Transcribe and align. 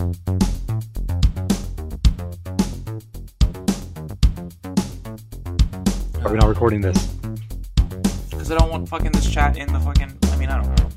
Are 0.00 0.06
we 6.30 6.38
not 6.38 6.48
recording 6.48 6.80
this? 6.80 7.06
Because 8.30 8.50
I 8.50 8.56
don't 8.58 8.70
want 8.70 8.88
fucking 8.88 9.12
this 9.12 9.30
chat 9.30 9.56
in 9.58 9.70
the 9.72 9.80
fucking. 9.80 10.16
I 10.32 10.36
mean, 10.36 10.48
I 10.48 10.62
don't 10.62 10.78
know. 10.78 10.88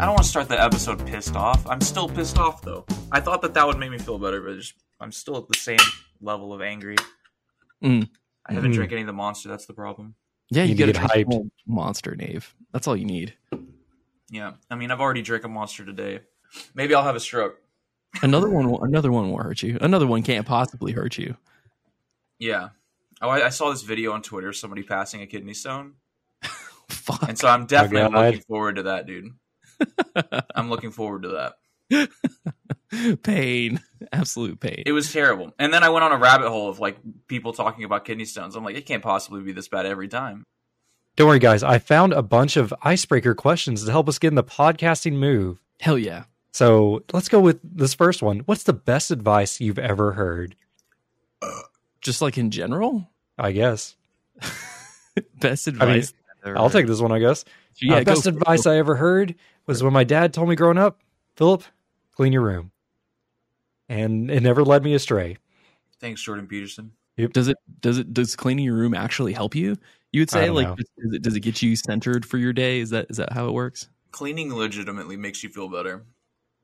I 0.00 0.06
don't 0.06 0.14
want 0.14 0.22
to 0.22 0.28
start 0.28 0.48
the 0.48 0.60
episode 0.60 1.06
pissed 1.06 1.36
off. 1.36 1.64
I'm 1.68 1.80
still 1.80 2.08
pissed 2.08 2.38
off 2.38 2.62
though. 2.62 2.84
I 3.12 3.20
thought 3.20 3.40
that 3.42 3.54
that 3.54 3.64
would 3.66 3.78
make 3.78 3.90
me 3.92 3.98
feel 3.98 4.18
better, 4.18 4.40
but 4.40 4.56
just 4.56 4.74
I'm 5.00 5.12
still 5.12 5.36
at 5.36 5.46
the 5.48 5.58
same 5.58 5.78
level 6.20 6.52
of 6.52 6.60
angry. 6.60 6.96
Mm. 7.84 8.08
I 8.46 8.54
haven't 8.54 8.72
Mm. 8.72 8.74
drank 8.74 8.90
any 8.92 9.02
of 9.02 9.06
the 9.06 9.12
monster. 9.12 9.48
That's 9.48 9.66
the 9.66 9.74
problem. 9.74 10.16
Yeah, 10.50 10.62
You 10.64 10.70
you, 10.70 10.74
need 10.74 10.78
get 10.78 10.88
a 10.88 10.92
get 10.92 11.02
hyped. 11.10 11.26
hyped 11.32 11.50
monster, 11.66 12.16
Nave. 12.16 12.52
That's 12.72 12.88
all 12.88 12.96
you 12.96 13.04
need. 13.06 13.34
Yeah, 14.28 14.52
I 14.70 14.74
mean, 14.74 14.90
I've 14.90 15.00
already 15.00 15.22
drank 15.22 15.44
a 15.44 15.48
monster 15.48 15.84
today. 15.84 16.20
Maybe 16.74 16.94
I'll 16.94 17.04
have 17.04 17.16
a 17.16 17.20
stroke. 17.20 17.58
Another 18.22 18.48
one, 18.50 18.70
will- 18.70 18.82
another 18.84 19.10
one 19.10 19.30
will 19.30 19.38
hurt 19.42 19.62
you. 19.62 19.78
Another 19.80 20.06
one 20.06 20.22
can't 20.22 20.46
possibly 20.46 20.92
hurt 20.92 21.16
you. 21.18 21.36
Yeah. 22.38 22.70
Oh, 23.20 23.28
I, 23.28 23.46
I 23.46 23.48
saw 23.50 23.70
this 23.70 23.82
video 23.82 24.12
on 24.12 24.22
Twitter. 24.22 24.52
Somebody 24.52 24.82
passing 24.82 25.22
a 25.22 25.26
kidney 25.26 25.54
stone, 25.54 25.94
Fuck. 26.88 27.22
and 27.28 27.38
so 27.38 27.48
I'm 27.48 27.66
definitely 27.66 28.10
God. 28.12 28.26
looking 28.26 28.40
forward 28.42 28.76
to 28.76 28.82
that, 28.84 29.06
dude. 29.06 29.30
I'm 30.54 30.68
looking 30.68 30.90
forward 30.90 31.22
to 31.22 31.52
that. 31.90 32.08
pain, 33.22 33.80
absolute 34.12 34.60
pain. 34.60 34.82
It 34.86 34.92
was 34.92 35.12
terrible. 35.12 35.52
And 35.58 35.72
then 35.72 35.82
I 35.82 35.88
went 35.90 36.04
on 36.04 36.12
a 36.12 36.16
rabbit 36.18 36.48
hole 36.48 36.68
of 36.68 36.80
like 36.80 36.96
people 37.28 37.52
talking 37.52 37.84
about 37.84 38.04
kidney 38.04 38.24
stones. 38.24 38.56
I'm 38.56 38.64
like, 38.64 38.76
it 38.76 38.86
can't 38.86 39.02
possibly 39.02 39.40
be 39.42 39.52
this 39.52 39.68
bad 39.68 39.86
every 39.86 40.08
time. 40.08 40.44
Don't 41.16 41.28
worry, 41.28 41.38
guys. 41.38 41.62
I 41.62 41.78
found 41.78 42.12
a 42.12 42.22
bunch 42.22 42.56
of 42.56 42.72
icebreaker 42.82 43.34
questions 43.34 43.84
to 43.84 43.90
help 43.90 44.08
us 44.08 44.18
get 44.18 44.28
in 44.28 44.34
the 44.34 44.44
podcasting 44.44 45.12
move. 45.14 45.60
Hell 45.80 45.98
yeah. 45.98 46.24
So 46.52 47.02
let's 47.12 47.28
go 47.28 47.40
with 47.40 47.60
this 47.62 47.94
first 47.94 48.22
one. 48.22 48.40
What's 48.40 48.64
the 48.64 48.72
best 48.74 49.10
advice 49.10 49.60
you've 49.60 49.78
ever 49.78 50.12
heard? 50.12 50.54
Just 52.00 52.20
like 52.20 52.36
in 52.36 52.50
general, 52.50 53.08
I 53.38 53.52
guess. 53.52 53.96
best 55.40 55.66
advice. 55.66 56.12
I've 56.42 56.48
ever 56.48 56.58
I'll 56.58 56.70
take 56.70 56.86
this 56.86 57.00
one, 57.00 57.12
I 57.12 57.18
guess. 57.18 57.44
Yeah, 57.80 57.96
Uh, 57.96 58.04
best 58.04 58.24
for 58.24 58.28
it. 58.28 58.34
advice 58.36 58.66
I 58.66 58.76
ever 58.76 58.96
heard 58.96 59.34
was 59.66 59.82
when 59.82 59.92
my 59.92 60.04
dad 60.04 60.34
told 60.34 60.48
me 60.48 60.56
growing 60.56 60.78
up, 60.78 61.00
Philip, 61.36 61.62
clean 62.12 62.32
your 62.32 62.42
room. 62.42 62.70
And 63.88 64.30
it 64.30 64.42
never 64.42 64.62
led 64.62 64.82
me 64.84 64.94
astray. 64.94 65.38
Thanks, 66.00 66.20
Jordan 66.22 66.46
Peterson. 66.46 66.92
Does 67.16 67.48
it? 67.48 67.56
Does 67.80 67.98
it? 67.98 68.12
Does 68.12 68.34
cleaning 68.36 68.64
your 68.64 68.74
room 68.74 68.94
actually 68.94 69.32
help 69.32 69.54
you? 69.54 69.76
You 70.12 70.22
would 70.22 70.30
say 70.30 70.50
like, 70.50 70.68
does 70.76 71.12
it, 71.12 71.22
does 71.22 71.36
it 71.36 71.40
get 71.40 71.62
you 71.62 71.76
centered 71.76 72.26
for 72.26 72.38
your 72.38 72.52
day? 72.52 72.80
Is 72.80 72.90
that 72.90 73.06
is 73.10 73.18
that 73.18 73.32
how 73.32 73.48
it 73.48 73.52
works? 73.52 73.88
Cleaning 74.10 74.54
legitimately 74.54 75.16
makes 75.16 75.42
you 75.42 75.48
feel 75.50 75.68
better. 75.68 76.04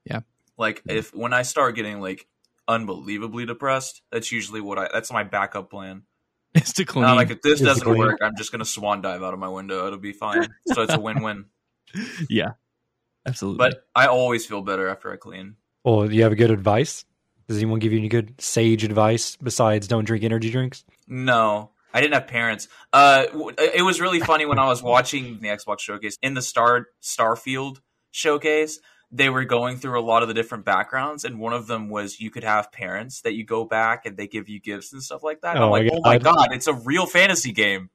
Yeah. 0.08 0.20
Like 0.56 0.82
if 0.88 1.14
when 1.14 1.32
I 1.32 1.42
start 1.42 1.76
getting 1.76 2.00
like 2.00 2.26
unbelievably 2.66 3.46
depressed, 3.46 4.02
that's 4.10 4.32
usually 4.32 4.60
what 4.60 4.78
I 4.78 4.88
that's 4.92 5.12
my 5.12 5.22
backup 5.22 5.70
plan. 5.70 6.02
Is 6.54 6.72
to 6.74 6.84
clean. 6.84 7.04
Now, 7.04 7.14
like 7.14 7.30
if 7.30 7.42
this 7.42 7.60
Is 7.60 7.66
doesn't 7.66 7.98
work, 7.98 8.18
I'm 8.22 8.36
just 8.36 8.50
gonna 8.50 8.64
swan 8.64 9.02
dive 9.02 9.22
out 9.22 9.34
of 9.34 9.40
my 9.40 9.48
window. 9.48 9.86
It'll 9.86 9.98
be 9.98 10.12
fine. 10.12 10.48
So 10.66 10.82
it's 10.82 10.94
a 10.94 11.00
win-win. 11.00 11.44
yeah, 12.28 12.52
absolutely. 13.26 13.58
But 13.58 13.86
I 13.94 14.06
always 14.06 14.46
feel 14.46 14.62
better 14.62 14.88
after 14.88 15.12
I 15.12 15.16
clean. 15.16 15.56
Well, 15.84 16.08
do 16.08 16.14
you 16.14 16.22
have 16.22 16.32
a 16.32 16.36
good 16.36 16.50
advice? 16.50 17.04
Does 17.46 17.56
anyone 17.56 17.78
give 17.78 17.92
you 17.92 17.98
any 17.98 18.08
good 18.08 18.40
sage 18.40 18.84
advice 18.84 19.36
besides 19.36 19.88
don't 19.88 20.04
drink 20.04 20.24
energy 20.24 20.50
drinks? 20.50 20.84
No, 21.06 21.70
I 21.94 22.00
didn't 22.00 22.14
have 22.14 22.26
parents. 22.26 22.68
Uh, 22.92 23.24
it 23.58 23.84
was 23.84 24.00
really 24.00 24.20
funny 24.20 24.44
when 24.44 24.58
I 24.58 24.66
was 24.66 24.82
watching 24.82 25.38
the 25.40 25.48
Xbox 25.48 25.80
showcase 25.80 26.18
in 26.20 26.34
the 26.34 26.42
Star 26.42 26.88
Starfield 27.02 27.80
showcase. 28.10 28.80
They 29.10 29.30
were 29.30 29.44
going 29.44 29.78
through 29.78 29.98
a 29.98 30.04
lot 30.04 30.22
of 30.22 30.28
the 30.28 30.34
different 30.34 30.66
backgrounds, 30.66 31.24
and 31.24 31.38
one 31.40 31.54
of 31.54 31.66
them 31.66 31.88
was 31.88 32.20
you 32.20 32.30
could 32.30 32.44
have 32.44 32.70
parents 32.70 33.22
that 33.22 33.32
you 33.34 33.44
go 33.44 33.64
back 33.64 34.04
and 34.04 34.16
they 34.18 34.26
give 34.26 34.48
you 34.50 34.60
gifts 34.60 34.92
and 34.92 35.02
stuff 35.02 35.22
like 35.22 35.40
that. 35.40 35.56
And 35.56 35.64
Oh 35.64 35.66
I'm 35.66 35.70
my 35.70 35.78
like, 35.78 35.90
oh 35.94 36.00
my 36.02 36.18
God. 36.18 36.36
god, 36.36 36.48
it's 36.52 36.66
a 36.66 36.74
real 36.74 37.06
fantasy 37.06 37.52
game. 37.52 37.88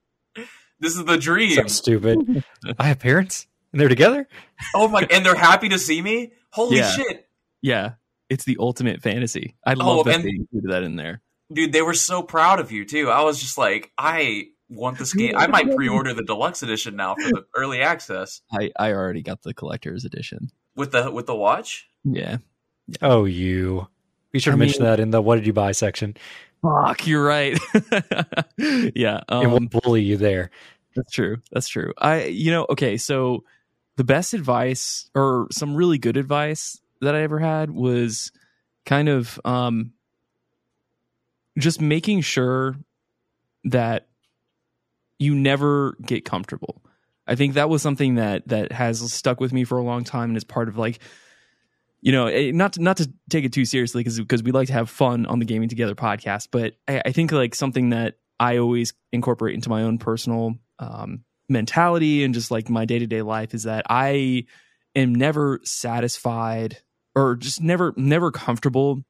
This 0.80 0.96
is 0.98 1.06
the 1.06 1.18
dream. 1.18 1.52
So 1.56 1.68
stupid. 1.68 2.44
I 2.80 2.88
have 2.88 3.00
parents 3.00 3.46
and 3.72 3.80
they're 3.80 3.90
together? 3.90 4.28
Oh 4.76 4.88
my, 4.88 5.06
and 5.12 5.24
they're 5.26 5.36
happy 5.36 5.70
to 5.70 5.78
see 5.80 6.02
me. 6.02 6.34
Holy 6.52 6.78
Yeah. 6.78 6.90
shit, 6.90 7.28
yeah, 7.62 7.92
it's 8.30 8.44
the 8.46 8.58
ultimate 8.60 9.02
fantasy. 9.04 9.56
I 9.66 9.74
Oh, 9.80 9.98
love 9.98 10.06
that 10.08 10.24
they 10.24 10.30
included 10.30 10.72
that 10.72 10.82
in 10.84 10.96
there. 10.96 11.22
dude! 11.52 11.72
They 11.74 11.84
were 11.84 11.94
so 11.94 12.24
proud 12.24 12.60
of 12.60 12.72
you 12.72 12.86
too. 12.86 13.12
I 13.12 13.22
was 13.22 13.40
just 13.40 13.58
like, 13.58 13.92
I 14.00 14.46
want 14.68 14.98
this 14.98 15.14
game. 15.14 15.36
I 15.38 15.46
might 15.46 15.70
pre-order 15.76 16.14
the 16.16 16.24
deluxe 16.24 16.64
edition 16.64 16.96
now 16.96 17.14
for 17.14 17.30
the 17.30 17.46
early 17.56 17.82
access 17.82 18.42
I 18.52 18.72
I 18.80 18.94
already 18.94 19.22
got 19.22 19.44
the 19.44 19.54
collector's 19.54 20.06
edition. 20.06 20.50
With 20.76 20.92
the 20.92 21.12
with 21.12 21.26
the 21.28 21.36
watch. 21.36 21.88
Yeah. 22.04 22.38
Oh, 23.02 23.26
you. 23.26 23.88
Be 24.32 24.40
sure 24.40 24.52
to 24.52 24.56
I 24.56 24.60
mention 24.60 24.84
mean- 24.84 24.92
that 24.92 25.00
in 25.00 25.12
the 25.12 25.22
what 25.22 25.36
did 25.36 25.46
you 25.46 25.54
buy 25.54 25.72
section. 25.72 26.16
Fuck, 26.62 27.06
you're 27.08 27.24
right. 27.26 27.60
yeah. 28.58 29.20
it 29.30 29.50
won't 29.50 29.70
bully 29.70 30.02
you 30.02 30.16
there. 30.16 30.50
That's 30.96 31.12
true. 31.12 31.38
That's 31.52 31.68
true. 31.68 31.94
I, 31.98 32.26
you 32.26 32.52
know, 32.52 32.66
okay. 32.70 32.96
So 32.96 33.44
the 33.98 34.06
best 34.06 34.34
advice 34.34 35.10
or 35.14 35.48
some 35.52 35.76
really 35.76 35.98
good 35.98 36.16
advice 36.16 36.80
that 37.02 37.16
I 37.16 37.22
ever 37.24 37.40
had 37.40 37.70
was 37.70 38.32
kind 38.86 39.10
of 39.10 39.40
um, 39.44 39.92
just 41.58 41.82
making 41.82 42.22
sure 42.22 42.78
that 43.66 44.08
you 45.20 45.36
never 45.36 45.98
get 46.06 46.24
comfortable. 46.26 46.82
I 47.28 47.36
think 47.36 47.54
that 47.54 47.70
was 47.70 47.82
something 47.82 48.16
that 48.16 48.48
that 48.48 48.72
has 48.72 49.00
stuck 49.12 49.40
with 49.40 49.54
me 49.54 49.64
for 49.64 49.78
a 49.78 49.84
long 49.84 50.04
time 50.04 50.30
and 50.30 50.38
is 50.38 50.44
part 50.44 50.68
of 50.68 50.78
like 50.78 51.00
you 52.02 52.12
know 52.12 52.28
eh, 52.28 52.52
not 52.54 52.74
to, 52.74 52.82
not 52.82 52.98
to 52.98 53.12
take 53.30 53.46
it 53.46 53.54
too 53.54 53.66
seriously 53.66 54.02
because 54.02 54.20
because 54.20 54.44
we 54.44 54.52
like 54.52 54.68
to 54.68 54.74
have 54.74 54.90
fun 54.90 55.26
on 55.26 55.40
the 55.40 55.46
gaming 55.46 55.70
together 55.70 55.96
podcast 55.96 56.50
but 56.52 56.74
I, 56.88 57.02
I 57.06 57.12
think 57.12 57.32
like 57.32 57.56
something 57.56 57.90
that 57.90 58.16
I 58.40 58.58
always 58.58 58.94
incorporate 59.12 59.56
into 59.56 59.70
my 59.70 59.84
own 59.84 59.98
personal 59.98 60.56
um, 60.80 61.24
mentality 61.48 62.24
and 62.24 62.34
just 62.34 62.52
like 62.52 62.70
my 62.70 62.86
day 62.86 63.00
to 63.00 63.08
day 63.08 63.22
life 63.22 63.54
is 63.54 63.64
that 63.64 63.86
I 63.90 64.46
am 64.96 65.16
never 65.16 65.60
satisfied 65.64 66.80
or 67.16 67.36
just 67.36 67.62
never 67.62 67.94
never 67.96 68.32
comfortable 68.32 69.04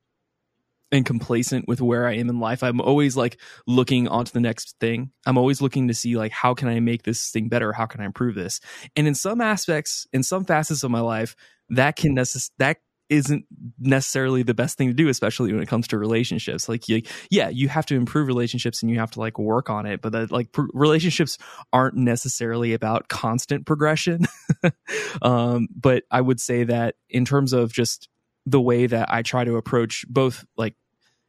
and 0.93 1.05
complacent 1.05 1.67
with 1.67 1.81
where 1.81 2.07
I 2.07 2.13
am 2.13 2.29
in 2.29 2.39
life. 2.39 2.63
I'm 2.63 2.79
always 2.79 3.17
like 3.17 3.41
looking 3.65 4.07
onto 4.07 4.31
the 4.31 4.39
next 4.39 4.75
thing. 4.79 5.11
I'm 5.25 5.39
always 5.39 5.59
looking 5.59 5.87
to 5.87 5.93
see 5.93 6.15
like 6.15 6.31
how 6.31 6.53
can 6.53 6.67
I 6.69 6.79
make 6.79 7.03
this 7.03 7.31
thing 7.31 7.49
better? 7.49 7.73
How 7.73 7.87
can 7.87 7.99
I 7.99 8.05
improve 8.05 8.35
this? 8.35 8.61
And 8.95 9.07
in 9.07 9.15
some 9.15 9.41
aspects, 9.41 10.05
in 10.13 10.21
some 10.21 10.45
facets 10.45 10.83
of 10.83 10.91
my 10.91 10.99
life, 11.01 11.35
that 11.69 11.95
can 11.95 12.15
necess- 12.15 12.51
that 12.59 12.77
isn't 13.09 13.45
necessarily 13.79 14.43
the 14.43 14.53
best 14.53 14.77
thing 14.77 14.87
to 14.87 14.93
do, 14.93 15.09
especially 15.09 15.51
when 15.51 15.61
it 15.61 15.67
comes 15.67 15.87
to 15.87 15.97
relationships. 15.97 16.69
Like, 16.69 16.87
you, 16.87 17.01
yeah, 17.29 17.49
you 17.49 17.67
have 17.69 17.85
to 17.87 17.95
improve 17.95 18.27
relationships 18.27 18.81
and 18.81 18.89
you 18.89 18.99
have 18.99 19.11
to 19.11 19.19
like 19.19 19.37
work 19.37 19.69
on 19.69 19.85
it, 19.85 20.01
but 20.01 20.13
that 20.13 20.31
like 20.31 20.51
pr- 20.51 20.63
relationships 20.73 21.37
aren't 21.71 21.95
necessarily 21.95 22.73
about 22.73 23.09
constant 23.09 23.65
progression. 23.65 24.25
um, 25.21 25.67
but 25.75 26.03
I 26.11 26.21
would 26.21 26.39
say 26.39 26.63
that 26.63 26.95
in 27.09 27.25
terms 27.25 27.51
of 27.51 27.73
just 27.73 28.09
the 28.45 28.61
way 28.61 28.87
that 28.87 29.11
I 29.11 29.21
try 29.21 29.43
to 29.43 29.55
approach 29.55 30.05
both 30.09 30.45
like 30.57 30.75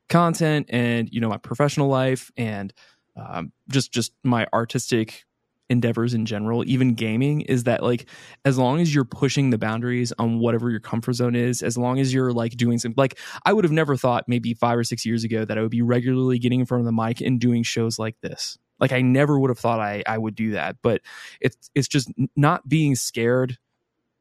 content 0.09 0.67
and 0.71 1.09
you 1.11 1.21
know 1.21 1.29
my 1.29 1.39
professional 1.39 1.89
life 1.89 2.31
and 2.37 2.73
um, 3.17 3.53
just 3.69 3.93
just 3.93 4.13
my 4.23 4.47
artistic 4.53 5.25
endeavors 5.71 6.13
in 6.13 6.27
general 6.27 6.63
even 6.67 6.93
gaming 6.93 7.41
is 7.43 7.65
that 7.65 7.83
like 7.83 8.07
as 8.45 8.59
long 8.59 8.81
as 8.81 8.95
you're 8.95 9.05
pushing 9.05 9.49
the 9.49 9.57
boundaries 9.57 10.13
on 10.19 10.39
whatever 10.39 10.71
your 10.71 10.81
comfort 10.81 11.15
zone 11.15 11.35
is 11.35 11.63
as 11.63 11.79
long 11.79 11.99
as 11.99 12.13
you're 12.13 12.33
like 12.33 12.53
doing 12.57 12.79
some 12.79 12.93
like 12.99 13.19
i 13.47 13.53
would 13.53 13.65
have 13.65 13.73
never 13.73 13.97
thought 13.97 14.25
maybe 14.29 14.53
five 14.53 14.77
or 14.77 14.85
six 14.85 15.07
years 15.07 15.25
ago 15.25 15.45
that 15.45 15.57
i 15.57 15.63
would 15.63 15.71
be 15.71 15.81
regularly 15.81 16.39
getting 16.39 16.61
in 16.61 16.67
front 16.67 16.81
of 16.81 16.85
the 16.85 16.93
mic 16.93 17.21
and 17.21 17.41
doing 17.41 17.63
shows 17.63 17.99
like 17.99 18.17
this. 18.21 18.59
Like 18.79 18.93
i 18.93 19.01
never 19.01 19.39
would 19.39 19.49
have 19.49 19.59
thought 19.59 19.81
i 19.81 20.03
i 20.07 20.19
would 20.19 20.35
do 20.35 20.51
that 20.51 20.77
but 20.83 21.01
it's 21.41 21.71
it's 21.75 21.89
just 21.89 22.13
not 22.37 22.69
being 22.69 22.95
scared 22.95 23.57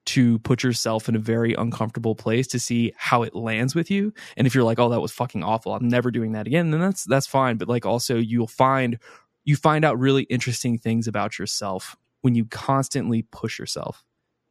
to 0.06 0.40
put 0.40 0.64
yourself 0.64 1.08
in 1.08 1.16
a 1.16 1.20
very 1.20 1.54
uncomfortable 1.54 2.16
place 2.16 2.48
to 2.48 2.60
see 2.60 2.94
how 2.98 3.24
it 3.24 3.36
lands 3.36 3.74
with 3.74 3.90
you. 3.90 4.14
And 4.36 4.46
if 4.46 4.54
you're 4.54 4.64
like 4.64 4.80
oh 4.80 4.90
that 4.90 5.02
was 5.02 5.12
fucking 5.12 5.44
awful. 5.44 5.74
I'm 5.74 5.88
never 5.88 6.12
doing 6.12 6.34
that 6.34 6.48
again 6.48 6.72
then 6.72 6.80
that's 6.80 7.04
that's 7.06 7.28
fine. 7.28 7.58
But 7.58 7.68
like 7.68 7.86
also 7.86 8.18
you'll 8.18 8.48
find 8.48 9.00
you 9.46 9.56
find 9.56 9.86
out 9.86 10.00
really 10.00 10.24
interesting 10.24 10.78
things 10.78 11.08
about 11.08 11.40
yourself 11.40 11.96
when 12.22 12.36
you 12.36 12.46
constantly 12.46 13.24
push 13.24 13.60
yourself. 13.60 14.04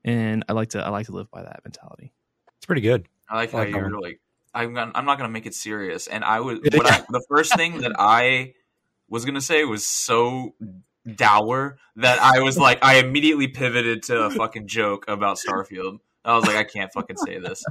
And 0.04 0.44
i 0.49 0.52
like 0.52 0.70
to 0.70 0.84
i 0.84 0.88
like 0.88 1.06
to 1.06 1.12
live 1.12 1.31
by 1.31 1.43
that 1.43 1.60
mentality. 1.64 2.12
It's 2.58 2.66
pretty 2.66 2.82
good. 2.82 3.06
I 3.28 3.37
like 3.37 3.48
I 3.48 3.52
how 3.52 3.58
like 3.58 3.72
that 3.72 3.78
you're 3.78 4.00
like, 4.00 4.20
I'm 4.55 4.75
gonna, 4.75 4.93
I'm 4.94 5.05
not 5.05 5.19
gonna 5.19 5.31
make 5.31 5.46
it 5.46 5.55
serious. 5.55 6.06
And 6.06 6.25
I 6.25 6.40
was 6.40 6.60
what 6.72 6.90
I, 6.90 7.05
the 7.08 7.25
first 7.28 7.56
thing 7.56 7.81
that 7.81 7.93
I 7.98 8.55
was 9.08 9.25
gonna 9.25 9.40
say 9.40 9.64
was 9.64 9.87
so 9.87 10.55
dour 11.16 11.78
that 11.96 12.20
I 12.20 12.40
was 12.40 12.58
like, 12.58 12.78
I 12.82 12.94
immediately 13.04 13.49
pivoted 13.49 14.02
to 14.04 14.22
a 14.25 14.31
fucking 14.31 14.66
joke 14.69 15.04
about 15.08 15.38
Starfield. 15.38 15.99
I 16.25 16.37
was 16.37 16.46
like, 16.46 16.56
I 16.56 16.64
can't 16.64 16.93
fucking 16.93 17.16
say 17.16 17.38
this. 17.38 17.64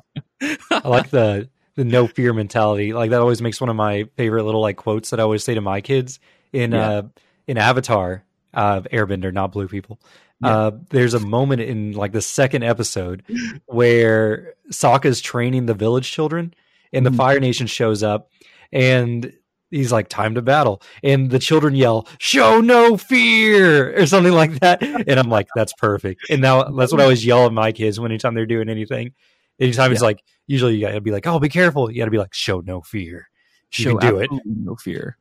I 0.72 0.88
like 0.88 1.10
the 1.10 1.50
the 1.76 1.86
no 1.86 2.06
fear 2.08 2.34
mentality. 2.34 2.92
Like 2.94 3.12
that 3.12 3.22
always 3.22 3.42
makes 3.42 3.62
one 3.62 3.70
of 3.70 3.76
my 3.78 4.06
favorite 4.18 4.44
little 4.44 4.60
like 4.62 4.76
quotes 4.76 5.12
that 5.12 5.20
I 5.20 5.24
always 5.24 5.44
say 5.44 5.54
to 5.54 5.62
my 5.62 5.80
kids 5.82 6.20
in 6.52 6.72
Yeah. 6.74 6.90
uh 6.90 7.02
in 7.48 7.58
Avatar, 7.58 8.26
uh 8.54 8.82
Airbender, 8.82 9.32
not 9.34 9.52
blue 9.54 9.68
people. 9.70 10.00
Yeah. 10.44 10.50
Uh, 10.58 10.72
there's 10.90 11.14
a 11.14 11.20
moment 11.20 11.62
in 11.62 11.92
like 11.94 12.12
the 12.14 12.22
second 12.22 12.64
episode 12.64 13.24
where 13.68 14.56
Sokka's 14.72 15.22
training 15.22 15.66
the 15.68 15.74
village 15.74 16.12
children, 16.12 16.54
and 16.92 17.06
the 17.06 17.10
Mhm. 17.12 17.18
Fire 17.18 17.40
Nation 17.40 17.68
shows 17.68 18.04
up, 18.04 18.30
and 18.74 19.32
he's 19.72 19.92
like, 19.92 20.08
"Time 20.10 20.36
to 20.36 20.42
battle," 20.42 20.82
and 21.04 21.32
the 21.32 21.40
children 21.40 21.74
yell, 21.76 22.08
"Show 22.20 22.62
no 22.62 22.98
fear" 22.98 23.98
or 24.00 24.06
something 24.06 24.34
like 24.34 24.60
that, 24.60 24.84
and 24.84 25.20
I'm 25.20 25.30
like, 25.30 25.48
"That's 25.56 25.74
perfect." 25.74 26.30
And 26.30 26.42
now 26.42 26.64
that's 26.64 26.92
what 26.92 27.02
I 27.02 27.06
always 27.06 27.26
yell 27.26 27.46
at 27.48 27.54
my 27.54 27.72
kids 27.72 28.00
when 28.00 28.12
anytime 28.12 28.36
they're 28.36 28.46
doing 28.46 28.70
anything. 28.70 29.14
Anytime 29.60 29.92
it's 29.92 30.02
Yeah. 30.02 30.08
like, 30.08 30.24
usually 30.48 30.76
you 30.76 30.82
gotta 30.82 31.02
be 31.02 31.12
like, 31.12 31.26
"Oh, 31.26 31.40
be 31.40 31.50
careful." 31.50 31.90
You 31.92 31.98
gotta 32.00 32.12
be 32.12 32.18
like, 32.18 32.34
"Show 32.34 32.60
no 32.62 32.82
fear." 32.82 33.30
You 33.78 33.84
show 33.84 33.98
can 33.98 34.10
do 34.10 34.20
it. 34.20 34.30
no 34.46 34.76
fear. 34.76 35.18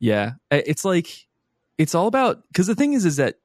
Yeah, 0.00 0.32
it's 0.50 0.84
like 0.84 1.08
it's 1.78 1.94
all 1.94 2.06
about 2.06 2.46
because 2.48 2.66
the 2.68 2.74
thing 2.74 2.92
is, 2.92 3.04
is 3.04 3.16
that 3.16 3.36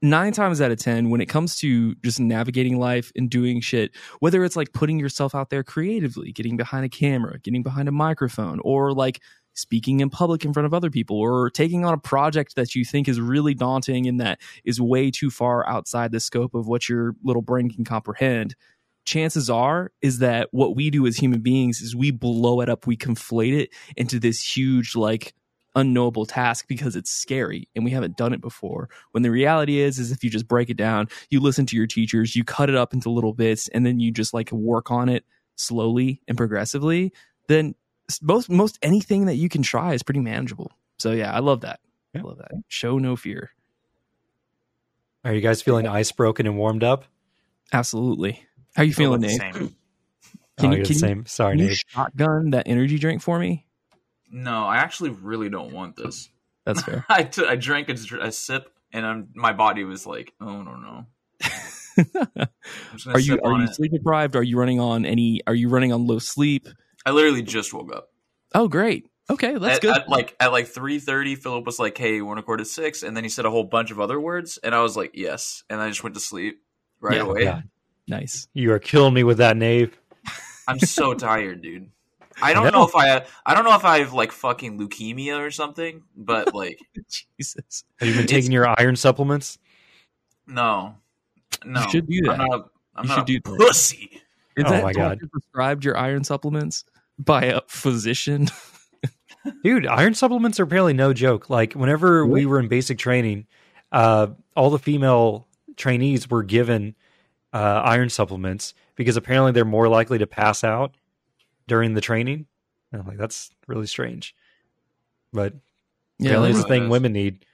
nine 0.00 0.32
times 0.32 0.60
out 0.60 0.70
of 0.70 0.78
ten, 0.78 1.10
when 1.10 1.20
it 1.20 1.26
comes 1.26 1.56
to 1.56 1.94
just 1.96 2.18
navigating 2.18 2.78
life 2.78 3.12
and 3.16 3.28
doing 3.30 3.60
shit, 3.60 3.92
whether 4.20 4.42
it's 4.44 4.56
like 4.56 4.72
putting 4.72 4.98
yourself 4.98 5.34
out 5.34 5.50
there 5.50 5.62
creatively, 5.62 6.32
getting 6.32 6.56
behind 6.56 6.84
a 6.84 6.88
camera, 6.88 7.38
getting 7.40 7.62
behind 7.62 7.88
a 7.88 7.92
microphone, 7.92 8.60
or 8.64 8.92
like 8.92 9.20
speaking 9.54 10.00
in 10.00 10.10
public 10.10 10.44
in 10.44 10.52
front 10.52 10.66
of 10.66 10.74
other 10.74 10.90
people, 10.90 11.18
or 11.18 11.50
taking 11.50 11.84
on 11.84 11.94
a 11.94 11.98
project 11.98 12.56
that 12.56 12.74
you 12.74 12.84
think 12.84 13.08
is 13.08 13.20
really 13.20 13.54
daunting 13.54 14.06
and 14.06 14.20
that 14.20 14.40
is 14.64 14.80
way 14.80 15.10
too 15.10 15.30
far 15.30 15.68
outside 15.68 16.12
the 16.12 16.20
scope 16.20 16.54
of 16.54 16.66
what 16.66 16.88
your 16.88 17.14
little 17.22 17.42
brain 17.42 17.70
can 17.70 17.84
comprehend 17.84 18.54
chances 19.04 19.50
are 19.50 19.90
is 20.00 20.20
that 20.20 20.48
what 20.52 20.76
we 20.76 20.88
do 20.88 21.08
as 21.08 21.16
human 21.16 21.40
beings 21.40 21.80
is 21.80 21.96
we 21.96 22.12
blow 22.12 22.60
it 22.60 22.68
up 22.68 22.86
we 22.86 22.96
conflate 22.96 23.52
it 23.52 23.70
into 23.96 24.20
this 24.20 24.40
huge 24.56 24.94
like 24.94 25.34
unknowable 25.74 26.26
task 26.26 26.66
because 26.68 26.96
it's 26.96 27.10
scary 27.10 27.68
and 27.74 27.84
we 27.84 27.90
haven't 27.90 28.16
done 28.16 28.32
it 28.32 28.40
before. 28.40 28.88
When 29.12 29.22
the 29.22 29.30
reality 29.30 29.78
is 29.80 29.98
is 29.98 30.12
if 30.12 30.22
you 30.22 30.30
just 30.30 30.48
break 30.48 30.70
it 30.70 30.76
down 30.76 31.08
you 31.30 31.40
listen 31.40 31.66
to 31.66 31.76
your 31.76 31.86
teachers 31.86 32.36
you 32.36 32.44
cut 32.44 32.68
it 32.68 32.76
up 32.76 32.92
into 32.92 33.10
little 33.10 33.32
bits 33.32 33.68
and 33.68 33.84
then 33.86 34.00
you 34.00 34.10
just 34.10 34.34
like 34.34 34.52
work 34.52 34.90
on 34.90 35.08
it 35.08 35.24
slowly 35.56 36.20
and 36.28 36.36
progressively 36.36 37.12
then 37.48 37.74
most 38.20 38.50
most 38.50 38.78
anything 38.82 39.26
that 39.26 39.36
you 39.36 39.48
can 39.48 39.62
try 39.62 39.94
is 39.94 40.02
pretty 40.02 40.20
manageable 40.20 40.70
so 40.98 41.12
yeah 41.12 41.32
i 41.32 41.38
love 41.38 41.60
that 41.62 41.80
Yeah. 42.14 42.20
i 42.22 42.24
love 42.24 42.38
that 42.38 42.50
show 42.68 42.98
no 42.98 43.16
fear 43.16 43.50
Are 45.24 45.32
you 45.32 45.40
guys 45.40 45.62
feeling 45.62 45.86
ice 45.86 46.12
broken 46.12 46.46
and 46.46 46.56
warmed 46.58 46.82
up? 46.84 47.04
absolutely 47.72 48.44
how 48.74 48.82
are 48.82 48.84
you 48.84 48.92
Feel 48.94 49.16
feeling 49.16 49.20
the 49.20 49.26
nate 49.28 49.40
same. 49.40 49.76
Can 50.58 50.72
oh, 50.74 50.76
you- 50.76 50.82
can 50.82 50.88
the 50.88 50.88
you- 50.92 50.98
same. 50.98 51.26
Sorry, 51.26 51.52
Can 51.56 51.60
you 51.64 51.68
Nate. 51.70 51.84
shotgun 51.88 52.50
that 52.50 52.68
energy 52.68 52.98
drink 52.98 53.22
for 53.22 53.38
me 53.38 53.66
No, 54.30 54.64
I 54.64 54.76
actually 54.76 55.10
really 55.10 55.48
don't 55.48 55.72
want 55.72 55.96
this. 55.96 56.28
that's 56.66 56.82
fair 56.82 57.06
I, 57.08 57.22
t- 57.22 57.46
I 57.46 57.56
drank 57.56 57.88
a, 57.88 57.94
a 58.20 58.30
sip, 58.30 58.70
and 58.92 59.06
I'm, 59.06 59.28
my 59.34 59.52
body 59.54 59.84
was 59.84 60.06
like, 60.06 60.32
"Oh 60.40 60.60
no, 60.62 60.74
no." 60.76 61.06
I'm 61.98 62.48
just 62.94 63.04
gonna 63.06 63.16
are 63.16 63.20
you 63.20 63.40
are 63.42 63.56
you 63.58 63.64
it. 63.64 63.74
sleep 63.74 63.92
deprived? 63.92 64.36
Are 64.36 64.42
you 64.42 64.58
running 64.58 64.78
on 64.80 65.04
any? 65.06 65.40
Are 65.46 65.54
you 65.54 65.68
running 65.70 65.92
on 65.92 66.06
low 66.06 66.18
sleep? 66.18 66.68
I 67.06 67.10
literally 67.10 67.42
just 67.42 67.72
woke 67.74 67.94
up. 67.94 68.10
Oh, 68.54 68.68
great. 68.68 69.06
Okay, 69.30 69.56
that's 69.56 69.76
at, 69.76 69.82
good. 69.82 69.96
At 69.96 70.08
like 70.08 70.36
at 70.40 70.52
like 70.52 70.66
three 70.66 70.98
thirty, 70.98 71.36
Philip 71.36 71.64
was 71.64 71.78
like, 71.78 71.96
"Hey, 71.96 72.16
you 72.16 72.26
want 72.26 72.38
to 72.38 72.42
record 72.42 72.60
at 72.60 72.66
6? 72.66 73.02
And 73.04 73.16
then 73.16 73.22
he 73.24 73.30
said 73.30 73.44
a 73.46 73.50
whole 73.50 73.64
bunch 73.64 73.90
of 73.90 74.00
other 74.00 74.20
words, 74.20 74.58
and 74.62 74.74
I 74.74 74.82
was 74.82 74.96
like, 74.96 75.12
"Yes." 75.14 75.62
And 75.70 75.80
I 75.80 75.88
just 75.88 76.02
went 76.02 76.14
to 76.16 76.20
sleep 76.20 76.60
right 77.00 77.16
Yeah. 77.16 77.22
away. 77.22 77.42
Yeah. 77.44 77.60
nice. 78.08 78.48
You 78.52 78.72
are 78.72 78.78
killing 78.80 79.14
me 79.14 79.22
with 79.24 79.38
that, 79.38 79.56
Nave. 79.56 79.96
I'm 80.68 80.80
so 80.80 81.14
tired, 81.14 81.62
dude. 81.62 81.88
I 82.42 82.50
I 82.50 82.54
don't 82.54 82.64
know. 82.64 82.70
know 82.70 82.84
if 82.86 82.96
I 82.96 83.24
I 83.46 83.54
don't 83.54 83.64
know 83.64 83.74
if 83.76 83.84
I 83.84 84.00
have 84.00 84.12
like 84.12 84.32
fucking 84.32 84.78
leukemia 84.78 85.38
or 85.38 85.50
something, 85.50 86.02
but 86.16 86.52
like 86.54 86.78
Jesus, 87.38 87.84
Have 88.00 88.08
you 88.08 88.14
been 88.16 88.26
taking 88.26 88.50
your 88.52 88.68
iron 88.80 88.96
supplements? 88.96 89.58
no, 90.46 90.96
no. 91.64 91.80
you 91.82 91.90
should 91.90 92.06
do 92.08 92.20
that. 92.22 92.32
I'm 92.32 92.38
not. 92.48 92.60
A, 92.60 92.64
I'm 92.96 93.04
You 93.04 93.08
not 93.08 93.14
should 93.28 93.36
a 93.36 93.40
do 93.40 93.40
pussy. 93.56 94.20
Is 94.56 94.64
Oh 94.66 94.70
that 94.70 94.82
my 94.82 94.92
God. 94.92 95.10
doctor 95.20 95.28
prescribed 95.28 95.84
your 95.84 95.96
iron 95.96 96.24
supplements 96.24 96.84
by 97.18 97.44
a 97.44 97.60
physician? 97.68 98.48
Dude, 99.64 99.86
iron 99.86 100.14
supplements 100.14 100.60
are 100.60 100.64
apparently 100.64 100.92
no 100.92 101.12
joke. 101.12 101.50
Like 101.50 101.72
whenever 101.74 102.24
we 102.24 102.46
were 102.46 102.60
in 102.60 102.68
basic 102.68 102.98
training, 102.98 103.46
uh, 103.90 104.28
all 104.56 104.70
the 104.70 104.78
female 104.78 105.46
trainees 105.76 106.30
were 106.30 106.42
given 106.42 106.94
uh, 107.52 107.82
iron 107.84 108.08
supplements 108.08 108.74
because 108.94 109.16
apparently 109.16 109.52
they're 109.52 109.64
more 109.64 109.88
likely 109.88 110.18
to 110.18 110.26
pass 110.26 110.62
out 110.62 110.94
during 111.66 111.94
the 111.94 112.00
training. 112.00 112.46
And 112.92 113.00
I'm 113.02 113.08
like, 113.08 113.18
that's 113.18 113.50
really 113.66 113.86
strange. 113.86 114.34
But 115.32 115.54
apparently 116.20 116.50
it's 116.50 116.58
a 116.60 116.62
that's- 116.62 116.78
thing 116.80 116.88
women 116.88 117.12
need. 117.12 117.44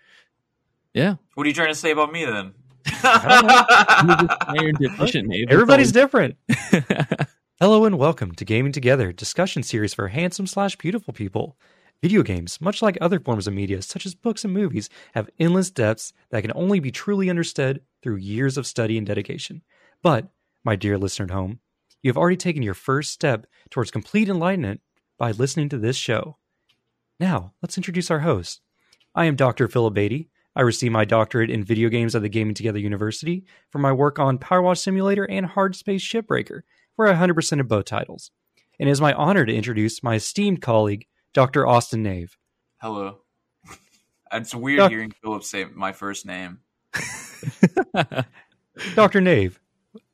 yeah. 0.93 1.15
What 1.35 1.45
are 1.47 1.49
you 1.49 1.55
trying 1.55 1.69
to 1.69 1.75
say 1.75 1.91
about 1.93 2.13
me 2.13 2.25
then? 2.25 2.53
You're 2.87 4.17
just 4.17 4.37
iron 4.41 4.75
deficient, 4.81 5.29
Nate. 5.29 5.51
Everybody's 5.51 5.93
different. 5.93 6.37
Hello 7.61 7.85
and 7.85 7.99
welcome 7.99 8.37
to 8.37 8.45
Gaming 8.45 8.71
Together, 8.71 9.11
discussion 9.11 9.65
series 9.65 9.93
for 9.93 10.07
handsome 10.07 10.47
slash 10.47 10.77
beautiful 10.77 11.13
people. 11.13 11.59
Video 12.01 12.23
games, 12.23 12.61
much 12.61 12.83
like 12.83 12.97
other 13.01 13.19
forms 13.19 13.49
of 13.49 13.53
media, 13.53 13.83
such 13.83 14.07
as 14.07 14.15
books 14.15 14.45
and 14.45 14.55
movies, 14.55 14.89
have 15.15 15.29
endless 15.41 15.69
depths 15.69 16.13
that 16.31 16.43
can 16.43 16.53
only 16.55 16.79
be 16.79 16.93
truly 16.93 17.29
understood 17.29 17.81
through 18.01 18.15
years 18.15 18.57
of 18.57 18.65
study 18.65 18.97
and 18.97 19.09
dedication. 19.09 19.63
But, 20.05 20.29
my 20.63 20.77
dear 20.77 20.97
listener 20.99 21.25
at 21.25 21.33
home, 21.33 21.59
you 22.01 22.09
have 22.09 22.17
already 22.17 22.37
taken 22.37 22.63
your 22.63 22.75
first 22.75 23.11
step 23.11 23.45
towards 23.71 23.91
complete 23.91 24.29
enlightenment 24.29 24.81
by 25.19 25.33
listening 25.33 25.69
to 25.71 25.79
this 25.79 25.97
show. 25.97 26.37
Now, 27.19 27.55
let's 27.61 27.77
introduce 27.77 28.09
our 28.09 28.21
host. 28.21 28.61
I 29.17 29.25
am 29.25 29.35
Dr. 29.35 29.67
Philip 29.67 29.95
Beatty. 29.95 30.31
I 30.55 30.61
received 30.61 30.93
my 30.93 31.05
doctorate 31.05 31.51
in 31.51 31.65
video 31.65 31.89
games 31.89 32.15
at 32.15 32.23
the 32.23 32.29
Gaming 32.29 32.55
Together 32.55 32.79
University 32.79 33.45
for 33.69 33.81
my 33.81 33.91
work 33.91 34.21
on 34.21 34.39
Power 34.39 34.77
Simulator 34.77 35.25
and 35.25 35.45
Hard 35.45 35.75
Space 35.75 36.05
Shipbreaker, 36.05 36.61
where 36.99 37.09
I 37.09 37.15
100% 37.15 37.61
of 37.61 37.69
both 37.69 37.85
titles. 37.85 38.33
And 38.81 38.89
it 38.89 38.93
is 38.93 39.01
my 39.01 39.13
honor 39.13 39.47
to 39.47 39.55
introduce 39.55 40.03
my 40.03 40.17
esteemed 40.17 40.61
colleague, 40.61 41.07
Dr. 41.33 41.67
Austin 41.67 42.03
Nave. 42.03 42.37
Hello. 42.79 43.19
It's 44.31 44.55
weird 44.55 44.81
Doc- 44.81 44.91
hearing 44.91 45.11
Philip 45.23 45.43
say 45.43 45.65
my 45.65 45.93
first 45.93 46.27
name. 46.27 46.59
Dr. 48.95 49.23
Nave, 49.23 49.59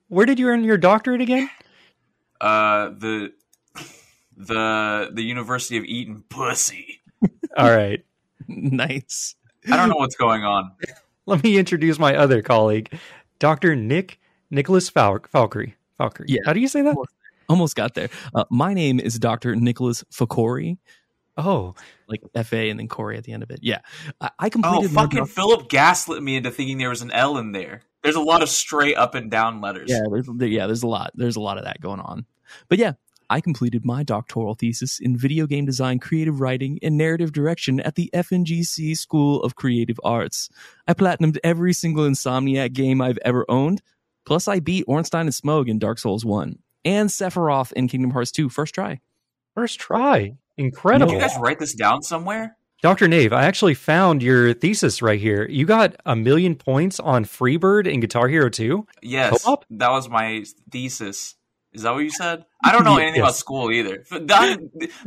where 0.07 0.25
did 0.25 0.39
you 0.39 0.47
earn 0.47 0.63
your 0.63 0.79
doctorate 0.79 1.21
again? 1.21 1.51
Uh, 2.41 2.91
the 2.91 3.33
the 4.37 5.11
the 5.13 5.23
University 5.23 5.79
of 5.79 5.85
Eaton 5.85 6.23
pussy. 6.29 7.01
All 7.57 7.77
right. 7.77 8.05
nice. 8.47 9.35
I 9.69 9.77
don't 9.77 9.89
know 9.89 9.97
what's 9.97 10.15
going 10.15 10.45
on. 10.45 10.71
Let 11.27 11.43
me 11.43 11.59
introduce 11.59 11.99
my 11.99 12.15
other 12.15 12.41
colleague, 12.41 12.97
Dr. 13.41 13.75
Nick 13.75 14.21
Nicholas 14.49 14.89
Fal- 14.89 15.19
Falkery. 15.21 15.75
Falkery. 16.01 16.25
Yeah. 16.29 16.41
How 16.47 16.53
do 16.53 16.61
you 16.61 16.69
say 16.69 16.83
that? 16.83 16.97
Almost 17.49 17.77
got 17.77 17.95
there. 17.95 18.09
Uh, 18.35 18.45
my 18.51 18.73
name 18.75 18.99
is 19.01 19.19
Dr. 19.19 19.55
Nicholas 19.55 20.03
Fakori, 20.13 20.79
Oh, 21.37 21.75
like 22.09 22.21
F 22.35 22.53
A 22.53 22.71
and 22.71 22.79
then 22.79 22.87
Corey 22.87 23.19
at 23.19 23.25
the 23.25 23.33
end 23.33 23.43
of 23.43 23.51
it. 23.51 23.59
Yeah. 23.61 23.81
I, 24.21 24.31
I 24.39 24.47
Oh, 24.47 24.51
completed 24.51 24.93
my 24.93 25.03
fucking 25.03 25.19
doc- 25.19 25.29
Philip 25.29 25.69
gaslit 25.69 26.23
me 26.23 26.37
into 26.37 26.51
thinking 26.53 26.79
there 26.79 26.91
was 26.91 27.03
an 27.03 27.11
L 27.11 27.39
in 27.39 27.51
there. 27.53 27.83
There's 28.05 28.15
a 28.17 28.21
lot 28.21 28.43
of 28.43 28.49
straight 28.49 28.97
up 28.97 29.15
and 29.17 29.31
down 29.31 29.61
letters. 29.61 29.91
Yeah, 29.91 30.03
there's 30.11 30.29
yeah, 30.51 30.67
there's 30.67 30.83
a 30.85 30.87
lot. 30.87 31.11
There's 31.15 31.37
a 31.37 31.41
lot 31.41 31.59
of 31.59 31.65
that 31.65 31.81
going 31.81 31.99
on. 32.01 32.25
But 32.69 32.79
yeah, 32.79 32.93
I 33.31 33.41
completed 33.41 33.85
my 33.85 34.05
doctoral 34.05 34.55
thesis 34.55 35.01
in 35.01 35.17
video 35.17 35.47
game 35.47 35.65
design, 35.65 35.99
creative 35.99 36.41
writing, 36.41 36.79
and 36.83 36.97
narrative 36.97 37.33
direction 37.33 37.81
at 37.81 37.95
the 37.97 38.11
FNGC 38.15 38.97
School 38.97 39.43
of 39.43 39.57
Creative 39.57 39.99
Arts. 40.05 40.49
I 40.87 40.95
platinumed 40.95 41.39
every 41.43 41.73
single 41.73 42.05
Insomniac 42.05 42.75
game 42.75 43.01
I've 43.01 43.19
ever 43.25 43.45
owned. 43.49 43.83
Plus, 44.27 44.49
I 44.49 44.61
beat 44.61 44.85
Ornstein 44.89 45.23
and 45.27 45.35
Smough 45.35 45.69
in 45.69 45.79
Dark 45.79 45.99
Souls 45.99 46.25
1 46.25 46.59
and 46.85 47.09
Sephiroth 47.09 47.73
in 47.73 47.89
Kingdom 47.89 48.11
Hearts 48.11 48.31
2 48.33 48.49
first 48.49 48.75
try. 48.75 49.01
first 49.55 49.79
try. 49.79 50.21
Did 50.23 50.37
Incredible. 50.57 51.13
you 51.15 51.21
guys 51.21 51.37
write 51.39 51.59
this 51.59 51.75
down 51.75 52.03
somewhere? 52.03 52.57
Dr. 52.83 53.09
Nave, 53.09 53.33
I 53.33 53.45
actually 53.45 53.75
found 53.75 54.23
your 54.23 54.53
thesis 54.53 55.01
right 55.01 55.19
here. 55.19 55.47
You 55.49 55.65
got 55.65 55.97
a 56.05 56.15
million 56.15 56.55
points 56.55 57.01
on 57.01 57.25
Freebird 57.25 57.91
and 57.91 58.01
Guitar 58.03 58.29
Hero 58.29 58.51
2. 58.51 58.87
Yes, 59.03 59.43
Co-op? 59.45 59.65
that 59.71 59.91
was 59.91 60.09
my 60.09 60.45
thesis. 60.71 61.35
Is 61.73 61.83
that 61.83 61.93
what 61.93 62.01
you 62.05 62.11
said? 62.11 62.45
I 62.63 62.73
don't 62.73 62.85
know 62.85 62.97
anything 62.99 63.21
about 63.23 63.35
school 63.37 63.71
either. 63.73 64.05
F- 64.11 64.27
that- 64.27 64.59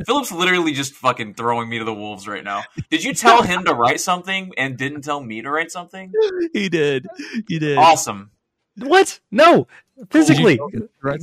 Philip's 0.06 0.32
literally 0.32 0.72
just 0.72 0.92
fucking 0.94 1.34
throwing 1.34 1.68
me 1.68 1.78
to 1.78 1.84
the 1.84 1.94
wolves 1.94 2.26
right 2.28 2.42
now. 2.44 2.64
Did 2.90 3.04
you 3.04 3.14
tell 3.14 3.42
him 3.42 3.64
to 3.64 3.74
write 3.74 4.00
something 4.00 4.52
and 4.58 4.76
didn't 4.76 5.02
tell 5.02 5.20
me 5.22 5.40
to 5.42 5.50
write 5.50 5.70
something? 5.70 6.12
he 6.52 6.68
did. 6.68 7.06
He 7.48 7.58
did. 7.58 7.78
Awesome. 7.78 8.32
What? 8.78 9.20
No. 9.30 9.66
Physically. 10.10 10.60
Oh, 10.60 10.70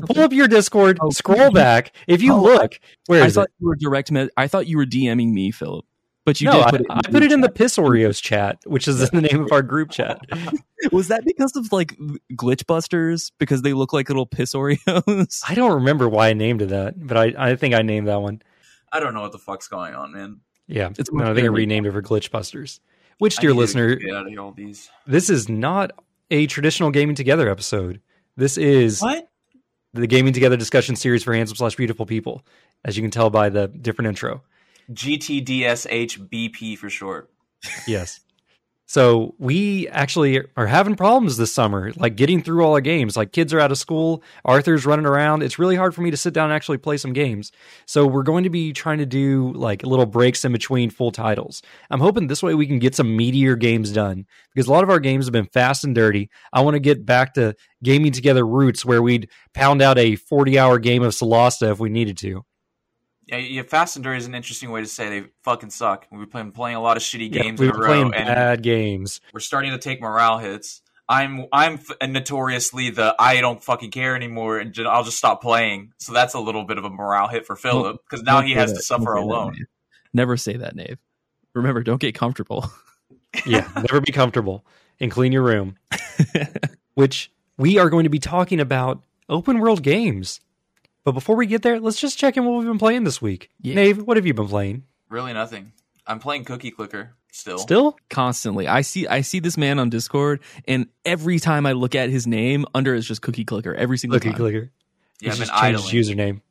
Pull 0.08 0.20
up 0.20 0.34
your 0.34 0.48
Discord, 0.48 0.98
Oh, 1.02 1.10
scroll 1.10 1.52
back. 1.52 1.94
If 2.08 2.22
you 2.22 2.34
Oh, 2.34 2.42
look, 2.44 2.80
where 3.08 3.24
I 3.24 3.30
thought 3.30 3.46
it? 3.48 3.54
you 3.60 3.68
were 3.68 3.76
direct. 3.76 4.12
Me- 4.12 4.30
I 4.36 4.48
thought 4.48 4.68
you 4.68 4.78
were 4.78 4.86
DMing 4.86 5.32
me, 5.32 5.52
Philip. 5.52 5.86
But 6.26 6.42
you 6.42 6.48
no, 6.48 6.54
did 6.54 6.64
I, 6.66 6.72
put 6.72 6.82
it. 6.82 6.88
I 6.90 7.02
put 7.12 7.24
it 7.24 7.32
in 7.32 7.42
the 7.42 7.50
Piss 7.50 7.78
Oreos 7.78 8.20
chat, 8.22 8.58
which 8.66 8.88
is 8.88 9.10
the 9.12 9.22
name 9.22 9.44
of 9.44 9.52
our 9.52 9.62
group 9.62 9.92
chat. 9.92 10.20
Was 10.92 11.08
that 11.10 11.24
because 11.24 11.56
of 11.56 11.72
like 11.72 11.96
glitch 12.34 12.66
busters? 12.66 13.32
Because 13.38 13.62
they 13.62 13.74
look 13.74 13.94
like 13.94 14.10
little 14.10 14.26
piss 14.26 14.54
Oreos? 14.54 15.42
I 15.48 15.54
don't 15.54 15.74
remember 15.74 16.10
why 16.10 16.30
I 16.30 16.34
named 16.34 16.62
it 16.64 16.70
that, 16.70 16.96
but 17.08 17.16
I, 17.18 17.34
I 17.38 17.56
think 17.56 17.76
I 17.76 17.82
named 17.84 18.08
that 18.08 18.22
one. 18.22 18.42
I 18.92 19.00
don't 19.00 19.14
know 19.14 19.22
what 19.22 19.32
the 19.34 19.38
fuck's 19.40 19.68
going 19.68 19.94
on, 19.96 20.12
man. 20.14 20.42
Yeah, 20.68 20.90
It's 20.98 21.12
no, 21.12 21.20
I 21.20 21.28
think 21.28 21.28
I 21.28 21.32
apparently- 21.32 21.62
renamed 21.62 21.86
it 21.88 21.92
for 21.92 22.02
Glitch 22.02 22.30
Busters. 22.32 22.80
Which, 23.20 23.38
dear 23.38 23.54
listener, 23.54 23.96
get 23.96 24.14
out 24.14 24.28
of 24.32 24.38
all 24.40 24.52
these. 24.52 24.90
this 25.08 25.30
is 25.30 25.48
not 25.48 25.92
a 26.30 26.48
traditional 26.48 26.92
gaming 26.92 27.16
together 27.16 27.50
episode. 27.50 28.02
This 28.38 28.58
is 28.58 29.02
What? 29.02 29.30
the 29.94 30.08
gaming 30.08 30.34
together 30.34 30.58
discussion 30.58 30.96
series 30.96 31.24
for 31.24 31.34
handsome 31.34 31.56
slash 31.56 31.76
beautiful 31.76 32.06
people, 32.06 32.44
as 32.84 32.98
you 32.98 33.04
can 33.04 33.12
tell 33.12 33.30
by 33.30 33.50
the 33.50 33.68
different 33.68 34.08
intro. 34.10 34.44
GTDSHBP 34.92 36.78
for 36.78 36.90
short. 36.90 37.30
Yes. 37.88 38.20
So 38.88 39.34
we 39.40 39.88
actually 39.88 40.44
are 40.56 40.68
having 40.68 40.96
problems 40.96 41.38
this 41.38 41.52
summer, 41.52 41.92
like 41.96 42.16
getting 42.16 42.44
through 42.44 42.64
all 42.64 42.74
our 42.74 42.82
games. 42.82 43.18
Like 43.18 43.32
kids 43.32 43.52
are 43.52 43.60
out 43.60 43.72
of 43.72 43.80
school, 43.80 44.22
Arthur's 44.44 44.86
running 44.86 45.08
around. 45.08 45.42
It's 45.42 45.58
really 45.58 45.76
hard 45.76 45.96
for 45.96 46.02
me 46.02 46.12
to 46.12 46.18
sit 46.18 46.36
down 46.36 46.46
and 46.46 46.54
actually 46.54 46.78
play 46.78 46.98
some 46.98 47.12
games. 47.12 47.52
So 47.88 48.06
we're 48.06 48.24
going 48.24 48.44
to 48.44 48.52
be 48.52 48.74
trying 48.74 49.00
to 49.00 49.06
do 49.08 49.54
like 49.54 49.84
little 49.84 50.06
breaks 50.06 50.46
in 50.46 50.52
between 50.52 50.92
full 50.92 51.12
titles. 51.12 51.64
I'm 51.90 52.00
hoping 52.00 52.28
this 52.28 52.44
way 52.44 52.54
we 52.54 52.68
can 52.68 52.78
get 52.78 52.94
some 52.94 53.18
meatier 53.18 53.58
games 53.58 53.92
done 53.92 54.28
because 54.54 54.68
a 54.68 54.72
lot 54.72 54.84
of 54.84 54.92
our 54.92 55.00
games 55.00 55.26
have 55.26 55.34
been 55.34 55.48
fast 55.48 55.84
and 55.84 55.96
dirty. 55.96 56.30
I 56.54 56.62
want 56.62 56.76
to 56.76 56.80
get 56.80 57.08
back 57.08 57.34
to 57.34 57.56
gaming 57.82 58.12
together 58.12 58.46
roots 58.46 58.86
where 58.86 59.02
we'd 59.02 59.30
pound 59.56 59.82
out 59.82 59.98
a 59.98 60.16
40 60.16 60.60
hour 60.60 60.78
game 60.78 61.02
of 61.02 61.14
Solasta 61.14 61.72
if 61.72 61.80
we 61.80 61.90
needed 61.90 62.18
to. 62.20 62.46
Yeah, 63.28 63.38
yeah, 63.38 63.64
Fast 63.64 63.96
and 63.96 64.04
Dirty 64.04 64.18
is 64.20 64.26
an 64.28 64.36
interesting 64.36 64.70
way 64.72 64.82
to 64.82 64.88
say 64.88 65.10
they 65.22 65.28
fucking 65.44 65.72
suck. 65.72 66.06
We've 66.12 66.30
been 66.30 66.52
playing 66.52 66.78
a 66.78 66.82
lot 66.82 66.96
of 66.98 67.04
shitty 67.04 67.34
Yeah, 67.34 67.42
games 67.44 67.60
we 67.60 67.68
in 67.68 67.72
were 67.74 67.78
a 67.78 67.82
row, 67.82 67.88
playing 67.88 68.14
and 68.14 68.28
bad 68.28 68.62
games. 68.62 69.20
we're 69.34 69.40
starting 69.40 69.72
to 69.72 69.78
take 69.80 70.00
morale 70.02 70.38
hits. 70.38 70.82
I'm 71.08 71.46
I'm 71.52 71.74
f- 71.76 72.10
notoriously 72.10 72.90
the 72.90 73.16
I 73.20 73.40
don't 73.42 73.64
fucking 73.64 73.92
care 73.92 74.16
anymore, 74.16 74.58
and 74.60 74.74
ju- 74.74 74.88
I'll 74.88 75.04
just 75.04 75.18
stop 75.18 75.42
playing. 75.42 75.94
So 76.00 76.14
that's 76.14 76.34
a 76.34 76.40
little 76.40 76.66
bit 76.66 76.78
of 76.78 76.84
a 76.86 76.90
morale 76.90 77.28
hit 77.28 77.46
for 77.46 77.56
Philip 77.56 77.98
because 78.10 78.24
now 78.24 78.40
Don't 78.42 78.48
he 78.48 78.54
has 78.54 78.72
that. 78.72 78.78
to 78.78 78.84
suffer 78.84 79.06
Don't 79.06 79.16
that, 79.16 79.22
alone. 79.22 79.56
Never 80.14 80.36
say 80.38 80.58
that, 80.58 80.76
Nave. 80.76 80.98
Remember, 81.54 81.84
don't 81.84 82.02
get 82.02 82.16
comfortable. 82.16 82.70
yeah, 83.46 83.70
never 83.76 84.02
be 84.02 84.12
comfortable 84.12 84.66
and 85.00 85.12
clean 85.12 85.32
your 85.32 85.44
room. 85.44 85.78
Which 86.96 87.32
we 87.58 87.78
are 87.78 87.90
going 87.90 88.06
to 88.06 88.10
be 88.10 88.20
talking 88.20 88.60
about 88.60 89.04
open 89.30 89.60
world 89.60 89.84
games. 89.84 90.40
But 91.06 91.12
before 91.12 91.36
we 91.36 91.46
get 91.46 91.62
there, 91.62 91.80
let's 91.80 92.00
just 92.02 92.18
check 92.18 92.36
in 92.36 92.44
what 92.46 92.58
we've 92.58 92.68
been 92.68 92.80
playing 92.80 93.04
this 93.04 93.22
week. 93.22 93.52
Yeah. 93.62 93.76
Nave, 93.76 94.02
what 94.02 94.18
have 94.18 94.26
you 94.26 94.34
been 94.34 94.48
playing? 94.48 94.84
Really 95.08 95.34
nothing. 95.34 95.72
I'm 96.08 96.20
playing 96.20 96.46
Cookie 96.46 96.72
Clicker 96.72 97.16
still. 97.32 97.60
Still? 97.60 97.98
Constantly, 98.10 98.68
I 98.68 98.82
see 98.82 99.08
I 99.08 99.22
see 99.22 99.40
this 99.40 99.56
man 99.56 99.78
on 99.80 99.90
Discord, 99.90 100.42
and 100.68 100.88
every 101.06 101.40
time 101.40 101.66
I 101.68 101.74
look 101.74 101.94
at 101.96 102.10
his 102.10 102.26
name, 102.26 102.66
under 102.74 102.96
is 102.96 103.08
just 103.08 103.22
Cookie 103.22 103.46
Clicker. 103.46 103.74
Every 103.74 103.98
single 104.00 104.20
time. 104.20 104.34
Cookie 104.34 104.44
time. 104.44 104.52
clicker. 104.52 104.72
Yeah, 105.22 105.32
I've 105.32 105.38
been 105.38 105.48
just 105.48 105.52
changed 105.62 105.64
idling. 105.80 105.96
his 105.96 106.10
username. 106.10 106.42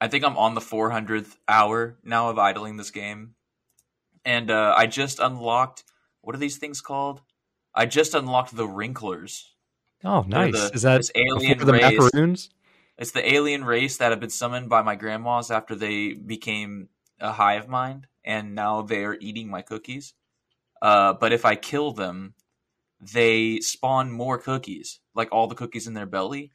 I 0.00 0.08
think 0.08 0.24
I'm 0.24 0.36
on 0.36 0.54
the 0.54 0.60
400th 0.60 1.36
hour 1.48 1.96
now 2.04 2.28
of 2.28 2.38
idling 2.38 2.76
this 2.76 2.90
game, 2.90 3.34
and 4.26 4.50
uh, 4.50 4.74
I 4.76 4.86
just 4.86 5.20
unlocked. 5.20 5.84
What 6.20 6.36
are 6.36 6.38
these 6.38 6.58
things 6.58 6.80
called? 6.82 7.22
I 7.74 7.86
just 7.86 8.14
unlocked 8.14 8.54
the 8.54 8.66
Wrinklers. 8.66 9.48
Oh, 10.04 10.24
nice. 10.28 10.52
the- 10.52 10.70
Is 10.74 10.82
that 10.82 10.98
this 10.98 11.10
alien 11.14 11.52
before 11.58 11.66
the 11.66 11.72
race. 11.72 11.98
macaroons? 11.98 12.50
It's 12.98 13.12
the 13.12 13.32
alien 13.32 13.64
race 13.64 13.96
that 13.96 14.10
have 14.10 14.20
been 14.20 14.30
summoned 14.30 14.68
by 14.68 14.82
my 14.82 14.94
grandmas 14.94 15.50
after 15.50 15.74
they 15.74 16.12
became 16.12 16.88
a 17.20 17.32
hive 17.32 17.68
mind, 17.68 18.06
and 18.24 18.54
now 18.54 18.82
they 18.82 19.04
are 19.04 19.16
eating 19.20 19.48
my 19.48 19.62
cookies. 19.62 20.14
Uh, 20.80 21.12
but 21.14 21.32
if 21.32 21.44
I 21.44 21.54
kill 21.54 21.92
them, 21.92 22.34
they 23.00 23.60
spawn 23.60 24.10
more 24.10 24.38
cookies, 24.38 25.00
like 25.14 25.28
all 25.32 25.46
the 25.46 25.54
cookies 25.54 25.86
in 25.86 25.94
their 25.94 26.06
belly. 26.06 26.52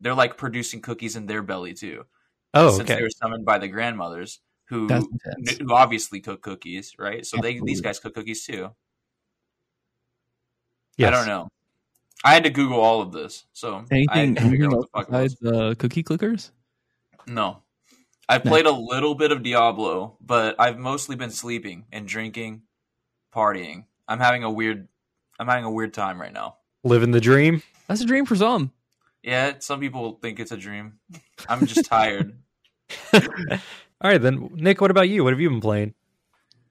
They're 0.00 0.14
like 0.14 0.36
producing 0.36 0.80
cookies 0.80 1.16
in 1.16 1.26
their 1.26 1.42
belly 1.42 1.74
too, 1.74 2.04
Oh, 2.52 2.70
since 2.70 2.90
okay. 2.90 2.96
they 2.96 3.02
were 3.02 3.10
summoned 3.10 3.44
by 3.44 3.58
the 3.58 3.68
grandmothers 3.68 4.40
who 4.66 4.88
who 4.88 5.72
obviously 5.72 6.20
cook 6.20 6.42
cookies, 6.42 6.94
right? 6.98 7.24
So 7.26 7.36
they 7.40 7.60
these 7.60 7.80
guys 7.80 8.00
cook 8.00 8.14
cookies 8.14 8.44
too. 8.44 8.70
Yes. 10.96 11.08
I 11.08 11.10
don't 11.16 11.26
know. 11.26 11.48
I 12.24 12.32
had 12.34 12.44
to 12.44 12.50
Google 12.50 12.80
all 12.80 13.02
of 13.02 13.12
this, 13.12 13.44
so 13.52 13.84
I 13.90 13.94
Anything, 13.94 14.34
to 14.36 14.40
anything 14.40 14.62
else 14.64 14.74
what 14.74 14.80
the 14.80 14.88
fuck 14.98 15.08
it 15.08 15.12
was. 15.12 15.34
besides 15.34 15.56
uh, 15.56 15.74
Cookie 15.78 16.02
Clickers? 16.02 16.50
No. 17.26 17.58
I've 18.28 18.44
No. 18.46 18.50
played 18.50 18.64
a 18.66 18.72
little 18.72 19.14
bit 19.14 19.30
of 19.30 19.42
Diablo, 19.42 20.16
but 20.22 20.56
I've 20.58 20.78
mostly 20.78 21.16
been 21.16 21.30
sleeping 21.30 21.84
and 21.92 22.08
drinking, 22.08 22.62
partying. 23.34 23.84
I'm 24.08 24.20
having 24.20 24.42
a 24.42 24.50
weird 24.50 24.88
I'm 25.38 25.48
having 25.48 25.64
a 25.64 25.70
weird 25.70 25.92
time 25.92 26.20
right 26.20 26.32
now. 26.32 26.56
Living 26.84 27.10
the 27.10 27.20
dream. 27.20 27.62
That's 27.88 28.00
a 28.00 28.06
dream 28.06 28.24
for 28.24 28.36
some. 28.36 28.70
Yeah, 29.22 29.54
some 29.58 29.80
people 29.80 30.18
think 30.22 30.38
it's 30.40 30.52
a 30.52 30.56
dream. 30.56 30.98
I'm 31.48 31.66
just 31.66 31.86
tired. 31.86 32.38
All 33.12 33.20
right, 34.10 34.20
then. 34.20 34.50
Nick, 34.54 34.80
what 34.80 34.90
about 34.90 35.08
you? 35.08 35.24
What 35.24 35.32
have 35.32 35.40
you 35.40 35.48
been 35.50 35.60
playing? 35.60 35.94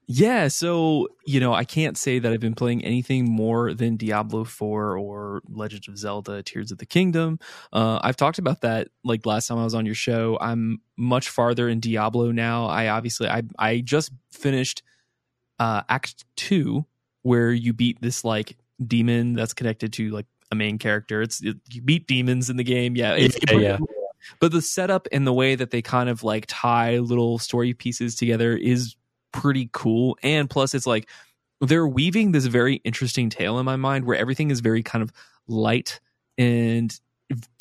Yeah, 0.06 0.48
so 0.48 1.08
you 1.26 1.40
know, 1.40 1.54
I 1.54 1.64
can't 1.64 1.96
say 1.96 2.18
that 2.18 2.32
I've 2.32 2.40
been 2.40 2.54
playing 2.54 2.84
anything 2.84 3.30
more 3.30 3.72
than 3.72 3.96
Diablo 3.96 4.44
4 4.44 4.98
or 4.98 5.42
Legend 5.48 5.88
of 5.88 5.96
Zelda 5.96 6.42
Tears 6.42 6.70
of 6.70 6.78
the 6.78 6.86
Kingdom. 6.86 7.38
Uh, 7.72 8.00
I've 8.02 8.16
talked 8.16 8.38
about 8.38 8.60
that 8.60 8.88
like 9.02 9.24
last 9.24 9.46
time 9.46 9.58
I 9.58 9.64
was 9.64 9.74
on 9.74 9.86
your 9.86 9.94
show. 9.94 10.36
I'm 10.40 10.80
much 10.96 11.30
farther 11.30 11.68
in 11.68 11.80
Diablo 11.80 12.32
now. 12.32 12.66
I 12.66 12.88
obviously 12.88 13.28
I 13.28 13.42
I 13.58 13.80
just 13.80 14.12
finished 14.30 14.82
uh 15.58 15.82
Act 15.88 16.24
2 16.36 16.84
where 17.22 17.52
you 17.52 17.72
beat 17.72 18.00
this 18.02 18.24
like 18.24 18.56
demon 18.86 19.32
that's 19.32 19.54
connected 19.54 19.92
to 19.94 20.10
like 20.10 20.26
a 20.52 20.54
main 20.54 20.78
character. 20.78 21.22
It's 21.22 21.42
it, 21.42 21.56
you 21.70 21.80
beat 21.80 22.06
demons 22.06 22.50
in 22.50 22.56
the 22.56 22.64
game. 22.64 22.94
Yeah, 22.96 23.14
it's, 23.14 23.38
Yeah, 23.50 23.58
yeah. 23.58 23.78
But 24.40 24.52
the 24.52 24.62
setup 24.62 25.06
and 25.12 25.26
the 25.26 25.32
way 25.32 25.54
that 25.54 25.70
they 25.70 25.82
kind 25.82 26.08
of 26.08 26.22
like 26.22 26.44
tie 26.48 26.98
little 26.98 27.38
story 27.38 27.74
pieces 27.74 28.14
together 28.16 28.56
is 28.56 28.96
pretty 29.34 29.68
cool. 29.72 30.16
And 30.22 30.48
plus, 30.48 30.74
it's 30.74 30.86
like 30.86 31.08
they're 31.60 31.86
weaving 31.86 32.32
this 32.32 32.46
very 32.46 32.76
interesting 32.76 33.28
tale 33.30 33.58
in 33.58 33.64
my 33.64 33.76
mind 33.76 34.04
where 34.04 34.16
everything 34.16 34.50
is 34.50 34.60
very 34.60 34.82
kind 34.82 35.02
of 35.02 35.12
light 35.46 36.00
and 36.38 36.98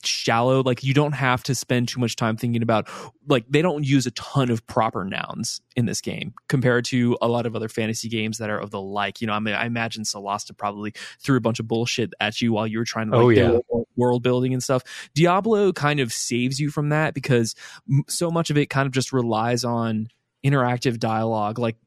shallow 0.03 0.61
like 0.61 0.83
you 0.83 0.93
don't 0.93 1.13
have 1.13 1.41
to 1.41 1.55
spend 1.55 1.87
too 1.87 1.99
much 1.99 2.17
time 2.17 2.35
thinking 2.35 2.61
about 2.61 2.87
like 3.29 3.45
they 3.49 3.61
don't 3.61 3.85
use 3.85 4.05
a 4.05 4.11
ton 4.11 4.51
of 4.51 4.65
proper 4.67 5.05
nouns 5.05 5.61
in 5.77 5.85
this 5.85 6.01
game 6.01 6.33
compared 6.49 6.83
to 6.83 7.17
a 7.21 7.27
lot 7.29 7.45
of 7.45 7.55
other 7.55 7.69
fantasy 7.69 8.09
games 8.09 8.39
that 8.39 8.49
are 8.49 8.59
of 8.59 8.71
the 8.71 8.81
like 8.81 9.21
you 9.21 9.25
know 9.27 9.31
i 9.33 9.39
mean 9.39 9.53
i 9.55 9.65
imagine 9.65 10.03
solasta 10.03 10.55
probably 10.55 10.93
threw 11.19 11.37
a 11.37 11.41
bunch 11.41 11.59
of 11.61 11.67
bullshit 11.67 12.13
at 12.19 12.41
you 12.41 12.51
while 12.51 12.67
you 12.67 12.77
were 12.77 12.83
trying 12.83 13.09
to 13.09 13.15
oh, 13.15 13.25
like 13.27 13.37
Oh, 13.37 13.41
yeah. 13.41 13.47
build 13.69 13.87
world 13.95 14.21
building 14.21 14.53
and 14.53 14.61
stuff 14.61 14.83
diablo 15.15 15.71
kind 15.71 16.01
of 16.01 16.11
saves 16.11 16.59
you 16.59 16.69
from 16.69 16.89
that 16.89 17.13
because 17.13 17.55
m- 17.89 18.03
so 18.09 18.29
much 18.29 18.49
of 18.49 18.57
it 18.57 18.69
kind 18.69 18.85
of 18.85 18.91
just 18.91 19.13
relies 19.13 19.63
on 19.63 20.09
interactive 20.43 20.99
dialogue 20.99 21.59
like 21.59 21.77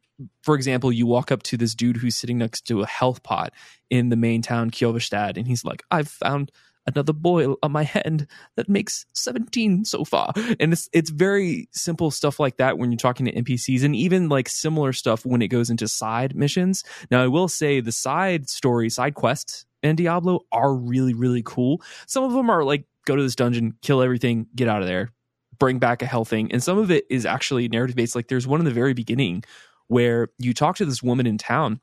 for 0.42 0.54
example, 0.54 0.92
you 0.92 1.06
walk 1.06 1.30
up 1.30 1.42
to 1.44 1.56
this 1.56 1.74
dude 1.74 1.98
who's 1.98 2.16
sitting 2.16 2.38
next 2.38 2.62
to 2.68 2.82
a 2.82 2.86
health 2.86 3.22
pot 3.22 3.52
in 3.90 4.08
the 4.08 4.16
main 4.16 4.42
town, 4.42 4.70
Kyovashad, 4.70 5.36
and 5.36 5.46
he's 5.46 5.64
like, 5.64 5.82
I've 5.90 6.08
found 6.08 6.50
another 6.86 7.12
boil 7.12 7.56
on 7.62 7.72
my 7.72 7.82
head 7.82 8.28
that 8.56 8.68
makes 8.68 9.06
17 9.12 9.84
so 9.84 10.04
far. 10.04 10.32
And 10.60 10.72
it's 10.72 10.88
it's 10.92 11.10
very 11.10 11.68
simple 11.72 12.10
stuff 12.10 12.40
like 12.40 12.56
that 12.58 12.78
when 12.78 12.90
you're 12.90 12.98
talking 12.98 13.26
to 13.26 13.32
NPCs 13.32 13.84
and 13.84 13.94
even 13.94 14.28
like 14.28 14.48
similar 14.48 14.92
stuff 14.92 15.26
when 15.26 15.42
it 15.42 15.48
goes 15.48 15.68
into 15.70 15.88
side 15.88 16.34
missions. 16.36 16.84
Now 17.10 17.22
I 17.22 17.26
will 17.26 17.48
say 17.48 17.80
the 17.80 17.92
side 17.92 18.48
story, 18.48 18.88
side 18.88 19.14
quests 19.14 19.66
in 19.82 19.96
Diablo 19.96 20.40
are 20.52 20.74
really, 20.74 21.14
really 21.14 21.42
cool. 21.44 21.82
Some 22.06 22.24
of 22.24 22.32
them 22.32 22.48
are 22.50 22.64
like 22.64 22.84
go 23.06 23.16
to 23.16 23.22
this 23.22 23.36
dungeon, 23.36 23.74
kill 23.82 24.02
everything, 24.02 24.46
get 24.54 24.68
out 24.68 24.82
of 24.82 24.88
there, 24.88 25.12
bring 25.58 25.78
back 25.78 26.02
a 26.02 26.06
hell 26.06 26.24
thing. 26.24 26.50
And 26.52 26.62
some 26.62 26.78
of 26.78 26.90
it 26.90 27.04
is 27.10 27.26
actually 27.26 27.68
narrative 27.68 27.96
based. 27.96 28.14
Like 28.14 28.28
there's 28.28 28.46
one 28.46 28.60
in 28.60 28.64
the 28.64 28.70
very 28.72 28.94
beginning 28.94 29.44
where 29.88 30.28
you 30.38 30.52
talk 30.52 30.76
to 30.76 30.84
this 30.84 31.02
woman 31.02 31.26
in 31.26 31.38
town 31.38 31.80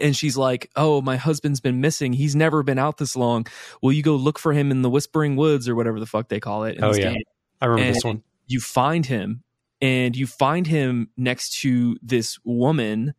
and 0.00 0.16
she's 0.16 0.36
like, 0.36 0.70
"Oh, 0.76 1.00
my 1.00 1.16
husband's 1.16 1.60
been 1.60 1.80
missing. 1.80 2.12
He's 2.12 2.36
never 2.36 2.62
been 2.62 2.78
out 2.78 2.98
this 2.98 3.16
long. 3.16 3.46
Will 3.82 3.92
you 3.92 4.02
go 4.02 4.14
look 4.16 4.38
for 4.38 4.52
him 4.52 4.70
in 4.70 4.82
the 4.82 4.90
Whispering 4.90 5.36
Woods 5.36 5.68
or 5.68 5.74
whatever 5.74 5.98
the 5.98 6.06
fuck 6.06 6.28
they 6.28 6.40
call 6.40 6.64
it?" 6.64 6.76
in 6.76 6.84
Oh, 6.84 6.88
this 6.88 6.98
yeah. 6.98 7.12
game?" 7.12 7.22
I 7.60 7.66
remember 7.66 7.86
And 7.86 7.96
this 7.96 8.04
one. 8.04 8.22
You 8.46 8.60
find 8.60 9.06
him, 9.06 9.42
and 9.80 10.14
you 10.14 10.26
find 10.26 10.66
him 10.66 11.08
next 11.16 11.60
to 11.60 11.96
this 12.02 12.38
woman, 12.44 13.14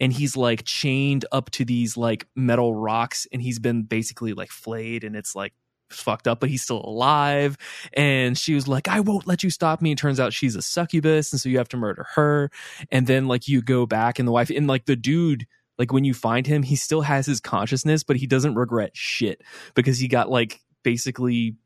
and 0.00 0.12
he's 0.12 0.36
like 0.36 0.64
chained 0.64 1.24
up 1.32 1.50
to 1.52 1.64
these 1.64 1.96
like 1.96 2.26
metal 2.36 2.74
rocks, 2.74 3.26
and 3.32 3.40
he's 3.42 3.58
been 3.58 3.82
basically 3.84 4.34
like 4.34 4.50
flayed, 4.50 5.04
and 5.04 5.16
it's 5.16 5.34
like 5.34 5.54
fucked 5.90 6.28
up, 6.28 6.40
but 6.40 6.48
he's 6.48 6.62
still 6.62 6.82
alive. 6.84 7.56
And 7.92 8.36
she 8.36 8.54
was 8.54 8.68
like, 8.68 8.88
I 8.88 9.00
won't 9.00 9.26
let 9.26 9.42
you 9.42 9.50
stop 9.50 9.80
me. 9.80 9.92
It 9.92 9.98
turns 9.98 10.20
out 10.20 10.32
she's 10.32 10.56
a 10.56 10.62
succubus, 10.62 11.32
and 11.32 11.40
so 11.40 11.48
you 11.48 11.58
have 11.58 11.68
to 11.70 11.76
murder 11.76 12.06
her. 12.14 12.50
And 12.90 13.06
then 13.06 13.28
like 13.28 13.48
you 13.48 13.62
go 13.62 13.86
back 13.86 14.18
and 14.18 14.26
the 14.26 14.32
wife 14.32 14.50
and 14.50 14.66
like 14.66 14.86
the 14.86 14.96
dude, 14.96 15.46
like 15.78 15.92
when 15.92 16.04
you 16.04 16.14
find 16.14 16.46
him, 16.46 16.62
he 16.62 16.76
still 16.76 17.02
has 17.02 17.26
his 17.26 17.40
consciousness, 17.40 18.02
but 18.02 18.16
he 18.16 18.26
doesn't 18.26 18.54
regret 18.54 18.90
shit 18.94 19.42
because 19.74 19.98
he 19.98 20.08
got 20.08 20.30
like 20.30 20.60
basically, 20.82 21.56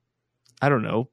I 0.60 0.68
don't 0.68 0.82
know, 0.82 1.08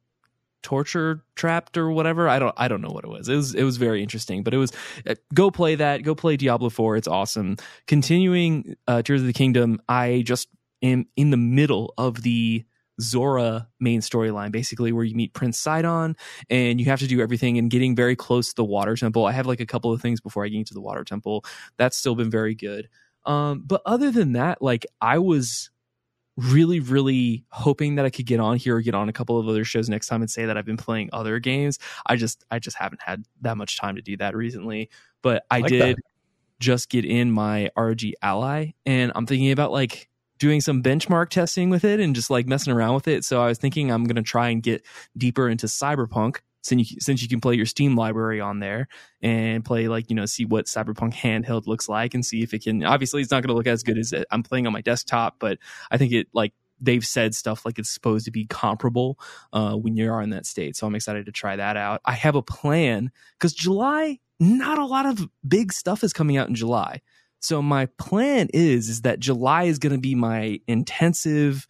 torture 0.61 1.23
trapped 1.35 1.77
or 1.77 1.91
whatever. 1.91 2.27
I 2.27 2.39
don't 2.39 2.53
I 2.57 2.67
don't 2.67 2.81
know 2.81 2.89
what 2.89 3.05
it 3.05 3.09
was. 3.09 3.29
It 3.29 3.35
was 3.35 3.55
it 3.55 3.63
was 3.63 3.77
very 3.77 4.01
interesting, 4.01 4.43
but 4.43 4.53
it 4.53 4.57
was 4.57 4.71
uh, 5.07 5.15
go 5.33 5.51
play 5.51 5.75
that. 5.75 6.03
Go 6.03 6.15
play 6.15 6.37
Diablo 6.37 6.69
4. 6.69 6.97
It's 6.97 7.07
awesome. 7.07 7.57
Continuing 7.87 8.75
uh 8.87 9.01
Tears 9.01 9.21
of 9.21 9.27
the 9.27 9.33
Kingdom, 9.33 9.81
I 9.87 10.23
just 10.25 10.49
am 10.81 11.05
in 11.15 11.29
the 11.29 11.37
middle 11.37 11.93
of 11.97 12.21
the 12.21 12.65
Zora 13.01 13.67
main 13.79 14.01
storyline, 14.01 14.51
basically, 14.51 14.91
where 14.91 15.03
you 15.03 15.15
meet 15.15 15.33
Prince 15.33 15.59
Sidon 15.59 16.15
and 16.49 16.79
you 16.79 16.85
have 16.87 16.99
to 16.99 17.07
do 17.07 17.21
everything 17.21 17.57
and 17.57 17.69
getting 17.69 17.95
very 17.95 18.15
close 18.15 18.49
to 18.49 18.55
the 18.55 18.65
water 18.65 18.95
temple. 18.95 19.25
I 19.25 19.31
have 19.31 19.45
like 19.45 19.59
a 19.59 19.65
couple 19.65 19.91
of 19.91 20.01
things 20.01 20.19
before 20.21 20.45
I 20.45 20.49
get 20.49 20.57
into 20.57 20.73
the 20.73 20.81
water 20.81 21.03
temple. 21.03 21.45
That's 21.77 21.97
still 21.97 22.15
been 22.15 22.29
very 22.29 22.55
good. 22.55 22.89
Um, 23.25 23.63
but 23.65 23.81
other 23.85 24.11
than 24.11 24.33
that, 24.33 24.61
like 24.61 24.85
I 25.01 25.19
was 25.19 25.69
really, 26.37 26.79
really 26.79 27.43
hoping 27.49 27.95
that 27.95 28.05
I 28.05 28.09
could 28.09 28.25
get 28.25 28.39
on 28.39 28.57
here 28.57 28.77
or 28.77 28.81
get 28.81 28.95
on 28.95 29.09
a 29.09 29.13
couple 29.13 29.37
of 29.39 29.47
other 29.47 29.65
shows 29.65 29.89
next 29.89 30.07
time 30.07 30.21
and 30.21 30.31
say 30.31 30.45
that 30.45 30.57
I've 30.57 30.65
been 30.65 30.77
playing 30.77 31.09
other 31.11 31.39
games. 31.39 31.79
I 32.05 32.15
just 32.15 32.45
I 32.49 32.59
just 32.59 32.77
haven't 32.77 33.01
had 33.01 33.25
that 33.41 33.57
much 33.57 33.77
time 33.77 33.95
to 33.95 34.01
do 34.01 34.17
that 34.17 34.35
recently. 34.35 34.89
But 35.21 35.43
I, 35.51 35.59
like 35.59 35.69
did 35.69 35.97
that. 35.97 36.03
just 36.59 36.89
get 36.89 37.05
in 37.05 37.31
my 37.31 37.69
ROG 37.75 38.01
Ally 38.21 38.71
and 38.85 39.11
I'm 39.15 39.25
thinking 39.25 39.51
about 39.51 39.71
like 39.71 40.08
doing 40.39 40.61
some 40.61 40.81
benchmark 40.81 41.29
testing 41.29 41.69
with 41.69 41.83
it 41.83 41.99
and 41.99 42.15
just 42.15 42.29
like 42.29 42.47
messing 42.47 42.73
around 42.73 42.95
with 42.95 43.07
it. 43.07 43.23
So 43.23 43.41
I 43.41 43.47
was 43.47 43.57
thinking 43.57 43.91
I'm 43.91 44.05
gonna 44.05 44.23
try 44.23 44.49
and 44.49 44.63
get 44.63 44.85
deeper 45.17 45.49
into 45.49 45.67
Cyberpunk 45.67 46.37
since 46.61 46.91
you, 46.91 46.97
since 46.99 47.21
you 47.21 47.29
can 47.29 47.41
play 47.41 47.55
your 47.55 47.65
Steam 47.65 47.95
library 47.95 48.41
on 48.41 48.59
there 48.59 48.87
and 49.21 49.63
play 49.63 49.87
like 49.87 50.09
you 50.09 50.15
know 50.15 50.25
see 50.25 50.45
what 50.45 50.65
Cyberpunk 50.65 51.13
handheld 51.13 51.67
looks 51.67 51.87
like 51.87 52.13
and 52.13 52.25
see 52.25 52.41
if 52.41 52.53
it 52.53 52.63
can. 52.63 52.83
Obviously, 52.83 53.21
it's 53.21 53.31
not 53.31 53.43
going 53.43 53.49
to 53.49 53.53
look 53.53 53.67
as 53.67 53.83
good 53.83 53.97
as 53.97 54.13
I'm 54.31 54.43
playing 54.43 54.67
on 54.67 54.73
my 54.73 54.81
desktop, 54.81 55.35
but 55.39 55.57
I 55.91 55.97
think 55.97 56.11
it 56.11 56.27
like 56.33 56.53
they've 56.81 57.05
said 57.05 57.35
stuff 57.35 57.65
like 57.65 57.77
it's 57.77 57.89
supposed 57.89 58.25
to 58.25 58.31
be 58.31 58.45
comparable 58.45 59.19
uh, 59.53 59.73
when 59.73 59.97
you 59.97 60.11
are 60.11 60.21
in 60.21 60.29
that 60.29 60.45
state. 60.45 60.75
So 60.75 60.87
I'm 60.87 60.95
excited 60.95 61.25
to 61.25 61.31
try 61.31 61.55
that 61.55 61.77
out. 61.77 62.01
I 62.05 62.13
have 62.13 62.35
a 62.35 62.41
plan 62.41 63.11
because 63.37 63.53
July, 63.53 64.19
not 64.39 64.77
a 64.77 64.85
lot 64.85 65.05
of 65.05 65.27
big 65.47 65.73
stuff 65.73 66.03
is 66.03 66.13
coming 66.13 66.37
out 66.37 66.47
in 66.47 66.55
July. 66.55 67.01
So 67.39 67.61
my 67.61 67.87
plan 67.97 68.49
is 68.53 68.89
is 68.89 69.01
that 69.01 69.19
July 69.19 69.63
is 69.63 69.79
going 69.79 69.93
to 69.93 69.99
be 69.99 70.15
my 70.15 70.59
intensive 70.67 71.67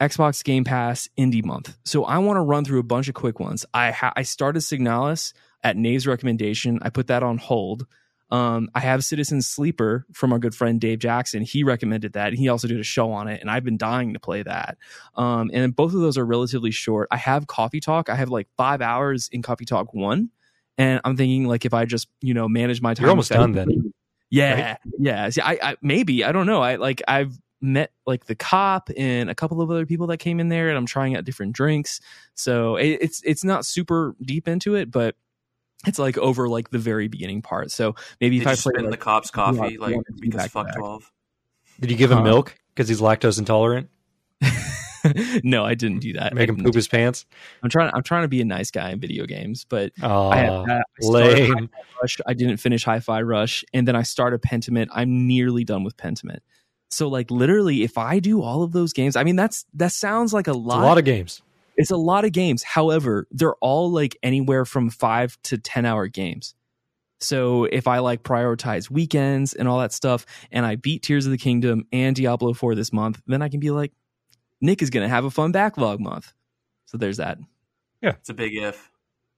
Xbox 0.00 0.42
Game 0.42 0.64
Pass 0.64 1.08
indie 1.18 1.44
month. 1.44 1.76
So 1.84 2.04
I 2.04 2.18
want 2.18 2.36
to 2.36 2.42
run 2.42 2.64
through 2.64 2.80
a 2.80 2.84
bunch 2.84 3.08
of 3.08 3.14
quick 3.14 3.38
ones. 3.40 3.64
I 3.72 3.90
ha- 3.90 4.12
I 4.16 4.22
started 4.22 4.60
Signalis 4.60 5.32
at 5.62 5.76
Nave's 5.76 6.06
recommendation. 6.06 6.78
I 6.82 6.90
put 6.90 7.06
that 7.08 7.22
on 7.22 7.38
hold. 7.38 7.86
Um, 8.30 8.68
I 8.74 8.80
have 8.80 9.04
Citizen 9.04 9.42
Sleeper 9.42 10.06
from 10.12 10.32
our 10.32 10.38
good 10.38 10.54
friend 10.54 10.80
Dave 10.80 10.98
Jackson. 10.98 11.42
He 11.42 11.62
recommended 11.62 12.14
that. 12.14 12.32
He 12.32 12.48
also 12.48 12.66
did 12.66 12.80
a 12.80 12.84
show 12.84 13.12
on 13.12 13.28
it, 13.28 13.40
and 13.40 13.50
I've 13.50 13.64
been 13.64 13.76
dying 13.76 14.14
to 14.14 14.18
play 14.18 14.42
that. 14.42 14.76
Um, 15.14 15.50
and 15.52 15.76
both 15.76 15.94
of 15.94 16.00
those 16.00 16.18
are 16.18 16.24
relatively 16.24 16.70
short. 16.70 17.06
I 17.10 17.16
have 17.18 17.46
Coffee 17.46 17.80
Talk. 17.80 18.08
I 18.08 18.16
have 18.16 18.30
like 18.30 18.48
five 18.56 18.80
hours 18.80 19.28
in 19.30 19.42
Coffee 19.42 19.66
Talk 19.66 19.94
one, 19.94 20.30
and 20.78 21.00
I'm 21.04 21.16
thinking 21.16 21.46
like 21.46 21.64
if 21.64 21.74
I 21.74 21.84
just 21.84 22.08
you 22.20 22.34
know 22.34 22.48
manage 22.48 22.80
my 22.80 22.94
time, 22.94 23.04
You're 23.04 23.10
almost 23.10 23.30
done 23.30 23.52
then. 23.52 23.92
Yeah, 24.34 24.68
right? 24.70 24.78
yeah. 24.98 25.28
See, 25.30 25.40
I, 25.40 25.58
I 25.62 25.76
maybe 25.80 26.24
I 26.24 26.32
don't 26.32 26.46
know. 26.46 26.60
I 26.60 26.76
like 26.76 27.02
I've 27.06 27.38
met 27.60 27.92
like 28.04 28.26
the 28.26 28.34
cop 28.34 28.90
and 28.96 29.30
a 29.30 29.34
couple 29.34 29.60
of 29.60 29.70
other 29.70 29.86
people 29.86 30.08
that 30.08 30.18
came 30.18 30.40
in 30.40 30.48
there, 30.48 30.68
and 30.68 30.76
I'm 30.76 30.86
trying 30.86 31.16
out 31.16 31.24
different 31.24 31.52
drinks. 31.52 32.00
So 32.34 32.76
it, 32.76 32.98
it's 33.00 33.22
it's 33.24 33.44
not 33.44 33.64
super 33.64 34.16
deep 34.20 34.48
into 34.48 34.74
it, 34.74 34.90
but 34.90 35.14
it's 35.86 35.98
like 35.98 36.18
over 36.18 36.48
like 36.48 36.70
the 36.70 36.78
very 36.78 37.06
beginning 37.06 37.42
part. 37.42 37.70
So 37.70 37.94
maybe 38.20 38.38
Did 38.38 38.42
if 38.42 38.48
I 38.48 38.50
you 38.52 38.56
play 38.56 38.72
spin 38.72 38.84
like, 38.84 38.90
the 38.90 38.96
cops 38.96 39.30
coffee 39.30 39.74
yeah, 39.74 39.80
like 39.80 39.94
one 39.94 40.04
because 40.20 40.46
fuck 40.48 40.74
twelve? 40.76 41.12
Did 41.80 41.90
you 41.92 41.96
give 41.96 42.10
him 42.10 42.18
Huh? 42.18 42.24
milk 42.24 42.56
because 42.74 42.88
he's 42.88 43.00
lactose 43.00 43.38
intolerant? 43.38 43.88
no, 45.44 45.64
I 45.64 45.74
didn't 45.74 46.00
do 46.00 46.12
that. 46.14 46.34
Make 46.34 46.48
him 46.48 46.62
poop 46.62 46.74
his 46.74 46.88
pants? 46.88 47.26
I'm 47.62 47.70
trying. 47.70 47.90
I'm 47.94 48.02
trying 48.02 48.22
to 48.22 48.28
be 48.28 48.40
a 48.40 48.44
nice 48.44 48.70
guy 48.70 48.90
in 48.90 49.00
video 49.00 49.26
games, 49.26 49.64
but 49.68 49.92
Oh, 50.02 50.28
I. 50.28 50.46
I 50.48 50.82
lame. 51.00 51.70
Rush. 52.02 52.20
I 52.26 52.34
didn't 52.34 52.58
finish 52.58 52.84
Hi-Fi 52.84 53.22
Rush, 53.22 53.64
and 53.72 53.86
then 53.88 53.96
I 53.96 54.02
started 54.02 54.42
Pentiment. 54.42 54.88
I'm 54.92 55.26
nearly 55.26 55.64
done 55.64 55.84
with 55.84 55.96
Pentiment. 55.96 56.40
So 56.90 57.08
like 57.08 57.30
literally, 57.30 57.82
if 57.82 57.98
I 57.98 58.18
do 58.20 58.42
all 58.42 58.62
of 58.62 58.72
those 58.72 58.92
games, 58.92 59.16
I 59.16 59.24
mean 59.24 59.36
that's 59.36 59.64
that 59.74 59.92
sounds 59.92 60.32
like 60.32 60.46
a 60.46 60.50
It's 60.50 60.58
a 60.58 60.60
lot. 60.60 60.82
lot 60.82 60.98
of 60.98 61.04
games. 61.04 61.42
it's 61.76 61.90
a 61.90 61.96
lot 61.96 62.24
of 62.24 62.32
games. 62.32 62.62
However, 62.62 63.26
they're 63.30 63.56
all 63.56 63.90
like 63.90 64.16
anywhere 64.22 64.64
from 64.64 64.90
five 64.90 65.36
to 65.44 65.58
ten 65.58 65.84
hour 65.86 66.06
games. 66.08 66.54
So 67.20 67.64
if 67.64 67.86
I 67.88 68.00
like 68.00 68.22
prioritize 68.22 68.90
weekends 68.90 69.54
and 69.54 69.66
all 69.66 69.78
that 69.80 69.92
stuff, 69.92 70.26
and 70.52 70.66
I 70.66 70.76
beat 70.76 71.02
Tears 71.02 71.24
of 71.24 71.32
the 71.32 71.38
Kingdom 71.38 71.86
and 71.90 72.14
Diablo 72.14 72.52
4 72.52 72.74
this 72.74 72.92
month, 72.92 73.22
then 73.26 73.40
I 73.40 73.48
can 73.48 73.60
be 73.60 73.70
like, 73.70 73.92
Nick 74.64 74.82
is 74.82 74.90
going 74.90 75.02
to 75.02 75.08
have 75.08 75.24
a 75.24 75.30
fun 75.30 75.52
backlog 75.52 76.00
month. 76.00 76.32
So 76.86 76.96
there's 76.96 77.18
that. 77.18 77.38
Yeah. 78.02 78.10
It's 78.20 78.30
a 78.30 78.34
big 78.34 78.56
if. 78.56 78.90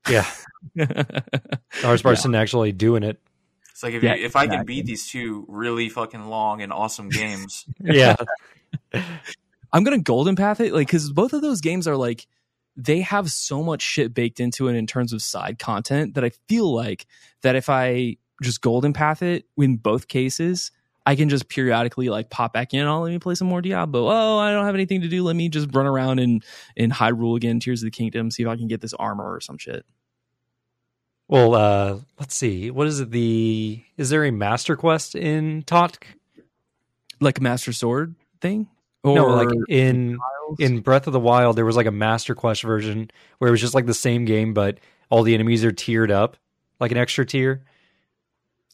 Yeah. 0.08 0.26
The 0.74 1.82
hardest 1.82 2.04
part's 2.04 2.24
in 2.24 2.34
actually 2.34 2.72
doing 2.72 3.02
it. 3.02 3.20
It's 3.70 3.82
like 3.82 3.92
if 3.92 4.02
Yeah, 4.02 4.14
you, 4.14 4.24
if 4.24 4.36
I 4.36 4.46
can 4.46 4.64
beat 4.64 4.86
these 4.86 5.06
two 5.08 5.44
really 5.48 5.88
fucking 5.90 6.24
long 6.26 6.62
and 6.62 6.72
awesome 6.72 7.10
games, 7.10 7.66
Yeah. 7.80 8.16
I'm 9.72 9.84
gonna 9.84 9.98
golden 9.98 10.36
path 10.36 10.60
it, 10.60 10.72
like 10.72 10.86
because 10.86 11.12
both 11.12 11.34
of 11.34 11.42
those 11.42 11.60
games 11.60 11.86
are 11.86 11.96
like 11.96 12.26
they 12.76 13.00
have 13.00 13.30
so 13.30 13.62
much 13.62 13.82
shit 13.82 14.14
baked 14.14 14.40
into 14.40 14.68
it 14.68 14.76
in 14.76 14.86
terms 14.86 15.12
of 15.12 15.20
side 15.20 15.58
content 15.58 16.14
that 16.14 16.24
I 16.24 16.30
feel 16.48 16.72
like 16.72 17.06
that 17.42 17.56
if 17.56 17.68
I 17.68 18.16
just 18.42 18.60
golden 18.60 18.92
path 18.92 19.22
it 19.22 19.44
in 19.58 19.76
both 19.76 20.08
cases, 20.08 20.70
I 21.06 21.14
can 21.14 21.28
just 21.28 21.48
periodically 21.48 22.08
like 22.08 22.28
pop 22.30 22.52
back 22.52 22.74
in. 22.74 22.84
Oh, 22.84 23.02
let 23.02 23.12
me 23.12 23.18
play 23.20 23.36
some 23.36 23.46
more 23.46 23.62
Diablo. 23.62 24.08
Oh, 24.08 24.38
I 24.38 24.50
don't 24.50 24.66
have 24.66 24.74
anything 24.74 25.02
to 25.02 25.08
do. 25.08 25.22
Let 25.22 25.36
me 25.36 25.48
just 25.48 25.72
run 25.72 25.86
around 25.86 26.18
in 26.18 26.42
in 26.74 26.90
Hyrule 26.90 27.36
again, 27.36 27.60
Tears 27.60 27.82
of 27.82 27.86
the 27.86 27.92
Kingdom, 27.92 28.32
see 28.32 28.42
if 28.42 28.48
I 28.48 28.56
can 28.56 28.66
get 28.66 28.80
this 28.80 28.92
armor 28.92 29.32
or 29.32 29.40
some 29.40 29.56
shit. 29.56 29.86
Well, 31.28 31.54
uh, 31.54 31.98
let's 32.18 32.34
see. 32.34 32.70
What 32.72 32.88
is 32.88 33.00
it? 33.00 33.12
The 33.12 33.82
is 33.96 34.10
there 34.10 34.24
a 34.24 34.32
master 34.32 34.76
quest 34.76 35.14
in 35.14 35.62
Talk? 35.62 36.06
Like 37.18 37.38
a 37.38 37.42
Master 37.42 37.72
Sword 37.72 38.14
thing, 38.42 38.68
or 39.02 39.14
No, 39.14 39.26
like 39.28 39.48
in 39.70 40.18
in 40.58 40.80
Breath 40.80 41.06
of 41.06 41.14
the 41.14 41.20
Wild, 41.20 41.56
there 41.56 41.64
was 41.64 41.76
like 41.76 41.86
a 41.86 41.92
master 41.92 42.34
quest 42.34 42.62
version 42.62 43.10
where 43.38 43.48
it 43.48 43.52
was 43.52 43.60
just 43.60 43.74
like 43.74 43.86
the 43.86 43.94
same 43.94 44.26
game, 44.26 44.52
but 44.52 44.78
all 45.08 45.22
the 45.22 45.32
enemies 45.32 45.64
are 45.64 45.72
tiered 45.72 46.10
up, 46.10 46.36
like 46.78 46.90
an 46.90 46.98
extra 46.98 47.24
tier. 47.24 47.64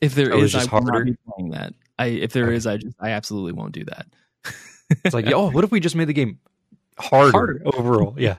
if 0.01 0.17
there 0.17 0.35
oh, 0.35 0.39
is, 0.39 0.55
I 0.57 0.59
just 0.59 0.73
will 0.73 0.81
not 0.81 0.91
harder? 0.91 1.05
be 1.05 1.17
playing 1.29 1.51
that. 1.53 1.73
I 2.03 2.07
if 2.07 2.33
there 2.33 2.51
is, 2.53 2.67
Okay. 2.67 2.75
I 2.75 2.77
just 2.79 2.97
I 3.01 3.11
absolutely 3.11 3.53
won't 3.53 3.73
do 3.73 3.85
that. 3.85 4.07
It's 5.05 5.15
like, 5.15 5.27
oh, 5.33 5.51
what 5.51 5.65
if 5.65 5.71
we 5.71 5.81
just 5.81 5.97
made 5.97 6.09
the 6.09 6.13
game 6.13 6.39
harder, 6.99 7.33
Harder. 7.33 7.63
overall? 7.67 8.15
Yeah. 8.19 8.37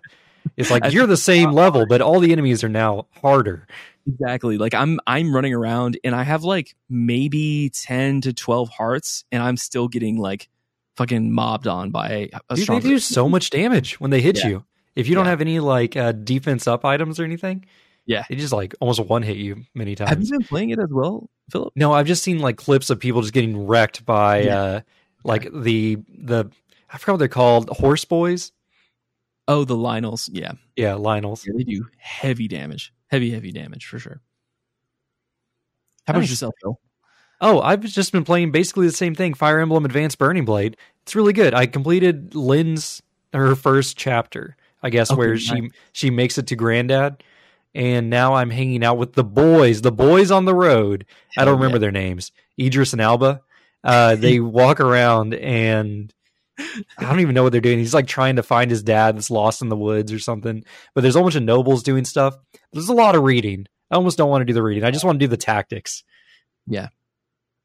It's 0.57 0.69
like 0.69 0.91
you're 0.91 1.07
the 1.07 1.17
same 1.17 1.51
level, 1.51 1.85
but 1.87 2.01
all 2.01 2.19
the 2.19 2.31
enemies 2.31 2.63
are 2.63 2.69
now 2.69 3.07
harder. 3.21 3.65
Exactly. 4.07 4.57
Like 4.57 4.73
I'm 4.73 4.99
I'm 5.07 5.33
running 5.33 5.53
around 5.53 5.97
and 6.03 6.13
I 6.13 6.23
have 6.23 6.43
like 6.43 6.75
maybe 6.89 7.69
10 7.73 8.21
to 8.21 8.33
12 8.33 8.69
hearts 8.69 9.23
and 9.31 9.41
I'm 9.41 9.55
still 9.57 9.87
getting 9.87 10.17
like 10.17 10.49
fucking 10.97 11.31
mobbed 11.31 11.65
on 11.67 11.89
by 11.91 12.29
a 12.49 12.55
Dude, 12.55 12.67
they 12.67 12.79
do 12.81 12.99
so 12.99 13.27
much 13.29 13.49
damage 13.49 13.99
when 13.99 14.11
they 14.11 14.21
hit 14.21 14.37
Yeah. 14.39 14.47
you. 14.49 14.65
If 14.95 15.07
you 15.07 15.15
don't 15.15 15.25
Yeah. 15.25 15.31
have 15.31 15.41
any 15.41 15.59
like 15.59 15.95
uh, 15.97 16.11
defense 16.11 16.67
up 16.67 16.83
items 16.85 17.19
or 17.19 17.23
anything, 17.23 17.65
Yeah. 18.05 18.23
they 18.29 18.35
just 18.35 18.53
like 18.53 18.75
almost 18.81 18.99
one 18.99 19.23
hit 19.23 19.37
you 19.37 19.63
many 19.73 19.95
times. 19.95 20.09
Have 20.09 20.21
you 20.23 20.29
been 20.31 20.43
playing 20.47 20.69
it 20.71 20.79
as 20.79 20.89
well, 20.91 21.29
Philip? 21.51 21.73
No, 21.75 21.93
I've 21.93 22.07
just 22.07 22.23
seen 22.23 22.39
like 22.39 22.57
clips 22.57 22.89
of 22.89 22.99
people 22.99 23.21
just 23.21 23.33
getting 23.33 23.65
wrecked 23.65 24.05
by 24.05 24.41
Yeah. 24.43 24.59
uh 24.61 24.81
like 25.23 25.49
the 25.53 25.97
the 26.09 26.49
I 26.91 26.97
forgot 26.97 27.13
what 27.13 27.17
they're 27.19 27.27
called, 27.27 27.69
horse 27.69 28.05
boys. 28.05 28.51
Oh, 29.47 29.63
the 29.65 29.75
Lynels. 29.75 30.29
Yeah. 30.31 30.53
Yeah, 30.75 30.93
Lynels. 30.93 31.45
yeah. 31.45 31.53
They 31.57 31.63
do 31.63 31.85
heavy 31.97 32.47
damage. 32.47 32.93
Heavy, 33.07 33.31
heavy 33.31 33.51
damage 33.51 33.85
for 33.85 33.99
sure. 33.99 34.21
How 36.07 36.11
about 36.11 36.19
Nice. 36.21 36.29
yourself, 36.29 36.53
Phil? 36.61 36.79
Oh, 37.41 37.59
I've 37.61 37.81
just 37.81 38.11
been 38.11 38.23
playing 38.23 38.51
basically 38.51 38.85
the 38.87 38.93
same 38.93 39.15
thing, 39.15 39.33
Fire 39.33 39.59
Emblem 39.59 39.85
Advanced 39.85 40.17
Burning 40.17 40.45
Blade. 40.45 40.77
It's 41.01 41.15
really 41.15 41.33
good. 41.33 41.53
I 41.53 41.65
completed 41.65 42.35
Lyn's 42.35 43.01
her 43.33 43.55
first 43.55 43.97
chapter, 43.97 44.55
I 44.81 44.89
guess, 44.89 45.11
Okay, 45.11 45.17
where 45.17 45.37
she 45.37 45.71
she 45.91 46.09
makes 46.09 46.37
it 46.37 46.47
to 46.47 46.55
Granddad, 46.55 47.23
and 47.75 48.09
now 48.09 48.33
I'm 48.35 48.49
hanging 48.49 48.83
out 48.83 48.97
with 48.97 49.13
the 49.13 49.23
boys, 49.23 49.81
the 49.81 49.91
boys 49.91 50.31
on 50.31 50.45
the 50.45 50.55
road. 50.55 51.05
I 51.37 51.45
don't 51.45 51.55
remember 51.55 51.79
their 51.79 51.91
names, 51.91 52.31
Idris 52.59 52.93
and 52.93 53.01
Alba. 53.01 53.41
Uh, 53.83 54.15
they 54.17 54.39
walk 54.39 54.79
around 54.79 55.33
and 55.33 56.13
I 56.59 57.05
don't 57.09 57.19
even 57.19 57.33
know 57.33 57.43
what 57.43 57.51
they're 57.51 57.61
doing. 57.61 57.79
He's 57.79 57.93
like 57.93 58.07
trying 58.07 58.35
to 58.35 58.43
find 58.43 58.69
his 58.69 58.83
dad 58.83 59.15
that's 59.15 59.31
lost 59.31 59.61
in 59.61 59.69
the 59.69 59.75
woods 59.75 60.13
or 60.13 60.19
something. 60.19 60.63
But 60.93 61.01
there's 61.01 61.15
a 61.15 61.19
whole 61.19 61.25
bunch 61.25 61.35
of 61.35 61.43
nobles 61.43 61.83
doing 61.83 62.05
stuff. 62.05 62.35
There's 62.71 62.89
a 62.89 62.93
lot 62.93 63.15
of 63.15 63.23
reading. 63.23 63.67
I 63.89 63.95
almost 63.95 64.17
don't 64.17 64.29
want 64.29 64.41
to 64.41 64.45
do 64.45 64.53
the 64.53 64.63
reading. 64.63 64.83
I 64.83 64.91
just 64.91 65.03
want 65.05 65.19
to 65.19 65.25
do 65.25 65.29
the 65.29 65.37
tactics. 65.37 66.03
Yeah. 66.67 66.89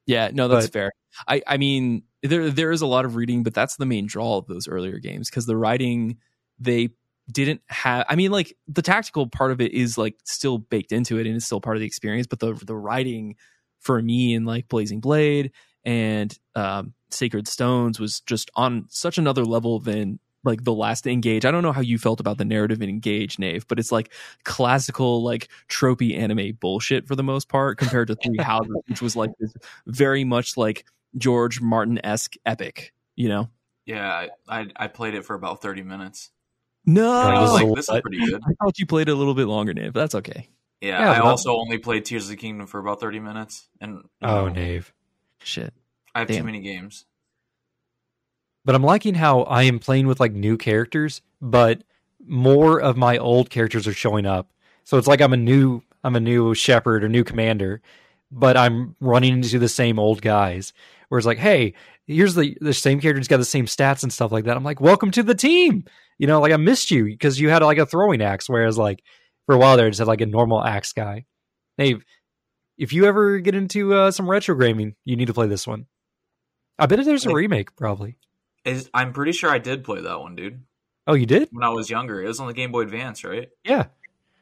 Yeah, 0.06 0.30
no, 0.32 0.48
that's 0.48 0.66
But- 0.66 0.72
fair. 0.72 0.92
I, 1.26 1.42
I 1.46 1.56
mean, 1.56 2.04
there 2.22 2.50
there 2.50 2.70
is 2.70 2.80
a 2.80 2.86
lot 2.86 3.04
of 3.04 3.16
reading, 3.16 3.42
but 3.42 3.54
that's 3.54 3.76
the 3.76 3.86
main 3.86 4.06
draw 4.06 4.38
of 4.38 4.46
those 4.46 4.68
earlier 4.68 4.98
games 4.98 5.28
because 5.28 5.46
the 5.46 5.56
writing 5.56 6.18
they 6.58 6.90
didn't 7.30 7.62
have. 7.68 8.06
I 8.08 8.16
mean, 8.16 8.30
like 8.30 8.56
the 8.66 8.82
tactical 8.82 9.26
part 9.26 9.52
of 9.52 9.60
it 9.60 9.72
is 9.72 9.98
like 9.98 10.16
still 10.24 10.58
baked 10.58 10.92
into 10.92 11.18
it 11.18 11.26
and 11.26 11.36
it's 11.36 11.46
still 11.46 11.60
part 11.60 11.76
of 11.76 11.80
the 11.80 11.86
experience, 11.86 12.26
but 12.26 12.40
the 12.40 12.54
the 12.54 12.76
writing 12.76 13.36
for 13.80 14.00
me 14.00 14.34
in 14.34 14.44
like 14.44 14.68
Blazing 14.68 15.00
Blade 15.00 15.52
and 15.84 16.36
um, 16.54 16.94
Sacred 17.10 17.46
Stones 17.46 18.00
was 18.00 18.20
just 18.20 18.50
on 18.54 18.86
such 18.88 19.18
another 19.18 19.44
level 19.44 19.78
than 19.78 20.18
like 20.44 20.64
the 20.64 20.74
last 20.74 21.06
engage. 21.06 21.44
I 21.44 21.50
don't 21.50 21.62
know 21.62 21.72
how 21.72 21.80
you 21.80 21.98
felt 21.98 22.20
about 22.20 22.38
the 22.38 22.44
narrative 22.44 22.80
in 22.80 22.88
Engage, 22.88 23.38
Nave, 23.38 23.66
but 23.68 23.78
it's 23.78 23.92
like 23.92 24.12
classical, 24.44 25.22
like 25.22 25.48
tropey 25.68 26.16
anime 26.16 26.56
bullshit 26.60 27.06
for 27.06 27.16
the 27.16 27.22
most 27.22 27.48
part 27.48 27.78
compared 27.78 28.08
to 28.08 28.16
Three 28.16 28.38
Houses, 28.40 28.76
which 28.86 29.02
was 29.02 29.16
like 29.16 29.30
this 29.38 29.52
very 29.86 30.24
much 30.24 30.56
like 30.56 30.84
George 31.16 31.60
Martin 31.60 32.00
esque 32.04 32.34
epic, 32.46 32.92
you 33.16 33.28
know? 33.28 33.48
yeah, 33.88 34.28
I, 34.48 34.60
I 34.60 34.66
I 34.76 34.86
played 34.88 35.14
it 35.14 35.24
for 35.24 35.34
about 35.34 35.62
thirty 35.62 35.82
minutes. 35.82 36.30
No, 36.88 37.10
I 37.12 37.40
was 37.40 37.50
Oh, 37.50 37.54
like, 37.66 37.74
this 37.76 37.88
is 37.90 38.00
pretty 38.00 38.24
good. 38.24 38.42
I 38.46 38.52
thought 38.64 38.78
you 38.78 38.86
played 38.86 39.08
a 39.10 39.14
little 39.14 39.34
bit 39.34 39.46
longer, 39.46 39.74
Nave. 39.74 39.92
But 39.92 40.00
that's 40.00 40.14
okay. 40.16 40.48
Yeah, 40.80 41.00
Yeah, 41.00 41.10
I 41.12 41.18
but- 41.18 41.26
also 41.26 41.54
only 41.56 41.76
played 41.78 42.04
Tears 42.04 42.24
of 42.24 42.30
the 42.30 42.36
Kingdom 42.36 42.66
for 42.66 42.78
about 42.80 42.98
thirty 43.00 43.20
minutes, 43.20 43.68
and 43.80 44.04
Oh, 44.22 44.46
uh, 44.46 44.48
Nave. 44.48 44.92
Shit. 45.42 45.74
I 46.14 46.20
have 46.20 46.28
damn. 46.28 46.38
too 46.38 46.44
many 46.44 46.60
games. 46.60 47.04
but 48.64 48.74
I'm 48.74 48.82
liking 48.82 49.14
how 49.14 49.42
I 49.42 49.62
am 49.64 49.78
playing 49.78 50.06
with 50.06 50.20
like 50.20 50.32
new 50.32 50.56
characters, 50.56 51.22
but 51.40 51.82
more 52.26 52.80
of 52.80 52.96
my 52.96 53.16
old 53.18 53.48
characters 53.50 53.86
are 53.86 53.92
showing 53.94 54.26
up. 54.26 54.50
So 54.84 54.98
it's 54.98 55.06
like 55.06 55.20
I'm 55.20 55.32
a 55.32 55.36
new 55.38 55.82
I'm 56.04 56.16
a 56.16 56.20
new 56.20 56.54
shepherd 56.54 57.02
or 57.04 57.08
new 57.08 57.24
commander, 57.24 57.80
but 58.30 58.56
I'm 58.56 58.94
running 59.00 59.34
into 59.34 59.58
the 59.58 59.68
same 59.68 59.98
old 59.98 60.22
guys. 60.22 60.72
Where 61.08 61.18
it's 61.18 61.26
like, 61.26 61.38
hey, 61.38 61.74
here's 62.06 62.34
the 62.34 62.56
the 62.60 62.74
same 62.74 63.00
character's 63.00 63.28
got 63.28 63.38
the 63.38 63.44
same 63.44 63.66
stats 63.66 64.02
and 64.02 64.12
stuff 64.12 64.32
like 64.32 64.44
that. 64.44 64.56
I'm 64.56 64.64
like, 64.64 64.80
welcome 64.80 65.10
to 65.12 65.22
the 65.22 65.34
team. 65.34 65.84
You 66.18 66.26
know, 66.26 66.40
like 66.40 66.52
I 66.52 66.56
missed 66.56 66.90
you 66.90 67.04
because 67.04 67.40
you 67.40 67.48
had 67.48 67.62
like 67.62 67.78
a 67.78 67.86
throwing 67.86 68.20
axe, 68.22 68.48
whereas 68.48 68.76
like 68.76 69.02
for 69.46 69.54
a 69.54 69.58
while 69.58 69.76
there, 69.76 69.86
I 69.86 69.90
just 69.90 69.98
had 70.00 70.08
like 70.08 70.20
a 70.20 70.26
normal 70.26 70.62
axe 70.62 70.92
guy. 70.92 71.24
Hey, 71.76 71.96
if 72.76 72.92
you 72.92 73.06
ever 73.06 73.38
get 73.38 73.54
into 73.54 73.94
uh, 73.94 74.10
some 74.10 74.28
retro 74.28 74.54
gaming, 74.56 74.94
you 75.04 75.16
need 75.16 75.26
to 75.26 75.34
play 75.34 75.46
this 75.46 75.66
one. 75.66 75.86
I 76.78 76.86
bet 76.86 77.04
there's 77.04 77.26
a 77.26 77.32
remake, 77.34 77.74
probably. 77.76 78.18
Is 78.64 78.90
I'm 78.92 79.12
pretty 79.12 79.32
sure 79.32 79.50
I 79.50 79.58
did 79.58 79.84
play 79.84 80.00
that 80.00 80.20
one, 80.20 80.34
dude. 80.36 80.62
Oh, 81.06 81.14
you 81.14 81.26
did? 81.26 81.48
When 81.52 81.64
I 81.64 81.70
was 81.70 81.88
younger, 81.88 82.22
it 82.22 82.28
was 82.28 82.38
on 82.40 82.46
the 82.48 82.52
Game 82.52 82.70
Boy 82.70 82.82
Advance, 82.82 83.24
right? 83.24 83.48
Yeah, 83.64 83.86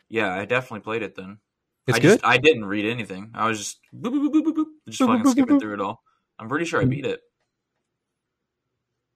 Yeah, 0.09 0.35
I 0.35 0.45
definitely 0.47 0.81
played 0.81 1.03
it 1.03 1.15
then. 1.15 1.39
it's 1.87 1.99
I 1.99 2.01
good. 2.01 2.13
Just, 2.21 2.25
I 2.27 2.39
didn't 2.39 2.65
read 2.65 2.87
anything. 2.87 3.31
I 3.35 3.47
was 3.49 3.59
just 3.59 3.79
boop, 3.95 4.13
boop, 4.13 4.33
boop, 4.33 4.43
boop, 4.45 4.55
boop, 4.57 4.65
just 4.89 5.01
Boop, 5.01 5.07
fucking 5.07 5.25
boop, 5.25 5.31
skipping 5.31 5.57
boop. 5.57 5.61
through 5.61 5.75
it 5.75 5.81
all. 5.81 6.03
I'm 6.39 6.49
pretty 6.49 6.65
sure 6.65 6.81
I 6.81 6.85
beat 6.85 7.07
it. 7.07 7.21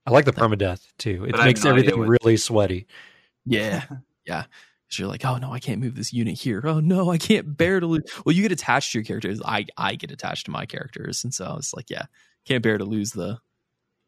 I 0.06 0.10
like 0.10 0.24
the 0.24 0.32
permadeath 0.32 0.86
too. 0.98 1.24
It 1.24 1.32
But 1.32 1.44
makes 1.44 1.64
no 1.64 1.70
everything 1.70 2.00
really 2.00 2.36
sweaty. 2.36 2.86
Yeah. 3.44 3.84
yeah. 4.26 4.44
you're 4.92 5.08
like, 5.08 5.24
oh 5.24 5.36
no, 5.36 5.52
I 5.52 5.58
can't 5.58 5.80
move 5.80 5.94
this 5.94 6.12
unit 6.12 6.38
here. 6.38 6.62
Oh 6.64 6.80
no, 6.80 7.10
I 7.10 7.18
can't 7.18 7.56
bear 7.56 7.80
to 7.80 7.86
lose. 7.86 8.02
Well, 8.24 8.34
you 8.34 8.42
get 8.42 8.52
attached 8.52 8.92
to 8.92 8.98
your 8.98 9.04
characters. 9.04 9.40
I 9.44 9.66
I 9.76 9.94
get 9.94 10.10
attached 10.10 10.46
to 10.46 10.50
my 10.50 10.66
characters, 10.66 11.24
and 11.24 11.32
so 11.34 11.56
it's 11.58 11.74
like, 11.74 11.90
yeah, 11.90 12.06
can't 12.44 12.62
bear 12.62 12.78
to 12.78 12.84
lose 12.84 13.12
the. 13.12 13.38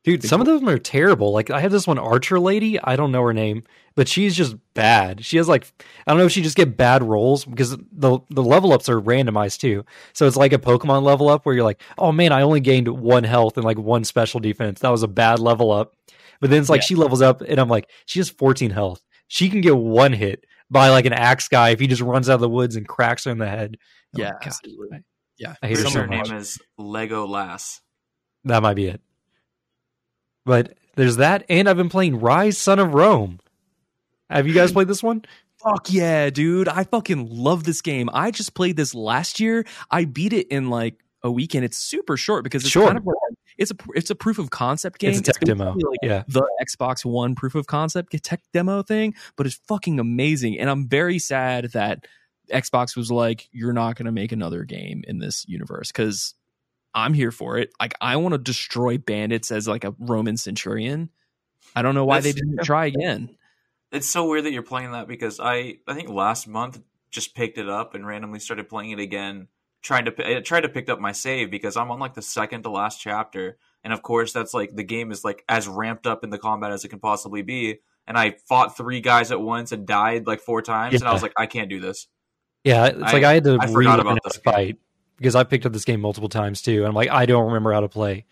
Dude, 0.05 0.23
Big 0.23 0.29
some 0.29 0.41
of 0.41 0.47
them 0.49 0.69
are 0.69 0.79
terrible. 0.79 1.33
Like 1.33 1.51
I 1.51 1.61
have 1.61 1.71
this 1.71 1.87
one 1.87 1.99
archer 1.99 2.41
lady. 2.41 2.81
I 2.81 2.97
don't 2.97 3.13
know 3.13 3.23
her 3.23 3.33
name, 3.33 3.63
but 3.95 4.09
she's 4.09 4.35
just 4.35 4.57
bad. 4.75 5.25
She 5.25 5.37
has 5.37 5.49
like 5.49 5.73
I 6.07 6.11
don't 6.11 6.19
know 6.19 6.27
if 6.27 6.33
she 6.33 6.43
just 6.43 6.57
get 6.57 6.77
bad 6.77 7.05
rolls 7.05 7.45
because 7.45 7.77
the 7.93 8.19
the 8.29 8.43
level 8.43 8.73
ups 8.73 8.89
are 8.89 9.01
randomized 9.01 9.61
too. 9.61 9.85
So 10.13 10.27
it's 10.27 10.37
like 10.37 10.53
a 10.53 10.59
Pokemon 10.59 11.03
level 11.05 11.29
up 11.29 11.47
where 11.47 11.55
you're 11.55 11.63
like, 11.65 11.81
oh 11.99 12.11
man, 12.11 12.33
I 12.33 12.43
only 12.43 12.59
gained 12.61 12.89
one 12.89 13.23
health 13.23 13.57
and 13.57 13.65
like 13.65 13.79
one 13.79 14.03
special 14.03 14.41
defense. 14.41 14.81
That 14.81 14.91
was 14.91 15.05
a 15.05 15.09
bad 15.09 15.39
level 15.39 15.71
up. 15.71 15.95
But 16.41 16.51
then 16.51 16.61
it's 16.61 16.69
like 16.71 16.81
Yeah. 16.81 16.87
she 16.87 16.95
levels 16.97 17.23
up 17.23 17.41
and 17.41 17.61
I'm 17.61 17.69
like, 17.69 17.89
she 18.07 18.19
has 18.19 18.29
14 18.29 18.71
health. 18.71 19.01
She 19.29 19.49
can 19.49 19.61
get 19.61 19.77
one 19.77 20.13
hit 20.13 20.45
by 20.69 20.89
like 20.89 21.05
an 21.05 21.13
axe 21.13 21.47
guy 21.47 21.69
if 21.71 21.79
he 21.79 21.87
just 21.87 22.03
runs 22.03 22.29
out 22.29 22.35
of 22.35 22.41
the 22.41 22.49
woods 22.49 22.75
and 22.75 22.89
cracks 22.89 23.23
her 23.25 23.31
in 23.31 23.39
the 23.39 23.49
head. 23.49 23.77
I'm 24.15 24.21
Yeah, 24.21 24.27
like, 24.31 24.41
God, 24.41 24.47
absolutely. 24.49 24.99
Yeah, 25.39 25.55
I 25.63 25.69
hate 25.69 25.79
her 25.79 25.85
so 25.85 26.01
her 26.01 26.07
name 26.09 26.33
is 26.35 26.59
Lego 26.77 27.25
Lass. 27.27 27.81
That 28.45 28.63
might 28.63 28.75
be 28.75 28.87
it. 28.89 29.01
But 30.45 30.75
there's 30.97 31.17
that, 31.17 31.45
and 31.49 31.69
I've 31.69 31.77
been 31.77 31.89
playing 31.89 32.21
Ryse 32.21 32.57
Son 32.57 32.79
of 32.79 32.95
Rome. 32.95 33.41
Have 34.29 34.47
you 34.47 34.55
guys 34.55 34.73
played 34.73 34.89
this 34.89 35.03
one? 35.03 35.25
Fuck 35.63 35.93
yeah, 35.93 36.29
dude! 36.31 36.69
I 36.69 36.83
fucking 36.85 37.29
love 37.31 37.63
this 37.65 37.83
game. 37.83 38.11
I 38.13 38.33
just 38.33 38.53
played 38.55 38.77
this 38.77 38.95
last 38.95 39.39
year. 39.39 39.65
I 39.91 40.05
beat 40.07 40.33
it 40.33 40.49
in 40.49 40.71
like 40.71 40.97
a 41.23 41.31
weekend. 41.31 41.65
It's 41.65 41.79
super 41.79 42.17
short 42.17 42.43
because 42.43 42.65
it's 42.65 42.75
kind 42.75 42.99
of 42.99 43.07
it's 43.57 43.71
a 43.71 43.75
it's 43.95 44.11
a 44.11 44.17
proof 44.17 44.41
of 44.41 44.51
concept 44.51 44.99
game. 44.99 45.11
It's 45.11 45.21
a 45.21 45.33
tech 45.33 45.41
demo. 45.43 45.73
like 45.75 45.99
Yeah. 46.03 46.25
the 46.27 46.43
Xbox 46.61 47.05
One 47.05 47.37
proof 47.37 47.55
of 47.55 47.69
concept 47.69 48.13
tech 48.25 48.41
demo 48.53 48.83
thing, 48.83 49.15
but 49.37 49.47
it's 49.47 49.61
fucking 49.69 50.01
amazing. 50.01 50.59
And 50.59 50.69
I'm 50.69 50.89
very 50.89 51.21
sad 51.21 51.67
that 51.75 52.07
Xbox 52.53 52.97
was 52.97 53.13
like, 53.13 53.49
"You're 53.53 53.73
not 53.73 53.95
going 53.95 54.07
to 54.07 54.13
make 54.13 54.33
another 54.33 54.65
game 54.65 55.05
in 55.07 55.19
this 55.19 55.45
universe," 55.47 55.93
because 55.93 56.35
I'm 56.95 57.15
here 57.15 57.31
for 57.31 57.59
it. 57.59 57.73
Like, 57.81 57.95
I 58.01 58.17
want 58.17 58.33
to 58.33 58.39
destroy 58.39 58.99
bandits 58.99 59.51
as 59.51 59.67
like 59.67 59.85
a 59.85 59.95
Roman 59.99 60.37
centurion. 60.37 61.11
I 61.75 61.83
don't 61.83 61.95
know 61.95 62.05
why 62.05 62.21
they 62.21 62.33
didn't 62.33 62.63
try 62.65 62.87
again. 62.87 63.37
It's 63.91 64.09
so 64.09 64.29
weird 64.29 64.45
that 64.45 64.53
you're 64.53 64.63
playing 64.63 64.93
that 64.93 65.07
because 65.09 65.39
I 65.41 65.77
I 65.87 65.95
think 65.95 66.09
last 66.09 66.49
month 66.49 66.81
just 67.11 67.35
picked 67.35 67.59
it 67.59 67.69
up 67.69 67.95
and 67.95 68.07
randomly 68.07 68.41
started 68.41 68.69
playing 68.69 68.91
it 68.91 68.99
again. 68.99 69.49
Trying 69.83 70.05
to 70.07 70.37
I 70.37 70.41
tried 70.41 70.63
to 70.63 70.69
pick 70.69 70.89
up 70.89 71.01
my 71.01 71.13
save 71.13 71.51
because 71.51 71.77
I'm 71.77 71.91
on 71.91 71.99
like 71.99 72.15
the 72.15 72.23
second 72.23 72.63
to 72.63 72.71
last 72.71 73.01
chapter, 73.01 73.59
and 73.83 73.93
of 73.93 74.03
course 74.03 74.33
that's 74.33 74.55
like 74.55 74.75
the 74.77 74.85
game 74.85 75.11
is 75.11 75.25
like 75.25 75.45
as 75.49 75.67
ramped 75.67 76.07
up 76.07 76.25
in 76.25 76.31
the 76.31 76.39
combat 76.39 76.73
as 76.73 76.85
it 76.85 76.89
can 76.89 77.01
possibly 77.01 77.43
be. 77.43 77.81
And 78.07 78.17
I 78.17 78.37
fought 78.49 78.77
three 78.77 79.01
guys 79.01 79.31
at 79.31 79.41
once 79.41 79.73
and 79.73 79.87
died 79.87 80.27
like 80.27 80.41
four 80.41 80.63
times, 80.63 81.01
and 81.01 81.09
I 81.09 81.13
was 81.13 81.23
like, 81.23 81.35
I 81.37 81.47
can't 81.47 81.69
do 81.69 81.81
this. 81.81 82.07
Yeah, 82.65 82.87
it's 82.87 83.03
I- 83.03 83.13
like 83.13 83.25
I 83.25 83.35
had 83.35 83.45
to 83.45 83.59
I 83.61 83.67
forgot 83.67 84.01
about 84.01 84.21
this 84.25 84.39
to 84.39 84.41
game. 84.41 84.79
Fight 85.23 85.29
because 85.29 85.35
I 85.37 85.45
picked 85.45 85.67
up 85.67 85.73
this 85.73 85.85
game 85.85 86.01
multiple 86.01 86.29
times 86.29 86.63
too. 86.63 86.79
And 86.79 86.87
I'm 86.87 86.95
like, 86.95 87.11
I 87.11 87.27
don't 87.27 87.47
remember 87.47 87.73
how 87.73 87.81
to 87.81 87.89
play. 87.89 88.27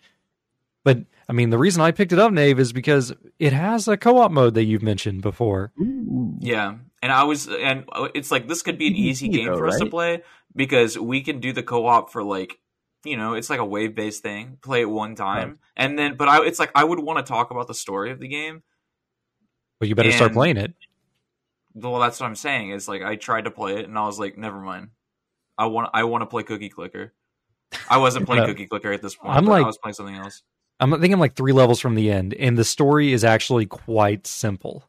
But 0.83 1.05
I 1.29 1.33
mean, 1.33 1.49
the 1.49 1.57
reason 1.57 1.81
I 1.81 1.91
picked 1.91 2.11
it 2.11 2.19
up, 2.19 2.31
Nave, 2.31 2.59
is 2.59 2.73
because 2.73 3.13
it 3.39 3.53
has 3.53 3.87
a 3.87 3.95
co-op 3.97 4.31
mode 4.31 4.55
that 4.55 4.63
you've 4.63 4.81
mentioned 4.81 5.21
before. 5.21 5.71
Yeah, 6.39 6.75
and 7.01 7.11
I 7.11 7.23
was, 7.23 7.47
and 7.47 7.85
it's 8.13 8.31
like 8.31 8.47
this 8.47 8.61
could 8.63 8.77
be 8.77 8.87
an 8.87 8.95
easy 8.95 9.29
game 9.29 9.47
though, 9.47 9.57
for 9.57 9.67
us 9.67 9.77
to 9.79 9.85
play 9.85 10.23
because 10.55 10.97
we 10.97 11.21
can 11.21 11.39
do 11.39 11.53
the 11.53 11.63
co-op 11.63 12.11
for 12.11 12.23
like, 12.23 12.59
you 13.05 13.15
know, 13.15 13.35
it's 13.35 13.49
like 13.49 13.59
a 13.59 13.65
wave-based 13.65 14.23
thing. 14.23 14.57
Play 14.61 14.81
it 14.81 14.89
one 14.89 15.15
time, 15.15 15.59
and 15.77 15.97
then, 15.97 16.17
but 16.17 16.27
I, 16.27 16.43
it's 16.45 16.59
like 16.59 16.71
I 16.75 16.83
would 16.83 16.99
want 16.99 17.23
to 17.23 17.31
talk 17.31 17.51
about 17.51 17.67
the 17.67 17.75
story 17.75 18.11
of 18.11 18.19
the 18.19 18.27
game. 18.27 18.63
But 19.79 19.87
you 19.87 19.95
better 19.95 20.11
start 20.11 20.33
playing 20.33 20.57
it. 20.57 20.73
Well, 21.73 21.99
that's 21.99 22.19
what 22.19 22.25
I'm 22.25 22.35
saying. 22.35 22.71
Is 22.71 22.87
like 22.87 23.03
I 23.03 23.15
tried 23.15 23.45
to 23.45 23.51
play 23.51 23.77
it, 23.77 23.87
and 23.87 23.97
I 23.97 24.05
was 24.05 24.19
like, 24.19 24.37
never 24.37 24.59
mind. 24.59 24.89
I 25.57 25.65
want, 25.65 25.89
I 25.93 26.03
want 26.05 26.21
to 26.21 26.25
play 26.25 26.43
Cookie 26.43 26.69
Clicker. 26.69 27.13
I 27.89 27.97
wasn't 27.97 28.25
playing 28.25 28.45
Cookie 28.45 28.67
Clicker 28.67 28.91
at 28.91 29.01
this 29.01 29.15
point. 29.15 29.35
I'm 29.35 29.45
like- 29.45 29.63
I 29.63 29.67
was 29.67 29.77
playing 29.77 29.93
something 29.93 30.15
else. 30.15 30.43
I'm 30.79 30.95
I 30.95 30.97
think 30.97 31.13
I'm 31.13 31.19
like 31.19 31.35
three 31.35 31.53
levels 31.53 31.79
from 31.79 31.93
the 31.93 32.11
end, 32.11 32.33
and 32.33 32.57
the 32.57 32.63
story 32.63 33.13
is 33.13 33.23
actually 33.23 33.67
quite 33.67 34.25
simple. 34.25 34.83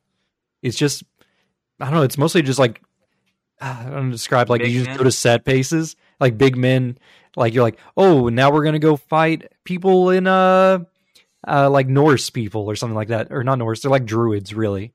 It's 0.62 0.76
just 0.76 1.04
I 1.78 1.84
don't 1.84 1.94
know. 1.94 2.02
It's 2.02 2.16
mostly 2.16 2.40
just 2.40 2.58
like 2.58 2.80
I 3.60 3.84
don't 3.84 4.06
know, 4.06 4.10
describe 4.10 4.48
like 4.48 4.62
Big 4.62 4.72
you 4.72 4.78
just 4.78 4.88
men? 4.88 4.96
go 4.96 5.04
to 5.04 5.12
set 5.12 5.44
paces, 5.44 5.94
like 6.18 6.38
big 6.38 6.56
men. 6.56 6.98
Like 7.36 7.54
you're 7.54 7.62
like, 7.62 7.78
oh, 7.96 8.28
now 8.28 8.50
we're 8.50 8.64
gonna 8.64 8.78
go 8.78 8.96
fight 8.96 9.52
people 9.64 10.10
in 10.10 10.26
uh, 10.26 10.80
uh 11.46 11.68
like 11.68 11.88
Norse 11.88 12.30
people 12.30 12.70
or 12.70 12.74
something 12.74 12.96
like 12.96 13.08
that, 13.08 13.28
or 13.30 13.44
not 13.44 13.58
Norse. 13.58 13.82
They're 13.82 13.90
like 13.90 14.06
druids, 14.06 14.54
really, 14.54 14.94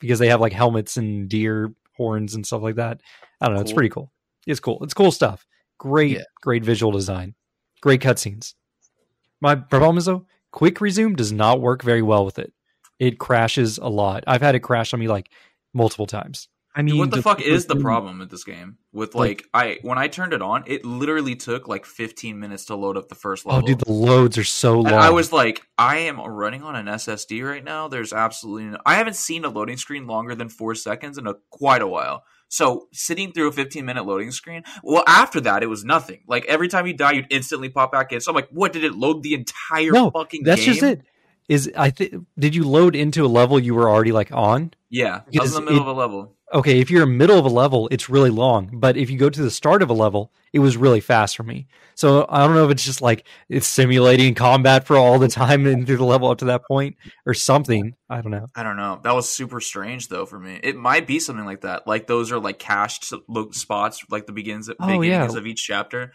because 0.00 0.18
they 0.18 0.28
have 0.28 0.40
like 0.40 0.52
helmets 0.52 0.96
and 0.96 1.28
deer 1.28 1.72
horns 1.96 2.34
and 2.34 2.46
stuff 2.46 2.62
like 2.62 2.76
that. 2.76 3.00
I 3.40 3.46
don't 3.46 3.56
know. 3.56 3.60
It's 3.60 3.72
pretty 3.72 3.90
cool. 3.90 4.10
It's 4.46 4.60
cool. 4.60 4.78
It's 4.82 4.94
cool 4.94 5.10
stuff. 5.10 5.46
Great, 5.78 6.12
Yeah. 6.12 6.22
great 6.40 6.64
visual 6.64 6.92
design. 6.92 7.34
Great 7.80 8.00
cutscenes. 8.00 8.54
My 9.40 9.54
problem 9.54 9.98
is 9.98 10.06
though, 10.06 10.26
quick 10.52 10.80
resume 10.80 11.14
does 11.14 11.32
not 11.32 11.60
work 11.60 11.82
very 11.82 12.02
well 12.02 12.24
with 12.24 12.38
it. 12.38 12.52
It 12.98 13.18
crashes 13.18 13.78
a 13.78 13.88
lot. 13.88 14.24
I've 14.26 14.40
had 14.40 14.54
it 14.54 14.60
crash 14.60 14.94
on 14.94 15.00
me 15.00 15.08
like 15.08 15.30
multiple 15.74 16.06
times. 16.06 16.48
I 16.74 16.82
mean, 16.82 16.98
what 16.98 17.08
the 17.10 17.16
does 17.16 17.24
fuck 17.24 17.40
is 17.40 17.64
the 17.64 17.76
problem 17.76 18.18
with 18.18 18.30
this 18.30 18.44
game? 18.44 18.76
With 18.92 19.14
Like- 19.14 19.48
like, 19.54 19.78
I 19.78 19.78
when 19.80 19.96
I 19.96 20.08
turned 20.08 20.34
it 20.34 20.42
on, 20.42 20.62
it 20.66 20.84
literally 20.84 21.34
took 21.34 21.68
like 21.68 21.86
15 21.86 22.38
minutes 22.38 22.66
to 22.66 22.76
load 22.76 22.98
up 22.98 23.08
the 23.08 23.14
first 23.14 23.46
oh, 23.46 23.50
level. 23.50 23.64
Oh, 23.64 23.66
dude, 23.66 23.80
the 23.80 23.92
loads 23.92 24.36
are 24.36 24.44
so 24.44 24.74
long. 24.74 24.88
And 24.88 24.96
I 24.96 25.08
was 25.08 25.32
like, 25.32 25.62
I 25.78 25.98
am 26.00 26.20
running 26.20 26.62
on 26.62 26.76
an 26.76 26.84
SSD 26.86 27.42
right 27.48 27.64
now. 27.64 27.88
There's 27.88 28.12
absolutely 28.12 28.64
no, 28.64 28.78
I 28.84 28.96
haven't 28.96 29.16
seen 29.16 29.46
a 29.46 29.48
loading 29.48 29.78
screen 29.78 30.06
longer 30.06 30.34
than 30.34 30.50
four 30.50 30.74
seconds 30.74 31.16
in 31.16 31.26
a 31.26 31.36
quite 31.50 31.80
a 31.80 31.86
while. 31.86 32.24
So 32.48 32.88
sitting 32.92 33.32
through 33.32 33.48
a 33.48 33.52
15 33.52 33.84
minute 33.84 34.06
loading 34.06 34.30
screen, 34.30 34.62
well, 34.82 35.04
after 35.06 35.40
that 35.42 35.62
it 35.62 35.66
was 35.66 35.84
nothing. 35.84 36.22
Like 36.28 36.44
every 36.46 36.68
time 36.68 36.86
you 36.86 36.94
die, 36.94 37.12
you'd 37.12 37.26
instantly 37.30 37.68
pop 37.68 37.92
back 37.92 38.12
in. 38.12 38.20
So 38.20 38.30
I'm 38.30 38.36
like, 38.36 38.48
what 38.50 38.72
did 38.72 38.84
it 38.84 38.94
load 38.94 39.22
the 39.22 39.34
entire 39.34 39.90
no, 39.92 40.10
fucking? 40.10 40.44
that's 40.44 40.64
game? 40.64 40.74
just 40.74 40.82
it. 40.82 41.02
Is 41.48 41.70
I 41.76 41.90
think 41.90 42.26
did 42.38 42.54
you 42.54 42.64
load 42.64 42.96
into 42.96 43.24
a 43.24 43.28
level 43.28 43.58
you 43.58 43.74
were 43.74 43.88
already 43.88 44.12
like 44.12 44.32
on? 44.32 44.72
Yeah, 44.90 45.20
I 45.38 45.42
was 45.42 45.56
in 45.56 45.64
the 45.64 45.70
middle 45.70 45.86
it- 45.86 45.90
of 45.90 45.96
a 45.96 45.98
level. 45.98 46.35
Okay, 46.54 46.78
if 46.80 46.90
you're 46.90 47.02
in 47.02 47.16
middle 47.16 47.38
of 47.38 47.44
a 47.44 47.48
level, 47.48 47.88
it's 47.90 48.08
really 48.08 48.30
long. 48.30 48.70
But 48.72 48.96
if 48.96 49.10
you 49.10 49.18
go 49.18 49.28
to 49.28 49.42
the 49.42 49.50
start 49.50 49.82
of 49.82 49.90
a 49.90 49.92
level, 49.92 50.32
it 50.52 50.60
was 50.60 50.76
really 50.76 51.00
fast 51.00 51.36
for 51.36 51.42
me. 51.42 51.66
So 51.96 52.24
I 52.28 52.46
don't 52.46 52.54
know 52.54 52.64
if 52.64 52.70
it's 52.70 52.84
just 52.84 53.02
like 53.02 53.26
it's 53.48 53.66
simulating 53.66 54.34
combat 54.34 54.86
for 54.86 54.96
all 54.96 55.18
the 55.18 55.28
time 55.28 55.66
and 55.66 55.86
through 55.86 55.96
the 55.96 56.04
level 56.04 56.30
up 56.30 56.38
to 56.38 56.44
that 56.46 56.62
point 56.68 56.96
or 57.26 57.34
something. 57.34 57.94
I 58.08 58.20
don't 58.20 58.30
know. 58.30 58.46
I 58.54 58.62
don't 58.62 58.76
know. 58.76 59.00
That 59.02 59.14
was 59.14 59.28
super 59.28 59.60
strange 59.60 60.06
though 60.08 60.24
for 60.24 60.38
me. 60.38 60.60
It 60.62 60.76
might 60.76 61.06
be 61.06 61.18
something 61.18 61.44
like 61.44 61.62
that. 61.62 61.86
Like 61.86 62.06
those 62.06 62.30
are 62.30 62.38
like 62.38 62.60
cached 62.60 63.12
lo- 63.28 63.50
spots, 63.50 64.04
like 64.08 64.26
the 64.26 64.32
begins 64.32 64.68
Oh, 64.68 64.74
beginnings 64.78 65.32
yeah. 65.34 65.38
of 65.38 65.46
each 65.46 65.64
chapter. 65.64 66.12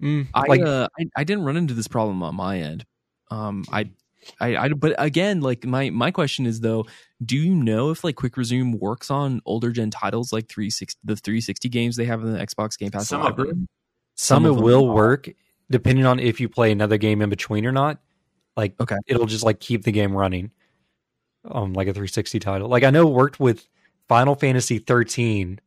Mm, 0.00 0.28
I, 0.34 0.46
like 0.46 0.62
uh, 0.62 0.88
I 0.98 1.06
I 1.16 1.24
didn't 1.24 1.44
run 1.44 1.56
into 1.56 1.74
this 1.74 1.88
problem 1.88 2.22
on 2.22 2.34
my 2.34 2.58
end. 2.58 2.84
Um, 3.30 3.64
I, 3.72 3.90
I, 4.40 4.56
I, 4.56 4.68
but 4.70 4.94
again, 4.98 5.40
like 5.40 5.64
my 5.64 5.90
my 5.90 6.10
question 6.10 6.46
is 6.46 6.60
though, 6.60 6.86
do 7.24 7.36
you 7.36 7.54
know 7.54 7.90
if 7.90 8.04
like 8.04 8.16
Quick 8.16 8.36
Resume 8.36 8.74
works 8.78 9.10
on 9.10 9.40
older 9.46 9.70
gen 9.72 9.90
titles 9.90 10.32
like 10.32 10.48
three 10.48 10.70
six 10.70 10.96
the 11.04 11.16
three 11.16 11.40
sixty 11.40 11.68
games 11.68 11.96
they 11.96 12.04
have 12.04 12.22
in 12.22 12.32
the 12.32 12.38
Xbox 12.38 12.78
Game 12.78 12.90
Pass 12.90 13.08
Some 13.08 13.22
of 13.22 13.36
them. 13.36 13.68
some, 14.14 14.44
some 14.44 14.46
it 14.46 14.50
of 14.50 14.56
them 14.56 14.64
will 14.64 14.88
are. 14.90 14.94
work 14.94 15.28
depending 15.70 16.04
on 16.06 16.20
if 16.20 16.40
you 16.40 16.48
play 16.48 16.70
another 16.72 16.98
game 16.98 17.22
in 17.22 17.30
between 17.30 17.66
or 17.66 17.72
not. 17.72 17.98
Like 18.56 18.78
Okay. 18.80 18.96
it'll 19.06 19.26
just 19.26 19.44
like 19.44 19.60
keep 19.60 19.82
the 19.84 19.92
game 19.92 20.12
running. 20.14 20.50
Um, 21.44 21.72
like 21.72 21.88
a 21.88 21.92
360 21.92 22.38
title. 22.38 22.68
Like 22.68 22.84
I 22.84 22.90
know 22.90 23.08
it 23.08 23.12
worked 23.14 23.40
with 23.40 23.66
Final 24.08 24.34
Fantasy 24.36 24.78
13, 24.78 25.60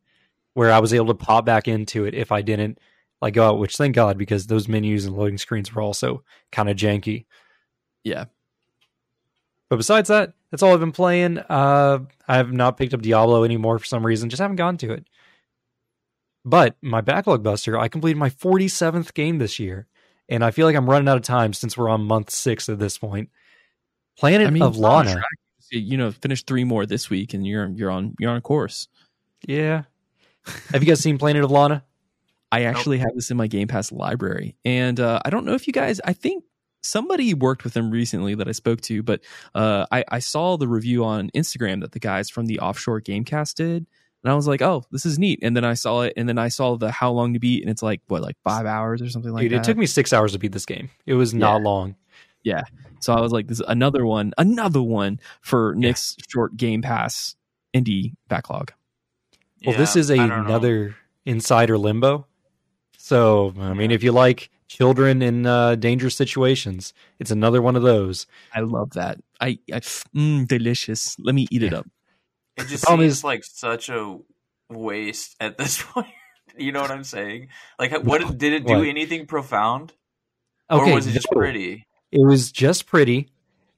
where 0.54 0.72
I 0.72 0.78
was 0.78 0.94
able 0.94 1.08
to 1.08 1.14
pop 1.14 1.44
back 1.44 1.68
into 1.68 2.06
it 2.06 2.14
if 2.14 2.32
I 2.32 2.40
didn't 2.40 2.78
like 3.20 3.34
go 3.34 3.46
out. 3.48 3.58
Which 3.58 3.76
thank 3.76 3.94
God 3.94 4.16
because 4.16 4.46
those 4.46 4.68
menus 4.68 5.04
and 5.04 5.16
loading 5.16 5.36
screens 5.36 5.74
were 5.74 5.82
also 5.82 6.22
kind 6.52 6.70
of 6.70 6.76
janky. 6.76 7.26
Yeah. 8.04 8.26
But 9.68 9.76
besides 9.76 10.08
that, 10.08 10.32
that's 10.50 10.62
all 10.62 10.72
I've 10.72 10.80
been 10.80 10.92
playing. 10.92 11.38
Uh, 11.38 12.00
I 12.28 12.36
have 12.36 12.52
not 12.52 12.76
picked 12.76 12.94
up 12.94 13.02
Diablo 13.02 13.44
anymore 13.44 13.78
for 13.78 13.84
some 13.84 14.06
reason. 14.06 14.30
Just 14.30 14.40
haven't 14.40 14.56
gone 14.56 14.76
to 14.78 14.92
it. 14.92 15.06
But 16.44 16.76
my 16.80 17.00
backlog 17.00 17.42
buster, 17.42 17.76
I 17.76 17.88
completed 17.88 18.18
my 18.18 18.30
47th 18.30 19.12
game 19.14 19.38
this 19.38 19.58
year, 19.58 19.88
and 20.28 20.44
I 20.44 20.52
feel 20.52 20.66
like 20.66 20.76
I'm 20.76 20.88
running 20.88 21.08
out 21.08 21.16
of 21.16 21.24
time 21.24 21.52
since 21.52 21.76
we're 21.76 21.88
on 21.88 22.02
month 22.02 22.30
six 22.30 22.68
at 22.68 22.78
this 22.78 22.98
point. 22.98 23.30
Planet 24.16 24.46
I 24.46 24.50
mean, 24.50 24.62
of 24.62 24.78
Lana. 24.78 25.20
You 25.72 25.96
know, 25.96 26.12
finish 26.12 26.44
three 26.44 26.62
more 26.62 26.86
this 26.86 27.10
week, 27.10 27.34
and 27.34 27.44
you're 27.44 27.68
you're 27.68 27.90
on 27.90 28.14
you're 28.20 28.30
on 28.30 28.40
course. 28.40 28.86
Yeah. 29.44 29.82
have 30.70 30.82
you 30.82 30.88
guys 30.88 31.00
seen 31.00 31.18
Planet 31.18 31.42
of 31.42 31.50
Lana? 31.50 31.84
I 32.52 32.62
actually 32.62 32.98
have 32.98 33.10
this 33.16 33.32
in 33.32 33.36
my 33.36 33.48
Game 33.48 33.66
Pass 33.66 33.90
library, 33.90 34.56
and 34.64 35.00
uh, 35.00 35.20
I 35.24 35.30
don't 35.30 35.44
know 35.44 35.54
if 35.54 35.66
you 35.66 35.72
guys. 35.72 36.00
I 36.04 36.12
think 36.12 36.44
somebody 36.86 37.34
worked 37.34 37.64
with 37.64 37.74
them 37.74 37.90
recently 37.90 38.34
that 38.36 38.48
I 38.48 38.52
spoke 38.52 38.80
to, 38.82 39.02
but 39.02 39.22
uh, 39.54 39.86
I, 39.90 40.04
I 40.08 40.18
saw 40.20 40.56
the 40.56 40.68
review 40.68 41.04
on 41.04 41.30
Instagram 41.34 41.80
that 41.82 41.92
the 41.92 41.98
guys 42.00 42.30
from 42.30 42.46
the 42.46 42.60
Offshore 42.60 43.00
Gamecast 43.02 43.54
did, 43.54 43.86
and 44.24 44.32
I 44.32 44.34
was 44.34 44.46
like, 44.48 44.62
"Oh, 44.62 44.84
this 44.90 45.04
is 45.06 45.18
neat." 45.18 45.40
And 45.42 45.56
then 45.56 45.64
I 45.64 45.74
saw 45.74 46.02
it, 46.02 46.14
and 46.16 46.28
then 46.28 46.38
I 46.38 46.48
saw 46.48 46.76
the 46.76 46.90
how 46.90 47.10
long 47.12 47.34
to 47.34 47.38
beat, 47.38 47.62
and 47.62 47.70
it's 47.70 47.82
like 47.82 48.00
what, 48.08 48.22
like 48.22 48.36
five 48.44 48.66
hours 48.66 49.02
or 49.02 49.08
something 49.10 49.32
like 49.32 49.42
Dude, 49.42 49.52
that. 49.52 49.56
it 49.58 49.64
took 49.64 49.76
me 49.76 49.86
six 49.86 50.12
hours 50.12 50.32
to 50.32 50.38
beat 50.38 50.52
this 50.52 50.66
game. 50.66 50.90
It 51.06 51.14
was 51.14 51.34
not 51.34 51.62
long. 51.62 51.96
Yeah. 52.42 52.62
So 53.00 53.12
I 53.12 53.20
was 53.20 53.32
like, 53.32 53.46
"This 53.46 53.60
is 53.60 53.66
another 53.68 54.06
one, 54.06 54.32
another 54.38 54.82
one 54.82 55.20
for 55.42 55.74
Nick's 55.76 56.16
short 56.28 56.56
Game 56.56 56.82
Pass 56.82 57.36
indie 57.74 58.14
backlog." 58.28 58.72
Well, 59.64 59.74
Yeah, 59.74 59.78
this 59.80 59.96
is 59.96 60.10
a, 60.10 60.14
I 60.14 60.16
don't 60.16 60.28
know. 60.28 60.44
another 60.46 60.96
Insider 61.24 61.76
Limbo. 61.78 62.26
So, 62.98 63.54
I 63.60 63.72
mean, 63.74 63.90
if 63.90 64.02
you 64.02 64.12
like 64.12 64.50
children 64.68 65.22
in 65.22 65.46
uh, 65.46 65.74
dangerous 65.76 66.14
situations, 66.14 66.92
it's 67.18 67.30
another 67.30 67.60
one 67.62 67.76
of 67.76 67.82
those. 67.82 68.26
I 68.54 68.60
love 68.60 68.90
that. 68.94 69.18
I, 69.40 69.58
I 69.72 69.80
mm, 69.80 70.46
delicious. 70.48 71.16
Let 71.18 71.34
me 71.34 71.46
eat 71.50 71.62
it 71.62 71.72
up. 71.72 71.86
It 72.56 72.66
just 72.68 72.84
problem 72.84 73.06
seems 73.06 73.18
is- 73.18 73.24
like 73.24 73.44
such 73.44 73.88
a 73.88 74.18
waste 74.70 75.36
at 75.40 75.58
this 75.58 75.82
point. 75.92 76.06
you 76.56 76.72
know 76.72 76.80
what 76.80 76.90
I'm 76.90 77.04
saying? 77.04 77.48
Like, 77.78 77.92
what 78.02 78.38
did 78.38 78.52
it 78.52 78.66
do? 78.66 78.78
What? 78.78 78.88
Anything 78.88 79.26
profound, 79.26 79.92
Okay, 80.70 80.90
or 80.90 80.94
was 80.94 81.06
it 81.06 81.12
just 81.12 81.28
no. 81.32 81.38
pretty? 81.38 81.86
It 82.12 82.24
was 82.26 82.50
just 82.50 82.86
pretty, 82.86 83.28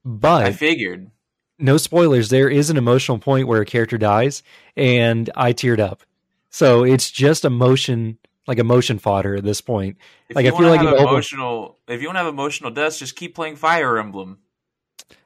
but 0.04 0.44
I 0.46 0.52
figured. 0.52 1.10
no 1.58 1.76
spoilers. 1.76 2.28
There 2.28 2.48
is 2.48 2.70
an 2.70 2.76
emotional 2.76 3.18
point 3.18 3.48
where 3.48 3.60
a 3.60 3.66
character 3.66 3.98
dies, 3.98 4.42
and 4.76 5.28
I 5.34 5.52
teared 5.52 5.80
up. 5.80 6.02
So 6.50 6.84
it's 6.84 7.10
just 7.10 7.44
emotion, 7.44 8.18
like 8.48 8.58
emotion 8.58 8.98
fodder 8.98 9.36
at 9.36 9.44
this 9.44 9.60
point. 9.60 9.96
If 10.28 10.34
Like, 10.36 10.44
you 10.46 10.54
I 10.54 10.58
feel 10.58 10.68
like 10.68 10.80
have 10.80 10.88
if 10.88 10.94
Elden- 10.94 11.08
emotional, 11.14 11.76
if 11.86 12.00
you 12.02 12.08
want 12.08 12.16
to 12.16 12.24
have 12.24 12.32
emotional 12.32 12.70
deaths, 12.70 12.98
just 12.98 13.14
keep 13.14 13.34
playing 13.34 13.56
Fire 13.56 13.98
Emblem, 13.98 14.38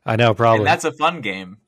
I 0.05 0.17
know, 0.17 0.35
probably. 0.35 0.59
and 0.59 0.67
that's 0.67 0.85
a 0.85 0.93
fun 0.93 1.21
game. 1.23 1.59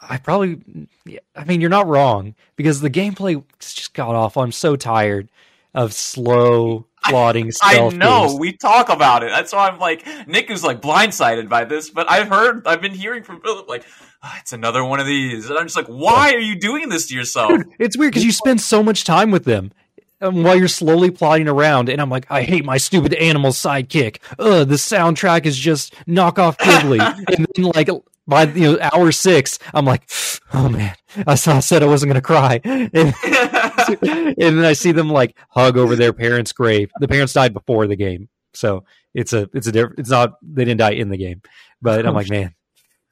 I 0.00 0.18
probably, 0.18 0.60
yeah, 1.04 1.18
I 1.34 1.44
mean, 1.44 1.60
you're 1.60 1.70
not 1.70 1.88
wrong 1.88 2.36
because 2.54 2.80
the 2.80 2.90
gameplay 2.90 3.42
just 3.58 3.94
got 3.94 4.14
awful. 4.14 4.42
I'm 4.42 4.52
so 4.52 4.76
tired 4.76 5.28
of 5.74 5.92
slow, 5.92 6.86
plodding 7.04 7.46
I 7.62 7.74
stealth. 7.74 7.94
know 7.94 8.28
games. 8.28 8.38
we 8.38 8.52
talk 8.56 8.90
about 8.90 9.24
it. 9.24 9.30
That's 9.30 9.52
why 9.52 9.68
I'm 9.68 9.78
like 9.80 10.06
Nick 10.28 10.50
is 10.50 10.62
like 10.62 10.80
blindsided 10.80 11.48
by 11.48 11.64
this, 11.64 11.90
but 11.90 12.08
I've 12.10 12.28
heard, 12.28 12.64
I've 12.66 12.80
been 12.80 12.94
hearing 12.94 13.24
from 13.24 13.40
Philip 13.40 13.68
like 13.68 13.84
"Ah, 14.22 14.38
it's 14.40 14.52
another 14.52 14.84
one 14.84 15.00
of 15.00 15.06
these, 15.06 15.50
and 15.50 15.58
I'm 15.58 15.64
just 15.66 15.76
like, 15.76 15.86
why 15.88 16.32
are 16.32 16.38
you 16.40 16.54
doing 16.58 16.88
this 16.90 17.08
to 17.08 17.14
yourself? 17.14 17.50
Dude, 17.50 17.66
it's 17.80 17.98
weird 17.98 18.12
because 18.12 18.24
you 18.24 18.32
spend 18.32 18.60
so 18.60 18.82
much 18.84 19.02
time 19.04 19.30
with 19.32 19.44
them 19.44 19.72
um, 20.20 20.42
while 20.42 20.56
you're 20.56 20.68
slowly 20.68 21.10
plodding 21.10 21.48
around, 21.48 21.88
and 21.88 22.00
I'm 22.00 22.10
like, 22.10 22.26
I 22.30 22.42
hate 22.42 22.64
my 22.64 22.76
stupid 22.76 23.14
animal 23.14 23.50
sidekick. 23.50 24.18
Ugh, 24.38 24.66
the 24.66 24.74
soundtrack 24.74 25.46
is 25.46 25.56
just 25.56 25.94
knockoff 26.06 26.56
Ghibli. 26.58 27.00
and 27.36 27.46
then, 27.54 27.72
like, 27.74 27.88
by 28.26 28.44
you 28.44 28.72
know 28.72 28.78
hour 28.92 29.10
six, 29.10 29.58
I'm 29.72 29.84
like, 29.84 30.08
oh 30.52 30.68
man, 30.68 30.94
I 31.26 31.34
saw, 31.34 31.56
I 31.56 31.60
said 31.60 31.82
I 31.82 31.86
wasn't 31.86 32.10
gonna 32.10 32.20
cry, 32.20 32.60
and, 32.64 32.92
and 32.94 34.36
then 34.36 34.64
I 34.64 34.74
see 34.74 34.92
them 34.92 35.08
like 35.08 35.36
hug 35.48 35.76
over 35.76 35.96
their 35.96 36.12
parents' 36.12 36.52
grave. 36.52 36.90
The 37.00 37.08
parents 37.08 37.32
died 37.32 37.54
before 37.54 37.86
the 37.86 37.96
game, 37.96 38.28
so 38.52 38.84
it's 39.14 39.32
a 39.32 39.48
it's 39.54 39.66
a 39.66 39.72
different. 39.72 39.98
It's 39.98 40.10
not 40.10 40.34
they 40.42 40.64
didn't 40.64 40.78
die 40.78 40.92
in 40.92 41.08
the 41.08 41.16
game, 41.16 41.42
but 41.80 42.06
I'm 42.06 42.14
like, 42.14 42.28
man, 42.28 42.54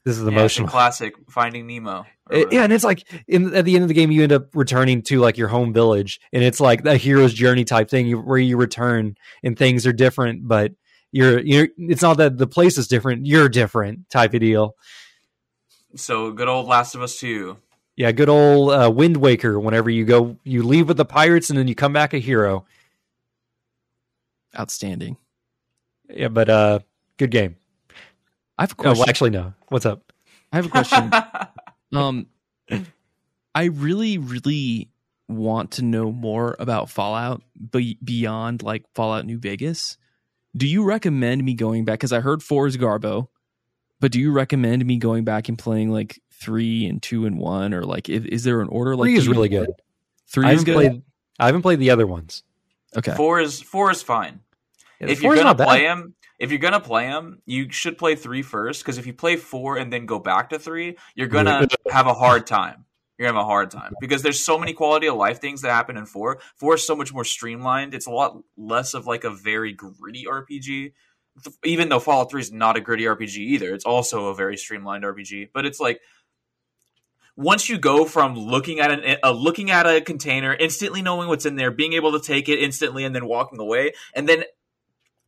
this 0.07 0.17
is 0.17 0.23
Yeah, 0.23 0.29
it's 0.29 0.37
emotional. 0.37 0.67
classic 0.69 1.13
Finding 1.29 1.67
Nemo. 1.67 2.05
or 2.29 2.37
It- 2.37 2.53
yeah, 2.53 2.63
and 2.63 2.71
it's 2.73 2.83
like 2.83 3.03
in 3.27 3.53
at 3.53 3.65
the 3.65 3.75
end 3.75 3.83
of 3.83 3.87
the 3.89 3.93
game, 3.93 4.09
you 4.11 4.23
end 4.23 4.31
up 4.31 4.55
returning 4.55 5.01
to 5.03 5.19
like 5.19 5.37
your 5.37 5.49
home 5.49 5.73
village, 5.73 6.19
and 6.31 6.43
it's 6.43 6.59
like 6.59 6.85
a 6.85 6.95
hero's 6.97 7.33
journey 7.33 7.65
type 7.65 7.89
thing 7.89 8.07
you, 8.07 8.17
where 8.19 8.37
you 8.37 8.57
return 8.57 9.15
and 9.43 9.57
things 9.57 9.85
are 9.85 9.93
different, 9.93 10.47
but 10.47 10.71
you're 11.11 11.39
you're. 11.39 11.67
It's 11.77 12.01
not 12.01 12.17
that 12.17 12.37
the 12.37 12.47
place 12.47 12.77
is 12.77 12.87
different; 12.87 13.25
you're 13.25 13.49
different 13.49 14.09
type 14.09 14.33
of 14.33 14.39
deal. 14.39 14.75
So 15.95 16.31
good 16.31 16.47
old 16.47 16.67
Last 16.67 16.95
of 16.95 17.01
Us 17.01 17.17
Two. 17.19 17.57
Yeah, 17.95 18.11
good 18.11 18.29
old 18.29 18.71
uh, 18.71 18.89
Wind 18.93 19.17
Waker. 19.17 19.59
Whenever 19.59 19.89
you 19.89 20.05
go, 20.05 20.37
you 20.43 20.63
leave 20.63 20.87
with 20.87 20.97
the 20.97 21.05
pirates, 21.05 21.49
and 21.49 21.57
then 21.59 21.67
you 21.67 21.75
come 21.75 21.93
back 21.93 22.13
a 22.13 22.19
hero. 22.19 22.65
Outstanding. 24.57 25.17
Yeah, 26.09 26.29
but 26.29 26.49
uh, 26.49 26.79
good 27.17 27.31
game. 27.31 27.56
I 28.57 28.63
have 28.63 28.71
a 28.71 28.75
Oh, 28.79 28.81
question. 28.83 28.99
well, 28.99 29.09
actually, 29.09 29.29
no. 29.31 29.53
What's 29.69 29.85
up? 29.85 30.11
I 30.51 30.55
have 30.57 30.65
a 30.65 30.69
question. 30.69 31.11
um, 31.93 32.27
I 33.53 33.65
really, 33.65 34.17
really 34.17 34.89
want 35.27 35.71
to 35.71 35.81
know 35.83 36.11
more 36.11 36.55
about 36.59 36.89
Fallout, 36.89 37.41
be- 37.71 37.97
beyond 38.03 38.63
like 38.63 38.85
Fallout 38.95 39.25
New 39.25 39.37
Vegas. 39.37 39.97
Do 40.55 40.67
you 40.67 40.83
recommend 40.83 41.43
me 41.43 41.53
going 41.53 41.85
back? 41.85 41.99
Because 41.99 42.13
I 42.13 42.19
heard 42.19 42.41
four 42.41 42.65
is 42.67 42.77
Garbo, 42.77 43.27
but 43.99 44.11
do 44.11 44.19
you 44.19 44.31
recommend 44.31 44.85
me 44.85 44.97
going 44.97 45.23
back 45.23 45.49
and 45.49 45.57
playing 45.57 45.91
like 45.91 46.19
three 46.31 46.85
and 46.85 47.01
two 47.01 47.25
and 47.25 47.37
one, 47.37 47.73
or 47.73 47.83
like 47.83 48.09
is, 48.09 48.25
is 48.25 48.43
there 48.43 48.61
an 48.61 48.69
order? 48.69 48.95
Like 48.95 49.07
Three 49.07 49.17
is 49.17 49.27
really 49.27 49.49
good. 49.49 49.69
Three 50.27 50.45
I 50.47 50.51
is 50.53 50.61
haven't 50.61 50.65
good. 50.73 50.89
played. 50.89 51.01
I 51.39 51.45
haven't 51.47 51.61
played 51.61 51.79
the 51.79 51.91
other 51.91 52.07
ones. 52.07 52.43
okay, 52.97 53.13
four 53.15 53.39
is 53.39 53.61
four 53.61 53.91
is 53.91 54.01
fine. 54.01 54.39
Yeah, 54.99 55.07
if 55.09 55.21
you're 55.21 55.35
gonna 55.35 55.53
play 55.55 55.83
them, 55.83 56.15
if 56.39 56.51
you're 56.51 56.59
gonna 56.59 56.79
play 56.79 57.07
them, 57.07 57.41
you 57.45 57.71
should 57.71 57.97
play 57.97 58.15
three 58.15 58.41
first. 58.41 58.83
Because 58.83 58.97
if 58.97 59.05
you 59.05 59.13
play 59.13 59.35
four 59.35 59.77
and 59.77 59.91
then 59.91 60.05
go 60.05 60.19
back 60.19 60.49
to 60.49 60.59
three, 60.59 60.97
you're 61.15 61.27
gonna 61.27 61.67
have 61.89 62.07
a 62.07 62.13
hard 62.13 62.45
time. 62.47 62.85
You're 63.17 63.27
gonna 63.27 63.39
have 63.39 63.45
a 63.45 63.49
hard 63.49 63.71
time 63.71 63.93
because 63.99 64.21
there's 64.21 64.43
so 64.43 64.59
many 64.59 64.73
quality 64.73 65.07
of 65.07 65.15
life 65.15 65.41
things 65.41 65.61
that 65.61 65.69
happen 65.69 65.97
in 65.97 66.05
four. 66.05 66.39
Four 66.55 66.75
is 66.75 66.85
so 66.85 66.95
much 66.95 67.13
more 67.13 67.23
streamlined. 67.23 67.95
It's 67.95 68.05
a 68.05 68.11
lot 68.11 68.37
less 68.55 68.93
of 68.93 69.07
like 69.07 69.23
a 69.23 69.31
very 69.31 69.73
gritty 69.73 70.25
RPG. 70.25 70.93
Even 71.63 71.89
though 71.89 71.99
Fallout 71.99 72.29
Three 72.29 72.41
is 72.41 72.51
not 72.51 72.77
a 72.77 72.81
gritty 72.81 73.05
RPG 73.05 73.37
either, 73.37 73.73
it's 73.73 73.85
also 73.85 74.27
a 74.27 74.35
very 74.35 74.57
streamlined 74.57 75.03
RPG. 75.03 75.49
But 75.53 75.65
it's 75.65 75.79
like 75.79 75.99
once 77.35 77.69
you 77.69 77.77
go 77.77 78.03
from 78.03 78.35
looking 78.35 78.79
at 78.79 78.91
an 78.91 79.17
uh, 79.23 79.31
looking 79.31 79.71
at 79.71 79.87
a 79.87 80.01
container, 80.01 80.53
instantly 80.53 81.01
knowing 81.01 81.27
what's 81.27 81.45
in 81.45 81.55
there, 81.55 81.71
being 81.71 81.93
able 81.93 82.11
to 82.13 82.19
take 82.19 82.49
it 82.49 82.59
instantly, 82.59 83.03
and 83.03 83.15
then 83.15 83.27
walking 83.27 83.59
away, 83.59 83.93
and 84.15 84.27
then 84.27 84.43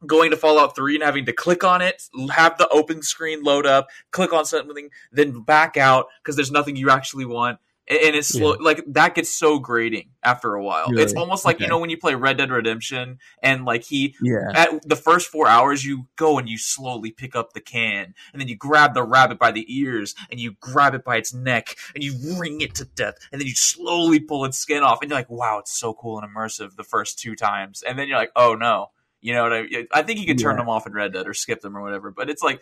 going 0.06 0.32
to 0.32 0.38
Fallout 0.38 0.76
3 0.76 0.96
and 0.96 1.04
having 1.04 1.26
to 1.26 1.34
click 1.34 1.64
on 1.64 1.82
it, 1.82 2.10
have 2.32 2.58
the 2.58 2.68
open 2.70 3.02
screen 3.02 3.44
load 3.44 3.66
up, 3.66 3.90
click 4.12 4.34
on 4.34 4.46
something, 4.46 4.90
then 5.12 5.42
back 5.42 5.78
out 5.78 6.08
because 6.22 6.36
there's 6.36 6.52
nothing 6.52 6.76
you 6.76 6.90
actually 6.90 7.26
want. 7.26 7.60
And 7.92 8.16
it's 8.16 8.28
slow, 8.28 8.52
like 8.60 8.84
that 8.90 9.16
gets 9.16 9.32
so 9.32 9.58
grating 9.58 10.10
after 10.22 10.54
a 10.54 10.64
while. 10.64 10.96
It's 10.96 11.16
almost 11.16 11.44
like 11.44 11.60
you 11.60 11.66
know 11.66 11.80
when 11.80 11.90
you 11.90 11.98
play 11.98 12.14
Red 12.14 12.38
Dead 12.38 12.52
Redemption 12.52 13.18
and 13.42 13.66
like 13.66 13.84
he 13.84 14.16
yeah, 14.22 14.52
at 14.54 14.88
the 14.88 14.96
first 14.96 15.28
four 15.28 15.48
hours 15.48 15.84
you 15.84 16.06
go 16.16 16.38
and 16.38 16.48
you 16.48 16.60
slowly 16.60 17.10
pick 17.10 17.36
up 17.36 17.54
the 17.54 17.60
can 17.60 18.14
and 18.32 18.40
then 18.40 18.48
you 18.48 18.56
grab 18.56 18.94
the 18.94 19.02
rabbit 19.02 19.40
by 19.40 19.50
the 19.50 19.66
ears 19.76 20.14
and 20.30 20.40
you 20.40 20.56
grab 20.60 20.94
it 20.94 21.04
by 21.04 21.18
its 21.18 21.34
neck 21.34 21.78
and 21.96 22.04
you 22.04 22.14
wring 22.38 22.62
it 22.62 22.76
to 22.76 22.86
death 22.86 23.16
and 23.32 23.42
then 23.42 23.48
you 23.48 23.56
slowly 23.56 24.20
pull 24.20 24.46
its 24.46 24.60
skin 24.60 24.84
off 24.84 25.02
and 25.02 25.10
you're 25.10 25.18
like 25.18 25.32
wow 25.32 25.58
it's 25.58 25.76
so 25.76 25.92
cool 25.92 26.20
and 26.20 26.32
immersive 26.32 26.76
the 26.76 26.84
first 26.84 27.18
two 27.18 27.36
times 27.36 27.82
and 27.82 27.98
then 27.98 28.08
you're 28.08 28.20
like 28.20 28.32
oh 28.36 28.54
no 28.54 28.92
you 29.22 29.34
know 29.34 29.44
what 29.44 29.54
i 29.54 29.64
i 29.94 30.02
think 30.02 30.20
you 30.20 30.26
can 30.26 30.38
turn 30.38 30.56
Yeah. 30.56 30.62
them 30.62 30.70
off 30.70 30.88
in 30.88 30.94
red 30.94 31.14
dead 31.14 31.28
or 31.28 31.34
skip 31.34 31.62
them 31.62 31.76
or 31.78 31.82
whatever 31.82 32.12
but 32.12 32.30
it's 32.30 32.42
like 32.44 32.62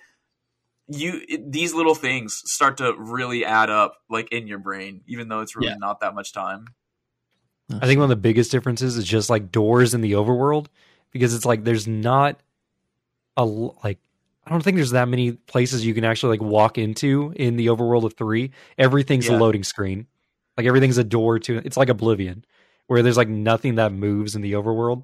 you 0.88 1.22
it, 1.28 1.52
these 1.52 1.74
little 1.74 1.96
things 1.96 2.42
start 2.46 2.78
to 2.78 2.94
really 2.98 3.44
add 3.46 3.70
up 3.70 3.98
like 4.10 4.32
in 4.32 4.48
your 4.48 4.60
brain 4.60 5.02
even 5.08 5.28
though 5.28 5.42
it's 5.42 5.56
really 5.56 5.70
Yeah. 5.70 5.76
not 5.78 6.00
that 6.02 6.16
much 6.16 6.34
time 6.34 6.68
I 7.70 7.86
think 7.86 7.98
one 8.00 8.06
of 8.06 8.10
the 8.10 8.16
biggest 8.16 8.50
differences 8.50 8.96
is 8.96 9.04
just 9.04 9.30
like 9.30 9.52
doors 9.52 9.94
in 9.94 10.00
the 10.00 10.14
overworld 10.14 10.68
because 11.12 11.34
it's 11.36 11.44
like 11.44 11.66
there's 11.66 11.86
not 11.86 12.40
a 13.36 13.44
like 13.44 14.00
I 14.46 14.50
don't 14.52 14.64
think 14.64 14.78
there's 14.78 14.92
that 14.92 15.10
many 15.10 15.34
places 15.34 15.86
you 15.86 15.94
can 15.94 16.06
actually 16.06 16.38
like 16.38 16.48
walk 16.50 16.78
into 16.78 17.34
in 17.36 17.58
the 17.58 17.66
overworld 17.68 18.06
of 18.06 18.14
3. 18.14 18.52
Everything's 18.78 19.28
a 19.28 19.34
loading 19.36 19.66
screen. 19.66 20.08
Like 20.56 20.66
everything's 20.66 20.98
a 20.98 21.04
door 21.04 21.40
to 21.40 21.58
it's 21.58 21.76
like 21.76 21.90
Oblivion 21.90 22.46
where 22.88 23.04
there's 23.04 23.18
like 23.18 23.28
nothing 23.28 23.76
that 23.76 23.92
moves 23.92 24.38
in 24.38 24.42
the 24.42 24.54
overworld. 24.54 25.04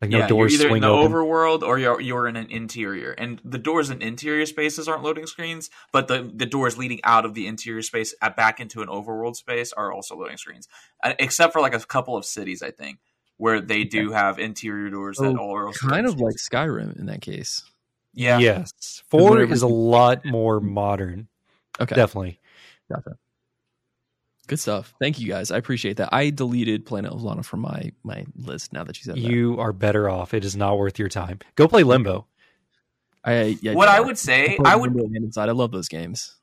Like 0.00 0.10
no 0.10 0.18
yeah, 0.18 0.26
doors 0.28 0.52
you're 0.52 0.60
either 0.60 0.68
swing 0.68 0.82
in 0.82 0.88
the 0.88 0.94
open. 0.94 1.12
overworld 1.12 1.62
or 1.62 1.76
you're 1.76 2.00
you're 2.00 2.28
in 2.28 2.36
an 2.36 2.50
interior, 2.50 3.10
and 3.12 3.40
the 3.44 3.58
doors 3.58 3.90
in 3.90 4.00
interior 4.00 4.46
spaces 4.46 4.86
aren't 4.86 5.02
loading 5.02 5.26
screens, 5.26 5.70
but 5.92 6.06
the 6.06 6.30
the 6.32 6.46
doors 6.46 6.78
leading 6.78 7.00
out 7.02 7.24
of 7.24 7.34
the 7.34 7.48
interior 7.48 7.82
space 7.82 8.14
uh, 8.22 8.30
back 8.30 8.60
into 8.60 8.80
an 8.80 8.86
overworld 8.88 9.34
space 9.34 9.72
are 9.72 9.92
also 9.92 10.16
loading 10.16 10.36
screens, 10.36 10.68
uh, 11.02 11.14
except 11.18 11.52
for 11.52 11.60
like 11.60 11.74
a 11.74 11.80
couple 11.80 12.16
of 12.16 12.24
cities, 12.24 12.62
I 12.62 12.70
think, 12.70 13.00
where 13.38 13.60
they 13.60 13.82
do 13.82 14.12
have 14.12 14.38
interior 14.38 14.88
doors 14.88 15.16
that 15.18 15.34
Oh, 15.34 15.36
all 15.36 15.56
are 15.56 15.66
also 15.66 15.88
kind 15.88 16.06
loading 16.06 16.20
of 16.20 16.20
like. 16.20 16.36
Skyrim 16.36 16.96
in 16.96 17.06
that 17.06 17.20
case. 17.20 17.64
Yeah. 18.14 18.38
Yes. 18.38 19.02
Four 19.08 19.42
is 19.42 19.62
a 19.62 19.66
lot 19.66 20.24
more 20.24 20.60
modern. 20.60 21.28
Okay. 21.80 21.94
Definitely. 21.94 22.40
Gotcha. 22.88 23.16
Good 24.48 24.58
stuff. 24.58 24.94
Thank 25.00 25.20
you 25.20 25.28
guys. 25.28 25.50
I 25.52 25.58
appreciate 25.58 25.98
that. 25.98 26.08
I 26.12 26.30
deleted 26.30 26.84
Planet 26.86 27.12
of 27.12 27.22
Lana 27.22 27.42
from 27.44 27.60
my 27.60 27.92
my 28.02 28.24
list 28.36 28.72
now 28.72 28.82
that 28.84 28.98
you 28.98 29.04
said 29.04 29.14
that. 29.22 29.30
You 29.30 29.60
are 29.60 29.72
better 29.72 30.08
off. 30.10 30.34
It 30.34 30.44
is 30.44 30.56
not 30.56 30.78
worth 30.78 30.98
your 30.98 31.08
time. 31.10 31.38
Go 31.54 31.68
play 31.68 31.84
Limbo. 31.84 32.26
I 33.24 33.58
yeah, 33.62 33.74
What 33.74 33.88
yeah. 33.88 33.96
I 33.96 34.00
would 34.00 34.18
say, 34.18 34.56
played 34.56 34.66
I 34.66 34.74
would 34.76 34.94
Limbo 34.94 35.14
Inside. 35.16 35.48
I 35.48 35.52
love 35.52 35.70
those 35.70 35.88
games. 35.88 36.34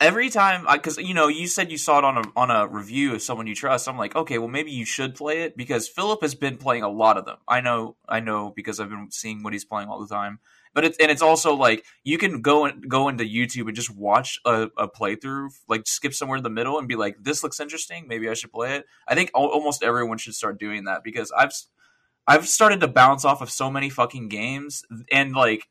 every 0.00 0.28
time 0.28 0.66
because 0.70 0.98
you 0.98 1.14
know 1.14 1.28
you 1.28 1.46
said 1.46 1.70
you 1.70 1.78
saw 1.78 1.98
it 1.98 2.04
on 2.04 2.18
a 2.18 2.22
on 2.36 2.50
a 2.50 2.66
review 2.68 3.14
of 3.14 3.22
someone 3.22 3.46
you 3.46 3.54
trust. 3.54 3.88
I'm 3.88 3.96
like, 3.96 4.14
okay, 4.14 4.38
well 4.38 4.48
maybe 4.48 4.70
you 4.72 4.84
should 4.84 5.14
play 5.14 5.42
it 5.42 5.56
because 5.56 5.88
Philip 5.88 6.20
has 6.22 6.34
been 6.34 6.56
playing 6.58 6.82
a 6.82 6.88
lot 6.90 7.16
of 7.16 7.24
them. 7.24 7.38
I 7.48 7.60
know, 7.62 7.96
I 8.08 8.20
know 8.20 8.52
because 8.54 8.80
I've 8.80 8.90
been 8.90 9.10
seeing 9.10 9.42
what 9.42 9.52
he's 9.52 9.64
playing 9.64 9.88
all 9.88 10.00
the 10.00 10.12
time. 10.14 10.40
But 10.74 10.84
it's 10.84 10.98
and 10.98 11.10
it's 11.10 11.22
also 11.22 11.54
like 11.54 11.84
you 12.02 12.18
can 12.18 12.42
go 12.42 12.64
and 12.64 12.88
go 12.88 13.08
into 13.08 13.24
YouTube 13.24 13.66
and 13.66 13.76
just 13.76 13.94
watch 13.94 14.40
a, 14.44 14.68
a 14.76 14.88
playthrough, 14.88 15.50
like 15.68 15.86
skip 15.86 16.12
somewhere 16.12 16.36
in 16.36 16.42
the 16.42 16.50
middle 16.50 16.78
and 16.78 16.88
be 16.88 16.96
like, 16.96 17.16
this 17.22 17.42
looks 17.42 17.60
interesting. 17.60 18.06
Maybe 18.08 18.28
I 18.28 18.34
should 18.34 18.52
play 18.52 18.76
it. 18.76 18.84
I 19.06 19.14
think 19.14 19.30
al- 19.34 19.46
almost 19.46 19.82
everyone 19.82 20.18
should 20.18 20.34
start 20.34 20.58
doing 20.58 20.84
that 20.84 21.04
because 21.04 21.32
I've 21.32 21.52
I've 22.26 22.48
started 22.48 22.80
to 22.80 22.88
bounce 22.88 23.24
off 23.24 23.40
of 23.40 23.50
so 23.50 23.70
many 23.70 23.88
fucking 23.88 24.28
games 24.28 24.82
and 25.12 25.34
like 25.34 25.68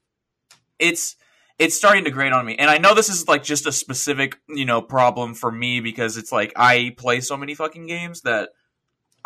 it's 0.79 1.15
it's 1.59 1.75
starting 1.75 2.03
to 2.05 2.11
grate 2.11 2.33
on 2.33 2.45
me. 2.45 2.55
And 2.55 2.69
I 2.69 2.77
know 2.77 2.95
this 2.95 3.09
is 3.09 3.27
like 3.27 3.43
just 3.43 3.67
a 3.67 3.71
specific, 3.71 4.39
you 4.47 4.65
know, 4.65 4.81
problem 4.81 5.33
for 5.33 5.51
me 5.51 5.81
because 5.81 6.17
it's 6.17 6.31
like 6.31 6.53
I 6.55 6.93
play 6.97 7.21
so 7.21 7.37
many 7.37 7.55
fucking 7.55 7.87
games 7.87 8.21
that 8.21 8.49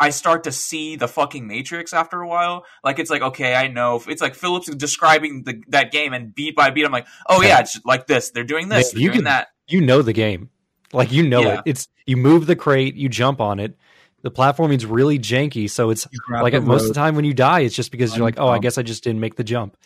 I 0.00 0.10
start 0.10 0.44
to 0.44 0.52
see 0.52 0.96
the 0.96 1.08
fucking 1.08 1.46
matrix 1.46 1.92
after 1.92 2.20
a 2.20 2.28
while. 2.28 2.64
Like 2.84 2.98
it's 2.98 3.10
like, 3.10 3.22
okay, 3.22 3.54
I 3.54 3.66
know. 3.68 4.02
It's 4.06 4.22
like 4.22 4.34
Philip's 4.34 4.68
describing 4.74 5.42
the, 5.42 5.62
that 5.68 5.90
game 5.90 6.12
and 6.12 6.34
beat 6.34 6.54
by 6.54 6.70
beat. 6.70 6.84
I'm 6.84 6.92
like, 6.92 7.06
oh 7.28 7.42
yeah, 7.42 7.60
it's 7.60 7.80
like 7.84 8.06
this. 8.06 8.30
They're 8.30 8.44
doing 8.44 8.68
this. 8.68 8.92
They're 8.92 9.00
you 9.00 9.08
doing 9.08 9.18
can- 9.18 9.24
that. 9.24 9.48
You 9.66 9.80
know 9.80 10.02
the 10.02 10.12
game. 10.12 10.50
Like 10.92 11.12
you 11.12 11.28
know 11.28 11.40
Yeah. 11.42 11.58
it. 11.58 11.62
It's 11.66 11.88
you 12.06 12.16
move 12.16 12.46
the 12.46 12.56
crate, 12.56 12.94
you 12.94 13.08
jump 13.08 13.40
on 13.40 13.60
it. 13.60 13.76
The 14.22 14.30
platforming's 14.30 14.84
really 14.84 15.18
janky, 15.18 15.70
so 15.70 15.90
it's 15.90 16.06
like 16.28 16.52
most 16.62 16.82
of 16.82 16.88
the 16.88 16.94
time 16.94 17.14
when 17.14 17.24
you 17.24 17.34
die, 17.34 17.60
it's 17.60 17.74
just 17.76 17.92
because 17.92 18.16
you're 18.16 18.24
like, 18.26 18.38
oh, 18.38 18.48
I 18.48 18.58
guess 18.58 18.76
I 18.76 18.82
just 18.82 19.04
didn't 19.04 19.20
make 19.20 19.36
the 19.36 19.44
jump. 19.44 19.76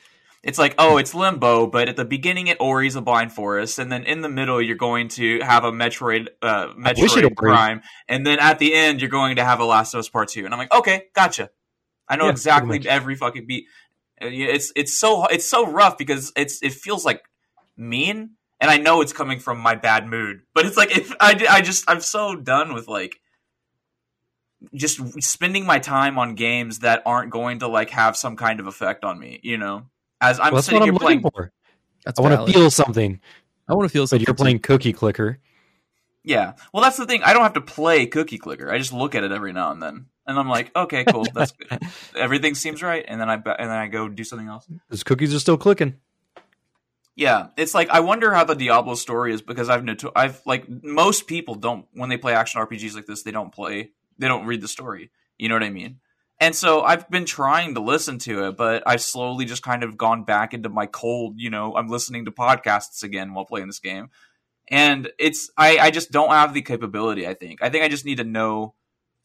It's 0.43 0.59
like, 0.59 0.75
oh, 0.77 0.97
it's 0.97 1.15
Limbo, 1.15 1.69
but 1.69 1.89
at 1.89 1.97
the 1.97 2.05
beginning 2.05 2.49
it 2.49 2.57
Ori's 2.61 2.97
a 2.97 3.01
blind 3.01 3.33
forest, 3.33 3.79
and 3.79 3.93
then 3.93 4.03
in 4.05 4.23
the 4.23 4.29
middle 4.29 4.61
you're 4.61 4.77
going 4.77 5.09
to 5.11 5.41
have 5.41 5.63
a 5.65 5.71
Metroid, 5.71 6.29
uh, 6.43 6.69
Metroid 6.77 7.37
Prime, 7.37 7.83
and 8.09 8.27
then 8.27 8.41
at 8.41 8.59
the 8.59 8.75
end 8.75 9.01
you're 9.01 9.11
going 9.11 9.37
to 9.37 9.45
have 9.45 9.61
a 9.61 9.65
Last 9.65 9.95
of 9.95 10.01
Us 10.01 10.09
Part 10.09 10.29
Two, 10.29 10.45
and 10.45 10.53
I'm 10.53 10.59
like, 10.59 10.75
okay, 10.75 11.05
gotcha. 11.15 11.51
I 12.09 12.17
know 12.17 12.25
Yeah, 12.25 12.33
exactly 12.33 12.83
every 12.89 13.15
fucking 13.15 13.47
beat. 13.47 13.67
Uh, 14.21 14.27
It's 14.31 14.73
it's 14.75 14.93
so 14.93 15.27
it's 15.27 15.49
so 15.49 15.65
rough 15.67 15.97
because 15.97 16.33
it's 16.35 16.61
it 16.63 16.73
feels 16.73 17.05
like 17.05 17.23
mean, 17.77 18.33
and 18.61 18.71
I 18.71 18.79
know 18.79 19.01
it's 19.01 19.13
coming 19.13 19.39
from 19.39 19.59
my 19.59 19.77
bad 19.77 20.09
mood, 20.09 20.41
but 20.55 20.67
it's 20.67 20.77
like 20.77 20.97
if 20.97 21.13
I 21.21 21.41
I 21.49 21.61
just 21.61 21.85
I'm 21.89 22.01
so 22.01 22.35
done 22.35 22.75
with 22.75 22.89
like 22.89 23.21
just 24.75 25.23
spending 25.23 25.67
my 25.67 25.79
time 25.79 26.19
on 26.19 26.35
games 26.35 26.81
that 26.81 27.03
aren't 27.07 27.31
going 27.31 27.61
to 27.61 27.69
like 27.69 27.91
have 27.91 28.17
some 28.17 28.37
kind 28.37 28.61
of 28.61 28.67
effect 28.67 29.05
on 29.05 29.19
me, 29.19 29.41
you 29.43 29.57
know. 29.57 29.87
As 30.23 30.39
I'm 30.41 30.47
Well, 30.47 30.55
that's 30.55 30.67
sitting 30.67 30.81
what 30.81 30.85
here 30.85 30.93
I'm 30.95 30.99
playing 30.99 31.19
looking 31.23 31.31
for. 31.33 31.53
That's 32.05 32.19
I 32.19 32.23
want 32.23 32.47
to 32.47 32.53
feel 32.53 32.71
something, 32.71 33.21
I 33.69 33.75
want 33.75 33.89
to 33.89 33.93
feel 33.93 34.05
but 34.05 34.09
something. 34.11 34.27
you're 34.27 34.35
playing 34.35 34.61
Cookie 34.61 34.93
Clicker. 34.93 35.39
Yeah. 36.25 36.55
Well, 36.73 36.83
that's 36.83 36.97
the 36.97 37.07
thing. 37.07 37.23
I 37.25 37.33
don't 37.33 37.43
have 37.43 37.55
to 37.55 37.61
play 37.61 38.07
Cookie 38.07 38.39
Clicker. 38.39 38.71
I 38.73 38.79
just 38.79 38.93
look 38.93 39.15
at 39.17 39.25
it 39.25 39.33
every 39.33 39.53
now 39.53 39.73
and 39.73 39.83
then, 39.83 40.07
and 40.27 40.39
I'm 40.39 40.49
like, 40.49 40.71
okay, 40.77 41.05
cool, 41.05 41.27
that's 41.35 41.51
good. 41.53 41.81
Everything 42.17 42.55
seems 42.55 42.83
right, 42.83 43.05
and 43.07 43.21
then 43.21 43.29
I 43.29 43.35
and 43.35 43.45
then 43.45 43.71
I 43.71 43.89
go 43.89 44.09
do 44.09 44.23
something 44.25 44.47
else. 44.49 44.67
Those 44.89 45.03
cookies 45.03 45.35
are 45.35 45.41
still 45.41 45.59
clicking. 45.59 45.97
Yeah, 47.15 47.49
it's 47.57 47.75
like 47.75 47.91
I 47.91 48.01
wonder 48.01 48.33
how 48.33 48.45
the 48.45 48.55
Diablo 48.55 48.95
story 48.95 49.35
is 49.35 49.43
because 49.43 49.69
I've 49.69 49.85
noto- 49.85 50.13
I've 50.17 50.41
like 50.47 50.67
most 50.69 51.27
people 51.27 51.57
don't 51.57 51.87
when 51.93 52.09
they 52.09 52.17
play 52.17 52.35
action 52.35 52.61
RPGs 52.61 52.95
like 52.95 53.07
this 53.07 53.23
they 53.23 53.33
don't 53.33 53.53
play 53.53 53.91
they 54.19 54.29
don't 54.29 54.47
read 54.47 54.61
the 54.61 54.69
story. 54.69 55.11
You 55.39 55.49
know 55.49 55.57
what 55.57 55.65
I 55.65 55.71
mean? 55.71 55.99
And 56.43 56.57
so 56.57 56.83
I've 56.83 57.09
been 57.09 57.25
trying 57.25 57.75
to 57.75 57.81
listen 57.81 58.19
to 58.19 58.49
it, 58.49 58.57
but 58.57 58.83
I've 58.85 59.01
slowly 59.01 59.45
just 59.45 59.63
kind 59.63 59.85
of 59.85 59.97
gone 59.97 60.25
back 60.25 60.53
into 60.53 60.69
my 60.69 60.87
cold. 60.87 61.35
You 61.39 61.51
know, 61.51 61.77
I'm 61.77 61.87
listening 61.87 62.25
to 62.25 62.33
podcasts 62.33 63.05
again 63.05 63.33
while 63.33 63.45
playing 63.45 63.69
this 63.69 63.79
game, 63.79 64.11
and 64.69 65.09
it's 65.21 65.53
I 65.57 65.79
I 65.79 65.93
just 65.93 66.11
don't 66.11 66.31
have 66.33 66.53
the 66.53 66.63
capability. 66.63 67.29
I 67.29 67.35
think 67.35 67.63
I 67.63 67.69
think 67.69 67.85
I 67.85 67.89
just 67.89 68.05
need 68.05 68.17
to 68.17 68.25
know 68.25 68.75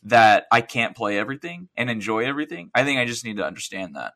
that 0.03 0.45
I 0.51 0.61
can't 0.61 0.95
play 0.95 1.17
everything 1.17 1.69
and 1.75 1.89
enjoy 1.89 2.23
everything. 2.23 2.69
I 2.75 2.83
think 2.83 2.99
I 2.99 3.05
just 3.05 3.25
need 3.25 3.37
to 3.37 3.45
understand 3.47 3.95
that 3.95 4.13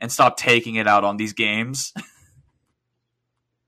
and 0.00 0.10
stop 0.10 0.38
taking 0.38 0.76
it 0.76 0.88
out 0.88 1.04
on 1.04 1.18
these 1.18 1.34
games. 1.34 1.92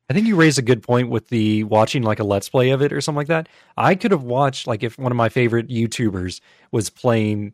I 0.09 0.15
think 0.15 0.27
you 0.27 0.35
raised 0.35 0.59
a 0.59 0.63
good 0.63 0.83
point 0.83 1.11
with 1.11 1.29
the 1.29 1.65
watching 1.65 2.03
like 2.03 2.21
a 2.21 2.25
let's 2.25 2.49
play 2.49 2.71
of 2.71 2.81
it 2.81 2.91
or 2.91 3.03
something 3.03 3.19
like 3.19 3.27
that. 3.27 3.51
I 3.77 3.95
could 3.97 4.13
have 4.13 4.23
watched 4.23 4.67
like 4.67 4.83
if 4.83 4.99
one 4.99 5.13
of 5.13 5.17
my 5.17 5.29
favorite 5.29 5.69
YouTubers 5.69 6.41
was 6.71 6.89
playing 6.89 7.53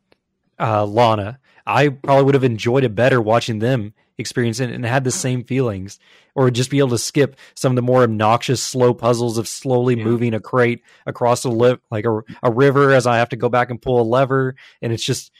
uh, 0.61 0.85
Lana, 0.85 1.39
I 1.67 1.89
probably 1.89 2.25
would 2.25 2.35
have 2.35 2.45
enjoyed 2.45 2.85
it 2.85 2.95
better 2.95 3.21
watching 3.21 3.59
them 3.59 3.95
experience 4.19 4.59
it 4.59 4.71
and 4.71 4.85
had 4.85 5.05
the 5.05 5.13
same 5.13 5.45
feelings, 5.45 5.99
or 6.35 6.51
just 6.51 6.71
be 6.71 6.79
able 6.79 6.89
to 6.89 6.99
skip 6.99 7.37
some 7.55 7.73
of 7.73 7.77
the 7.77 7.83
more 7.83 8.03
obnoxious 8.03 8.61
slow 8.63 8.93
puzzles 8.93 9.39
of 9.39 9.47
slowly 9.47 9.97
Yeah. 9.97 10.05
moving 10.05 10.35
a 10.35 10.41
crate 10.41 10.83
across 11.07 11.45
a 11.45 11.49
lip 11.49 11.81
like 11.91 12.05
a, 12.05 12.21
a 12.43 12.51
river 12.51 12.93
as 12.93 13.07
I 13.07 13.19
have 13.19 13.29
to 13.31 13.37
go 13.37 13.49
back 13.49 13.71
and 13.71 13.81
pull 13.81 14.01
a 14.01 14.03
lever, 14.03 14.57
and 14.83 14.93
it's 14.93 15.05
just 15.05 15.31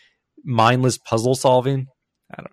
mindless 0.45 0.97
puzzle 0.97 1.35
solving. 1.35 1.89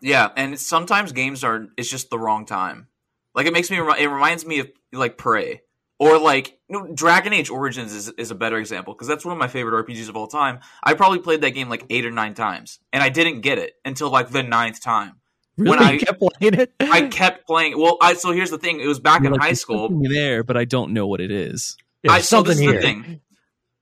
Yeah, 0.01 0.30
and 0.36 0.60
sometimes 0.60 1.12
games 1.12 1.43
are 1.43 1.67
it's 1.78 1.89
just 1.89 2.10
the 2.10 2.19
wrong 2.19 2.45
time. 2.45 2.88
Like 3.36 3.45
it 3.45 3.54
makes 3.54 3.69
me 3.69 3.78
it 3.78 4.10
reminds 4.10 4.45
me 4.45 4.60
of 4.60 4.71
like 4.91 5.17
Prey 5.17 5.62
or 5.99 6.17
like 6.19 6.58
you 6.69 6.77
know, 6.79 6.93
Dragon 6.93 7.34
Age 7.34 7.49
Origins 7.49 7.93
is 7.93 8.10
is 8.17 8.31
a 8.31 8.36
better 8.36 8.58
example 8.58 8.93
because 8.93 9.08
that's 9.08 9.23
one 9.25 9.31
of 9.34 9.38
my 9.39 9.47
favorite 9.47 9.86
RPGs 9.86 10.10
of 10.10 10.15
all 10.17 10.27
time. 10.27 10.60
I 10.84 10.93
probably 10.93 11.19
played 11.19 11.41
that 11.41 11.51
game 11.51 11.69
like 11.69 11.86
8 11.89 12.05
or 12.05 12.12
9 12.12 12.34
times 12.34 12.79
and 12.91 13.01
I 13.03 13.10
didn't 13.10 13.41
get 13.41 13.58
it 13.60 13.73
until 13.86 14.10
like 14.10 14.29
the 14.29 14.43
ninth 14.43 14.81
time. 14.81 15.13
Really? 15.58 15.69
When 15.69 15.79
I- 15.79 15.91
you 15.93 15.99
kept 15.99 16.19
playing 16.19 16.53
it. 16.55 16.73
I 16.81 17.08
kept 17.08 17.47
playing 17.47 17.79
Well, 17.79 17.97
I 18.01 18.13
so 18.15 18.31
here's 18.31 18.49
the 18.51 18.58
thing, 18.58 18.79
it 18.81 18.88
was 18.88 18.99
back 18.99 19.21
You're 19.21 19.27
in 19.27 19.39
like, 19.39 19.41
high 19.41 19.53
school. 19.53 19.89
there, 20.10 20.43
but 20.43 20.58
I 20.58 20.65
don't 20.65 20.91
know 20.93 21.08
what 21.08 21.21
it 21.21 21.31
is. 21.31 21.77
I, 22.08 22.19
so 22.19 22.38
something 22.38 22.49
this 22.51 22.58
is 22.58 22.62
here. 22.62 22.73
the 22.73 22.81
thing. 22.81 23.21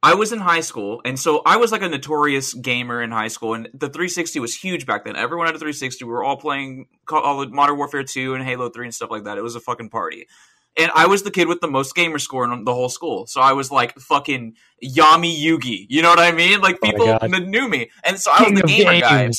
I 0.05 0.15
was 0.15 0.33
in 0.33 0.39
high 0.39 0.59
school, 0.59 1.01
and 1.05 1.17
so 1.17 1.41
I 1.45 1.55
was 1.55 1.71
like 1.71 1.81
a 1.81 1.87
notorious 1.87 2.53
gamer 2.53 3.01
in 3.01 3.11
high 3.11 3.29
school, 3.29 3.53
and 3.53 3.67
the 3.73 3.87
360 3.87 4.39
was 4.41 4.53
huge 4.53 4.85
back 4.85 5.05
then. 5.05 5.15
Everyone 5.15 5.47
had 5.47 5.55
a 5.55 5.59
360. 5.59 6.03
We 6.03 6.11
were 6.11 6.23
all 6.25 6.35
playing 6.35 6.87
Call 7.05 7.41
of 7.41 7.51
Modern 7.53 7.77
Warfare 7.77 8.03
2 8.03 8.35
and 8.35 8.43
Halo 8.43 8.69
3 8.69 8.85
and 8.87 8.93
stuff 8.93 9.09
like 9.09 9.23
that. 9.23 9.37
It 9.37 9.43
was 9.43 9.55
a 9.55 9.61
fucking 9.61 9.89
party. 9.89 10.27
And 10.75 10.91
I 10.95 11.05
was 11.05 11.23
the 11.23 11.31
kid 11.31 11.47
with 11.47 11.61
the 11.61 11.67
most 11.67 11.93
gamer 11.93 12.17
score 12.17 12.51
in 12.51 12.63
the 12.63 12.73
whole 12.73 12.89
school. 12.89 13.27
So 13.27 13.41
I 13.41 13.53
was 13.53 13.71
like 13.71 13.93
fucking 13.99 14.55
Yami 14.83 15.39
Yugi. 15.39 15.85
You 15.89 16.01
know 16.01 16.09
what 16.09 16.19
I 16.19 16.31
mean? 16.31 16.61
Like 16.61 16.79
Oh 16.83 16.89
people 16.89 17.19
kn- 17.19 17.49
knew 17.51 17.67
me. 17.67 17.91
And 18.03 18.19
so 18.19 18.31
I 18.33 18.49
was 18.49 18.61
the 18.61 18.67
gamer 18.67 18.99
guy. 18.99 19.29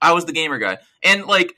I 0.00 0.12
was 0.12 0.26
the 0.26 0.32
gamer 0.32 0.58
guy. 0.58 0.78
And 1.02 1.24
like 1.26 1.56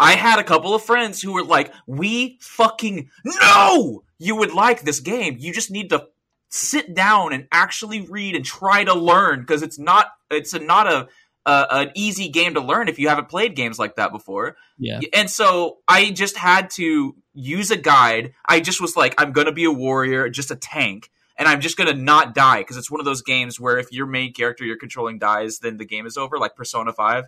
I 0.00 0.12
had 0.12 0.38
a 0.38 0.44
couple 0.44 0.74
of 0.74 0.82
friends 0.82 1.20
who 1.20 1.32
were 1.32 1.44
like, 1.44 1.72
"We 1.86 2.38
fucking 2.40 3.10
know 3.24 4.02
you 4.18 4.36
would 4.36 4.52
like 4.52 4.82
this 4.82 5.00
game. 5.00 5.36
You 5.38 5.52
just 5.52 5.70
need 5.70 5.90
to 5.90 6.06
sit 6.48 6.94
down 6.94 7.32
and 7.34 7.46
actually 7.52 8.00
read 8.00 8.34
and 8.34 8.44
try 8.44 8.82
to 8.82 8.94
learn 8.94 9.40
because 9.40 9.62
it's 9.62 9.78
not 9.78 10.06
it's 10.30 10.54
a, 10.54 10.58
not 10.58 10.90
a, 10.90 11.08
a 11.44 11.66
an 11.70 11.90
easy 11.94 12.30
game 12.30 12.54
to 12.54 12.60
learn 12.60 12.88
if 12.88 12.98
you 12.98 13.08
haven't 13.08 13.28
played 13.28 13.54
games 13.54 13.78
like 13.78 13.96
that 13.96 14.10
before." 14.10 14.56
Yeah. 14.78 15.00
And 15.12 15.28
so 15.28 15.78
I 15.86 16.10
just 16.10 16.38
had 16.38 16.70
to 16.70 17.14
use 17.34 17.70
a 17.70 17.76
guide. 17.76 18.34
I 18.46 18.60
just 18.60 18.80
was 18.80 18.96
like, 18.96 19.14
I'm 19.18 19.32
gonna 19.32 19.52
be 19.52 19.64
a 19.64 19.72
warrior, 19.72 20.28
just 20.28 20.50
a 20.50 20.56
tank, 20.56 21.10
and 21.36 21.48
I'm 21.48 21.60
just 21.60 21.76
gonna 21.76 21.94
not 21.94 22.34
die 22.34 22.60
because 22.60 22.76
it's 22.76 22.90
one 22.90 23.00
of 23.00 23.04
those 23.04 23.22
games 23.22 23.60
where 23.60 23.78
if 23.78 23.92
your 23.92 24.06
main 24.06 24.32
character 24.32 24.64
you're 24.64 24.76
controlling 24.76 25.18
dies, 25.18 25.58
then 25.58 25.76
the 25.76 25.84
game 25.84 26.06
is 26.06 26.16
over, 26.16 26.38
like 26.38 26.56
Persona 26.56 26.92
Five, 26.92 27.24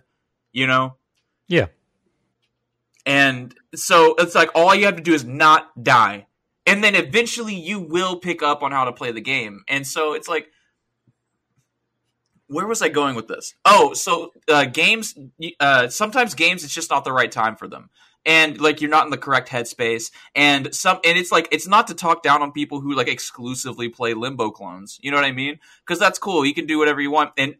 you 0.51 0.67
know. 0.67 0.97
Yeah. 1.47 1.67
And 3.05 3.53
so 3.75 4.15
it's 4.17 4.35
like 4.35 4.49
all 4.55 4.73
you 4.73 4.85
have 4.85 4.95
to 4.95 5.03
do 5.03 5.13
is 5.13 5.25
not 5.25 5.83
die, 5.83 6.27
and 6.65 6.83
then 6.83 6.95
eventually 6.95 7.55
you 7.55 7.79
will 7.79 8.17
pick 8.17 8.41
up 8.41 8.63
on 8.63 8.71
how 8.71 8.85
to 8.85 8.93
play 8.93 9.11
the 9.11 9.21
game. 9.21 9.63
And 9.67 9.85
so 9.85 10.13
it's 10.13 10.27
like. 10.27 10.47
Where 12.47 12.67
was 12.67 12.83
I 12.83 12.89
going 12.89 13.15
with 13.15 13.27
this? 13.27 13.55
Oh, 13.65 13.93
so 13.93 14.31
uh, 14.47 14.65
games. 14.65 15.17
Uh, 15.59 15.87
sometimes 15.87 16.35
games, 16.35 16.63
it's 16.63 16.73
just 16.73 16.91
not 16.91 17.03
the 17.03 17.11
right 17.11 17.31
time 17.31 17.55
for 17.55 17.67
them 17.67 17.89
and 18.25 18.59
like 18.61 18.81
you're 18.81 18.89
not 18.89 19.05
in 19.05 19.11
the 19.11 19.17
correct 19.17 19.49
headspace 19.49 20.11
and 20.35 20.73
some 20.73 20.99
and 21.03 21.17
it's 21.17 21.31
like 21.31 21.47
it's 21.51 21.67
not 21.67 21.87
to 21.87 21.93
talk 21.93 22.23
down 22.23 22.41
on 22.41 22.51
people 22.51 22.79
who 22.79 22.93
like 22.93 23.07
exclusively 23.07 23.89
play 23.89 24.13
limbo 24.13 24.49
clones 24.49 24.99
you 25.01 25.11
know 25.11 25.17
what 25.17 25.25
i 25.25 25.31
mean? 25.31 25.59
Because 25.85 25.99
that's 25.99 26.19
cool 26.19 26.45
you 26.45 26.53
can 26.53 26.65
do 26.65 26.77
whatever 26.77 27.01
you 27.01 27.11
want 27.11 27.31
and 27.37 27.55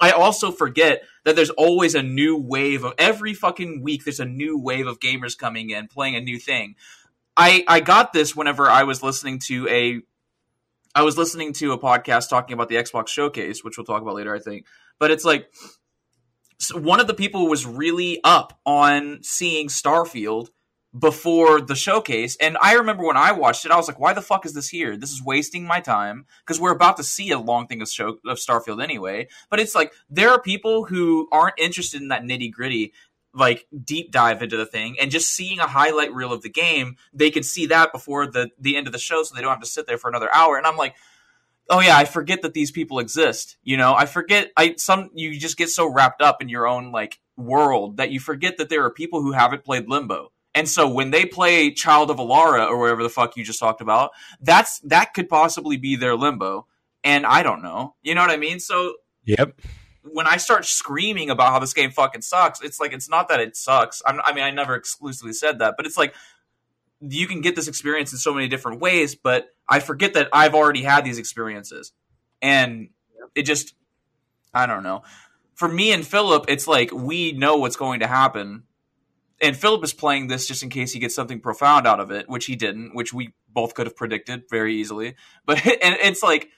i 0.00 0.10
also 0.10 0.50
forget 0.50 1.02
that 1.24 1.36
there's 1.36 1.50
always 1.50 1.94
a 1.94 2.02
new 2.02 2.36
wave 2.36 2.84
of 2.84 2.94
every 2.98 3.34
fucking 3.34 3.82
week 3.82 4.04
there's 4.04 4.20
a 4.20 4.24
new 4.24 4.58
wave 4.58 4.86
of 4.86 4.98
gamers 5.00 5.36
coming 5.36 5.70
in 5.70 5.88
playing 5.88 6.16
a 6.16 6.20
new 6.20 6.38
thing. 6.38 6.74
I 7.36 7.64
i 7.68 7.80
got 7.80 8.12
this 8.12 8.34
whenever 8.34 8.68
i 8.68 8.82
was 8.82 9.02
listening 9.02 9.38
to 9.40 9.68
a 9.68 10.00
i 10.94 11.02
was 11.02 11.16
listening 11.16 11.52
to 11.54 11.72
a 11.72 11.78
podcast 11.78 12.28
talking 12.28 12.54
about 12.54 12.68
the 12.68 12.76
xbox 12.76 13.08
showcase 13.08 13.62
which 13.62 13.78
we'll 13.78 13.84
talk 13.84 14.02
about 14.02 14.16
later 14.16 14.34
i 14.34 14.40
think 14.40 14.66
but 14.98 15.12
it's 15.12 15.24
like 15.24 15.48
one 16.74 17.00
of 17.00 17.06
the 17.06 17.14
people 17.14 17.48
was 17.48 17.66
really 17.66 18.20
up 18.24 18.58
on 18.66 19.20
seeing 19.22 19.68
Starfield 19.68 20.48
before 20.98 21.60
the 21.60 21.76
showcase. 21.76 22.36
And 22.40 22.56
I 22.60 22.74
remember 22.74 23.04
when 23.04 23.16
I 23.16 23.32
watched 23.32 23.64
it, 23.64 23.70
I 23.70 23.76
was 23.76 23.88
like, 23.88 24.00
why 24.00 24.14
the 24.14 24.22
fuck 24.22 24.46
is 24.46 24.54
this 24.54 24.68
here? 24.68 24.96
This 24.96 25.12
is 25.12 25.22
wasting 25.22 25.64
my 25.64 25.80
time 25.80 26.26
because 26.44 26.60
we're 26.60 26.72
about 26.72 26.96
to 26.96 27.04
see 27.04 27.30
a 27.30 27.38
long 27.38 27.66
thing 27.66 27.82
of 27.82 27.88
show 27.88 28.18
of 28.26 28.38
Starfield 28.38 28.82
anyway. 28.82 29.28
But 29.50 29.60
it's 29.60 29.74
like 29.74 29.92
there 30.08 30.30
are 30.30 30.40
people 30.40 30.84
who 30.84 31.28
aren't 31.30 31.58
interested 31.58 32.00
in 32.00 32.08
that 32.08 32.22
nitty 32.22 32.50
gritty 32.52 32.92
like 33.34 33.66
deep 33.84 34.10
dive 34.10 34.42
into 34.42 34.56
the 34.56 34.66
thing 34.66 34.96
and 34.98 35.10
just 35.10 35.28
seeing 35.28 35.60
a 35.60 35.66
highlight 35.66 36.12
reel 36.14 36.32
of 36.32 36.40
the 36.40 36.48
game 36.48 36.96
they 37.12 37.30
can 37.30 37.42
see 37.42 37.66
that 37.66 37.92
before 37.92 38.26
the 38.26 38.48
the 38.58 38.74
end 38.74 38.86
of 38.86 38.92
the 38.92 38.98
show 38.98 39.22
so 39.22 39.34
they 39.34 39.42
don't 39.42 39.50
have 39.50 39.60
to 39.60 39.66
sit 39.66 39.86
there 39.86 39.98
for 39.98 40.08
another 40.08 40.34
hour 40.34 40.56
and 40.56 40.66
i'm 40.66 40.78
like 40.78 40.94
oh 41.68 41.80
yeah 41.80 41.96
i 41.96 42.04
forget 42.04 42.42
that 42.42 42.54
these 42.54 42.70
people 42.70 42.98
exist 42.98 43.56
you 43.62 43.76
know 43.76 43.94
i 43.94 44.06
forget 44.06 44.50
i 44.56 44.74
some 44.76 45.10
you 45.14 45.38
just 45.38 45.56
get 45.56 45.68
so 45.68 45.90
wrapped 45.90 46.22
up 46.22 46.40
in 46.42 46.48
your 46.48 46.66
own 46.66 46.92
like 46.92 47.18
world 47.36 47.96
that 47.98 48.10
you 48.10 48.18
forget 48.20 48.56
that 48.58 48.68
there 48.68 48.84
are 48.84 48.90
people 48.90 49.22
who 49.22 49.32
haven't 49.32 49.64
played 49.64 49.88
limbo 49.88 50.32
and 50.54 50.68
so 50.68 50.88
when 50.88 51.10
they 51.12 51.24
play 51.24 51.70
Child 51.70 52.10
of 52.10 52.16
Alara 52.16 52.66
or 52.68 52.78
whatever 52.78 53.04
the 53.04 53.08
fuck 53.08 53.36
you 53.36 53.44
just 53.44 53.60
talked 53.60 53.80
about, 53.80 54.10
that's 54.40 54.80
that 54.80 55.14
could 55.14 55.28
possibly 55.28 55.76
be 55.76 55.94
their 55.94 56.16
limbo. 56.16 56.66
And 57.04 57.24
I 57.24 57.44
don't 57.44 57.62
know. 57.62 57.94
You 58.02 58.16
know 58.16 58.22
what 58.22 58.30
I 58.30 58.38
mean? 58.38 58.58
So 58.58 58.94
Yep. 59.24 59.60
when 60.02 60.26
I 60.26 60.36
start 60.38 60.64
screaming 60.64 61.30
about 61.30 61.52
how 61.52 61.58
this 61.60 61.74
game 61.74 61.90
fucking 61.92 62.22
sucks, 62.22 62.60
it's 62.60 62.80
like 62.80 62.92
it's 62.92 63.08
not 63.08 63.28
that 63.28 63.38
it 63.38 63.56
sucks. 63.56 64.02
I'm, 64.04 64.20
I 64.24 64.32
mean, 64.32 64.42
I 64.42 64.50
never 64.50 64.74
exclusively 64.74 65.32
said 65.32 65.60
that, 65.60 65.74
but 65.76 65.86
it's 65.86 65.96
like 65.96 66.14
you 67.00 67.26
can 67.26 67.40
get 67.40 67.56
this 67.56 67.68
experience 67.68 68.12
in 68.12 68.18
so 68.18 68.34
many 68.34 68.48
different 68.48 68.80
ways. 68.80 69.14
But 69.14 69.48
I 69.68 69.80
forget 69.80 70.14
that 70.14 70.28
I've 70.32 70.54
already 70.54 70.82
had 70.82 71.04
these 71.04 71.18
experiences, 71.18 71.92
and 72.42 72.90
it 73.34 73.42
just 73.42 73.74
I 74.52 74.66
don't 74.66 74.82
know. 74.82 75.02
For 75.54 75.68
me 75.68 75.92
and 75.92 76.06
Philip, 76.06 76.44
it's 76.48 76.68
like 76.68 76.92
we 76.92 77.32
know 77.32 77.56
what's 77.56 77.76
going 77.76 78.00
to 78.00 78.06
happen, 78.06 78.64
and 79.40 79.56
Philip 79.56 79.84
is 79.84 79.92
playing 79.92 80.28
this 80.28 80.46
just 80.46 80.62
in 80.62 80.68
case 80.70 80.92
he 80.92 81.00
gets 81.00 81.14
something 81.14 81.40
profound 81.40 81.86
out 81.86 82.00
of 82.00 82.10
it, 82.10 82.28
which 82.28 82.46
he 82.46 82.56
didn't, 82.56 82.94
which 82.94 83.12
we 83.12 83.34
both 83.48 83.74
could 83.74 83.86
have 83.86 83.96
predicted 83.96 84.44
very 84.50 84.76
easily. 84.76 85.14
But 85.46 85.64
and 85.66 85.96
it's 86.02 86.22
like 86.22 86.48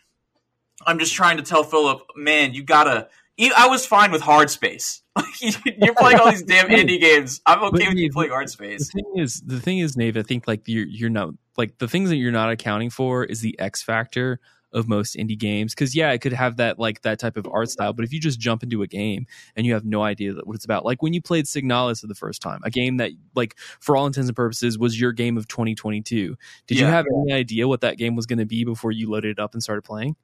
I'm 0.86 0.99
just 0.99 1.14
trying 1.14 1.36
to 1.36 1.43
tell 1.43 1.62
Philip, 1.62 2.03
man, 2.16 2.55
you 2.55 2.62
gotta. 2.62 3.09
I 3.57 3.68
was 3.68 3.86
fine 3.86 4.11
with 4.12 4.20
hard 4.20 4.51
space. 4.51 5.03
you're 5.40 5.94
playing 5.94 6.20
all 6.20 6.30
these 6.30 6.42
damn 6.42 6.68
indie 6.68 7.00
games. 7.00 7.40
I'm 7.44 7.62
okay 7.64 7.88
with 7.88 7.98
you 7.98 8.11
playing 8.12 8.30
The 8.30 8.48
space. 8.48 8.92
thing 8.92 9.12
is, 9.16 9.40
the 9.40 9.61
thing 9.61 9.78
is, 9.78 9.96
Nave. 9.96 10.16
I 10.16 10.22
think 10.22 10.46
like 10.46 10.62
you're 10.66 10.86
you're 10.86 11.11
not 11.11 11.30
like 11.56 11.78
the 11.78 11.88
things 11.88 12.11
that 12.11 12.16
you're 12.16 12.32
not 12.32 12.50
accounting 12.50 12.90
for 12.90 13.24
is 13.24 13.40
the 13.40 13.58
X 13.58 13.82
factor 13.82 14.40
of 14.72 14.88
most 14.88 15.16
indie 15.16 15.38
games. 15.38 15.74
Because 15.74 15.94
yeah, 15.94 16.12
it 16.12 16.18
could 16.18 16.32
have 16.32 16.56
that 16.56 16.78
like 16.78 17.02
that 17.02 17.18
type 17.18 17.36
of 17.36 17.46
art 17.50 17.70
style, 17.70 17.92
but 17.92 18.04
if 18.04 18.12
you 18.12 18.20
just 18.20 18.38
jump 18.38 18.62
into 18.62 18.82
a 18.82 18.86
game 18.86 19.26
and 19.56 19.66
you 19.66 19.74
have 19.74 19.84
no 19.84 20.02
idea 20.02 20.32
what 20.44 20.54
it's 20.54 20.64
about, 20.64 20.84
like 20.84 21.02
when 21.02 21.12
you 21.12 21.20
played 21.20 21.46
Signalis 21.46 22.00
for 22.00 22.06
the 22.06 22.14
first 22.14 22.40
time, 22.40 22.61
a 22.62 22.70
game 22.70 22.98
that 22.98 23.11
like 23.34 23.56
for 23.80 23.96
all 23.96 24.06
intents 24.06 24.28
and 24.28 24.36
purposes 24.36 24.78
was 24.78 25.00
your 25.00 25.12
game 25.12 25.36
of 25.36 25.48
2022. 25.48 26.36
Did 26.66 26.78
you 26.78 26.86
have 26.86 27.06
any 27.24 27.32
idea 27.32 27.66
what 27.66 27.80
that 27.80 27.98
game 27.98 28.14
was 28.14 28.26
going 28.26 28.38
to 28.38 28.46
be 28.46 28.64
before 28.64 28.92
you 28.92 29.11
loaded 29.11 29.32
it 29.32 29.38
up 29.40 29.54
and 29.54 29.62
started 29.62 29.82
playing? 29.82 30.16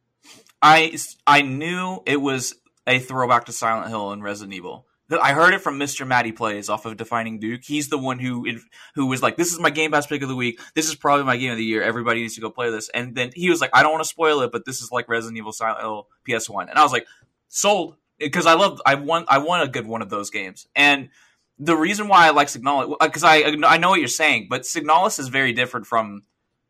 I 0.63 0.97
I 1.27 1.43
knew 1.43 2.01
it 2.07 2.21
was 2.21 2.55
a 2.87 2.99
throwback 2.99 3.47
to 3.47 3.53
Silent 3.53 3.89
Hill 3.89 4.13
and 4.13 4.23
Resident 4.23 4.55
Evil. 4.55 4.87
I 5.09 5.35
heard 5.35 5.55
it 5.55 5.61
from 5.61 5.79
Mr. 5.79 6.07
Matty 6.07 6.33
Plays 6.33 6.69
off 6.69 6.85
of 6.85 6.97
Defining 6.97 7.39
Duke. 7.39 7.63
He's 7.63 7.89
the 7.89 7.99
one 7.99 8.19
who 8.19 8.45
who 8.97 9.07
was 9.07 9.23
like, 9.23 9.37
"This 9.37 9.53
is 9.53 9.61
my 9.61 9.71
Game 9.71 9.93
Pass 9.93 10.07
pick 10.07 10.23
of 10.23 10.29
the 10.29 10.35
week. 10.35 10.61
This 10.75 10.89
is 10.89 10.97
probably 10.97 11.25
my 11.25 11.37
game 11.37 11.53
of 11.53 11.59
the 11.59 11.65
year. 11.65 11.83
Everybody 11.83 12.23
needs 12.23 12.35
to 12.35 12.41
go 12.41 12.51
play 12.51 12.71
this." 12.71 12.89
And 12.89 13.15
then 13.15 13.31
he 13.35 13.49
was 13.49 13.61
like, 13.61 13.71
"I 13.73 13.83
don't 13.83 13.93
want 13.93 14.03
to 14.03 14.09
spoil 14.09 14.41
it, 14.41 14.51
but 14.51 14.65
this 14.65 14.81
is 14.81 14.91
like 14.91 15.09
Resident 15.09 15.39
Evil 15.39 15.53
Silent 15.53 15.81
Hill 15.81 16.09
PS1." 16.29 16.69
And 16.69 16.79
I 16.79 16.83
was 16.83 16.91
like, 16.91 17.07
"Sold," 17.49 17.97
because 18.19 18.47
I 18.47 18.55
love 18.55 18.81
I 18.85 18.97
want 18.97 19.27
I 19.29 19.39
want 19.39 19.63
a 19.63 19.71
good 19.71 19.87
one 19.87 20.03
of 20.03 20.11
those 20.11 20.31
games. 20.31 20.67
And 20.75 21.11
the 21.59 21.77
reason 21.77 22.09
why 22.09 22.27
I 22.27 22.31
like 22.31 22.49
Signalis 22.49 22.97
because 23.01 23.25
uh, 23.25 23.29
I 23.29 23.57
I 23.65 23.79
know 23.79 23.91
what 23.91 24.01
you're 24.01 24.09
saying, 24.09 24.49
but 24.51 24.63
Signalis 24.63 25.21
is 25.21 25.29
very 25.29 25.53
different 25.53 25.87
from 25.87 26.23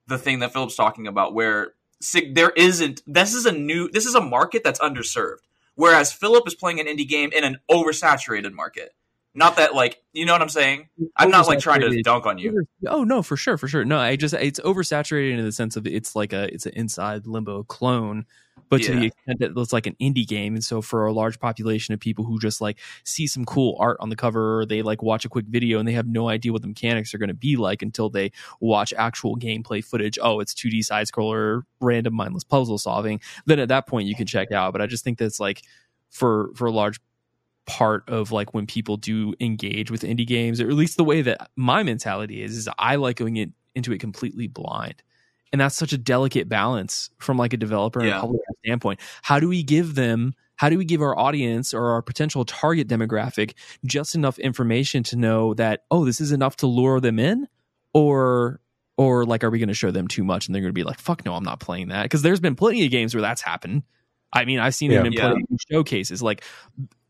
the 0.06 0.18
thing 0.18 0.40
that 0.40 0.52
Philip's 0.52 0.76
talking 0.76 1.06
about, 1.06 1.34
where 1.34 1.72
sig- 2.00 2.34
there 2.34 2.50
isn't. 2.50 3.02
This 3.06 3.34
is 3.34 3.46
a 3.46 3.52
new. 3.52 3.88
This 3.90 4.06
is 4.06 4.14
a 4.14 4.20
market 4.20 4.62
that's 4.62 4.80
underserved. 4.80 5.38
Whereas 5.76 6.12
Philip 6.12 6.48
is 6.48 6.54
playing 6.54 6.80
an 6.80 6.86
indie 6.86 7.08
game 7.08 7.30
in 7.32 7.44
an 7.44 7.58
oversaturated 7.70 8.52
market. 8.52 8.95
Not 9.36 9.56
that 9.56 9.74
like 9.74 10.02
you 10.14 10.24
know 10.24 10.32
what 10.32 10.40
I'm 10.40 10.48
saying. 10.48 10.88
I'm 11.14 11.30
not 11.30 11.46
like 11.46 11.58
trying 11.58 11.82
to 11.82 12.02
dunk 12.02 12.24
on 12.24 12.38
you. 12.38 12.66
Oh 12.86 13.04
no, 13.04 13.22
for 13.22 13.36
sure, 13.36 13.58
for 13.58 13.68
sure. 13.68 13.84
No, 13.84 13.98
I 13.98 14.16
just 14.16 14.32
it's 14.32 14.58
oversaturated 14.60 15.38
in 15.38 15.44
the 15.44 15.52
sense 15.52 15.76
of 15.76 15.86
it's 15.86 16.16
like 16.16 16.32
a 16.32 16.52
it's 16.52 16.64
an 16.64 16.72
inside 16.74 17.26
limbo 17.26 17.62
clone, 17.64 18.24
but 18.70 18.80
to 18.82 18.94
the 18.94 19.06
extent 19.08 19.40
that 19.40 19.52
it's 19.54 19.74
like 19.74 19.86
an 19.86 19.94
indie 20.00 20.26
game, 20.26 20.54
and 20.54 20.64
so 20.64 20.80
for 20.80 21.04
a 21.04 21.12
large 21.12 21.38
population 21.38 21.92
of 21.92 22.00
people 22.00 22.24
who 22.24 22.38
just 22.38 22.62
like 22.62 22.78
see 23.04 23.26
some 23.26 23.44
cool 23.44 23.76
art 23.78 23.98
on 24.00 24.08
the 24.08 24.16
cover, 24.16 24.60
or 24.60 24.64
they 24.64 24.80
like 24.80 25.02
watch 25.02 25.26
a 25.26 25.28
quick 25.28 25.44
video 25.46 25.78
and 25.78 25.86
they 25.86 25.92
have 25.92 26.06
no 26.06 26.30
idea 26.30 26.50
what 26.50 26.62
the 26.62 26.68
mechanics 26.68 27.12
are 27.12 27.18
going 27.18 27.28
to 27.28 27.34
be 27.34 27.56
like 27.56 27.82
until 27.82 28.08
they 28.08 28.32
watch 28.60 28.94
actual 28.96 29.36
gameplay 29.36 29.84
footage. 29.84 30.18
Oh, 30.22 30.40
it's 30.40 30.54
2D 30.54 30.82
side 30.82 31.08
scroller, 31.08 31.62
random 31.78 32.14
mindless 32.14 32.44
puzzle 32.44 32.78
solving. 32.78 33.20
Then 33.44 33.58
at 33.58 33.68
that 33.68 33.86
point 33.86 34.08
you 34.08 34.14
can 34.14 34.26
check 34.26 34.50
out. 34.50 34.72
But 34.72 34.80
I 34.80 34.86
just 34.86 35.04
think 35.04 35.18
that's 35.18 35.38
like 35.38 35.60
for 36.08 36.52
for 36.54 36.64
a 36.64 36.72
large 36.72 37.00
part 37.66 38.08
of 38.08 38.32
like 38.32 38.54
when 38.54 38.66
people 38.66 38.96
do 38.96 39.34
engage 39.40 39.90
with 39.90 40.02
indie 40.02 40.26
games, 40.26 40.60
or 40.60 40.68
at 40.68 40.74
least 40.74 40.96
the 40.96 41.04
way 41.04 41.22
that 41.22 41.50
my 41.56 41.82
mentality 41.82 42.42
is, 42.42 42.56
is 42.56 42.68
I 42.78 42.96
like 42.96 43.16
going 43.16 43.36
in, 43.36 43.52
into 43.74 43.92
it 43.92 43.98
completely 43.98 44.46
blind. 44.46 45.02
And 45.52 45.60
that's 45.60 45.76
such 45.76 45.92
a 45.92 45.98
delicate 45.98 46.48
balance 46.48 47.10
from 47.18 47.36
like 47.36 47.52
a 47.52 47.56
developer 47.56 48.00
and 48.00 48.08
Yeah. 48.08 48.18
a 48.18 48.20
publisher 48.20 48.42
standpoint. 48.64 49.00
How 49.22 49.38
do 49.40 49.48
we 49.48 49.62
give 49.62 49.94
them 49.94 50.34
how 50.56 50.70
do 50.70 50.78
we 50.78 50.86
give 50.86 51.02
our 51.02 51.16
audience 51.18 51.74
or 51.74 51.90
our 51.90 52.00
potential 52.00 52.44
target 52.46 52.88
demographic 52.88 53.52
just 53.84 54.14
enough 54.14 54.38
information 54.38 55.02
to 55.02 55.16
know 55.16 55.52
that, 55.52 55.84
oh, 55.90 56.06
this 56.06 56.18
is 56.18 56.32
enough 56.32 56.56
to 56.56 56.66
lure 56.66 56.98
them 56.98 57.18
in? 57.18 57.46
Or 57.92 58.60
or 58.96 59.26
like 59.26 59.44
are 59.44 59.50
we 59.50 59.58
going 59.58 59.68
to 59.68 59.74
show 59.74 59.90
them 59.90 60.08
too 60.08 60.24
much 60.24 60.46
and 60.46 60.54
they're 60.54 60.62
going 60.62 60.70
to 60.70 60.74
be 60.74 60.82
like, 60.84 60.98
fuck 60.98 61.24
no, 61.26 61.34
I'm 61.34 61.44
not 61.44 61.60
playing 61.60 61.88
that. 61.88 62.04
Because 62.04 62.22
there's 62.22 62.40
been 62.40 62.54
plenty 62.54 62.84
of 62.86 62.90
games 62.90 63.14
where 63.14 63.20
that's 63.20 63.42
happened. 63.42 63.82
I 64.32 64.44
mean, 64.44 64.58
I've 64.58 64.74
seen 64.74 64.90
Yeah. 64.90 65.00
it 65.00 65.06
in 65.06 65.12
Yeah. 65.12 65.34
showcases, 65.70 66.22
like 66.22 66.44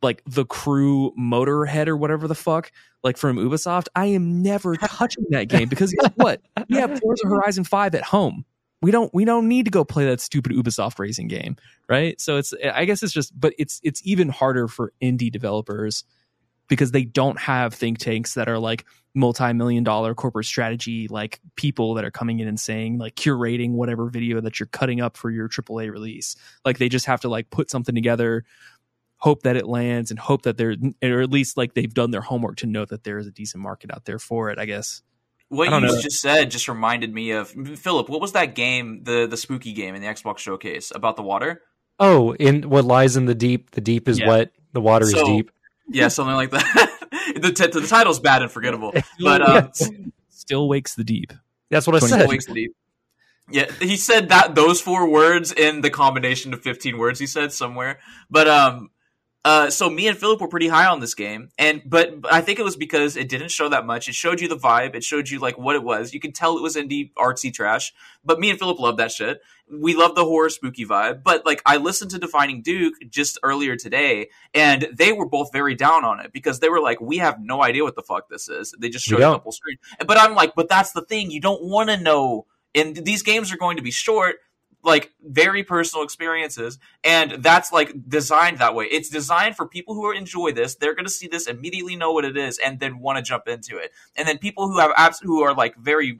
like 0.02 0.22
the 0.26 0.44
crew 0.44 1.12
motorhead 1.18 1.88
or 1.88 1.96
whatever 1.96 2.28
the 2.28 2.34
fuck, 2.34 2.70
like 3.02 3.16
from 3.16 3.36
Ubisoft. 3.38 3.86
I 3.96 4.06
am 4.06 4.42
never 4.42 4.76
touching 4.76 5.24
that 5.30 5.48
game 5.48 5.68
because 5.68 5.92
guess 5.92 6.10
what? 6.16 6.40
We 6.68 6.76
have 6.76 7.00
Forza 7.00 7.26
Horizon 7.26 7.64
5 7.64 7.94
at 7.94 8.02
home. 8.04 8.44
We 8.82 8.90
don't 8.90 9.12
we 9.14 9.24
don't 9.24 9.48
need 9.48 9.64
to 9.64 9.70
go 9.70 9.84
play 9.84 10.04
that 10.04 10.20
stupid 10.20 10.52
Ubisoft 10.52 10.98
racing 10.98 11.28
game, 11.28 11.56
right? 11.88 12.20
So 12.20 12.36
it's 12.36 12.52
I 12.72 12.84
guess 12.84 13.02
it's 13.02 13.12
just 13.12 13.38
but 13.38 13.54
it's 13.58 13.80
it's 13.82 14.02
even 14.04 14.28
harder 14.28 14.68
for 14.68 14.92
indie 15.02 15.32
developers 15.32 16.04
because 16.68 16.90
they 16.90 17.04
don't 17.04 17.38
have 17.38 17.74
think 17.74 17.98
tanks 17.98 18.34
that 18.34 18.48
are 18.48 18.58
like 18.58 18.84
multi-million 19.14 19.82
dollar 19.82 20.14
corporate 20.14 20.44
strategy 20.44 21.08
like 21.08 21.40
people 21.56 21.94
that 21.94 22.04
are 22.04 22.10
coming 22.10 22.38
in 22.40 22.48
and 22.48 22.60
saying 22.60 22.98
like 22.98 23.14
curating 23.14 23.70
whatever 23.72 24.10
video 24.10 24.40
that 24.42 24.60
you're 24.60 24.66
cutting 24.66 25.00
up 25.00 25.16
for 25.16 25.30
your 25.30 25.48
AAA 25.48 25.90
release. 25.90 26.36
Like 26.64 26.76
they 26.78 26.88
just 26.90 27.06
have 27.06 27.22
to 27.22 27.28
like 27.28 27.48
put 27.48 27.70
something 27.70 27.94
together, 27.94 28.44
hope 29.16 29.42
that 29.44 29.56
it 29.56 29.66
lands 29.66 30.10
and 30.10 30.20
hope 30.20 30.42
that 30.42 30.58
they're 30.58 30.76
or 31.02 31.20
at 31.22 31.30
least 31.30 31.56
like 31.56 31.72
they've 31.74 31.92
done 31.92 32.10
their 32.10 32.20
homework 32.20 32.56
to 32.56 32.66
know 32.66 32.84
that 32.84 33.04
there 33.04 33.18
is 33.18 33.26
a 33.26 33.30
decent 33.30 33.62
market 33.62 33.90
out 33.90 34.04
there 34.04 34.18
for 34.18 34.50
it, 34.50 34.58
I 34.58 34.66
guess. 34.66 35.02
What 35.48 35.68
I 35.68 35.78
you 35.78 35.86
know. 35.86 36.00
just 36.00 36.20
said 36.20 36.50
just 36.50 36.68
reminded 36.68 37.14
me 37.14 37.30
of 37.30 37.48
Philip. 37.78 38.08
What 38.08 38.20
was 38.20 38.32
that 38.32 38.54
game, 38.54 39.04
the 39.04 39.26
the 39.26 39.36
spooky 39.36 39.72
game 39.72 39.94
in 39.94 40.02
the 40.02 40.08
Xbox 40.08 40.38
showcase 40.38 40.92
about 40.94 41.16
the 41.16 41.22
water? 41.22 41.62
Oh, 41.98 42.34
in 42.34 42.68
what 42.68 42.84
lies 42.84 43.16
in 43.16 43.24
the 43.24 43.34
deep, 43.34 43.70
the 43.70 43.80
deep 43.80 44.08
is 44.08 44.18
Yeah. 44.18 44.26
what 44.26 44.50
the 44.72 44.80
water 44.82 45.06
So- 45.06 45.16
is 45.18 45.22
deep. 45.22 45.50
Yeah, 45.88 46.08
something 46.08 46.34
like 46.34 46.50
that. 46.50 46.90
the, 47.36 47.52
t- 47.52 47.66
the 47.66 47.86
title's 47.86 48.20
bad 48.20 48.42
and 48.42 48.50
forgettable, 48.50 48.92
but 49.20 49.42
um, 49.42 49.72
Still 50.28 50.68
wakes 50.68 50.94
the 50.94 51.04
deep. 51.04 51.32
That's 51.70 51.86
what 51.86 51.96
I 51.96 52.06
said. 52.06 52.28
Wakes 52.28 52.46
the 52.46 52.54
Deep. 52.54 52.76
Yeah, 53.50 53.70
he 53.80 53.96
said 53.96 54.28
that 54.28 54.54
those 54.54 54.80
four 54.80 55.08
words 55.08 55.52
in 55.52 55.80
the 55.80 55.90
combination 55.90 56.52
of 56.52 56.62
15 56.62 56.98
words 56.98 57.18
he 57.20 57.26
said 57.26 57.52
somewhere. 57.52 58.00
But 58.30 58.48
um 58.48 58.90
uh 59.46 59.70
so 59.70 59.88
me 59.88 60.08
and 60.08 60.18
Philip 60.18 60.40
were 60.40 60.48
pretty 60.48 60.66
high 60.66 60.86
on 60.86 60.98
this 60.98 61.14
game. 61.14 61.50
And 61.56 61.80
but, 61.86 62.20
but 62.20 62.32
I 62.32 62.40
think 62.40 62.58
it 62.58 62.64
was 62.64 62.76
because 62.76 63.16
it 63.16 63.28
didn't 63.28 63.52
show 63.52 63.68
that 63.68 63.86
much. 63.86 64.08
It 64.08 64.16
showed 64.16 64.40
you 64.40 64.48
the 64.48 64.56
vibe, 64.56 64.96
it 64.96 65.04
showed 65.04 65.28
you 65.28 65.38
like 65.38 65.56
what 65.56 65.76
it 65.76 65.84
was. 65.84 66.12
You 66.12 66.18
could 66.18 66.34
tell 66.34 66.58
it 66.58 66.62
was 66.62 66.74
indie 66.74 67.12
artsy 67.14 67.54
trash. 67.54 67.94
But 68.24 68.40
me 68.40 68.50
and 68.50 68.58
Philip 68.58 68.80
loved 68.80 68.98
that 68.98 69.12
shit. 69.12 69.40
We 69.70 69.94
love 69.94 70.16
the 70.16 70.24
horror 70.24 70.50
spooky 70.50 70.84
vibe. 70.84 71.22
But 71.22 71.46
like 71.46 71.62
I 71.64 71.76
listened 71.76 72.10
to 72.10 72.18
Defining 72.18 72.60
Duke 72.60 72.94
just 73.08 73.38
earlier 73.44 73.76
today 73.76 74.30
and 74.52 74.88
they 74.92 75.12
were 75.12 75.28
both 75.28 75.52
very 75.52 75.76
down 75.76 76.04
on 76.04 76.18
it 76.18 76.32
because 76.32 76.58
they 76.58 76.68
were 76.68 76.80
like, 76.80 77.00
We 77.00 77.18
have 77.18 77.38
no 77.40 77.62
idea 77.62 77.84
what 77.84 77.94
the 77.94 78.02
fuck 78.02 78.28
this 78.28 78.48
is. 78.48 78.74
They 78.80 78.88
just 78.88 79.08
We 79.08 79.12
showed 79.12 79.20
a 79.20 79.34
couple 79.34 79.52
screens. 79.52 79.78
But 80.04 80.18
I'm 80.18 80.34
like, 80.34 80.56
but 80.56 80.68
that's 80.68 80.90
the 80.90 81.02
thing. 81.02 81.30
You 81.30 81.40
don't 81.40 81.62
want 81.62 81.88
to 81.90 81.96
know 81.96 82.46
and 82.76 82.94
these 82.94 83.22
games 83.22 83.52
are 83.52 83.56
going 83.56 83.78
to 83.78 83.82
be 83.82 83.90
short 83.90 84.36
like 84.86 85.12
very 85.22 85.62
personal 85.62 86.04
experiences 86.04 86.78
and 87.04 87.32
that's 87.42 87.72
like 87.72 87.92
designed 88.08 88.58
that 88.58 88.74
way 88.74 88.86
it's 88.86 89.10
designed 89.10 89.56
for 89.56 89.66
people 89.66 89.94
who 89.94 90.10
enjoy 90.12 90.52
this 90.52 90.76
they're 90.76 90.94
going 90.94 91.04
to 91.04 91.10
see 91.10 91.26
this 91.26 91.46
immediately 91.46 91.96
know 91.96 92.12
what 92.12 92.24
it 92.24 92.36
is 92.36 92.58
and 92.64 92.80
then 92.80 92.98
want 93.00 93.16
to 93.18 93.22
jump 93.22 93.48
into 93.48 93.76
it 93.76 93.92
and 94.16 94.26
then 94.26 94.38
people 94.38 94.68
who 94.68 94.78
have 94.78 94.92
apps 94.92 95.22
who 95.22 95.42
are 95.42 95.54
like 95.54 95.76
very 95.76 96.18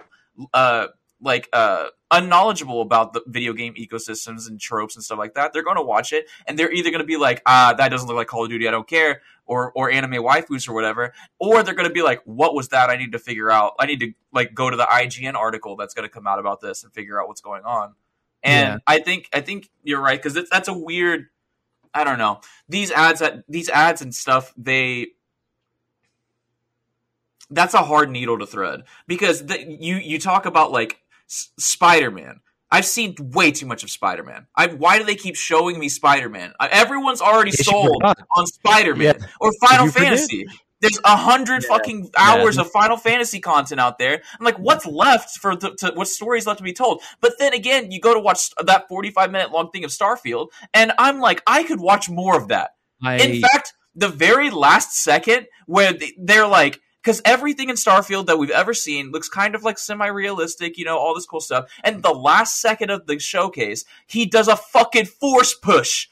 uh 0.53 0.89
like 1.23 1.49
uh 1.55 1.87
unknowledgeable 2.11 2.83
about 2.83 3.13
the 3.13 3.23
video 3.27 3.53
game 3.53 3.75
ecosystems 3.75 4.49
and 4.49 4.61
tropes 4.61 4.95
and 4.95 5.05
stuff 5.05 5.19
like 5.19 5.35
that, 5.35 5.53
they're 5.53 5.65
going 5.65 5.77
to 5.77 5.83
watch 5.83 6.13
it 6.13 6.27
and 6.47 6.59
they're 6.59 6.73
either 6.73 6.91
going 6.91 7.01
to 7.01 7.07
be 7.07 7.17
like, 7.17 7.43
ah, 7.47 7.75
that 7.77 7.89
doesn't 7.89 8.07
look 8.07 8.17
like 8.17 8.29
Call 8.29 8.45
of 8.45 8.51
Duty, 8.51 8.69
I 8.69 8.71
don't 8.71 8.87
care, 8.87 9.23
or 9.45 9.73
or 9.73 9.91
anime 9.91 10.23
waifus 10.23 10.69
or 10.69 10.75
whatever, 10.75 11.13
or 11.39 11.63
they're 11.63 11.75
going 11.75 11.89
to 11.89 11.95
be 11.95 12.03
like, 12.03 12.23
what 12.25 12.55
was 12.55 12.69
that? 12.69 12.91
I 12.91 12.97
need 12.97 13.13
to 13.13 13.19
figure 13.19 13.51
out. 13.51 13.75
I 13.79 13.87
need 13.87 14.01
to 14.01 14.13
like 14.33 14.55
go 14.55 14.71
to 14.71 14.77
the 14.77 14.85
IGN 14.85 15.35
article 15.35 15.77
that's 15.77 15.95
going 15.95 16.09
to 16.09 16.13
come 16.13 16.27
out 16.27 16.39
about 16.39 16.61
this 16.61 16.85
and 16.85 16.93
figure 16.93 17.21
out 17.21 17.29
what's 17.29 17.41
going 17.41 17.65
on. 17.65 17.95
And 18.47 18.69
Yeah. 18.75 18.79
I 18.87 19.01
think 19.01 19.29
I 19.35 19.41
think 19.43 19.69
you're 19.83 20.01
right 20.01 20.23
because 20.23 20.49
that's 20.51 20.69
a 20.69 20.73
weird. 20.73 21.27
I 21.93 22.05
don't 22.05 22.19
know 22.19 22.41
these 22.69 22.91
ads 22.91 23.21
that 23.21 23.43
these 23.49 23.69
ads 23.71 24.03
and 24.03 24.15
stuff 24.15 24.53
they 24.57 25.09
that's 27.51 27.75
a 27.75 27.83
hard 27.83 28.11
needle 28.11 28.39
to 28.39 28.47
thread 28.47 28.83
because 29.07 29.47
the, 29.47 29.59
you 29.81 29.97
you 29.97 30.19
talk 30.19 30.47
about 30.47 30.73
like 30.73 31.01
S- 31.29 31.51
Spider-Man. 31.59 32.41
I've 32.71 32.85
seen 32.85 33.15
way 33.21 33.53
too 33.53 33.65
much 33.67 33.85
of 33.85 33.91
Spider-Man. 33.91 34.49
Why 34.79 34.99
do 34.99 35.05
they 35.05 35.15
keep 35.15 35.37
showing 35.37 35.79
me 35.79 35.89
Spider-Man? 35.89 36.53
Uh, 36.59 36.67
everyone's 36.71 37.21
already 37.23 37.53
sold 37.53 38.03
on 38.03 38.47
Spider-Man 38.47 39.17
Yeah. 39.21 39.27
or 39.41 39.53
Final 39.67 39.89
Fantasy. 39.89 40.45
forget? 40.47 40.57
There's 40.87 41.01
a 41.05 41.17
hundred 41.17 41.65
fucking 41.65 42.11
hours 42.17 42.59
of 42.59 42.71
Final 42.71 42.97
Fantasy 42.97 43.41
content 43.41 43.81
out 43.81 43.99
there. 43.99 44.23
I'm 44.39 44.45
like, 44.45 44.59
what's 44.59 44.87
left 44.87 45.39
for 45.39 45.57
the, 45.57 45.75
to, 45.79 45.93
what 45.95 46.09
stories 46.09 46.47
left 46.47 46.59
to 46.59 46.65
be 46.65 46.73
told? 46.73 47.03
But 47.21 47.35
then 47.39 47.53
again, 47.53 47.91
you 47.91 48.01
go 48.01 48.15
to 48.15 48.21
watch 48.21 48.51
that 48.65 48.89
45 48.89 49.31
minute 49.31 49.51
long 49.51 49.71
thing 49.71 49.85
of 49.85 49.91
Starfield, 49.91 50.49
and 50.73 50.93
I'm 50.99 51.21
like, 51.21 51.43
I 51.47 51.65
could 51.65 51.81
watch 51.81 52.09
more 52.09 52.37
of 52.37 52.49
that. 52.49 52.71
I, 53.03 53.17
In 53.17 53.41
fact, 53.41 53.75
the 53.95 54.09
very 54.09 54.51
last 54.51 54.97
second 54.97 55.47
where 55.67 55.95
they're 56.19 56.47
like, 56.47 56.81
because 57.03 57.23
everything 57.25 57.69
in 57.71 57.77
Starfield 57.77 58.27
that 58.27 58.39
we've 58.39 58.51
ever 58.51 58.75
seen 58.75 59.13
looks 59.13 59.29
kind 59.29 59.55
of 59.55 59.63
like 59.63 59.79
semi 59.79 60.07
realistic, 60.07 60.77
you 60.77 60.85
know, 60.85 60.99
all 60.99 61.15
this 61.15 61.27
cool 61.27 61.41
stuff. 61.41 61.71
And 61.85 62.03
the 62.03 62.13
last 62.13 62.61
second 62.61 62.91
of 62.91 63.07
the 63.07 63.19
showcase, 63.19 63.85
he 64.07 64.27
does 64.27 64.49
a 64.49 64.57
fucking 64.57 65.07
force 65.07 65.55
push, 65.55 66.09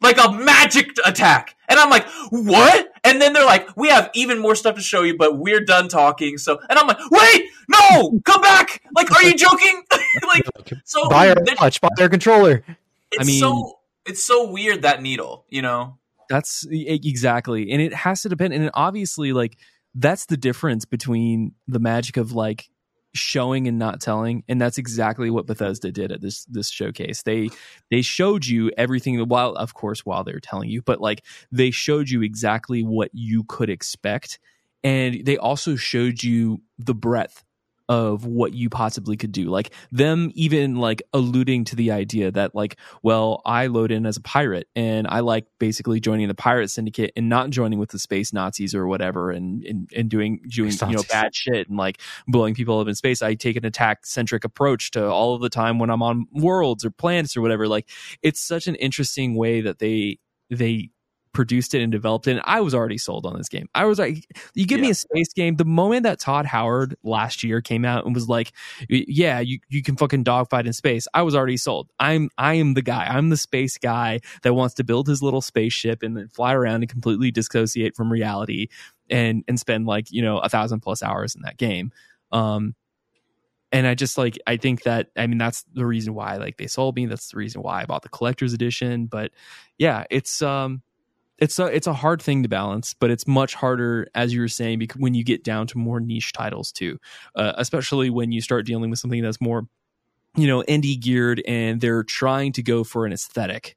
like 0.00 0.18
a 0.22 0.32
magic 0.32 0.90
attack. 1.06 1.54
And 1.68 1.78
I'm 1.78 1.88
like, 1.88 2.06
what? 2.30 2.93
And 3.04 3.20
then 3.20 3.32
they're 3.34 3.44
like, 3.44 3.76
we 3.76 3.88
have 3.88 4.10
even 4.14 4.38
more 4.38 4.54
stuff 4.54 4.76
to 4.76 4.80
show 4.80 5.02
you, 5.02 5.16
but 5.16 5.38
we're 5.38 5.60
done 5.60 5.88
talking. 5.88 6.38
So, 6.38 6.58
and 6.70 6.78
I'm 6.78 6.86
like, 6.86 6.98
wait, 7.10 7.44
no, 7.68 8.18
come 8.24 8.40
back. 8.40 8.82
Like, 8.96 9.10
are 9.12 9.22
you 9.22 9.34
joking? 9.36 9.82
like, 10.26 10.44
so 10.84 11.08
buy 11.08 11.28
our 11.28 11.34
then- 11.44 11.56
watch, 11.60 11.80
buy 11.80 11.88
our 12.00 12.08
controller. 12.08 12.64
it's 13.12 13.20
I 13.20 13.24
mean- 13.24 13.40
so 13.40 13.78
it's 14.06 14.22
so 14.24 14.50
weird 14.50 14.82
that 14.82 15.02
needle, 15.02 15.44
you 15.48 15.62
know. 15.62 15.98
That's 16.30 16.66
exactly, 16.70 17.70
and 17.70 17.82
it 17.82 17.92
has 17.92 18.22
to 18.22 18.30
depend. 18.30 18.54
And 18.54 18.70
obviously, 18.72 19.34
like 19.34 19.58
that's 19.94 20.24
the 20.26 20.38
difference 20.38 20.86
between 20.86 21.52
the 21.68 21.78
magic 21.78 22.16
of 22.16 22.32
like 22.32 22.68
showing 23.14 23.68
and 23.68 23.78
not 23.78 24.00
telling, 24.00 24.44
and 24.48 24.60
that's 24.60 24.78
exactly 24.78 25.30
what 25.30 25.46
Bethesda 25.46 25.92
did 25.92 26.12
at 26.12 26.20
this 26.20 26.44
this 26.46 26.70
showcase. 26.70 27.22
They 27.22 27.48
they 27.90 28.02
showed 28.02 28.46
you 28.46 28.70
everything 28.76 29.18
while, 29.28 29.52
of 29.52 29.74
course, 29.74 30.04
while 30.04 30.24
they're 30.24 30.40
telling 30.40 30.68
you, 30.68 30.82
but 30.82 31.00
like 31.00 31.24
they 31.52 31.70
showed 31.70 32.10
you 32.10 32.22
exactly 32.22 32.82
what 32.82 33.10
you 33.12 33.44
could 33.44 33.70
expect, 33.70 34.38
and 34.82 35.24
they 35.24 35.36
also 35.36 35.76
showed 35.76 36.22
you 36.22 36.60
the 36.78 36.94
breadth 36.94 37.44
of 37.88 38.24
what 38.24 38.54
you 38.54 38.68
possibly 38.70 39.16
could 39.16 39.32
do. 39.32 39.50
Like 39.50 39.72
them 39.92 40.30
even 40.34 40.76
like 40.76 41.02
alluding 41.12 41.64
to 41.64 41.76
the 41.76 41.90
idea 41.90 42.30
that 42.30 42.54
like 42.54 42.78
well 43.02 43.42
i 43.44 43.66
load 43.66 43.90
in 43.90 44.06
as 44.06 44.16
a 44.16 44.20
pirate 44.20 44.68
and 44.74 45.06
i 45.08 45.20
like 45.20 45.46
basically 45.58 46.00
joining 46.00 46.28
the 46.28 46.34
pirate 46.34 46.70
syndicate 46.70 47.12
and 47.16 47.28
not 47.28 47.50
joining 47.50 47.78
with 47.78 47.90
the 47.90 47.98
space 47.98 48.32
nazis 48.32 48.74
or 48.74 48.86
whatever 48.86 49.30
and 49.30 49.64
and, 49.64 49.90
and 49.94 50.08
doing 50.08 50.40
doing 50.48 50.72
you 50.72 50.96
know 50.96 51.02
bad 51.08 51.34
shit 51.34 51.68
and 51.68 51.76
like 51.76 52.00
blowing 52.26 52.54
people 52.54 52.78
up 52.80 52.88
in 52.88 52.94
space. 52.94 53.22
I 53.22 53.34
take 53.34 53.56
an 53.56 53.64
attack 53.64 54.06
centric 54.06 54.44
approach 54.44 54.90
to 54.92 55.06
all 55.06 55.34
of 55.34 55.40
the 55.40 55.48
time 55.48 55.78
when 55.78 55.90
i'm 55.90 56.02
on 56.02 56.26
worlds 56.32 56.84
or 56.84 56.90
planets 56.90 57.36
or 57.36 57.40
whatever. 57.40 57.68
Like 57.68 57.88
it's 58.22 58.40
such 58.40 58.66
an 58.66 58.74
interesting 58.76 59.34
way 59.34 59.60
that 59.60 59.78
they 59.78 60.18
they 60.50 60.90
produced 61.34 61.74
it 61.74 61.82
and 61.82 61.92
developed 61.92 62.26
it 62.26 62.32
and 62.32 62.40
i 62.44 62.60
was 62.60 62.74
already 62.74 62.96
sold 62.96 63.26
on 63.26 63.36
this 63.36 63.48
game. 63.48 63.68
I 63.74 63.84
was 63.84 63.98
like 63.98 64.26
you 64.54 64.66
give 64.66 64.80
me 64.80 64.90
a 64.90 64.94
space 64.94 65.32
game 65.34 65.56
the 65.56 65.64
moment 65.64 66.04
that 66.04 66.20
todd 66.20 66.46
howard 66.46 66.96
last 67.02 67.42
year 67.42 67.60
came 67.60 67.84
out 67.84 68.06
and 68.06 68.14
was 68.14 68.28
like 68.28 68.52
yeah 68.88 69.40
you, 69.40 69.58
you 69.68 69.82
can 69.82 69.96
fucking 69.96 70.22
dogfight 70.22 70.66
in 70.66 70.72
space 70.72 71.06
i 71.12 71.22
was 71.22 71.34
already 71.34 71.56
sold. 71.56 71.90
I'm 71.98 72.30
i 72.38 72.54
am 72.54 72.74
the 72.74 72.82
guy. 72.82 73.06
I'm 73.06 73.30
the 73.30 73.36
space 73.36 73.78
guy 73.78 74.20
that 74.42 74.54
wants 74.54 74.74
to 74.76 74.84
build 74.84 75.08
his 75.08 75.22
little 75.22 75.40
spaceship 75.40 76.02
and 76.02 76.16
then 76.16 76.28
fly 76.28 76.54
around 76.54 76.82
and 76.82 76.88
completely 76.88 77.30
dissociate 77.30 77.96
from 77.96 78.10
reality 78.12 78.68
and 79.10 79.44
and 79.48 79.58
spend 79.58 79.86
like 79.86 80.10
you 80.10 80.22
know 80.22 80.38
a 80.38 80.48
thousand 80.48 80.80
plus 80.80 81.02
hours 81.02 81.34
in 81.34 81.42
that 81.42 81.56
game. 81.56 81.92
Um 82.32 82.74
and 83.72 83.86
i 83.86 83.94
just 83.94 84.16
like 84.16 84.38
i 84.46 84.56
think 84.56 84.84
that 84.84 85.08
i 85.16 85.26
mean 85.26 85.38
that's 85.38 85.64
the 85.74 85.84
reason 85.84 86.14
why 86.14 86.36
like 86.36 86.56
they 86.58 86.66
sold 86.66 86.94
me. 86.96 87.06
That's 87.06 87.30
the 87.30 87.38
reason 87.38 87.62
why 87.62 87.82
i 87.82 87.86
bought 87.86 88.02
the 88.02 88.08
collector's 88.08 88.52
edition. 88.52 89.06
But 89.06 89.32
yeah 89.78 90.04
it's 90.10 90.42
um 90.42 90.82
it's 91.38 91.58
a 91.58 91.66
it's 91.66 91.86
a 91.86 91.92
hard 91.92 92.22
thing 92.22 92.42
to 92.44 92.48
balance, 92.48 92.94
but 92.94 93.10
it's 93.10 93.26
much 93.26 93.54
harder, 93.54 94.06
as 94.14 94.32
you 94.32 94.40
were 94.40 94.48
saying, 94.48 94.78
because 94.78 95.00
when 95.00 95.14
you 95.14 95.24
get 95.24 95.42
down 95.44 95.66
to 95.68 95.78
more 95.78 96.00
niche 96.00 96.32
titles 96.32 96.70
too, 96.72 96.98
uh, 97.34 97.52
especially 97.56 98.10
when 98.10 98.32
you 98.32 98.40
start 98.40 98.66
dealing 98.66 98.90
with 98.90 98.98
something 98.98 99.22
that's 99.22 99.40
more, 99.40 99.66
you 100.36 100.46
know, 100.46 100.62
indie 100.68 101.00
geared, 101.00 101.42
and 101.46 101.80
they're 101.80 102.04
trying 102.04 102.52
to 102.52 102.62
go 102.62 102.84
for 102.84 103.04
an 103.04 103.12
aesthetic, 103.12 103.76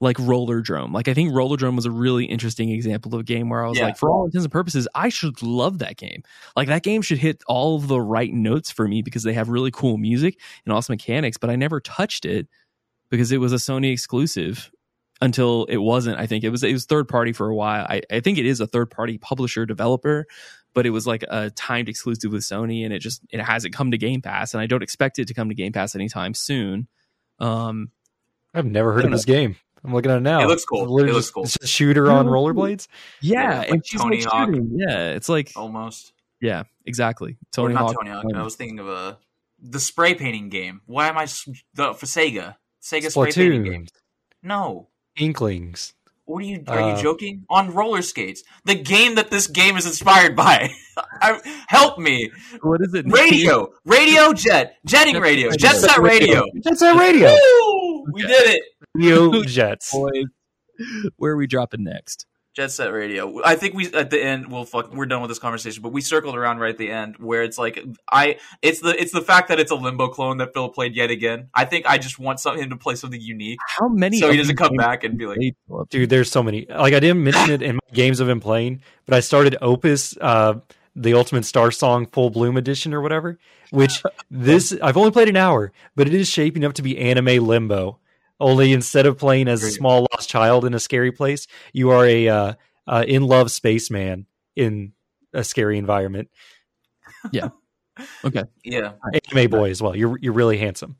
like 0.00 0.16
Rollerdrome. 0.16 0.92
Like 0.92 1.08
I 1.08 1.14
think 1.14 1.32
Rollerdrome 1.32 1.76
was 1.76 1.86
a 1.86 1.90
really 1.90 2.24
interesting 2.24 2.70
example 2.70 3.14
of 3.14 3.20
a 3.20 3.24
game 3.24 3.50
where 3.50 3.64
I 3.64 3.68
was 3.68 3.78
Yeah. 3.78 3.84
like, 3.84 3.98
for 3.98 4.10
all 4.10 4.24
intents 4.24 4.44
and 4.44 4.52
purposes, 4.52 4.88
I 4.94 5.10
should 5.10 5.42
love 5.42 5.78
that 5.80 5.96
game. 5.98 6.22
Like 6.56 6.68
that 6.68 6.82
game 6.82 7.02
should 7.02 7.18
hit 7.18 7.42
all 7.46 7.76
of 7.76 7.86
the 7.88 8.00
right 8.00 8.32
notes 8.32 8.70
for 8.70 8.88
me 8.88 9.02
because 9.02 9.22
they 9.22 9.34
have 9.34 9.48
really 9.48 9.70
cool 9.70 9.98
music 9.98 10.40
and 10.64 10.72
awesome 10.72 10.94
mechanics, 10.94 11.36
but 11.36 11.50
I 11.50 11.56
never 11.56 11.80
touched 11.80 12.24
it 12.24 12.48
because 13.10 13.30
it 13.30 13.38
was 13.38 13.52
a 13.52 13.56
Sony 13.56 13.92
exclusive 13.92 14.70
until 15.22 15.64
it 15.70 15.78
wasn't. 15.78 16.18
I 16.18 16.26
think 16.26 16.44
it 16.44 16.50
was 16.50 16.62
it 16.62 16.72
was 16.72 16.84
third 16.84 17.08
party 17.08 17.32
for 17.32 17.48
a 17.48 17.54
while. 17.54 17.86
I, 17.88 18.02
I 18.10 18.20
think 18.20 18.36
it 18.36 18.44
is 18.44 18.60
a 18.60 18.66
third 18.66 18.90
party 18.90 19.16
publisher 19.16 19.64
developer, 19.64 20.26
but 20.74 20.84
it 20.84 20.90
was 20.90 21.06
like 21.06 21.24
a 21.28 21.48
timed 21.50 21.88
exclusive 21.88 22.30
with 22.32 22.42
Sony, 22.42 22.84
and 22.84 22.92
it 22.92 22.98
just 22.98 23.22
it 23.30 23.40
hasn't 23.40 23.74
come 23.74 23.90
to 23.92 23.98
Game 23.98 24.20
Pass, 24.20 24.52
and 24.52 24.60
I 24.60 24.66
don't 24.66 24.82
expect 24.82 25.18
it 25.18 25.28
to 25.28 25.34
come 25.34 25.48
to 25.48 25.54
Game 25.54 25.72
Pass 25.72 25.94
anytime 25.94 26.34
soon. 26.34 26.88
Um, 27.38 27.90
I've 28.52 28.66
never 28.66 28.90
heard 28.92 29.00
of 29.00 29.04
don't 29.04 29.12
this 29.12 29.24
game. 29.24 29.56
I'm 29.84 29.92
looking 29.94 30.10
at 30.12 30.18
it 30.18 30.20
now. 30.20 30.42
It 30.42 30.46
looks 30.46 30.64
cool. 30.64 30.82
It 30.98 31.12
looks 31.12 31.30
cool. 31.30 31.44
It's 31.44 31.56
a 31.60 31.66
shooter 31.66 32.10
on 32.10 32.26
rollerblades. 32.26 32.86
yeah, 33.20 33.42
Yeah, 33.54 33.58
like 33.60 33.70
and 33.70 33.86
she's 33.86 34.00
Tony 34.00 34.16
like 34.18 34.26
Hawk. 34.26 34.48
shooting. 34.48 34.70
Yeah, 34.76 35.10
it's 35.14 35.28
like 35.28 35.50
Almost. 35.56 36.12
yeah, 36.40 36.64
exactly. 36.86 37.32
Or 37.32 37.36
Tony 37.52 37.74
not 37.74 37.82
Hawk. 37.84 37.94
Tony 37.96 38.10
Hawk. 38.10 38.24
I 38.34 38.42
was 38.42 38.54
thinking 38.54 38.78
of 38.78 38.88
a 38.88 39.18
the 39.60 39.80
spray 39.80 40.14
painting 40.14 40.48
game. 40.50 40.82
Why 40.86 41.08
am 41.08 41.16
I 41.18 41.24
the 41.74 41.94
for 41.94 42.06
Sega? 42.06 42.56
Sega 42.82 43.10
spray 43.10 43.32
painting 43.32 43.64
game. 43.64 43.86
Splatoon, 43.86 43.88
No. 44.42 44.88
Inklings. 45.16 45.94
What 46.24 46.42
are 46.42 46.46
you? 46.46 46.62
Are 46.68 46.78
Uh, 46.80 46.96
you 46.96 47.02
joking? 47.02 47.44
On 47.50 47.72
roller 47.72 48.00
skates, 48.02 48.42
the 48.64 48.74
game 48.76 49.16
that 49.16 49.30
this 49.30 49.46
game 49.48 49.76
is 49.76 49.86
inspired 49.86 50.36
by. 50.36 50.70
I, 51.20 51.40
help 51.68 51.98
me. 51.98 52.30
What 52.62 52.80
is 52.80 52.94
it? 52.94 53.06
Radio, 53.08 53.72
radio, 53.84 54.32
jet, 54.32 54.76
jetting 54.86 55.14
Jet- 55.14 55.22
radio, 55.22 55.50
Jet 55.50 55.58
jet 55.60 55.76
set 55.76 55.98
radio. 55.98 56.44
Jet 56.62 56.78
Set 56.78 56.96
Radio. 56.96 57.28
Woo! 57.34 58.04
We 58.12 58.22
did 58.22 58.30
it. 58.56 58.62
Radio 58.94 59.42
Jets. 59.42 59.92
Boys. 59.92 60.24
Where 61.16 61.32
are 61.32 61.36
we 61.36 61.46
dropping 61.46 61.84
next? 61.84 62.26
Jet 62.54 62.70
Set 62.70 62.92
Radio. 62.92 63.40
I 63.44 63.56
think 63.56 63.74
we 63.74 63.92
at 63.94 64.10
the 64.10 64.22
end 64.22 64.52
we'll 64.52 64.66
fuck 64.66 64.92
we're 64.92 65.06
done 65.06 65.22
with 65.22 65.30
this 65.30 65.38
conversation, 65.38 65.82
but 65.82 65.90
we 65.90 66.02
circled 66.02 66.36
around 66.36 66.58
right 66.58 66.70
at 66.70 66.76
the 66.76 66.90
end 66.90 67.16
where 67.16 67.42
it's 67.42 67.56
like 67.56 67.82
I 68.10 68.38
it's 68.60 68.80
the 68.80 69.00
it's 69.00 69.12
the 69.12 69.22
fact 69.22 69.48
that 69.48 69.58
it's 69.58 69.70
a 69.70 69.74
limbo 69.74 70.08
clone 70.08 70.36
that 70.36 70.52
Phil 70.52 70.68
played 70.68 70.94
yet 70.94 71.10
again. 71.10 71.48
I 71.54 71.64
think 71.64 71.86
I 71.86 71.96
just 71.96 72.18
want 72.18 72.40
some, 72.40 72.58
him 72.58 72.68
to 72.68 72.76
play 72.76 72.94
something 72.94 73.20
unique 73.20 73.58
How 73.66 73.88
many? 73.88 74.18
so 74.18 74.30
he 74.30 74.36
doesn't 74.36 74.56
come 74.56 74.76
back 74.76 75.02
and 75.02 75.16
be 75.16 75.26
like? 75.26 75.38
Dude, 75.88 76.10
there's 76.10 76.30
so 76.30 76.42
many. 76.42 76.66
Like 76.68 76.92
I 76.92 77.00
didn't 77.00 77.24
mention 77.24 77.50
it 77.50 77.62
in 77.62 77.76
my 77.76 77.80
games 77.94 78.20
I've 78.20 78.26
been 78.26 78.40
playing, 78.40 78.82
but 79.06 79.14
I 79.14 79.20
started 79.20 79.56
Opus, 79.62 80.14
uh, 80.20 80.60
the 80.94 81.14
Ultimate 81.14 81.46
Star 81.46 81.70
Song 81.70 82.04
Full 82.06 82.28
Bloom 82.28 82.58
Edition 82.58 82.92
or 82.92 83.00
whatever. 83.00 83.38
Which 83.70 84.02
this 84.30 84.76
I've 84.82 84.98
only 84.98 85.10
played 85.10 85.30
an 85.30 85.36
hour, 85.36 85.72
but 85.96 86.06
it 86.06 86.12
is 86.12 86.28
shaping 86.28 86.66
up 86.66 86.74
to 86.74 86.82
be 86.82 86.98
anime 86.98 87.46
limbo. 87.46 87.98
Only 88.42 88.72
instead 88.72 89.06
of 89.06 89.18
playing 89.18 89.46
as 89.46 89.62
a 89.62 89.70
small 89.70 90.08
lost 90.12 90.28
child 90.28 90.64
in 90.64 90.74
a 90.74 90.80
scary 90.80 91.12
place, 91.12 91.46
you 91.72 91.90
are 91.90 92.04
a 92.04 92.28
uh, 92.28 92.52
uh, 92.88 93.04
in 93.06 93.22
love 93.22 93.52
spaceman 93.52 94.26
in 94.56 94.94
a 95.32 95.44
scary 95.44 95.78
environment. 95.78 96.28
Yeah. 97.30 97.50
Okay. 98.24 98.44
Yeah. 98.64 98.92
Anime 99.30 99.50
boy 99.50 99.68
as 99.68 99.82
well. 99.82 99.94
You're 99.94 100.16
you're 100.18 100.32
really 100.32 100.56
handsome. 100.56 100.96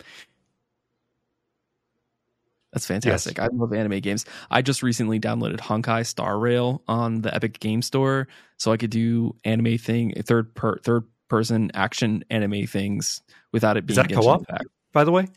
That's 2.70 2.84
fantastic. 2.84 3.38
I 3.38 3.48
love 3.50 3.72
anime 3.72 4.00
games. 4.00 4.26
I 4.50 4.60
just 4.60 4.82
recently 4.82 5.18
downloaded 5.18 5.58
Honkai 5.58 6.06
Star 6.06 6.38
Rail 6.38 6.82
on 6.86 7.22
the 7.22 7.34
Epic 7.34 7.60
Game 7.60 7.80
Store, 7.80 8.28
so 8.58 8.72
I 8.72 8.76
could 8.76 8.90
do 8.90 9.34
anime 9.42 9.78
thing, 9.78 10.12
third 10.22 10.54
per 10.54 10.78
third 10.80 11.04
person 11.28 11.70
action 11.72 12.24
anime 12.28 12.66
things 12.66 13.22
without 13.52 13.78
it 13.78 13.86
being 13.86 13.96
that 13.96 14.12
co-op? 14.12 14.40
Impact. 14.40 14.66
By 14.92 15.04
the 15.04 15.12
way, 15.12 15.28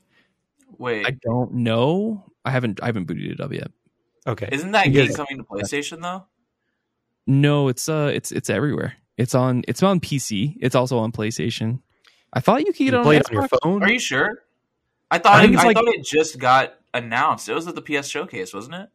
Wait. 0.78 1.06
I 1.06 1.12
don't 1.12 1.54
know. 1.54 2.26
I 2.44 2.52
haven't 2.52 2.82
I 2.82 2.88
haven't 2.88 3.06
booted 3.06 3.32
it 3.32 3.40
up 3.42 3.52
yet. 3.52 3.72
okay. 4.28 4.50
Isn't 4.52 4.72
that 4.72 4.92
game 4.92 5.14
coming 5.14 5.38
to 5.38 5.44
PlayStation 5.44 6.02
though? 6.02 6.26
No, 7.28 7.68
it's 7.68 7.90
uh 7.90 8.12
it's 8.14 8.32
it's 8.32 8.50
everywhere. 8.50 8.96
It's 9.18 9.34
on 9.34 9.64
it's 9.68 9.82
on 9.84 10.00
PC. 10.00 10.58
It's 10.60 10.76
also 10.76 10.98
on 10.98 11.12
PlayStation. 11.12 11.80
I 12.34 12.40
thought 12.42 12.60
you 12.62 12.68
could 12.68 12.78
get 12.78 12.86
You 12.86 12.94
it 12.94 12.96
on, 12.96 13.04
play 13.04 13.18
it 13.18 13.28
on 13.30 13.34
your 13.34 13.48
phone. 13.64 13.84
Are 13.84 13.90
you 13.92 14.00
sure? 14.00 14.44
I 15.10 15.20
thought 15.20 15.36
I 15.36 15.46
it, 15.46 15.56
I 15.56 15.64
like- 15.64 15.76
thought 15.78 15.88
it 15.88 16.04
just 16.04 16.38
got 16.38 16.76
announced. 16.94 17.48
It 17.50 17.54
was 17.54 17.68
at 17.68 17.76
the 17.76 17.82
PS 17.82 18.08
Showcase, 18.08 18.54
wasn't 18.54 18.76
it? 18.76 18.90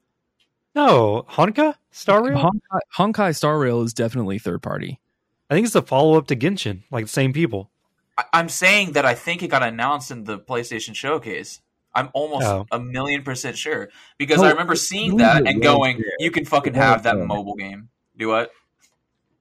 No, 0.74 1.24
Honka 1.31 1.74
Star 1.91 2.22
Rail. 2.22 2.39
Honkai, 2.39 2.78
Honkai 2.97 3.37
Star 3.37 3.59
Rail 3.59 3.83
is 3.83 3.93
definitely 3.93 4.39
third 4.39 4.62
party. 4.62 5.01
I 5.49 5.55
think 5.55 5.66
it's 5.66 5.74
a 5.74 5.83
follow 5.83 6.16
up 6.16 6.28
to 6.28 6.37
Genshin, 6.37 6.83
like 6.93 7.07
the 7.07 7.11
same 7.11 7.33
people. 7.33 7.70
I, 8.16 8.24
I'm 8.33 8.49
saying 8.49 8.93
that 8.93 9.05
I 9.05 9.14
think 9.14 9.43
it 9.43 9.49
got 9.49 9.64
announced 9.64 10.12
in 10.12 10.24
the 10.24 10.39
PlayStation 10.39 10.95
Showcase. 10.95 11.61
I'm 11.95 12.09
almost 12.12 12.47
Oh. 12.47 12.66
a 12.70 12.78
million 12.78 13.22
percent 13.22 13.59
sure 13.59 13.88
because 14.18 14.41
Oh, 14.41 14.45
I 14.45 14.51
remember 14.51 14.76
seeing 14.76 15.16
that 15.18 15.47
and 15.47 15.61
going, 15.62 15.99
there. 15.99 16.12
"You 16.20 16.30
can 16.30 16.45
fucking 16.45 16.74
It 16.74 16.78
have 16.78 17.03
that 17.03 17.16
there. 17.16 17.26
mobile 17.26 17.57
game." 17.57 17.88
Do 18.16 18.28
what? 18.28 18.51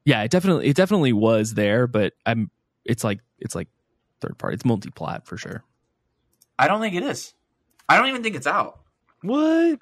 Yeah, 0.06 0.24
it 0.24 0.32
definitely 0.32 0.68
it 0.68 0.76
definitely 0.76 1.14
was 1.14 1.54
there, 1.54 1.86
but 1.88 2.14
I'm 2.26 2.50
it's 2.86 3.04
like 3.04 3.20
it's 3.39 3.54
like 3.56 3.68
third 4.22 4.38
party. 4.38 4.56
It's 4.56 4.66
multi 4.66 4.89
plat 4.89 5.28
for 5.28 5.38
sure. 5.38 5.64
I 6.58 6.68
don't 6.68 6.82
think 6.82 6.95
it 6.95 7.04
is. 7.04 7.34
I 7.88 7.97
don't 7.97 8.08
even 8.08 8.24
think 8.24 8.36
it's 8.36 8.47
out. 8.47 8.80
What? 9.22 9.80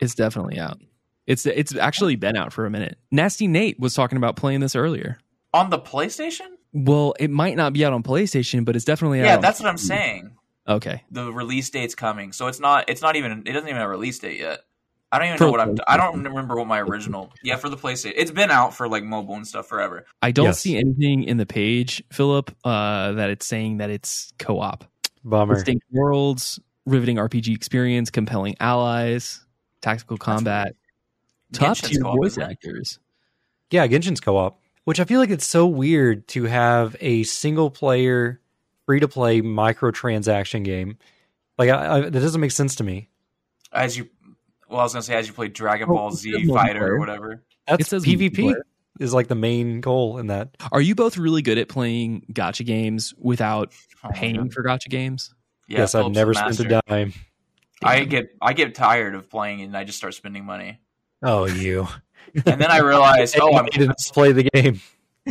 It's 0.00 0.14
definitely 0.14 0.58
out. 0.58 0.78
It's 1.26 1.46
it's 1.46 1.74
actually 1.76 2.16
been 2.16 2.36
out 2.36 2.52
for 2.52 2.66
a 2.66 2.70
minute. 2.70 2.98
Nasty 3.10 3.46
Nate 3.46 3.78
was 3.80 3.94
talking 3.94 4.16
about 4.18 4.36
playing 4.36 4.60
this 4.60 4.76
earlier. 4.76 5.18
On 5.54 5.70
the 5.70 5.78
PlayStation? 5.78 6.46
Well, 6.72 7.14
it 7.18 7.30
might 7.30 7.56
not 7.56 7.72
be 7.72 7.84
out 7.84 7.92
on 7.94 8.02
PlayStation, 8.02 8.64
but 8.64 8.76
it's 8.76 8.84
definitely 8.84 9.20
out. 9.20 9.24
Yeah, 9.24 9.36
that's 9.38 9.58
what 9.60 9.68
I'm 9.68 9.78
saying. 9.78 10.32
Okay. 10.68 11.02
The 11.10 11.32
release 11.32 11.70
date's 11.70 11.94
coming, 11.94 12.32
so 12.32 12.46
it's 12.46 12.60
not. 12.60 12.88
It's 12.88 13.02
not 13.02 13.16
even. 13.16 13.42
It 13.46 13.52
doesn't 13.52 13.68
even 13.68 13.76
have 13.76 13.86
a 13.86 13.90
release 13.90 14.18
date 14.18 14.38
yet. 14.38 14.60
I 15.10 15.18
don't 15.18 15.28
even 15.28 15.38
For 15.38 15.44
know 15.44 15.50
what 15.52 15.60
I'm. 15.60 15.76
I 15.88 15.96
don't 15.96 16.24
remember 16.24 16.56
what 16.56 16.66
my 16.66 16.80
original. 16.80 17.32
Yeah, 17.42 17.56
for 17.56 17.68
the 17.70 17.76
PlayStation, 17.76 18.12
it's 18.14 18.30
been 18.30 18.50
out 18.50 18.74
for 18.74 18.88
like 18.88 19.04
mobile 19.04 19.36
and 19.36 19.46
stuff 19.46 19.66
forever. 19.66 20.04
I 20.20 20.32
don't 20.32 20.46
Yes. 20.46 20.60
see 20.60 20.76
anything 20.76 21.24
in 21.24 21.38
the 21.38 21.46
page, 21.46 22.02
Philip, 22.12 22.54
uh, 22.64 23.12
that 23.12 23.30
it's 23.30 23.46
saying 23.46 23.78
that 23.78 23.88
it's 23.88 24.32
co-op. 24.38 24.84
Bummer. 25.24 25.54
Distinct 25.54 25.86
worlds, 25.90 26.60
riveting 26.84 27.16
RPG 27.16 27.54
experience, 27.54 28.10
compelling 28.10 28.54
allies, 28.60 29.44
tactical 29.80 30.18
combat, 30.18 30.74
top 31.52 31.76
Genshin's 31.76 31.90
tier 31.90 32.02
voice 32.02 32.38
actors. 32.38 32.98
Yeah, 33.70 33.86
Genshin's 33.86 34.20
co-op, 34.20 34.60
which 34.84 35.00
I 35.00 35.04
feel 35.04 35.20
like 35.20 35.30
it's 35.30 35.46
so 35.46 35.66
weird 35.66 36.28
to 36.28 36.44
have 36.44 36.96
a 37.00 37.22
single 37.22 37.70
player 37.70 38.40
free 38.88 39.00
to 39.00 39.06
play 39.08 39.42
microtransaction 39.42 40.64
game. 40.64 40.96
Like 41.58 41.68
I, 41.68 41.96
I, 41.96 42.00
that 42.00 42.10
doesn't 42.10 42.40
make 42.40 42.52
sense 42.52 42.76
to 42.76 42.84
me. 42.84 43.10
As 43.70 43.98
you, 43.98 44.08
well, 44.70 44.80
I 44.80 44.82
was 44.84 44.94
gonna 44.94 45.02
say 45.02 45.14
as 45.14 45.26
you 45.26 45.34
play 45.34 45.48
Dragon 45.48 45.88
Oh, 45.90 45.94
Ball 45.94 46.08
it's 46.08 46.20
Z 46.20 46.30
good 46.30 46.48
Fighter 46.48 46.94
or 46.94 46.98
whatever. 46.98 47.42
That's 47.66 47.82
It 47.82 47.86
says 47.88 48.04
PvP 48.06 48.30
multiplayer. 48.30 48.60
is 48.98 49.12
like 49.12 49.28
the 49.28 49.34
main 49.34 49.82
goal 49.82 50.16
in 50.16 50.28
that. 50.28 50.56
Are 50.72 50.80
you 50.80 50.94
both 50.94 51.18
really 51.18 51.42
good 51.42 51.58
at 51.58 51.68
playing 51.68 52.24
gacha 52.32 52.64
games 52.64 53.12
without 53.18 53.72
Oh 54.02 54.08
paying 54.14 54.36
God. 54.36 54.52
for 54.54 54.62
gacha 54.62 54.88
games? 54.88 55.34
Yeah, 55.68 55.80
yes, 55.80 55.94
I've 55.94 56.10
never 56.12 56.32
the 56.32 56.38
spent 56.38 56.58
master. 56.70 56.80
a 56.80 56.82
dime. 56.88 57.12
I 57.82 58.04
get 58.04 58.30
I 58.40 58.54
get 58.54 58.74
tired 58.74 59.14
of 59.14 59.28
playing 59.28 59.60
it 59.60 59.64
and 59.64 59.76
I 59.76 59.84
just 59.84 59.98
start 59.98 60.14
spending 60.14 60.46
money. 60.46 60.78
Oh, 61.22 61.44
you. 61.44 61.86
And 62.46 62.60
then 62.60 62.70
I 62.70 62.78
realize, 62.78 63.34
oh, 63.40 63.54
I'm, 63.56 63.66
didn't 63.66 63.98
play 64.12 64.32
the 64.32 64.44
game. 64.44 64.80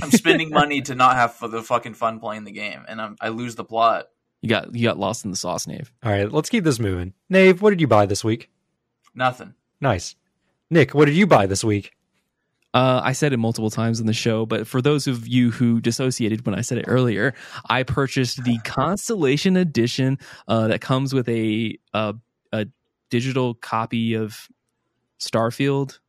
I'm 0.02 0.12
spending 0.12 0.50
money 0.50 0.82
to 0.82 0.96
not 0.96 1.16
have 1.16 1.34
for 1.34 1.48
the 1.48 1.62
fucking 1.62 1.96
fun 1.96 2.20
playing 2.20 2.44
the 2.44 2.52
game, 2.52 2.84
and 2.88 3.02
I'm, 3.02 3.16
I 3.20 3.30
lose 3.30 3.56
the 3.56 3.64
plot. 3.64 4.08
You 4.42 4.50
got 4.50 4.74
you 4.76 4.84
got 4.84 5.00
lost 5.00 5.26
in 5.26 5.32
the 5.32 5.38
sauce, 5.38 5.68
Nave. 5.68 5.92
All 6.04 6.12
right, 6.12 6.32
let's 6.32 6.50
keep 6.50 6.64
this 6.64 6.80
moving. 6.80 7.14
Nave, 7.30 7.62
what 7.62 7.72
did 7.72 7.82
you 7.82 7.88
buy 7.88 8.06
this 8.06 8.24
week? 8.24 8.50
Nothing. 9.16 9.54
Nice. 9.82 10.16
Nick, 10.70 10.94
what 10.94 11.06
did 11.06 11.16
you 11.16 11.26
buy 11.26 11.46
this 11.46 11.64
week? 11.64 11.94
Uh, 12.74 13.02
I 13.04 13.14
said 13.14 13.34
it 13.34 13.38
multiple 13.38 13.72
times 13.72 14.00
in 14.00 14.06
the 14.06 14.14
show, 14.14 14.46
but 14.46 14.68
for 14.68 14.82
those 14.82 15.08
of 15.08 15.28
you 15.28 15.50
who 15.50 15.82
dissociated 15.82 16.46
when 16.46 16.54
I 16.54 16.62
said 16.62 16.78
it 16.78 16.86
earlier, 16.88 17.34
I 17.70 17.84
purchased 17.84 18.44
the 18.44 18.60
Constellation 18.60 19.56
Edition 19.56 20.20
uh, 20.48 20.68
that 20.68 20.82
comes 20.82 21.14
with 21.14 21.28
a, 21.30 21.78
a 21.94 22.16
a 22.52 22.68
digital 23.10 23.54
copy 23.56 24.14
of 24.14 24.48
Starfield. 25.20 26.00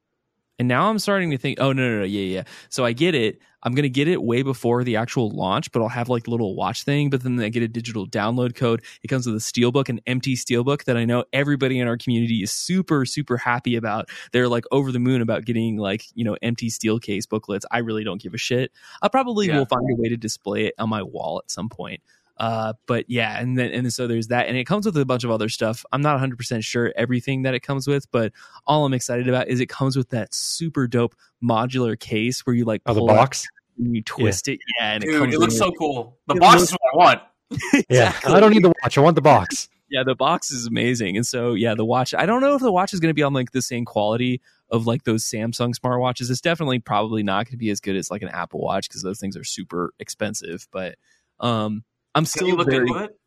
And 0.59 0.66
now 0.66 0.91
I'm 0.91 0.99
starting 0.99 1.30
to 1.30 1.39
think, 1.39 1.61
oh 1.61 1.72
no, 1.72 1.89
no, 1.89 1.99
no, 2.01 2.05
yeah, 2.05 2.22
yeah. 2.22 2.43
So 2.68 2.84
I 2.84 2.93
get 2.93 3.14
it. 3.14 3.41
I'm 3.62 3.74
gonna 3.74 3.88
get 3.88 4.09
it 4.09 4.22
way 4.22 4.42
before 4.42 4.84
the 4.84 4.96
actual 4.96 5.30
launch, 5.30 5.72
but 5.72 5.82
I'll 5.82 5.88
have 5.88 6.09
like 6.09 6.26
a 6.26 6.30
little 6.30 6.54
watch 6.54 6.84
thing. 6.84 7.11
But 7.11 7.22
then 7.22 7.38
I 7.40 7.48
get 7.48 7.62
a 7.62 7.68
digital 7.68 8.06
download 8.06 8.54
code. 8.54 8.82
It 9.02 9.09
comes 9.09 9.26
with 9.26 9.34
a 9.34 9.38
steelbook, 9.38 9.88
an 9.88 10.00
empty 10.06 10.36
steelbook 10.36 10.84
that 10.84 10.96
I 10.96 11.04
know 11.04 11.24
everybody 11.32 11.80
in 11.80 11.88
our 11.88 11.96
community 11.96 12.42
is 12.42 12.52
super, 12.52 13.04
super 13.04 13.36
happy 13.36 13.76
about. 13.76 14.09
They're 14.32 14.48
like 14.48 14.64
over 14.70 14.92
the 14.92 15.00
moon 15.00 15.20
about 15.22 15.44
getting 15.44 15.76
like 15.76 16.04
you 16.14 16.24
know 16.24 16.36
empty 16.42 16.70
steel 16.70 16.98
case 16.98 17.26
booklets. 17.26 17.66
I 17.70 17.78
really 17.78 18.04
don't 18.04 18.20
give 18.22 18.34
a 18.34 18.38
shit. 18.38 18.70
I 19.02 19.09
probably 19.09 19.48
Yeah. 19.48 19.59
will 19.59 19.66
find 19.66 19.82
a 19.92 20.00
way 20.00 20.09
to 20.09 20.16
display 20.16 20.66
it 20.66 20.74
on 20.78 20.88
my 20.88 21.02
wall 21.02 21.40
at 21.44 21.50
some 21.50 21.68
point. 21.68 22.00
Uh, 22.39 22.72
but 22.86 23.05
yeah, 23.09 23.41
and 23.41 23.59
then 23.59 23.72
and 23.72 23.93
so 23.93 24.07
there's 24.07 24.28
that, 24.28 24.47
and 24.47 24.57
it 24.57 24.64
comes 24.64 24.86
with 24.86 24.97
a 24.97 25.05
bunch 25.05 25.24
of 25.24 25.30
other 25.30 25.49
stuff. 25.49 25.84
I'm 25.93 26.01
not 26.01 26.12
100 26.12 26.36
percent 26.39 26.62
sure 26.64 26.93
everything 26.97 27.43
that 27.43 27.55
it 27.55 27.61
comes 27.61 27.89
with, 27.89 28.09
but 28.12 28.32
all 28.66 28.84
I'm 28.86 28.95
excited 28.95 29.28
about 29.28 29.49
is 29.49 29.61
it 29.61 29.68
comes 29.68 29.97
with 29.97 30.11
that 30.11 30.32
super 30.32 30.86
dope 30.86 31.14
modular 31.43 31.99
case 31.99 32.47
where 32.47 32.55
you 32.55 32.64
like 32.64 32.82
Oh, 32.86 32.95
the 32.95 33.01
box? 33.01 33.47
and 33.78 33.95
you 33.95 34.03
twist 34.03 34.49
it. 34.49 34.61
Yeah, 34.78 34.93
and 34.95 35.05
it 35.05 35.09
Dude, 35.09 35.20
comes 35.20 35.34
it 35.34 35.39
looks 35.41 35.55
with- 35.55 35.59
so 35.59 35.72
cool. 35.72 36.18
The 36.28 36.34
It 36.34 36.41
box 36.41 36.61
looks- 36.61 36.72
is 36.72 36.78
what 36.80 36.95
I 36.95 36.97
want. 36.97 37.22
Yeah. 37.91 38.14
I 38.26 38.41
don't 38.41 38.53
need 38.53 38.62
the 38.64 38.72
watch. 38.82 38.97
I 38.99 39.01
want 39.01 39.14
the 39.16 39.22
box. 39.22 39.68
yeah, 39.91 40.03
the 40.05 40.14
box 40.14 40.51
is 40.51 40.66
amazing, 40.66 41.16
and 41.16 41.26
so 41.26 41.55
yeah, 41.55 41.74
the 41.74 41.84
watch. 41.84 42.12
I 42.14 42.26
don't 42.26 42.41
know 42.41 42.55
if 42.55 42.61
the 42.61 42.70
watch 42.72 42.93
is 42.93 43.01
going 43.01 43.11
to 43.11 43.14
be 43.14 43.22
on 43.22 43.32
like 43.32 43.53
the 43.53 43.62
same 43.62 43.84
quality 43.84 44.41
of 44.70 44.86
like 44.86 45.05
those 45.05 45.24
Samsung 45.24 45.74
smartwatches. 45.74 46.30
It's 46.30 46.41
definitely 46.43 46.78
probably 46.78 47.22
not 47.22 47.47
going 47.47 47.53
to 47.53 47.57
be 47.57 47.70
as 47.70 47.80
good 47.80 47.97
as 47.97 48.11
like 48.11 48.20
an 48.22 48.28
Apple 48.28 48.61
Watch 48.61 48.89
because 48.89 49.03
those 49.03 49.18
things 49.18 49.34
are 49.36 49.45
super 49.45 49.95
expensive. 49.99 50.68
But 50.70 50.97
um, 51.41 51.84
I'm 52.14 52.22
Can 52.24 52.26
still 52.26 52.48
you 52.48 52.56
look 52.56 52.68
very 52.70 52.88
into 52.88 53.04
it? 53.04 53.18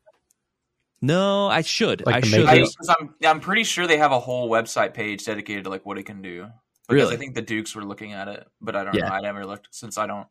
no. 1.01 1.47
I 1.47 1.61
should. 1.61 2.05
Like 2.05 2.23
I 2.23 2.27
should. 2.27 2.45
I, 2.45 2.65
I'm, 2.99 3.15
I'm 3.25 3.39
pretty 3.39 3.63
sure 3.63 3.88
they 3.88 3.97
have 3.97 4.11
a 4.11 4.19
whole 4.19 4.49
website 4.49 4.93
page 4.93 5.25
dedicated 5.25 5.63
to 5.65 5.69
like 5.69 5.86
what 5.86 5.97
it 5.97 6.03
can 6.03 6.21
do. 6.21 6.47
Because 6.88 7.03
Really? 7.03 7.15
I 7.15 7.17
think 7.17 7.36
the 7.36 7.41
Dukes 7.41 7.75
were 7.75 7.86
looking 7.86 8.11
at 8.13 8.27
it, 8.27 8.45
but 8.59 8.75
I 8.75 8.84
don't 8.84 8.95
Yeah. 8.95 9.07
know. 9.07 9.15
I 9.15 9.21
never 9.21 9.45
looked 9.45 9.67
since 9.71 9.97
I 9.97 10.07
don't. 10.07 10.27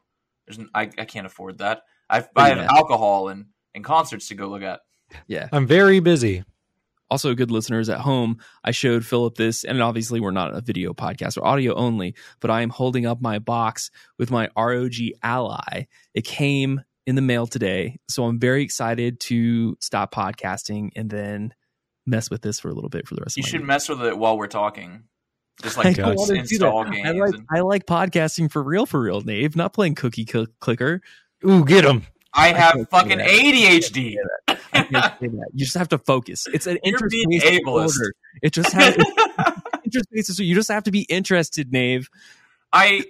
There's 0.47 0.59
n- 0.59 0.69
I, 0.75 0.83
I 0.99 1.05
can't 1.05 1.27
afford 1.27 1.59
that. 1.59 1.83
I've, 2.09 2.29
I 2.37 2.49
have 2.51 2.59
Yeah. 2.59 2.69
alcohol 2.71 3.29
and, 3.29 3.47
and 3.75 3.85
concerts 3.85 4.29
to 4.29 4.35
go 4.35 4.49
look 4.49 4.63
at. 4.63 4.81
yeah. 5.27 5.49
I'm 5.53 5.67
very 5.67 6.01
busy. 6.01 6.45
also 7.11 7.35
good 7.35 7.51
listeners 7.51 7.89
at 7.89 7.99
home 7.99 8.39
i 8.63 8.71
showed 8.71 9.05
philip 9.05 9.35
this 9.35 9.65
and 9.65 9.83
obviously 9.83 10.21
we're 10.21 10.31
not 10.31 10.55
a 10.55 10.61
video 10.61 10.93
podcast 10.95 11.37
or 11.37 11.45
audio 11.45 11.75
only 11.75 12.15
but 12.39 12.53
i 12.53 12.63
am 12.63 12.71
holding 12.71 13.05
up 13.05 13.21
my 13.21 13.37
box 13.41 13.91
with 14.17 14.31
my 14.31 14.49
rog 14.57 14.93
ally 15.25 15.87
it 16.15 16.25
came 16.25 16.81
in 17.11 17.17
the 17.17 17.23
mail 17.23 17.47
today 17.47 17.99
so 18.09 18.25
i'm 18.25 18.39
very 18.39 18.63
excited 18.63 19.19
to 19.21 19.77
stop 19.81 20.15
podcasting 20.15 20.91
and 20.97 21.11
then 21.11 21.53
mess 22.07 22.31
with 22.31 22.41
this 22.43 22.59
for 22.61 22.69
a 22.71 22.73
little 22.73 22.89
bit 22.89 23.07
for 23.07 23.15
the 23.17 23.21
rest 23.21 23.37
You 23.37 23.43
of 23.43 23.45
my 23.47 23.51
should 23.51 23.61
week. 23.61 23.67
mess 23.67 23.89
with 23.89 24.03
it 24.03 24.17
while 24.19 24.39
we're 24.39 24.47
talking. 24.49 25.05
Just 25.63 25.77
I 25.79 25.83
like 25.83 25.97
don't 25.97 26.17
wanna 26.17 26.33
do 26.35 26.39
install 26.41 26.85
that. 26.85 26.93
games. 26.93 27.07
I 27.07 27.11
like 27.13 27.35
and- 27.35 27.47
I 27.55 27.61
like 27.61 27.85
podcasting 27.87 28.51
for 28.51 28.63
real, 28.63 28.87
for 28.87 28.99
real, 29.01 29.21
Nave. 29.21 29.55
Not 29.55 29.75
playing 29.75 29.95
cookie 29.97 30.27
cl- 30.27 30.47
clicker. 30.61 31.03
Ooh, 31.47 31.65
get 31.65 31.85
him. 31.85 32.07
I 32.33 32.49
have 32.55 32.73
can't 32.73 32.91
fucking 32.91 33.19
that. 33.19 33.29
ADHD. 33.29 34.17
I 34.49 34.55
can't 34.73 34.91
say 35.21 35.29
that. 35.29 35.51
You 35.53 35.65
just 35.67 35.77
have 35.77 35.89
to 35.91 35.99
focus. 35.99 36.47
It's 36.53 36.67
an 36.67 36.79
You're 36.85 36.99
ableist. 36.99 37.89
disorder. 37.89 38.13
It 38.43 38.53
just 38.55 38.73
has 38.73 38.95
interfaces. 39.87 40.33
So 40.37 40.43
you 40.43 40.55
just 40.55 40.71
have 40.71 40.85
to 40.85 40.91
be 40.91 41.03
interested, 41.03 41.71
Nave. 41.73 42.09
I 42.73 43.05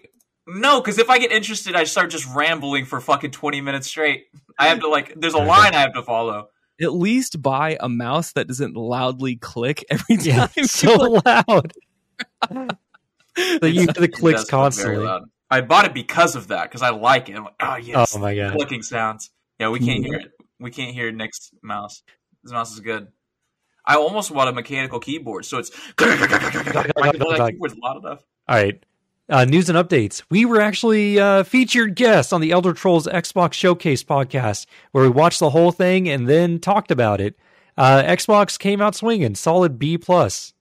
no, 0.59 0.81
because 0.81 0.99
if 0.99 1.09
I 1.11 1.19
get 1.19 1.33
interested, 1.33 1.75
I 1.77 1.85
start 1.85 2.11
just 2.11 2.27
rambling 2.35 2.85
for 2.87 3.01
fucking 3.01 3.31
twenty 3.31 3.61
minutes 3.61 3.87
straight. 3.87 4.27
I 4.59 4.67
have 4.69 4.81
to 4.81 4.89
like. 4.89 5.15
There's 5.19 5.35
a 5.35 5.39
line 5.39 5.75
I 5.75 5.81
have 5.81 5.95
to 5.95 6.03
follow. 6.03 6.49
at 6.81 6.93
least 6.95 7.41
buy 7.43 7.77
a 7.81 7.89
mouse 7.89 8.33
that 8.33 8.47
doesn't 8.49 8.75
loudly 8.77 9.37
click 9.37 9.85
every 9.91 10.17
time. 10.17 10.25
Yeah, 10.27 10.49
you 10.57 10.65
so 10.67 10.95
like- 10.95 11.25
loud. 11.49 11.73
that 12.51 12.77
you 13.63 13.71
hear 13.83 13.87
the 13.87 14.09
clicks 14.09 14.41
does 14.41 14.45
look 14.45 14.49
constantly. 14.51 15.05
loud. 15.05 15.23
I 15.51 15.61
bought 15.63 15.85
it 15.87 15.95
because 15.95 16.37
of 16.37 16.49
that 16.49 16.65
because 16.65 16.83
I 16.83 16.91
like 16.91 17.29
it. 17.29 17.37
I'm 17.37 17.45
like, 17.45 17.55
oh 17.61 17.77
yes, 17.77 18.15
Oh 18.15 18.19
my 18.19 18.35
god. 18.37 18.53
clicking 18.55 18.83
sounds. 18.83 19.31
Yeah, 19.59 19.69
we 19.71 19.79
can't 19.81 20.05
hear 20.05 20.15
it. 20.19 20.31
We 20.59 20.71
can't 20.71 20.95
hear 20.95 21.11
Nick's 21.13 21.51
mouse. 21.63 22.03
His 22.43 22.53
mouse 22.53 22.73
is 22.73 22.81
good. 22.81 23.09
I 23.85 23.97
almost 23.97 24.33
bought 24.33 24.47
a 24.49 24.53
mechanical 24.53 25.01
keyboard, 25.01 25.45
so 25.45 25.59
it's 25.59 25.71
like 26.01 26.19
that 26.31 27.51
keyboard's 27.53 27.77
loud 27.83 27.97
enough. 28.05 28.23
All 28.49 28.57
right. 28.57 28.85
Uh, 29.31 29.45
news 29.45 29.69
and 29.71 29.79
updates. 29.79 30.23
We 30.29 30.45
were 30.45 30.61
actually 30.61 31.19
uh, 31.21 31.45
featured 31.45 31.95
guests 31.95 32.33
on 32.33 32.41
the 32.41 32.51
Elder 32.51 32.73
Trolls 32.73 33.07
Xbox 33.07 33.53
Showcase 33.53 34.03
podcast, 34.03 34.67
where 34.91 35.05
we 35.05 35.11
watched 35.11 35.39
the 35.39 35.51
whole 35.51 35.71
thing 35.71 36.09
and 36.09 36.29
then 36.29 36.59
talked 36.59 36.91
about 36.91 37.21
it. 37.21 37.39
Uh, 37.79 38.03
Xbox 38.03 38.59
came 38.59 38.81
out 38.81 38.95
swinging, 38.97 39.37
solid 39.37 39.79
B 39.79 39.97
plus. 39.97 40.53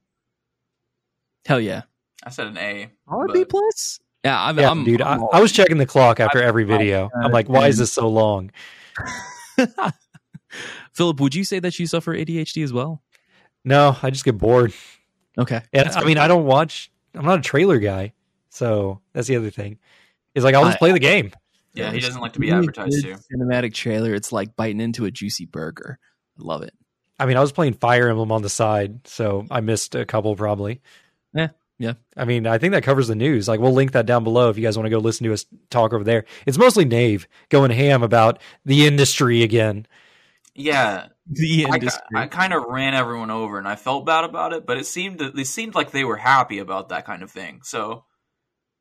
Hell 1.46 1.60
yeah. 1.60 1.82
I 2.24 2.30
said 2.30 2.48
an 2.48 2.58
A. 2.60 2.90
Solid 3.10 3.28
but- 3.28 3.34
B 3.34 3.46
plus. 3.46 4.00
Yeah, 4.24 4.40
I'm, 4.40 4.60
Yeah, 4.60 4.70
I'm 4.70 4.84
dude. 4.84 5.02
I, 5.02 5.14
I'm 5.14 5.24
all- 5.24 5.30
I 5.34 5.40
was 5.42 5.52
checking 5.52 5.78
the 5.78 5.86
clock 5.86 6.20
after 6.20 6.40
I'm- 6.40 6.48
every 6.48 6.66
video. 6.66 7.10
I'm 7.24 7.32
like, 7.32 7.50
why 7.50 7.68
is 7.70 7.78
this 7.78 7.92
so 7.92 8.08
long? 8.08 8.52
Philip, 10.94 11.20
would 11.20 11.34
you 11.34 11.44
say 11.44 11.60
that 11.60 11.80
you 11.80 11.88
suffer 11.88 12.14
ADHD 12.14 12.64
as 12.64 12.74
well? 12.74 13.02
No, 13.64 13.96
I 14.04 14.10
just 14.10 14.26
get 14.26 14.38
bored. 14.38 14.74
Okay. 15.38 15.62
And 15.74 15.88
I 15.90 16.04
mean, 16.04 16.18
I 16.18 16.28
don't 16.28 16.46
watch. 16.46 16.92
I'm 17.16 17.26
not 17.26 17.40
a 17.40 17.42
trailer 17.42 17.80
guy, 17.80 18.14
so 18.50 19.02
that's 19.14 19.28
the 19.28 19.36
other 19.36 19.50
thing. 19.50 19.80
Is 20.36 20.44
like 20.44 20.56
I'll 20.56 20.66
just 20.66 20.80
play 20.80 20.92
the 20.92 21.00
game. 21.00 21.32
Yeah, 21.74 21.92
he 21.92 22.00
doesn't 22.00 22.22
like 22.22 22.34
to 22.34 22.40
be 22.40 22.48
really 22.48 22.60
advertised 22.60 23.04
to. 23.04 23.16
Cinematic 23.34 23.74
trailer. 23.74 24.14
It's 24.14 24.32
like 24.32 24.56
biting 24.56 24.82
into 24.82 25.06
a 25.06 25.12
juicy 25.12 25.46
burger. 25.46 26.00
I 26.40 26.44
love 26.44 26.62
it. 26.62 26.74
I 27.20 27.26
mean, 27.26 27.38
I 27.38 27.42
was 27.42 27.52
playing 27.52 27.74
Fire 27.74 28.10
Emblem 28.10 28.32
on 28.32 28.42
the 28.42 28.50
side, 28.50 29.06
so 29.08 29.46
I 29.52 29.62
missed 29.62 29.94
a 29.96 30.06
couple 30.06 30.36
probably. 30.36 30.82
Yeah, 31.34 31.50
yeah. 31.78 31.94
I 32.16 32.26
mean, 32.26 32.48
I 32.48 32.58
think 32.58 32.72
that 32.72 32.84
covers 32.84 33.08
the 33.08 33.16
news. 33.16 33.48
Like, 33.48 33.60
we'll 33.60 33.74
link 33.74 33.92
that 33.92 34.06
down 34.06 34.24
below 34.24 34.50
if 34.50 34.58
you 34.58 34.64
guys 34.64 34.78
want 34.78 34.86
to 34.86 34.90
go 34.90 35.00
listen 35.00 35.26
to 35.26 35.34
us 35.34 35.46
talk 35.70 35.94
over 35.94 36.04
there. 36.04 36.26
It's 36.46 36.58
mostly 36.58 36.86
Nave 36.86 37.28
going 37.50 37.72
ham 37.72 38.04
about 38.04 38.42
the 38.66 38.88
industry 38.88 39.44
again. 39.44 39.86
Yeah, 40.56 41.08
The 41.28 41.68
I, 41.70 41.76
industry. 41.76 42.02
I 42.16 42.28
kind 42.28 42.54
of 42.54 42.66
ran 42.66 42.96
everyone 42.96 43.30
over, 43.30 43.60
and 43.60 43.68
I 43.68 43.76
felt 43.76 44.06
bad 44.06 44.24
about 44.24 44.54
it. 44.54 44.66
But 44.66 44.78
it 44.78 44.86
seemed 44.86 45.20
that 45.20 45.36
they 45.36 45.44
seemed 45.44 45.76
like 45.76 45.92
they 45.92 46.04
were 46.04 46.18
happy 46.18 46.60
about 46.60 46.90
that 46.90 47.06
kind 47.06 47.22
of 47.22 47.30
thing. 47.30 47.62
So 47.64 48.04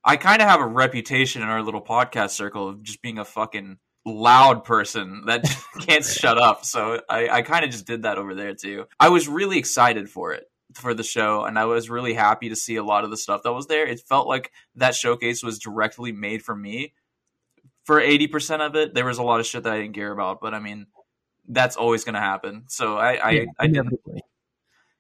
I 0.05 0.17
kind 0.17 0.41
of 0.41 0.49
have 0.49 0.61
a 0.61 0.67
reputation 0.67 1.43
in 1.43 1.49
our 1.49 1.63
little 1.63 1.83
podcast 1.83 2.31
circle 2.31 2.69
of 2.69 2.83
just 2.83 3.03
being 3.03 3.19
a 3.19 3.25
fucking 3.25 3.79
loud 4.05 4.65
person 4.65 5.25
that 5.27 5.45
can't 5.81 6.05
shut 6.05 6.39
up. 6.39 6.65
So 6.65 7.01
I, 7.09 7.29
I 7.29 7.43
kind 7.43 7.65
of 7.65 7.71
just 7.71 7.87
did 7.87 8.03
that 8.03 8.19
over 8.19 8.35
there 8.35 8.55
too. 8.55 8.87
I 8.99 9.09
was 9.11 9.29
really 9.29 9.59
excited 9.59 10.09
for 10.09 10.33
it 10.33 10.45
for 10.75 10.95
the 10.95 11.03
show, 11.03 11.45
and 11.45 11.59
I 11.59 11.65
was 11.65 11.91
really 11.91 12.15
happy 12.15 12.49
to 12.49 12.57
see 12.57 12.77
a 12.77 12.85
lot 12.85 13.05
of 13.05 13.11
the 13.11 13.17
stuff 13.17 13.43
that 13.43 13.53
was 13.53 13.67
there. 13.67 13.87
It 13.87 14.01
felt 14.01 14.29
like 14.29 14.53
that 14.77 14.95
showcase 14.95 15.43
was 15.43 15.59
directly 15.59 16.13
made 16.13 16.43
for 16.43 16.55
me. 16.55 16.95
For 17.85 18.01
eighty 18.01 18.27
percent 18.27 18.61
of 18.63 18.77
it, 18.77 18.95
there 18.95 19.07
was 19.07 19.19
a 19.19 19.23
lot 19.23 19.41
of 19.41 19.47
shit 19.47 19.63
that 19.63 19.73
I 19.73 19.81
didn't 19.81 19.95
care 19.95 20.13
about, 20.13 20.41
but 20.43 20.53
I 20.53 20.59
mean, 20.59 20.87
that's 21.49 21.77
always 21.77 22.05
going 22.05 22.15
to 22.15 22.21
happen. 22.21 22.65
So 22.69 22.99
I, 22.99 23.13
I, 23.13 23.31
Yeah, 23.31 23.45
I 23.59 23.67
didn't 23.67 23.99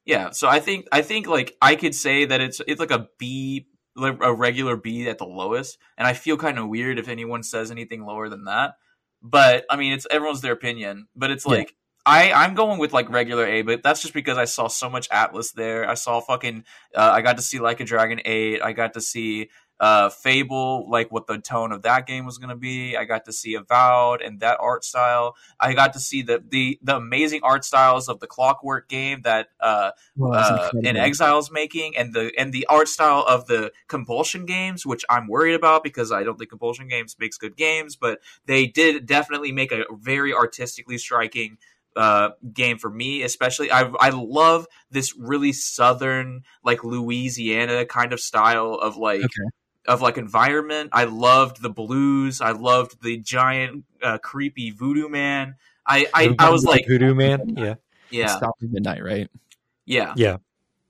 yeah, 0.08 0.30
so 0.30 0.48
I 0.48 0.58
think 0.58 0.88
I 0.90 1.02
think 1.02 1.26
like 1.26 1.54
I 1.60 1.76
could 1.76 1.94
say 1.94 2.24
that 2.24 2.40
it's 2.40 2.62
it's 2.66 2.80
like 2.80 2.90
a 2.90 3.08
B, 3.18 3.66
a 4.02 4.34
regular 4.34 4.76
B 4.76 5.08
at 5.08 5.18
the 5.18 5.26
lowest, 5.26 5.78
and 5.96 6.06
I 6.06 6.12
feel 6.14 6.36
kind 6.36 6.58
of 6.58 6.68
weird 6.68 6.98
if 6.98 7.08
anyone 7.08 7.42
says 7.42 7.70
anything 7.70 8.04
lower 8.04 8.28
than 8.28 8.44
that. 8.44 8.74
But 9.22 9.64
I 9.70 9.76
mean, 9.76 9.92
it's 9.92 10.06
everyone's 10.10 10.40
their 10.40 10.52
opinion. 10.52 11.08
But 11.16 11.30
it's 11.30 11.44
Yeah. 11.46 11.58
like 11.58 11.74
I 12.06 12.32
I'm 12.32 12.54
going 12.54 12.78
with 12.78 12.92
like 12.92 13.10
regular 13.10 13.46
A, 13.46 13.62
but 13.62 13.82
that's 13.82 14.00
just 14.00 14.14
because 14.14 14.38
I 14.38 14.44
saw 14.46 14.68
so 14.68 14.88
much 14.88 15.08
Atlus 15.10 15.52
there. 15.52 15.88
I 15.88 15.94
saw 15.94 16.20
fucking 16.20 16.64
uh, 16.94 17.10
I 17.12 17.20
got 17.22 17.36
to 17.36 17.42
see 17.42 17.58
like 17.58 17.80
a 17.80 17.84
Dragon 17.84 18.20
Eight. 18.24 18.62
I 18.62 18.72
got 18.72 18.94
to 18.94 19.00
see 19.00 19.50
uh 19.80 20.08
Fable, 20.08 20.88
like 20.90 21.10
what 21.12 21.26
the 21.26 21.38
tone 21.38 21.72
of 21.72 21.82
that 21.82 22.06
game 22.06 22.26
was 22.26 22.38
going 22.38 22.50
to 22.50 22.56
be. 22.56 22.96
I 22.96 23.04
got 23.04 23.24
to 23.26 23.32
see 23.32 23.54
Avowed 23.54 24.22
and 24.22 24.40
that 24.40 24.58
art 24.60 24.84
style. 24.84 25.36
I 25.58 25.74
got 25.74 25.92
to 25.94 26.00
see 26.00 26.22
the 26.22 26.42
the 26.46 26.78
the 26.82 26.96
amazing 26.96 27.40
art 27.42 27.64
styles 27.64 28.08
of 28.08 28.20
the 28.20 28.26
Clockwork 28.26 28.88
game 28.88 29.22
that 29.22 29.48
uh 29.60 29.92
Well, 30.16 30.34
uh, 30.34 30.70
in. 30.82 30.96
Exile's 30.96 31.50
making, 31.50 31.96
and 31.96 32.12
the 32.12 32.32
and 32.36 32.52
the 32.52 32.66
art 32.68 32.88
style 32.88 33.24
of 33.26 33.46
the 33.46 33.72
Compulsion 33.86 34.46
games, 34.46 34.84
which 34.84 35.04
I'm 35.08 35.26
worried 35.28 35.54
about 35.54 35.82
because 35.82 36.12
I 36.12 36.22
don't 36.22 36.38
think 36.38 36.50
Compulsion 36.50 36.88
games 36.88 37.16
makes 37.18 37.38
good 37.38 37.56
games, 37.56 37.96
but 37.96 38.20
they 38.46 38.66
did 38.66 39.06
definitely 39.06 39.52
make 39.52 39.72
a 39.72 39.84
very 39.92 40.34
artistically 40.34 40.98
striking 40.98 41.58
uh, 41.96 42.30
game 42.52 42.78
for 42.78 42.90
me. 42.90 43.22
Especially, 43.22 43.70
I 43.70 43.90
I 44.00 44.10
love 44.10 44.66
this 44.90 45.16
really 45.16 45.52
southern, 45.52 46.42
like 46.64 46.84
Louisiana 46.84 47.86
kind 47.86 48.12
of 48.12 48.20
style 48.20 48.74
of 48.74 48.96
like. 48.96 49.20
Okay. 49.20 49.50
Of 49.88 50.02
like 50.02 50.18
environment, 50.18 50.90
I 50.92 51.04
loved 51.04 51.60
the 51.60 51.70
blues. 51.70 52.40
I 52.40 52.52
loved 52.52 53.02
the 53.02 53.16
giant, 53.16 53.84
uh, 54.02 54.18
creepy 54.18 54.70
voodoo 54.70 55.08
man. 55.08 55.56
I, 55.88 56.06
I, 56.12 56.34
I 56.38 56.50
was 56.50 56.64
like, 56.64 56.86
Voodoo 56.86 57.14
Man. 57.14 57.54
Yeah. 57.56 57.74
yeah, 58.10 58.26
Stop 58.26 58.56
at 58.62 58.70
midnight, 58.70 59.02
right? 59.02 59.28
yeah, 59.86 60.12
Yeah. 60.16 60.36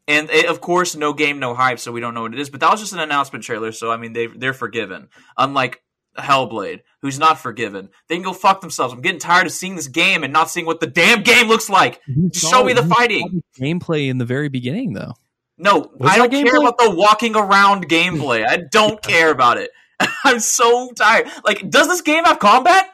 And 0.09 0.31
it, 0.31 0.47
of 0.47 0.61
course, 0.61 0.97
no 0.97 1.13
game, 1.13 1.39
no 1.39 1.55
hype, 1.55 1.79
so 1.79 1.93
we 1.93 2.01
don't 2.01 2.15
know 2.15 2.23
what 2.23 2.33
it 2.33 2.41
is. 2.41 2.49
But 2.49 2.61
that 2.61 2.71
was 2.71 2.81
just 2.81 2.95
an 2.95 2.99
announcement 2.99 3.45
trailer, 3.45 3.73
so 3.73 3.93
I 3.93 3.99
mean, 3.99 4.15
they 4.15 4.27
they're 4.27 4.55
forgiven. 4.55 5.11
Unlike 5.37 5.83
Hellblade, 6.17 6.81
who's 7.03 7.19
not 7.19 7.39
forgiven, 7.39 7.91
they 8.09 8.17
can 8.17 8.25
go 8.25 8.33
fuck 8.33 8.63
themselves. 8.63 8.95
I'm 8.95 9.03
getting 9.03 9.21
tired 9.21 9.47
of 9.47 9.53
seeing 9.53 9.77
this 9.77 9.87
game 9.87 10.25
and 10.25 10.33
not 10.33 10.51
seeing 10.51 10.65
what 10.65 10.81
the 10.81 10.87
damn 10.87 11.23
game 11.23 11.47
looks 11.47 11.69
like. 11.69 12.01
Just 12.31 12.51
show 12.51 12.65
me 12.65 12.73
the 12.73 12.85
fighting. 12.85 13.43
the 13.59 13.65
Gameplay 13.65 14.09
in 14.09 14.17
the 14.17 14.25
very 14.25 14.49
beginning, 14.49 14.95
though. 14.95 15.13
No, 15.59 15.91
Was 15.99 16.11
I 16.13 16.19
don't 16.19 16.31
care 16.31 16.45
gameplay? 16.45 16.61
about 16.61 16.79
the 16.79 16.91
walking 16.91 17.35
around 17.37 17.89
gameplay. 17.89 18.47
I 18.47 18.59
don't 18.59 19.03
care 19.03 19.31
about 19.31 19.59
it. 19.59 19.71
I'm 20.25 20.39
so 20.41 20.93
tired. 20.93 21.27
Like, 21.45 21.69
does 21.69 21.89
this 21.89 22.01
game 22.03 22.25
have 22.25 22.39
combat? 22.39 22.87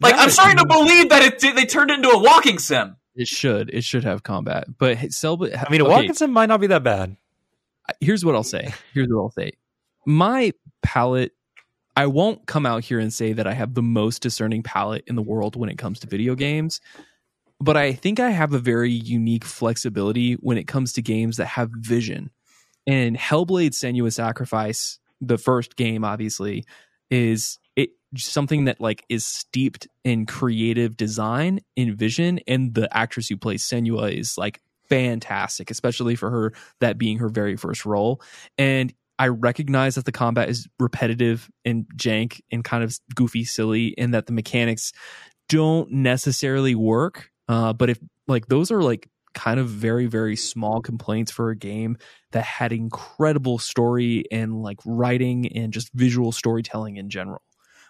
Like, 0.00 0.14
Yeah, 0.14 0.22
I'm 0.22 0.30
starting 0.30 0.56
to 0.58 0.66
believe 0.66 1.10
that 1.10 1.22
it 1.22 1.54
they 1.54 1.66
turned 1.66 1.90
it 1.90 1.94
into 1.94 2.08
a 2.08 2.18
walking 2.22 2.58
sim. 2.58 2.96
It 3.14 3.28
should. 3.28 3.68
It 3.70 3.84
should 3.84 4.04
have 4.04 4.22
combat. 4.22 4.64
But 4.78 4.96
hey, 4.96 5.08
Cellblade. 5.08 5.54
I 5.54 5.70
mean, 5.70 5.82
a 5.82 5.84
okay, 5.84 5.92
walking 5.92 6.14
sim 6.14 6.30
might 6.32 6.46
not 6.46 6.60
be 6.60 6.68
that 6.68 6.82
bad. 6.82 7.16
here's 8.00 8.24
what 8.24 8.34
I'll 8.34 8.42
say. 8.42 8.72
Here's 8.94 9.08
what 9.08 9.20
I'll 9.20 9.30
say. 9.32 9.52
My 10.06 10.54
palette, 10.82 11.32
I 11.96 12.06
won't 12.06 12.46
come 12.46 12.64
out 12.64 12.84
here 12.84 12.98
and 12.98 13.12
say 13.12 13.34
that 13.34 13.46
I 13.46 13.52
have 13.52 13.74
the 13.74 13.82
most 13.82 14.22
discerning 14.22 14.62
palette 14.62 15.04
in 15.06 15.16
the 15.16 15.22
world 15.22 15.56
when 15.56 15.68
it 15.68 15.76
comes 15.76 15.98
to 16.00 16.06
video 16.06 16.34
games, 16.34 16.80
but 17.60 17.76
I 17.76 17.92
think 17.92 18.20
I 18.20 18.30
have 18.30 18.52
a 18.52 18.58
very 18.58 18.90
unique 18.90 19.44
flexibility 19.44 20.34
when 20.34 20.58
it 20.58 20.66
comes 20.66 20.92
to 20.94 21.02
games 21.02 21.36
that 21.36 21.46
have 21.46 21.70
vision. 21.74 22.30
And 22.86 23.16
Hellblade 23.16 23.72
Senua's 23.72 24.16
Sacrifice, 24.16 24.98
the 25.20 25.38
first 25.38 25.76
game, 25.76 26.04
obviously, 26.04 26.64
is 27.10 27.58
it 27.76 27.90
something 28.16 28.64
that 28.64 28.80
like 28.80 29.04
is 29.08 29.26
steeped 29.26 29.86
in 30.04 30.26
creative 30.26 30.96
design, 30.96 31.60
in 31.76 31.94
vision, 31.94 32.40
and 32.46 32.74
the 32.74 32.88
actress 32.96 33.28
who 33.28 33.36
plays 33.36 33.66
Senua 33.66 34.12
is 34.12 34.38
like 34.38 34.60
fantastic, 34.88 35.70
especially 35.70 36.16
for 36.16 36.30
her 36.30 36.52
that 36.80 36.98
being 36.98 37.18
her 37.18 37.28
very 37.28 37.56
first 37.56 37.84
role. 37.84 38.22
And 38.58 38.92
I 39.18 39.28
recognize 39.28 39.96
that 39.96 40.06
the 40.06 40.12
combat 40.12 40.48
is 40.48 40.66
repetitive 40.78 41.50
and 41.64 41.84
jank 41.94 42.40
and 42.50 42.64
kind 42.64 42.82
of 42.82 42.98
goofy, 43.14 43.44
silly, 43.44 43.94
and 43.98 44.14
that 44.14 44.26
the 44.26 44.32
mechanics 44.32 44.92
don't 45.48 45.90
necessarily 45.90 46.74
work. 46.74 47.29
Uh, 47.50 47.72
but 47.72 47.90
if 47.90 47.98
like 48.28 48.46
those 48.46 48.70
are 48.70 48.80
like 48.80 49.08
kind 49.34 49.58
of 49.58 49.68
very 49.68 50.06
very 50.06 50.36
small 50.36 50.80
complaints 50.80 51.32
for 51.32 51.50
a 51.50 51.56
game 51.56 51.96
that 52.30 52.44
had 52.44 52.72
incredible 52.72 53.58
story 53.58 54.24
and 54.30 54.62
like 54.62 54.78
writing 54.84 55.56
and 55.56 55.72
just 55.72 55.90
visual 55.92 56.30
storytelling 56.30 56.96
in 56.96 57.10
general. 57.10 57.42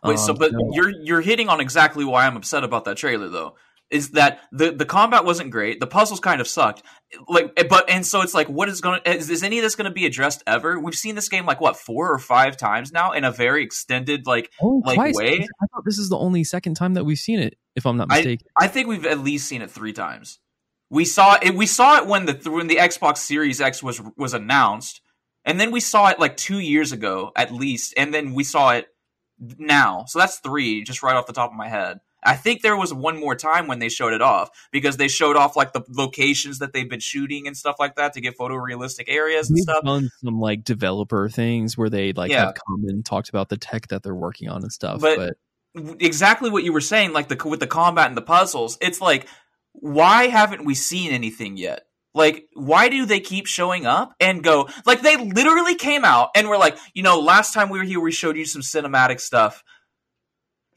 Wait, 0.02 0.18
so 0.18 0.32
Um, 0.32 0.38
but 0.38 0.52
so- 0.52 0.70
you're 0.72 0.90
you're 1.02 1.20
hitting 1.20 1.50
on 1.50 1.60
exactly 1.60 2.06
why 2.06 2.26
I'm 2.26 2.36
upset 2.38 2.64
about 2.64 2.86
that 2.86 2.96
trailer 2.96 3.28
though. 3.28 3.54
Is 3.90 4.10
that 4.10 4.40
the 4.52 4.70
the 4.70 4.84
combat 4.84 5.24
wasn't 5.24 5.50
great, 5.50 5.80
the 5.80 5.86
puzzles 5.86 6.20
kind 6.20 6.40
of 6.40 6.46
sucked. 6.46 6.82
Like 7.28 7.52
eh, 7.56 7.64
but 7.68 7.90
and 7.90 8.06
so 8.06 8.20
it's 8.22 8.34
like 8.34 8.48
what 8.48 8.68
is 8.68 8.80
going 8.80 9.00
is, 9.04 9.28
is 9.30 9.42
any 9.42 9.58
of 9.58 9.64
this 9.64 9.74
going 9.74 9.86
to 9.90 9.94
be 9.94 10.06
addressed 10.06 10.44
ever? 10.46 10.78
We've 10.78 10.94
seen 10.94 11.16
this 11.16 11.28
game 11.28 11.44
like 11.44 11.60
what, 11.60 11.76
4 11.76 12.12
or 12.12 12.18
5 12.20 12.56
times 12.56 12.92
now 12.92 13.10
in 13.12 13.24
a 13.24 13.32
very 13.32 13.64
extended 13.64 14.26
like 14.26 14.52
Oh, 14.62 14.80
like, 14.86 14.94
twice. 14.94 15.16
way? 15.16 15.40
I 15.60 15.66
thought 15.66 15.84
this 15.84 15.98
is 15.98 16.08
the 16.08 16.16
only 16.16 16.44
second 16.44 16.74
time 16.74 16.94
that 16.94 17.04
we've 17.04 17.18
seen 17.18 17.40
it, 17.40 17.58
if 17.74 17.84
I'm 17.84 17.96
not 17.96 18.06
I- 18.12 18.18
mistaken. 18.18 18.46
I 18.60 18.68
think 18.68 18.86
we've 18.86 19.04
at 19.06 19.18
least 19.18 19.48
seen 19.48 19.60
it 19.60 19.70
3 19.72 19.92
times. 19.92 20.38
We 20.88 21.04
saw 21.04 21.36
it 21.42 21.54
we 21.56 21.66
saw 21.66 21.96
it 21.98 22.06
when 22.06 22.26
the 22.26 22.48
when 22.50 22.68
the 22.68 22.76
Xbox 22.76 23.18
Series 23.18 23.60
X 23.60 23.82
was 23.82 24.00
was 24.16 24.34
announced. 24.34 25.00
And 25.44 25.58
then 25.58 25.72
we 25.72 25.80
saw 25.80 26.08
it 26.10 26.20
like 26.20 26.36
2 26.36 26.60
years 26.60 26.92
ago 26.92 27.32
at 27.34 27.52
least, 27.52 27.94
and 27.96 28.14
then 28.14 28.34
we 28.34 28.44
saw 28.44 28.70
it 28.70 28.86
now. 29.58 30.04
So 30.06 30.18
that's 30.20 30.38
3 30.38 30.84
just 30.84 31.02
right 31.02 31.16
off 31.16 31.26
the 31.26 31.32
top 31.32 31.50
of 31.50 31.56
my 31.56 31.68
head. 31.68 31.98
I 32.22 32.36
think 32.36 32.62
there 32.62 32.76
was 32.76 32.92
one 32.92 33.18
more 33.18 33.34
time 33.34 33.66
when 33.66 33.78
they 33.78 33.88
showed 33.88 34.12
it 34.12 34.22
off 34.22 34.50
because 34.72 34.96
they 34.96 35.08
showed 35.08 35.36
off 35.36 35.56
like 35.56 35.72
the 35.72 35.82
locations 35.88 36.58
that 36.58 36.72
they've 36.72 36.88
been 36.88 37.00
shooting 37.00 37.46
and 37.46 37.56
stuff 37.56 37.76
like 37.78 37.96
that 37.96 38.12
to 38.14 38.20
get 38.20 38.36
photorealistic 38.36 39.04
areas 39.08 39.48
and 39.48 39.54
We've 39.56 39.62
stuff. 39.62 39.84
done 39.84 40.10
some 40.22 40.38
like 40.40 40.64
developer 40.64 41.28
things 41.28 41.78
where 41.78 41.88
they 41.90 42.12
like 42.12 42.30
Yeah. 42.30 42.46
have 42.46 42.54
come 42.66 42.84
and 42.88 43.04
talked 43.04 43.28
about 43.30 43.48
the 43.48 43.56
tech 43.56 43.88
that 43.88 44.02
they're 44.02 44.14
working 44.14 44.48
on 44.48 44.62
and 44.62 44.72
stuff. 44.72 45.00
But- 45.00 45.16
But, 45.18 45.34
exactly 46.00 46.50
what 46.50 46.64
you 46.64 46.72
were 46.72 46.80
saying, 46.80 47.12
like 47.12 47.28
the 47.28 47.48
with 47.48 47.60
the 47.60 47.66
combat 47.66 48.08
and 48.08 48.16
the 48.16 48.22
puzzles. 48.22 48.76
It's 48.80 49.00
like, 49.00 49.26
why 49.72 50.26
haven't 50.28 50.64
we 50.64 50.74
seen 50.74 51.12
anything 51.12 51.56
yet? 51.56 51.84
Like, 52.12 52.46
why 52.54 52.88
do 52.88 53.06
they 53.06 53.20
keep 53.20 53.46
showing 53.46 53.86
up 53.86 54.12
and 54.18 54.42
go? 54.42 54.68
Like, 54.84 55.00
they 55.02 55.16
literally 55.16 55.76
came 55.76 56.04
out 56.04 56.30
and 56.34 56.48
were 56.48 56.58
like, 56.58 56.76
you 56.92 57.04
know, 57.04 57.20
last 57.20 57.54
time 57.54 57.68
we 57.68 57.78
were 57.78 57.84
here, 57.84 58.00
we 58.00 58.10
showed 58.10 58.36
you 58.36 58.46
some 58.46 58.62
cinematic 58.62 59.20
stuff. 59.20 59.62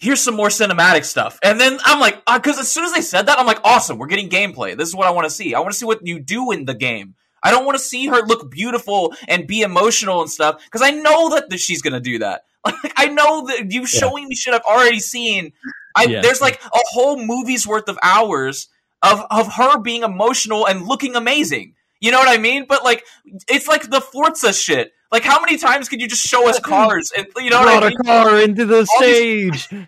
Here's 0.04 0.20
some 0.20 0.36
more 0.36 0.50
cinematic 0.50 1.06
stuff. 1.06 1.40
And 1.42 1.62
then 1.62 1.80
I'm 1.86 2.02
like, 2.02 2.22
uh, 2.28 2.38
because 2.38 2.60
as 2.60 2.70
soon 2.70 2.84
as 2.84 2.92
they 2.92 3.00
said 3.00 3.28
that, 3.28 3.40
I'm 3.40 3.46
like, 3.46 3.62
awesome, 3.64 3.98
we're 3.98 4.08
getting 4.08 4.28
gameplay. 4.28 4.76
This 4.76 4.90
is 4.90 4.96
what 4.96 5.08
I 5.08 5.12
want 5.12 5.30
to 5.30 5.34
see. 5.34 5.56
I 5.56 5.60
want 5.62 5.72
to 5.72 5.78
see 5.78 5.86
what 5.86 6.06
you 6.06 6.20
do 6.20 6.52
in 6.52 6.66
the 6.66 6.74
game. 6.74 7.16
I 7.42 7.52
don't 7.52 7.66
want 7.66 7.78
to 7.78 7.84
see 7.84 8.08
her 8.08 8.22
look 8.22 8.52
beautiful 8.52 9.14
and 9.30 9.48
be 9.48 9.62
emotional 9.62 10.20
and 10.20 10.30
stuff 10.30 10.62
because 10.66 10.82
I 10.82 10.92
know 10.92 11.30
that, 11.36 11.50
that 11.50 11.60
she's 11.62 11.82
gonna 11.82 12.00
do 12.00 12.20
that. 12.20 12.44
Like 12.66 12.94
I 12.96 13.08
know 13.08 13.48
that 13.48 13.72
you 13.72 13.86
showing 13.86 14.30
me 14.30 14.36
shit 14.36 14.54
I've 14.54 14.62
already 14.62 15.02
seen. 15.02 15.52
I, 15.96 16.06
Yeah. 16.06 16.22
There's 16.22 16.40
like 16.40 16.62
a 16.64 16.80
whole 16.92 17.18
movie's 17.18 17.68
worth 17.68 17.90
of 17.90 17.98
hours 18.02 18.70
of 19.02 19.22
of 19.30 19.54
her 19.54 19.80
being 19.80 20.04
emotional 20.04 20.66
and 20.66 20.86
looking 20.86 21.16
amazing. 21.16 21.76
You 22.00 22.12
know 22.12 22.20
what 22.20 22.30
I 22.30 22.42
mean? 22.42 22.66
But 22.68 22.84
like, 22.84 23.06
it's 23.50 23.68
like 23.68 23.90
the 23.90 24.02
Forza 24.02 24.54
shit. 24.54 24.92
Like, 25.14 25.24
how 25.24 25.40
many 25.40 25.58
times 25.58 25.88
could 25.88 26.02
you 26.02 26.08
just 26.10 26.26
show 26.28 26.50
us 26.50 26.60
cars 26.60 27.12
and 27.16 27.28
you 27.38 27.52
know 27.52 27.60
what 27.60 27.66
Brought 27.80 27.84
I 27.84 27.88
a 27.88 27.90
mean? 27.90 27.98
car 28.04 28.42
into 28.42 28.66
the 28.66 28.80
All 28.92 29.00
these- 29.02 29.64
stage. 29.64 29.86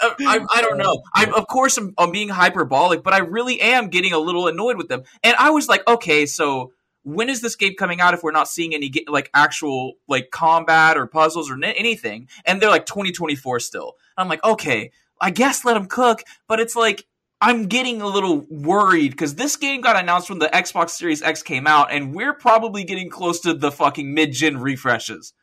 Uh, 0.00 0.10
I, 0.20 0.44
I 0.52 0.60
don't 0.60 0.76
know. 0.76 1.02
I'm 1.14 1.32
of 1.34 1.46
course 1.46 1.78
I'm, 1.78 1.94
I'm 1.96 2.10
being 2.10 2.28
hyperbolic, 2.28 3.04
but 3.04 3.14
I 3.14 3.18
really 3.18 3.60
am 3.60 3.88
getting 3.88 4.12
a 4.12 4.18
little 4.18 4.48
annoyed 4.48 4.76
with 4.76 4.88
them. 4.88 5.04
And 5.22 5.36
I 5.38 5.50
was 5.50 5.68
like, 5.68 5.86
okay, 5.86 6.26
so 6.26 6.72
when 7.04 7.30
is 7.30 7.40
this 7.40 7.54
game 7.54 7.74
coming 7.78 8.00
out 8.00 8.12
if 8.12 8.22
we're 8.24 8.32
not 8.32 8.48
seeing 8.48 8.74
any 8.74 8.92
like 9.06 9.30
actual 9.34 9.92
like 10.08 10.30
combat 10.32 10.96
or 10.98 11.06
puzzles 11.06 11.48
or 11.48 11.62
anything? 11.62 12.28
And 12.44 12.60
they're 12.60 12.70
like 12.70 12.86
2024 12.86 13.60
still. 13.60 13.94
I'm 14.16 14.28
like, 14.28 14.42
okay, 14.44 14.90
I 15.20 15.30
guess 15.30 15.64
let 15.64 15.74
them 15.74 15.86
cook, 15.86 16.22
but 16.48 16.58
it's 16.58 16.74
like 16.74 17.06
I'm 17.40 17.66
getting 17.66 18.00
a 18.00 18.06
little 18.06 18.46
worried 18.48 19.10
because 19.10 19.34
this 19.34 19.56
game 19.56 19.80
got 19.80 19.96
announced 19.96 20.30
when 20.30 20.38
the 20.38 20.48
Xbox 20.48 20.90
Series 20.90 21.22
X 21.22 21.42
came 21.42 21.66
out, 21.66 21.92
and 21.92 22.14
we're 22.14 22.34
probably 22.34 22.84
getting 22.84 23.10
close 23.10 23.40
to 23.40 23.54
the 23.54 23.70
fucking 23.70 24.14
mid 24.14 24.32
gen 24.32 24.58
refreshes. 24.58 25.34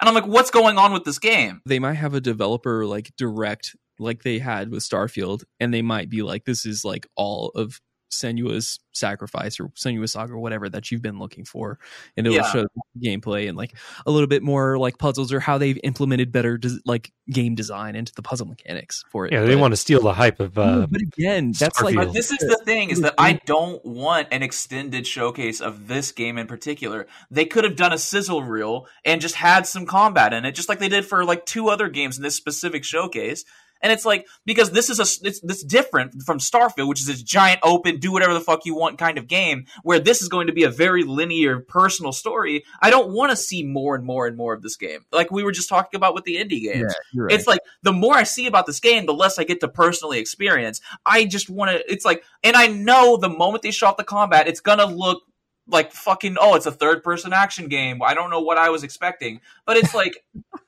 And 0.00 0.08
I'm 0.08 0.14
like, 0.14 0.26
what's 0.26 0.50
going 0.50 0.78
on 0.78 0.92
with 0.92 1.04
this 1.04 1.18
game? 1.18 1.60
They 1.64 1.78
might 1.78 1.94
have 1.94 2.14
a 2.14 2.20
developer 2.20 2.84
like 2.84 3.12
direct, 3.16 3.76
like 3.98 4.24
they 4.24 4.40
had 4.40 4.70
with 4.70 4.82
Starfield, 4.82 5.44
and 5.60 5.72
they 5.72 5.82
might 5.82 6.10
be 6.10 6.22
like, 6.22 6.44
this 6.44 6.66
is 6.66 6.84
like 6.84 7.06
all 7.16 7.50
of 7.54 7.80
Senua's 8.12 8.78
sacrifice 8.92 9.58
or 9.58 9.68
Senua 9.70 10.08
Saga 10.08 10.34
or 10.34 10.38
whatever 10.38 10.68
that 10.68 10.90
you've 10.90 11.02
been 11.02 11.18
looking 11.18 11.44
for, 11.44 11.78
and 12.16 12.26
it'll 12.26 12.36
Yeah. 12.36 12.52
show 12.52 12.66
gameplay 13.02 13.48
and 13.48 13.56
like 13.56 13.74
a 14.06 14.10
little 14.10 14.26
bit 14.26 14.42
more 14.42 14.78
like 14.78 14.98
puzzles 14.98 15.32
or 15.32 15.40
how 15.40 15.56
they've 15.58 15.78
implemented 15.82 16.30
better 16.30 16.58
des- 16.58 16.78
like 16.84 17.10
game 17.30 17.54
design 17.54 17.96
into 17.96 18.12
the 18.14 18.22
puzzle 18.22 18.46
mechanics 18.46 19.02
for 19.10 19.26
it. 19.26 19.32
Yeah, 19.32 19.42
they 19.44 19.54
But- 19.54 19.60
want 19.60 19.72
to 19.72 19.76
steal 19.76 20.02
the 20.02 20.12
hype 20.12 20.38
of. 20.40 20.58
Uh, 20.58 20.86
but 20.90 21.00
again, 21.00 21.52
that's 21.58 21.80
like 21.80 21.94
Starfield. 21.94 22.04
But 22.06 22.12
this 22.12 22.30
is 22.30 22.38
the 22.38 22.60
thing: 22.64 22.90
is 22.90 23.00
that 23.00 23.14
I 23.18 23.40
don't 23.46 23.84
want 23.84 24.28
an 24.30 24.42
extended 24.42 25.06
showcase 25.06 25.60
of 25.60 25.88
this 25.88 26.12
game 26.12 26.36
in 26.38 26.46
particular. 26.46 27.06
They 27.30 27.46
could 27.46 27.64
have 27.64 27.76
done 27.76 27.92
a 27.92 27.98
sizzle 27.98 28.42
reel 28.42 28.86
and 29.04 29.20
just 29.20 29.36
had 29.36 29.66
some 29.66 29.86
combat 29.86 30.32
in 30.34 30.44
it, 30.44 30.52
just 30.54 30.68
like 30.68 30.78
they 30.78 30.88
did 30.90 31.06
for 31.06 31.24
like 31.24 31.46
two 31.46 31.68
other 31.68 31.88
games 31.88 32.18
in 32.18 32.22
this 32.22 32.34
specific 32.36 32.84
showcase. 32.84 33.44
And 33.82 33.92
it's 33.92 34.04
like 34.04 34.26
because 34.44 34.70
this 34.70 34.88
is 34.88 34.98
a 35.00 35.26
it's 35.26 35.40
this 35.40 35.64
different 35.64 36.22
from 36.22 36.38
Starfield, 36.38 36.88
which 36.88 37.00
is 37.00 37.06
this 37.06 37.22
giant 37.22 37.60
open, 37.62 37.98
do 37.98 38.12
whatever 38.12 38.32
the 38.32 38.40
fuck 38.40 38.64
you 38.64 38.74
want 38.74 38.98
kind 38.98 39.18
of 39.18 39.26
game, 39.26 39.66
where 39.82 39.98
this 39.98 40.22
is 40.22 40.28
going 40.28 40.46
to 40.46 40.52
be 40.52 40.62
a 40.62 40.70
very 40.70 41.02
linear, 41.02 41.58
personal 41.60 42.12
story. 42.12 42.64
I 42.80 42.90
don't 42.90 43.12
want 43.12 43.30
to 43.30 43.36
see 43.36 43.64
more 43.64 43.96
and 43.96 44.04
more 44.04 44.26
and 44.26 44.36
more 44.36 44.54
of 44.54 44.62
this 44.62 44.76
game, 44.76 45.00
like 45.10 45.30
we 45.30 45.42
were 45.42 45.52
just 45.52 45.68
talking 45.68 45.98
about 45.98 46.14
with 46.14 46.24
the 46.24 46.36
indie 46.36 46.62
games. 46.62 46.94
Yeah, 47.12 47.22
right. 47.22 47.32
It's 47.32 47.46
like 47.46 47.60
the 47.82 47.92
more 47.92 48.14
I 48.14 48.22
see 48.22 48.46
about 48.46 48.66
this 48.66 48.80
game, 48.80 49.06
the 49.06 49.14
less 49.14 49.38
I 49.38 49.44
get 49.44 49.60
to 49.60 49.68
personally 49.68 50.18
experience. 50.18 50.80
I 51.04 51.24
just 51.24 51.50
want 51.50 51.72
to. 51.72 51.92
It's 51.92 52.04
like, 52.04 52.22
and 52.44 52.56
I 52.56 52.68
know 52.68 53.16
the 53.16 53.28
moment 53.28 53.62
they 53.62 53.72
show 53.72 53.88
off 53.88 53.96
the 53.96 54.04
combat, 54.04 54.46
it's 54.46 54.60
gonna 54.60 54.86
look 54.86 55.22
like 55.66 55.92
fucking. 55.92 56.36
Oh, 56.40 56.54
it's 56.54 56.66
a 56.66 56.72
third 56.72 57.02
person 57.02 57.32
action 57.32 57.66
game. 57.66 58.00
I 58.02 58.14
don't 58.14 58.30
know 58.30 58.40
what 58.40 58.58
I 58.58 58.70
was 58.70 58.84
expecting, 58.84 59.40
but 59.66 59.76
it's 59.76 59.94
like. 59.94 60.24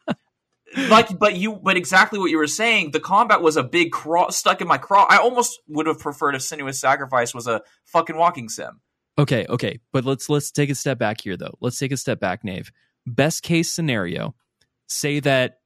like 0.89 1.19
but 1.19 1.37
you 1.37 1.55
but 1.63 1.77
exactly 1.77 2.19
what 2.19 2.31
you 2.31 2.39
were 2.39 2.47
saying 2.47 2.91
the 2.91 3.01
combat 3.01 3.41
was 3.43 3.57
a 3.57 3.63
big 3.63 3.93
craw 3.93 4.29
stuck 4.31 4.61
in 4.61 4.69
my 4.69 4.79
craw 4.79 5.07
i 5.09 5.17
almost 5.19 5.61
would 5.69 5.87
have 5.87 5.99
preferred 5.99 6.35
if 6.35 6.43
Senua's 6.43 6.81
sacrifice 6.81 7.33
was 7.35 7.47
a 7.47 7.63
fucking 7.85 8.17
walking 8.17 8.49
sim 8.49 8.81
Okay, 9.17 9.47
okay, 9.49 9.79
but 9.93 10.05
let's 10.05 10.29
let's 10.29 10.51
take 10.51 10.71
a 10.71 10.75
step 10.75 10.99
back 10.99 11.21
here 11.21 11.37
though. 11.37 11.55
Let's 11.61 11.79
take 11.79 11.93
a 11.93 11.97
step 11.97 12.19
back, 12.19 12.43
Nave. 12.43 12.73
Best 13.07 13.45
case 13.45 13.71
scenario, 13.73 14.35
say 14.89 15.21
that 15.21 15.59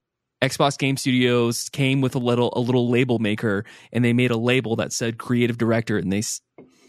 Xbox 0.43 0.77
Game 0.77 0.99
Studios 0.99 1.71
came 1.71 2.03
with 2.03 2.15
a 2.15 2.19
little 2.19 2.53
a 2.55 2.61
little 2.61 2.91
label 2.91 3.19
maker 3.19 3.65
and 3.91 4.05
they 4.05 4.13
made 4.13 4.31
a 4.31 4.37
label 4.37 4.77
that 4.77 4.93
said 4.93 5.17
creative 5.17 5.57
director 5.57 5.97
and 5.97 6.13
they 6.13 6.19
s- 6.19 6.43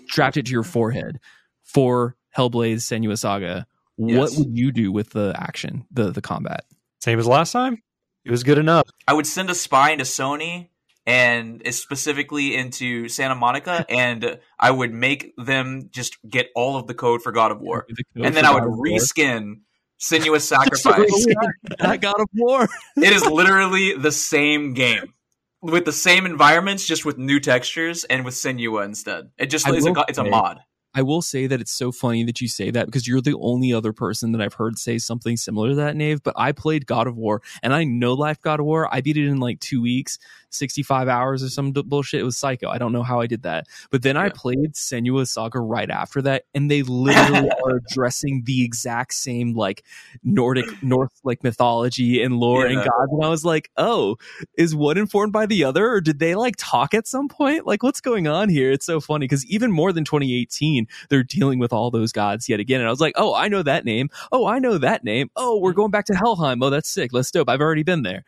strapped 0.10 0.36
it 0.36 0.48
to 0.48 0.52
your 0.52 0.64
forehead 0.64 1.20
for 1.64 2.18
Hellblade 2.38 2.80
Senua 2.82 3.18
Saga. 3.18 3.66
What 3.96 4.32
Yes. 4.32 4.38
would 4.38 4.50
you 4.58 4.74
do 4.74 4.92
with 4.92 5.12
the 5.12 5.34
action, 5.40 5.86
the 5.92 6.12
the 6.12 6.22
combat? 6.22 6.66
same 7.00 7.20
as 7.20 7.26
last 7.26 7.54
time. 7.54 7.82
It 8.26 8.32
was 8.32 8.44
good 8.44 8.58
enough. 8.58 8.90
I 9.08 9.14
would 9.14 9.28
send 9.28 9.50
a 9.50 9.56
spy 9.56 9.92
into 9.92 10.04
Sony 10.04 10.70
and 11.06 11.62
specifically 11.74 12.56
into 12.56 13.10
Santa 13.10 13.36
Monica, 13.36 13.86
and 13.90 14.40
I 14.60 14.72
would 14.72 14.94
make 14.94 15.34
them 15.38 15.90
just 15.92 16.18
get 16.28 16.50
all 16.56 16.78
of 16.78 16.88
the 16.88 16.94
code 16.94 17.22
for 17.22 17.32
God 17.32 17.52
of 17.52 17.60
War, 17.60 17.88
and 18.16 18.36
then 18.36 18.46
I 18.46 18.54
would 18.54 18.64
reskin 18.64 19.62
Senua's 20.00 20.48
Sacrifice. 20.48 21.10
Oh, 21.12 21.48
that 21.80 22.02
God 22.02 22.20
of 22.20 22.28
War. 22.36 22.68
it 22.98 23.14
is 23.14 23.26
literally 23.26 23.96
the 23.96 24.12
same 24.12 24.74
game 24.74 25.14
with 25.62 25.86
the 25.86 25.92
same 25.92 26.26
environments, 26.26 26.86
just 26.86 27.06
with 27.06 27.18
new 27.18 27.40
textures 27.40 28.04
and 28.04 28.24
with 28.24 28.34
Senua 28.34 28.86
instead. 28.86 29.32
It 29.38 29.48
just 29.48 29.68
is 29.68 29.86
a, 29.86 29.94
it's 30.08 30.18
a 30.18 30.24
mod. 30.24 30.60
I 30.96 31.04
will 31.04 31.22
say 31.22 31.46
that 31.48 31.62
it's 31.62 31.72
so 31.72 31.92
funny 31.92 32.24
that 32.24 32.42
you 32.42 32.48
say 32.48 32.72
that 32.72 32.88
because 32.88 33.08
you're 33.08 33.22
the 33.22 33.38
only 33.40 33.72
other 33.74 33.94
person 33.94 34.32
that 34.32 34.42
I've 34.42 34.56
heard 34.56 34.80
say 34.80 34.98
something 34.98 35.38
similar 35.38 35.70
to 35.70 35.76
that, 35.76 35.96
Nave. 35.96 36.24
But 36.24 36.34
I 36.38 36.52
played 36.52 36.88
God 36.88 37.08
of 37.08 37.16
War 37.16 37.42
and 37.62 37.74
I 37.74 37.84
know 37.84 38.14
Life 38.14 38.42
God 38.42 38.60
of 38.60 38.66
War. 38.66 38.94
I 38.94 39.02
beat 39.02 39.18
it 39.18 39.28
in 39.28 39.40
like 39.40 39.60
two 39.60 39.82
weeks, 39.82 40.18
65 40.50 41.08
hours 41.08 41.44
or 41.44 41.50
some 41.50 41.72
bullshit. 41.72 42.22
It 42.22 42.24
was 42.24 42.38
psycho. 42.38 42.70
I 42.70 42.78
don't 42.78 42.94
know 42.94 43.04
how 43.04 43.20
I 43.20 43.28
did 43.28 43.44
that. 43.44 43.68
But 43.92 44.02
then 44.02 44.18
I 44.18 44.30
played 44.30 44.74
Senua 44.74 45.28
Saga 45.28 45.60
right 45.60 45.90
after 45.90 46.22
that, 46.24 46.46
and 46.54 46.70
they 46.70 46.84
literally 46.84 47.50
are 47.64 47.78
addressing 47.78 48.44
the 48.46 48.64
exact 48.64 49.14
same 49.14 49.54
like 49.54 49.84
Nordic, 50.24 50.84
North 50.84 51.12
like 51.24 51.44
mythology 51.44 52.22
and 52.22 52.38
lore 52.38 52.66
and 52.66 52.78
gods. 52.78 53.12
And 53.12 53.24
I 53.24 53.30
was 53.30 53.46
like, 53.46 53.70
oh, 53.78 54.18
is 54.58 54.76
one 54.76 54.98
informed 54.98 55.34
by 55.34 55.46
the 55.46 55.64
other 55.64 55.90
or 55.90 56.02
did 56.02 56.20
they 56.20 56.36
like 56.36 56.56
talk 56.58 56.94
at 56.94 57.08
some 57.08 57.28
point? 57.28 57.66
Like 57.66 57.84
what's 57.84 58.02
going 58.02 58.28
on 58.28 58.50
here? 58.50 58.72
It's 58.72 58.86
so 58.86 59.00
funny 59.00 59.26
because 59.26 59.46
even 59.46 59.72
more 59.72 59.92
than 59.92 60.06
2018 60.06 60.88
they're 61.10 61.24
dealing 61.24 61.60
with 61.60 61.74
all 61.74 61.92
those 61.92 62.12
gods 62.12 62.50
yet 62.50 62.60
again. 62.60 62.80
And 62.80 62.88
i 62.88 62.92
was 62.92 63.02
like 63.02 63.14
oh 63.16 63.34
i 63.34 63.48
know 63.48 63.64
that 63.64 63.86
name. 63.86 64.10
Oh 64.32 64.46
i 64.46 64.60
know 64.60 64.78
that 64.78 65.04
name. 65.04 65.30
Oh 65.36 65.60
we're 65.60 65.74
mm. 65.74 65.78
going 65.78 65.92
back 65.92 66.06
to 66.06 66.14
helheim. 66.14 66.64
Oh 66.64 66.70
that's 66.70 66.90
sick. 66.90 67.12
Let's 67.14 67.32
dope. 67.32 67.50
I've 67.50 67.62
already 67.62 67.84
been 67.84 68.04
there 68.04 68.24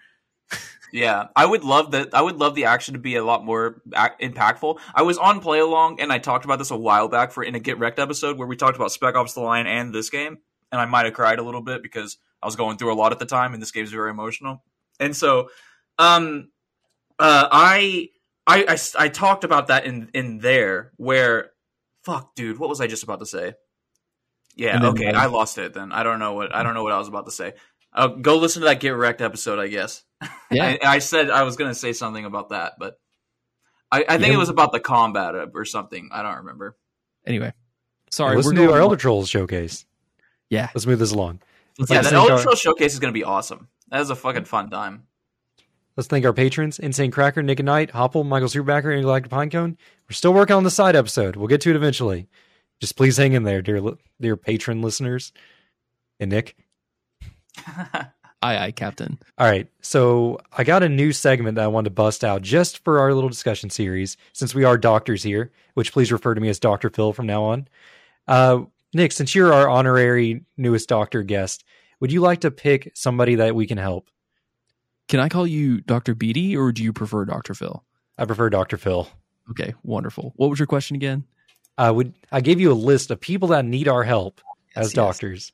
Yeah, 0.92 1.28
I 1.36 1.46
would 1.46 1.64
love 1.64 1.92
that. 1.92 2.14
I 2.14 2.22
would 2.22 2.38
love 2.38 2.54
the 2.54 2.66
action 2.66 2.96
to 2.96 3.00
be 3.00 3.16
a 3.16 3.24
lot 3.24 3.46
more 3.46 3.82
ac- 3.96 4.16
impactful. 4.22 4.80
I 4.94 5.04
was 5.04 5.18
on 5.18 5.40
play 5.40 5.60
along, 5.60 6.02
and 6.02 6.12
I 6.12 6.20
talked 6.20 6.44
about 6.44 6.60
this 6.60 6.72
a 6.72 6.78
while 6.78 7.08
back 7.08 7.32
for 7.32 7.44
in 7.44 7.56
a 7.56 7.60
Get 7.60 7.80
Wrecked 7.80 8.00
episode 8.00 8.38
where 8.38 8.48
we 8.48 8.58
talked 8.58 8.76
about 8.76 8.92
Spec 8.92 9.16
Ops: 9.16 9.34
The 9.34 9.42
Line 9.42 9.68
and 9.68 9.94
this 9.94 10.10
game, 10.10 10.40
and 10.72 10.82
I 10.82 10.86
might 10.86 11.06
have 11.06 11.14
cried 11.14 11.40
a 11.40 11.44
little 11.44 11.62
bit 11.62 11.82
because 11.82 12.18
I 12.42 12.46
was 12.46 12.58
going 12.58 12.78
through 12.78 12.94
a 12.94 12.96
lot 12.96 13.14
at 13.14 13.20
the 13.20 13.26
time, 13.26 13.54
and 13.54 13.62
this 13.62 13.72
game 13.72 13.84
game's 13.84 13.94
very 13.94 14.10
emotional. 14.10 14.64
And 15.00 15.16
so, 15.16 15.50
um, 15.98 16.50
uh, 17.20 17.48
I, 17.52 18.10
I, 18.46 18.66
I, 18.68 18.78
I 18.98 19.08
talked 19.08 19.44
about 19.44 19.68
that 19.68 19.86
in 19.86 20.10
in 20.14 20.40
there 20.40 20.92
where, 20.98 21.52
fuck, 22.04 22.36
dude, 22.36 22.60
what 22.60 22.70
was 22.70 22.82
I 22.82 22.88
just 22.88 23.04
about 23.04 23.20
to 23.20 23.26
say? 23.26 23.54
Yeah, 24.56 24.88
okay, 24.90 25.12
I 25.12 25.28
lost 25.28 25.58
it. 25.58 25.74
Then 25.74 25.92
I 25.92 26.04
don't 26.04 26.20
know 26.20 26.34
what 26.34 26.54
I 26.54 26.64
don't 26.64 26.74
know 26.74 26.84
what 26.84 26.92
I 26.92 26.98
was 26.98 27.08
about 27.08 27.26
to 27.26 27.32
say. 27.32 27.54
Uh, 27.94 28.08
go 28.08 28.38
listen 28.38 28.62
to 28.62 28.68
that 28.68 28.80
Get 28.80 28.90
Wrecked 28.92 29.22
episode, 29.22 29.60
I 29.60 29.68
guess. 29.68 30.04
yeah 30.52 30.78
I, 30.84 30.96
I 30.96 31.00
said 31.00 31.30
I 31.30 31.44
was 31.44 31.56
going 31.58 31.72
to 31.72 31.76
say 31.76 31.94
something 31.94 32.26
about 32.26 32.50
that, 32.50 32.74
but 32.80 33.00
I, 33.92 34.06
I 34.08 34.18
think 34.18 34.30
Yeah. 34.30 34.36
it 34.36 34.38
was 34.38 34.50
about 34.50 34.72
the 34.72 34.80
combat 34.80 35.34
or 35.54 35.66
something. 35.66 36.10
I 36.14 36.22
don't 36.24 36.38
remember. 36.38 36.78
anyway 37.26 37.54
sorry 38.12 38.36
Listen 38.36 38.50
we're 38.52 38.62
to 38.62 38.68
going 38.68 38.76
our 38.76 38.82
Elder 38.82 38.98
Trolls 38.98 39.30
showcase. 39.30 39.86
yeah 40.50 40.70
Let's 40.76 40.86
move 40.86 41.00
this 41.00 41.12
along. 41.12 41.42
let's 41.80 41.90
yeah, 41.92 41.98
Let's 41.98 42.10
that 42.12 42.16
Elder 42.16 42.34
our- 42.34 42.40
Scrolls 42.40 42.60
showcase 42.60 42.94
is 42.94 43.00
going 43.00 43.14
to 43.14 43.18
be 43.18 43.24
awesome. 43.24 43.68
That 43.90 44.02
is 44.02 44.10
a 44.10 44.16
fucking 44.16 44.46
fun 44.46 44.70
time. 44.70 45.04
Let's 45.98 46.08
thank 46.08 46.24
our 46.26 46.32
patrons: 46.34 46.80
Insane 46.80 47.12
Cracker, 47.12 47.44
Nick 47.44 47.60
and 47.60 47.66
Knight, 47.66 47.92
Hopple, 47.92 48.24
Michael 48.24 48.48
Superbacker, 48.48 48.94
and 48.94 49.04
Galactic 49.04 49.30
Pinecone. 49.32 49.76
We're 50.08 50.14
still 50.14 50.34
working 50.34 50.56
on 50.56 50.64
the 50.64 50.72
side 50.72 50.96
episode. 50.96 51.36
We'll 51.36 51.50
get 51.50 51.60
to 51.62 51.70
it 51.70 51.76
eventually. 51.76 52.30
Just 52.80 52.96
please 52.96 53.18
hang 53.18 53.34
in 53.34 53.44
there, 53.44 53.62
dear 53.62 53.82
dear 54.22 54.38
patron 54.38 54.82
listeners. 54.82 55.34
And 56.22 56.32
Nick. 56.32 56.56
Aye 57.68 58.06
aye 58.66 58.72
captain 58.72 59.20
All 59.38 59.48
right, 59.48 59.68
so 59.82 60.40
I 60.58 60.64
got 60.64 60.84
a 60.84 60.90
new 60.90 61.12
segment 61.12 61.56
that 61.56 61.64
I 61.64 61.68
wanted 61.68 61.90
to 61.90 61.94
bust 61.96 62.24
out 62.24 62.42
just 62.42 62.84
for 62.84 63.00
our 63.00 63.14
little 63.14 63.30
discussion 63.30 63.70
series, 63.70 64.18
since 64.34 64.56
we 64.56 64.64
are 64.64 64.78
doctors 64.78 65.24
here, 65.24 65.52
which 65.76 65.92
please 65.94 66.12
refer 66.12 66.34
to 66.34 66.42
me 66.42 66.50
as 66.50 66.60
Doctor 66.60 66.90
Phil 66.90 67.14
from 67.14 67.28
now 67.28 67.44
on. 67.44 67.68
Uh, 68.28 68.62
Nick, 68.94 69.12
since 69.12 69.34
you're 69.36 69.54
our 69.54 69.70
honorary 69.70 70.44
newest 70.58 70.90
doctor 70.90 71.24
guest, 71.24 71.64
would 72.00 72.12
you 72.12 72.22
like 72.22 72.42
to 72.42 72.52
pick 72.52 72.92
somebody 72.96 73.36
that 73.36 73.56
we 73.56 73.68
can 73.68 73.78
help? 73.78 74.10
can 75.08 75.20
i 75.20 75.28
call 75.28 75.46
you 75.46 75.82
dr 75.82 76.16
beatty 76.16 76.56
or 76.56 76.72
do 76.72 76.82
you 76.84 76.94
prefer 76.94 77.26
dr 77.26 77.54
phil 77.54 77.84
I 78.18 78.24
prefer 78.26 78.50
Doctor 78.50 78.78
Phil. 78.78 79.10
okay 79.50 79.74
wonderful 79.84 80.32
what 80.38 80.50
was 80.50 80.58
your 80.60 80.68
question 80.68 80.96
again 80.96 81.26
I 81.78 81.90
would 81.92 82.14
I 82.32 82.40
gave 82.40 82.62
you 82.62 82.72
a 82.72 82.74
list 82.74 83.12
of 83.12 83.20
people 83.20 83.50
that 83.50 83.66
need 83.66 83.88
our 83.90 84.04
help 84.04 84.40
Yes, 84.76 84.86
as 84.86 84.88
yes. 84.90 84.94
doctors? 84.94 85.52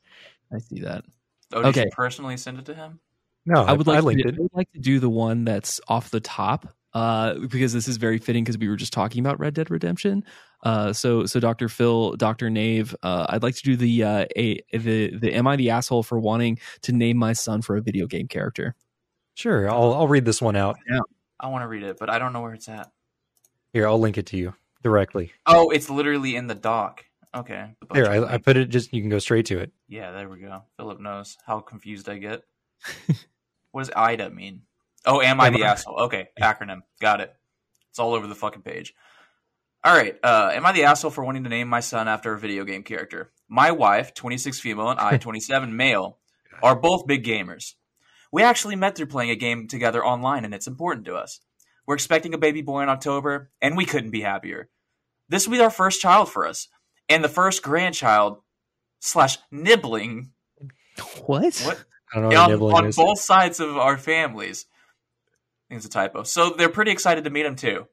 i 0.54 0.58
see 0.58 0.80
that 0.80 1.04
Oh, 1.52 1.62
did 1.62 1.68
Okay. 1.70 1.84
you 1.84 1.90
personally 1.92 2.36
send 2.36 2.58
it 2.58 2.64
to 2.66 2.74
him? 2.74 3.00
No, 3.46 3.64
I 3.64 3.72
would 3.72 3.86
like 3.86 3.96
I 3.96 4.00
to 4.00 4.06
linked 4.06 4.22
do, 4.22 4.28
it. 4.28 4.34
I 4.34 4.40
would 4.42 4.54
like 4.54 4.70
to 4.72 4.78
do 4.78 5.00
the 5.00 5.08
one 5.08 5.44
that's 5.44 5.80
off 5.88 6.10
the 6.10 6.20
top 6.20 6.68
uh, 6.92 7.34
because 7.34 7.72
this 7.72 7.88
is 7.88 7.96
very 7.96 8.18
fitting 8.18 8.44
because 8.44 8.58
we 8.58 8.68
were 8.68 8.76
just 8.76 8.92
talking 8.92 9.20
about 9.20 9.38
Red 9.40 9.54
Dead 9.54 9.70
Redemption. 9.70 10.24
Uh, 10.62 10.92
so 10.92 11.24
so 11.24 11.40
Dr. 11.40 11.68
Phil, 11.68 12.16
Dr. 12.16 12.50
Nave, 12.50 12.94
uh, 13.02 13.26
I'd 13.28 13.42
like 13.42 13.54
to 13.56 13.62
do 13.62 13.76
the 13.76 14.04
uh, 14.04 14.26
a 14.36 14.60
the 14.72 15.16
the 15.16 15.32
am 15.32 15.46
I 15.46 15.56
the 15.56 15.70
asshole 15.70 16.02
for 16.02 16.18
wanting 16.18 16.58
to 16.82 16.92
name 16.92 17.16
my 17.16 17.32
son 17.32 17.62
for 17.62 17.76
a 17.76 17.80
video 17.80 18.06
game 18.06 18.28
character? 18.28 18.74
Sure, 19.34 19.70
I'll 19.70 19.94
I'll 19.94 20.08
read 20.08 20.24
this 20.24 20.42
one 20.42 20.56
out. 20.56 20.76
I 21.40 21.46
want 21.46 21.62
to 21.62 21.68
read 21.68 21.84
it, 21.84 21.98
but 21.98 22.10
I 22.10 22.18
don't 22.18 22.32
know 22.32 22.42
where 22.42 22.54
it's 22.54 22.68
at. 22.68 22.90
Here, 23.72 23.86
I'll 23.86 24.00
link 24.00 24.18
it 24.18 24.26
to 24.26 24.36
you 24.36 24.54
directly. 24.82 25.32
Oh, 25.46 25.70
it's 25.70 25.88
literally 25.88 26.34
in 26.36 26.48
the 26.48 26.54
doc. 26.54 27.04
Okay. 27.34 27.74
the 27.80 27.94
Here, 27.94 28.06
I, 28.06 28.34
I 28.34 28.38
put 28.38 28.56
it. 28.56 28.68
Just 28.68 28.92
you 28.92 29.00
can 29.00 29.10
go 29.10 29.18
straight 29.18 29.46
to 29.46 29.58
it. 29.58 29.72
Yeah, 29.88 30.12
there 30.12 30.28
we 30.28 30.38
go. 30.40 30.62
Philip 30.76 31.00
knows 31.00 31.36
how 31.46 31.60
confused 31.60 32.08
I 32.08 32.18
get. 32.18 32.42
what 33.72 33.82
does 33.82 33.90
AITA 33.90 34.32
mean? 34.32 34.62
Oh, 35.04 35.20
am 35.20 35.40
I 35.40 35.50
the 35.50 35.64
I- 35.64 35.68
asshole? 35.72 36.00
Okay, 36.04 36.28
acronym. 36.40 36.80
Got 37.00 37.20
it. 37.20 37.34
It's 37.90 37.98
all 37.98 38.14
over 38.14 38.26
the 38.26 38.34
fucking 38.34 38.62
page. 38.62 38.94
All 39.84 39.96
right. 39.96 40.16
Uh, 40.22 40.50
am 40.52 40.66
I 40.66 40.72
the 40.72 40.84
asshole 40.84 41.10
for 41.10 41.24
wanting 41.24 41.44
to 41.44 41.50
name 41.50 41.68
my 41.68 41.80
son 41.80 42.08
after 42.08 42.32
a 42.32 42.38
video 42.38 42.64
game 42.64 42.82
character? 42.82 43.30
My 43.48 43.70
wife, 43.70 44.12
26 44.14 44.60
female, 44.60 44.90
and 44.90 45.00
I, 45.00 45.16
27 45.18 45.76
male, 45.76 46.18
are 46.62 46.76
both 46.76 47.06
big 47.06 47.24
gamers. 47.24 47.74
We 48.32 48.42
actually 48.42 48.76
met 48.76 48.96
through 48.96 49.06
playing 49.06 49.30
a 49.30 49.36
game 49.36 49.68
together 49.68 50.04
online, 50.04 50.44
and 50.44 50.52
it's 50.52 50.66
important 50.66 51.06
to 51.06 51.14
us. 51.14 51.40
We're 51.86 51.94
expecting 51.94 52.34
a 52.34 52.38
baby 52.38 52.60
boy 52.60 52.82
in 52.82 52.88
October, 52.90 53.50
and 53.62 53.76
we 53.76 53.86
couldn't 53.86 54.10
be 54.10 54.20
happier. 54.20 54.68
This 55.28 55.46
will 55.46 55.56
be 55.56 55.62
our 55.62 55.70
first 55.70 56.00
child 56.00 56.30
for 56.30 56.46
us, 56.46 56.68
and 57.08 57.22
the 57.22 57.28
first 57.28 57.62
grandchild 57.62 58.38
slash 59.00 59.38
nibbling. 59.50 60.32
What? 61.26 61.58
What? 61.58 61.84
I 62.12 62.20
don't 62.20 62.28
know 62.28 62.28
what 62.28 62.36
on, 62.38 62.50
nibbling 62.50 62.76
on 62.76 62.86
is. 62.86 62.96
both 62.96 63.20
sides 63.20 63.60
of 63.60 63.76
our 63.76 63.98
families. 63.98 64.66
I 65.68 65.74
think 65.74 65.78
it's 65.78 65.86
a 65.86 65.90
typo. 65.90 66.22
So 66.22 66.50
they're 66.50 66.68
pretty 66.68 66.90
excited 66.90 67.24
to 67.24 67.30
meet 67.30 67.46
him 67.46 67.56
too. 67.56 67.86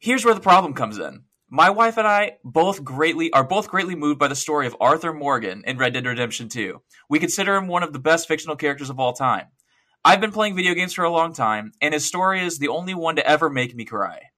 Here's 0.00 0.24
where 0.24 0.34
the 0.34 0.40
problem 0.40 0.74
comes 0.74 0.98
in. 0.98 1.24
My 1.48 1.70
wife 1.70 1.98
and 1.98 2.06
I 2.06 2.38
both 2.42 2.82
greatly 2.82 3.32
are 3.32 3.44
both 3.44 3.68
greatly 3.68 3.94
moved 3.94 4.18
by 4.18 4.28
the 4.28 4.34
story 4.34 4.66
of 4.66 4.76
Arthur 4.80 5.12
Morgan 5.12 5.64
in 5.66 5.76
Red 5.76 5.92
Dead 5.92 6.06
Redemption 6.06 6.48
2. 6.48 6.80
We 7.10 7.18
consider 7.18 7.54
him 7.56 7.68
one 7.68 7.82
of 7.82 7.92
the 7.92 7.98
best 7.98 8.26
fictional 8.26 8.56
characters 8.56 8.88
of 8.88 8.98
all 8.98 9.12
time. 9.12 9.48
I've 10.04 10.20
been 10.20 10.32
playing 10.32 10.56
video 10.56 10.74
games 10.74 10.94
for 10.94 11.04
a 11.04 11.10
long 11.10 11.34
time, 11.34 11.72
and 11.80 11.94
his 11.94 12.06
story 12.06 12.44
is 12.44 12.58
the 12.58 12.68
only 12.68 12.94
one 12.94 13.16
to 13.16 13.26
ever 13.26 13.50
make 13.50 13.74
me 13.74 13.84
cry. 13.84 14.31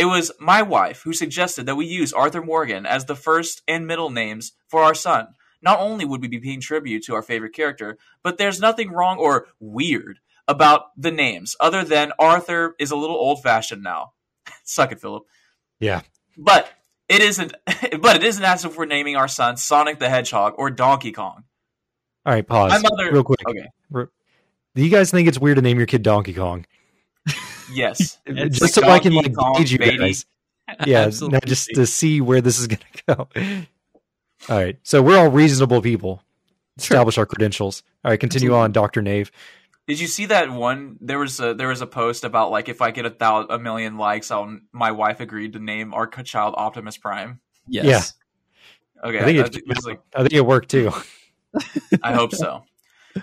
It 0.00 0.06
was 0.06 0.32
my 0.40 0.62
wife 0.62 1.02
who 1.02 1.12
suggested 1.12 1.66
that 1.66 1.76
we 1.76 1.84
use 1.84 2.14
Arthur 2.14 2.40
Morgan 2.40 2.86
as 2.86 3.04
the 3.04 3.14
first 3.14 3.60
and 3.68 3.86
middle 3.86 4.08
names 4.08 4.52
for 4.66 4.82
our 4.82 4.94
son. 4.94 5.34
Not 5.60 5.78
only 5.78 6.06
would 6.06 6.22
we 6.22 6.28
be 6.28 6.40
paying 6.40 6.62
tribute 6.62 7.04
to 7.04 7.14
our 7.14 7.20
favorite 7.20 7.52
character, 7.52 7.98
but 8.22 8.38
there's 8.38 8.60
nothing 8.60 8.92
wrong 8.92 9.18
or 9.18 9.48
weird 9.58 10.18
about 10.48 10.84
the 10.96 11.10
names, 11.10 11.54
other 11.60 11.84
than 11.84 12.12
Arthur 12.18 12.76
is 12.78 12.90
a 12.90 12.96
little 12.96 13.14
old 13.14 13.42
fashioned 13.42 13.82
now. 13.82 14.12
Suck 14.64 14.90
it, 14.90 15.02
Philip. 15.02 15.24
Yeah. 15.80 16.00
But 16.34 16.72
it 17.10 17.20
isn't 17.20 17.52
but 18.00 18.16
it 18.16 18.24
isn't 18.24 18.42
as 18.42 18.64
if 18.64 18.78
we're 18.78 18.86
naming 18.86 19.16
our 19.16 19.28
son 19.28 19.58
Sonic 19.58 19.98
the 19.98 20.08
Hedgehog 20.08 20.54
or 20.56 20.70
Donkey 20.70 21.12
Kong. 21.12 21.44
All 22.24 22.32
right, 22.32 22.46
pause 22.46 22.72
My 22.72 22.88
mother 22.88 23.12
real 23.12 23.22
quick. 23.22 23.40
Okay. 23.46 23.68
Do 23.92 24.82
you 24.82 24.88
guys 24.88 25.10
think 25.10 25.28
it's 25.28 25.38
weird 25.38 25.56
to 25.56 25.62
name 25.62 25.76
your 25.76 25.86
kid 25.86 26.02
Donkey 26.02 26.32
Kong? 26.32 26.64
Yes. 27.72 28.18
It's 28.26 28.58
just 28.58 28.74
so 28.74 28.82
I 28.88 28.98
can 28.98 29.12
like 29.14 29.34
Kong, 29.34 29.54
gauge 29.56 29.72
you 29.72 29.78
baby. 29.78 29.98
guys. 29.98 30.26
Yeah, 30.86 31.00
Absolutely. 31.00 31.34
no, 31.34 31.40
just 31.46 31.68
to 31.74 31.84
see 31.84 32.20
where 32.20 32.40
this 32.40 32.60
is 32.60 32.68
going 32.68 32.78
to 32.94 33.02
go. 33.08 33.28
All 34.48 34.56
right, 34.56 34.78
so 34.84 35.02
we're 35.02 35.18
all 35.18 35.28
reasonable 35.28 35.82
people. 35.82 36.22
Establish 36.78 37.18
our 37.18 37.26
credentials. 37.26 37.82
All 38.04 38.10
right, 38.12 38.20
continue 38.20 38.54
on, 38.54 38.70
Doctor 38.70 39.02
Nave. 39.02 39.32
Did 39.88 39.98
you 39.98 40.06
see 40.06 40.26
that 40.26 40.48
one? 40.48 40.96
There 41.00 41.18
was 41.18 41.40
a 41.40 41.54
there 41.54 41.66
was 41.66 41.80
a 41.80 41.86
post 41.88 42.22
about 42.22 42.52
like 42.52 42.68
if 42.68 42.80
I 42.80 42.92
get 42.92 43.04
a 43.04 43.10
thou- 43.10 43.46
a 43.50 43.58
million 43.58 43.98
likes, 43.98 44.30
I'll 44.30 44.58
my 44.72 44.92
wife 44.92 45.18
agreed 45.18 45.54
to 45.54 45.58
name 45.58 45.92
our 45.92 46.06
child 46.06 46.54
Optimus 46.56 46.96
Prime. 46.96 47.40
Yes. 47.66 48.14
Okay, 49.02 49.18
I 49.18 49.24
think 49.24 49.38
I, 49.40 49.46
it, 49.46 49.56
it 49.56 49.66
was 49.66 49.84
like 49.84 50.00
I 50.14 50.20
think 50.20 50.34
it 50.34 50.46
worked 50.46 50.70
too. 50.70 50.92
I 52.02 52.12
hope 52.12 52.32
so. 52.32 52.62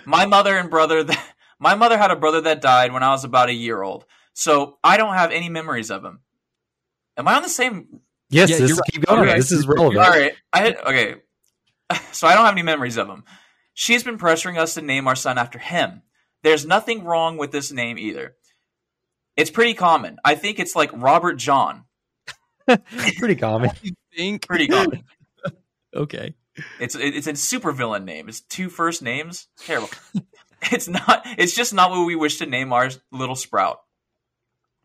My 0.04 0.26
mother 0.26 0.54
and 0.58 0.68
brother, 0.68 1.02
th- 1.04 1.18
my 1.58 1.74
mother 1.74 1.96
had 1.96 2.10
a 2.10 2.16
brother 2.16 2.42
that 2.42 2.60
died 2.60 2.92
when 2.92 3.02
I 3.02 3.08
was 3.10 3.24
about 3.24 3.48
a 3.48 3.54
year 3.54 3.80
old, 3.82 4.04
so 4.38 4.78
I 4.84 4.96
don't 4.96 5.14
have 5.14 5.32
any 5.32 5.48
memories 5.48 5.90
of 5.90 6.04
him. 6.04 6.20
Am 7.16 7.26
I 7.26 7.34
on 7.34 7.42
the 7.42 7.48
same? 7.48 8.00
Yes, 8.30 8.50
Yeah, 8.50 8.58
this 8.58 8.68
you're 8.70 8.78
keep 8.92 9.04
going. 9.04 9.28
Okay. 9.28 9.36
This 9.36 9.50
is 9.50 9.66
relevant. 9.66 9.98
All 9.98 10.10
right, 10.10 10.32
I 10.52 10.58
had, 10.60 10.76
okay. 10.76 11.14
So 12.12 12.26
I 12.28 12.34
don't 12.34 12.44
have 12.44 12.52
any 12.52 12.62
memories 12.62 12.98
of 12.98 13.08
him. 13.08 13.24
She's 13.74 14.04
been 14.04 14.18
pressuring 14.18 14.58
us 14.58 14.74
to 14.74 14.82
name 14.82 15.08
our 15.08 15.16
son 15.16 15.38
after 15.38 15.58
him. 15.58 16.02
There's 16.42 16.66
nothing 16.66 17.02
wrong 17.04 17.36
with 17.38 17.50
this 17.50 17.72
name 17.72 17.96
either. 17.98 18.36
It's 19.36 19.50
pretty 19.50 19.74
common. 19.74 20.18
I 20.24 20.34
think 20.34 20.58
it's 20.58 20.76
like 20.76 20.90
Robert 20.92 21.34
John. 21.36 21.84
Pretty 23.16 23.36
common. 23.36 23.70
Think 24.16 24.46
Pretty 24.46 24.68
common. 24.68 25.02
okay. 25.94 26.34
It's 26.78 26.94
it- 26.94 27.14
it's 27.16 27.26
a 27.26 27.32
supervillain 27.32 28.04
name. 28.04 28.28
It's 28.28 28.40
two 28.42 28.68
first 28.68 29.00
names. 29.00 29.48
Terrible. 29.64 29.88
it's 30.70 30.88
not. 30.88 31.22
It's 31.38 31.54
just 31.56 31.72
not 31.72 31.90
what 31.90 32.04
we 32.04 32.16
wish 32.16 32.38
to 32.38 32.46
name 32.46 32.72
our 32.72 32.90
little 33.12 33.36
sprout. 33.36 33.78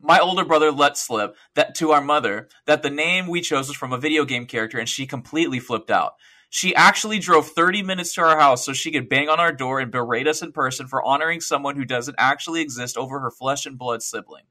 My 0.05 0.19
older 0.19 0.43
brother 0.43 0.69
let 0.71 0.97
slip 0.97 1.35
that 1.55 1.75
to 1.75 1.91
our 1.91 2.01
mother 2.01 2.49
that 2.65 2.83
the 2.83 2.89
name 2.89 3.27
we 3.27 3.39
chose 3.39 3.69
was 3.69 3.77
from 3.77 3.93
a 3.93 3.97
video 3.97 4.25
game 4.25 4.45
character, 4.45 4.77
and 4.77 4.87
she 4.87 5.07
completely 5.07 5.59
flipped 5.59 5.89
out. 5.89 6.15
She 6.49 6.75
actually 6.75 7.19
drove 7.19 7.47
30 7.47 7.81
minutes 7.81 8.13
to 8.15 8.21
our 8.21 8.37
house 8.37 8.65
so 8.65 8.73
she 8.73 8.91
could 8.91 9.07
bang 9.09 9.29
on 9.29 9.39
our 9.39 9.53
door 9.53 9.79
and 9.79 9.91
berate 9.91 10.27
us 10.27 10.41
in 10.43 10.51
person 10.51 10.87
for 10.87 11.01
honoring 11.01 11.39
someone 11.41 11.77
who 11.77 11.85
doesn't 11.85 12.15
actually 12.19 12.61
exist 12.61 12.97
over 12.97 13.19
her 13.21 13.31
flesh 13.31 13.65
and 13.65 13.77
blood 13.77 14.03
sibling. 14.03 14.43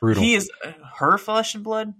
Brutal. 0.00 0.22
He 0.22 0.34
is 0.34 0.50
uh, 0.64 0.72
her 0.98 1.18
flesh 1.18 1.54
and 1.54 1.64
blood. 1.64 1.94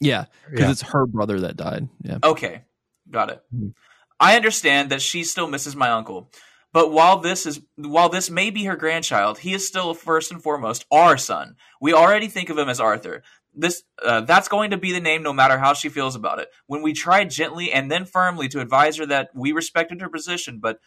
Yeah, 0.00 0.24
because 0.50 0.64
Yeah. 0.64 0.70
it's 0.70 0.82
her 0.82 1.06
brother 1.06 1.40
that 1.40 1.56
died. 1.56 1.88
Yeah. 2.02 2.18
Okay, 2.24 2.62
got 3.10 3.30
it. 3.30 3.42
Mhm. 3.54 3.74
I 4.18 4.36
understand 4.36 4.90
that 4.90 5.02
she 5.02 5.22
still 5.22 5.46
misses 5.46 5.76
my 5.76 5.90
uncle, 5.90 6.32
but 6.72 6.92
while 6.92 7.18
this 7.18 7.46
is 7.46 7.60
while 7.76 8.08
this 8.08 8.30
may 8.30 8.50
be 8.50 8.64
her 8.64 8.76
grandchild, 8.76 9.38
he 9.38 9.54
is 9.54 9.66
still 9.66 9.94
first 9.94 10.30
and 10.30 10.42
foremost 10.42 10.86
our 10.90 11.16
son. 11.16 11.56
We 11.80 11.92
already 11.92 12.28
think 12.28 12.48
of 12.50 12.58
him 12.58 12.68
as 12.68 12.80
Arthur. 12.80 13.22
This 13.52 13.82
uh, 14.04 14.20
that's 14.22 14.48
going 14.48 14.70
to 14.70 14.76
be 14.76 14.92
the 14.92 15.00
name 15.00 15.22
no 15.22 15.32
matter 15.32 15.58
how 15.58 15.74
she 15.74 15.88
feels 15.88 16.14
about 16.14 16.38
it. 16.38 16.48
When 16.66 16.82
we 16.82 16.92
tried 16.92 17.30
gently 17.30 17.72
and 17.72 17.90
then 17.90 18.04
firmly 18.04 18.48
to 18.48 18.60
advise 18.60 18.96
her 18.98 19.06
that 19.06 19.30
we 19.34 19.52
respected 19.52 20.00
her 20.00 20.08
position, 20.08 20.60
but 20.60 20.78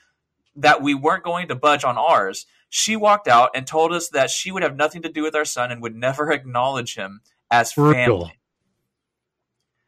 that 0.56 0.82
we 0.82 0.94
weren't 0.94 1.24
going 1.24 1.50
to 1.50 1.56
budge 1.56 1.84
on 1.84 1.98
ours, 1.98 2.46
she 2.70 2.96
walked 2.96 3.28
out 3.28 3.50
and 3.54 3.68
told 3.68 3.92
us 3.92 4.10
that 4.10 4.30
she 4.30 4.52
would 4.52 4.64
have 4.64 4.78
nothing 4.78 5.02
to 5.02 5.10
do 5.10 5.24
with 5.24 5.36
our 5.36 5.46
son 5.46 5.72
and 5.72 5.82
would 5.82 5.96
never 5.96 6.32
acknowledge 6.32 6.96
him 6.96 7.22
as 7.52 7.74
Brutal. 7.74 7.94
family. 7.94 8.40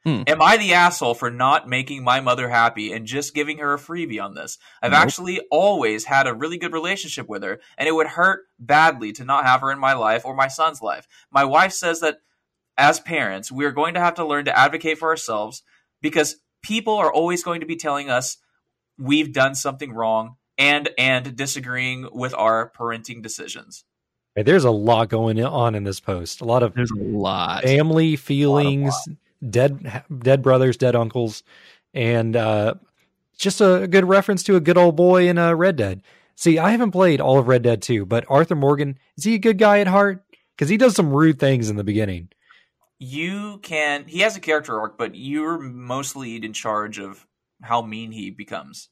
Hmm. 0.06 0.22
Am 0.28 0.40
I 0.42 0.58
the 0.58 0.74
asshole 0.74 1.16
for 1.16 1.32
not 1.32 1.68
making 1.68 2.04
my 2.04 2.20
mother 2.22 2.48
happy 2.48 2.94
and 2.94 3.08
just 3.08 3.34
giving 3.34 3.58
her 3.58 3.74
a 3.74 3.78
freebie 3.80 4.24
on 4.24 4.36
this? 4.36 4.60
I've 4.82 4.92
Nope. 4.92 5.02
actually 5.02 5.42
always 5.50 6.06
had 6.06 6.28
a 6.28 6.34
really 6.34 6.58
good 6.60 6.74
relationship 6.74 7.28
with 7.28 7.42
her, 7.44 7.60
and 7.78 7.88
it 7.90 7.92
would 7.94 8.08
hurt 8.08 8.42
badly 8.60 9.12
to 9.14 9.26
not 9.26 9.46
have 9.46 9.62
her 9.62 9.72
in 9.72 9.80
my 9.80 9.94
life 9.94 10.24
or 10.24 10.36
my 10.36 10.48
son's 10.48 10.82
life. 10.82 11.08
My 11.32 11.44
wife 11.44 11.72
says 11.72 12.02
that 12.02 12.20
as 12.78 13.00
parents, 13.00 13.52
we 13.52 13.66
are 13.66 13.72
going 13.72 13.96
to 13.96 14.00
have 14.00 14.14
to 14.16 14.26
learn 14.26 14.46
to 14.46 14.58
advocate 14.58 15.00
for 15.00 15.10
ourselves 15.10 15.64
because 16.02 16.36
people 16.62 16.96
are 16.96 17.12
always 17.12 17.44
going 17.44 17.62
to 17.62 17.66
be 17.66 17.76
telling 17.76 18.10
us 18.10 18.38
we've 19.00 19.34
done 19.34 19.56
something 19.56 19.92
wrong 19.92 20.36
and 20.58 20.90
and 20.98 21.36
disagreeing 21.36 22.08
with 22.12 22.34
our 22.36 22.72
parenting 22.78 23.22
decisions. 23.24 23.86
Hey, 24.36 24.44
There's 24.44 24.66
a 24.66 24.72
lot 24.72 25.10
going 25.10 25.44
on 25.44 25.76
in 25.76 25.84
this 25.84 26.00
post. 26.00 26.42
A 26.42 26.46
lot 26.46 26.62
of 26.64 26.74
There's 26.76 26.92
a 26.92 26.96
lot. 26.96 27.64
family 27.64 28.16
feelings, 28.18 28.94
dead 29.50 30.04
dead 30.20 30.42
brothers, 30.42 30.78
dead 30.78 30.96
uncles, 30.96 31.44
and 31.94 32.36
uh, 32.36 32.76
just 33.38 33.62
a 33.62 33.88
good 33.90 34.06
reference 34.06 34.44
to 34.44 34.56
a 34.56 34.60
good 34.60 34.78
old 34.78 34.96
boy 34.96 35.28
in 35.28 35.38
uh, 35.38 35.54
Red 35.54 35.76
Dead. 35.76 36.02
See, 36.36 36.60
I 36.60 36.72
haven't 36.72 36.92
played 36.92 37.22
all 37.22 37.40
of 37.40 37.48
Red 37.48 37.64
Dead 37.64 37.82
2, 37.82 38.06
but 38.06 38.26
Arthur 38.28 38.56
Morgan 38.56 38.98
is 39.18 39.24
he 39.24 39.36
a 39.36 39.40
good 39.40 39.58
guy 39.58 39.80
at 39.80 39.88
heart? 39.88 40.24
Because 40.56 40.70
he 40.70 40.78
does 40.78 40.96
some 40.96 41.12
rude 41.12 41.40
things 41.40 41.70
in 41.70 41.76
the 41.76 41.84
beginning. 41.84 42.30
You 43.00 43.60
can 43.62 44.06
he 44.08 44.20
has 44.20 44.38
a 44.38 44.40
character 44.42 44.80
arc, 44.80 44.98
but 44.98 45.16
you're 45.16 45.58
mostly 45.60 46.36
in 46.36 46.54
charge 46.54 47.00
of 47.00 47.26
how 47.62 47.82
mean 47.82 48.12
he 48.12 48.32
becomes. 48.32 48.90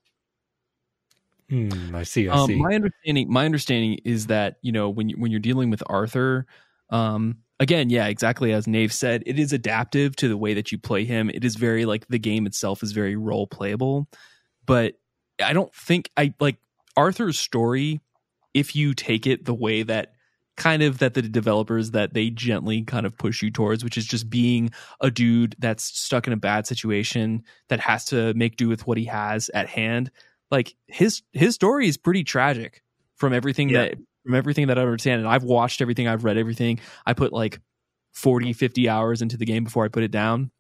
Hmm, 1.50 1.96
I 1.96 2.04
see. 2.04 2.28
I 2.30 2.36
Um, 2.36 2.48
see. 2.48 2.56
my 2.56 2.74
understanding, 2.74 3.32
my 3.32 3.46
understanding 3.46 4.00
is 4.06 4.28
that 4.28 4.58
you 4.62 4.72
know 4.72 4.90
when 4.90 5.10
you, 5.10 5.16
when 5.18 5.32
you're 5.32 5.40
dealing 5.40 5.70
with 5.70 5.84
Arthur, 5.88 6.46
um, 6.90 7.38
again, 7.64 7.90
yeah, 7.90 8.08
exactly 8.08 8.52
as 8.54 8.68
Nave 8.68 8.94
said, 8.94 9.24
it 9.26 9.40
is 9.40 9.54
adaptive 9.54 10.16
to 10.18 10.28
the 10.28 10.38
way 10.38 10.54
that 10.54 10.72
you 10.72 10.78
play 10.78 11.06
him. 11.06 11.30
It 11.30 11.44
is 11.44 11.56
very 11.56 11.86
like 11.86 12.08
the 12.08 12.20
game 12.20 12.46
itself 12.46 12.84
is 12.84 12.92
very 12.92 13.16
role 13.16 13.48
playable, 13.48 14.08
but 14.66 14.96
I 15.44 15.54
don't 15.54 15.74
think 15.74 16.10
I 16.18 16.34
like 16.40 16.58
Arthur's 16.96 17.40
story. 17.40 18.02
If 18.54 18.76
you 18.76 18.94
take 18.94 19.26
it 19.26 19.46
the 19.46 19.54
way 19.54 19.82
that 19.84 20.14
kind 20.56 20.84
of 20.84 21.00
that 21.00 21.16
the 21.16 21.22
developers 21.24 21.92
that 21.92 22.14
they 22.14 22.30
gently 22.30 22.84
kind 22.84 23.06
of 23.08 23.18
push 23.18 23.42
you 23.42 23.50
towards, 23.50 23.84
which 23.84 23.98
is 23.98 24.06
just 24.06 24.30
being 24.30 24.70
a 25.02 25.10
dude 25.10 25.56
that's 25.58 25.84
stuck 25.86 26.28
in 26.28 26.34
a 26.34 26.38
bad 26.38 26.68
situation 26.68 27.44
that 27.70 27.80
has 27.80 28.06
to 28.06 28.34
make 28.36 28.58
do 28.58 28.68
with 28.70 28.86
what 28.86 28.98
he 28.98 29.06
has 29.06 29.50
at 29.56 29.68
hand 29.68 30.12
like 30.52 30.76
his 30.88 31.24
his 31.32 31.56
story 31.56 31.88
is 31.88 31.98
pretty 31.98 32.24
tragic 32.24 32.84
from 33.16 33.34
everything 33.34 33.70
Yeah. 33.70 33.86
that 33.86 33.96
from 34.24 34.36
everything 34.36 34.68
that 34.68 34.78
I 34.78 34.82
understand 34.82 35.20
and 35.20 35.30
I've 35.30 35.44
watched 35.44 35.82
everything 35.82 36.08
I've 36.08 36.24
read 36.24 36.38
everything. 36.38 36.80
I 37.06 37.14
put 37.14 37.34
like 37.34 37.60
40 38.14 38.54
50 38.54 38.90
hours 38.90 39.22
into 39.22 39.38
the 39.38 39.46
game 39.46 39.64
before 39.64 39.86
I 39.86 39.90
put 39.90 40.04
it 40.04 40.12
down. 40.12 40.52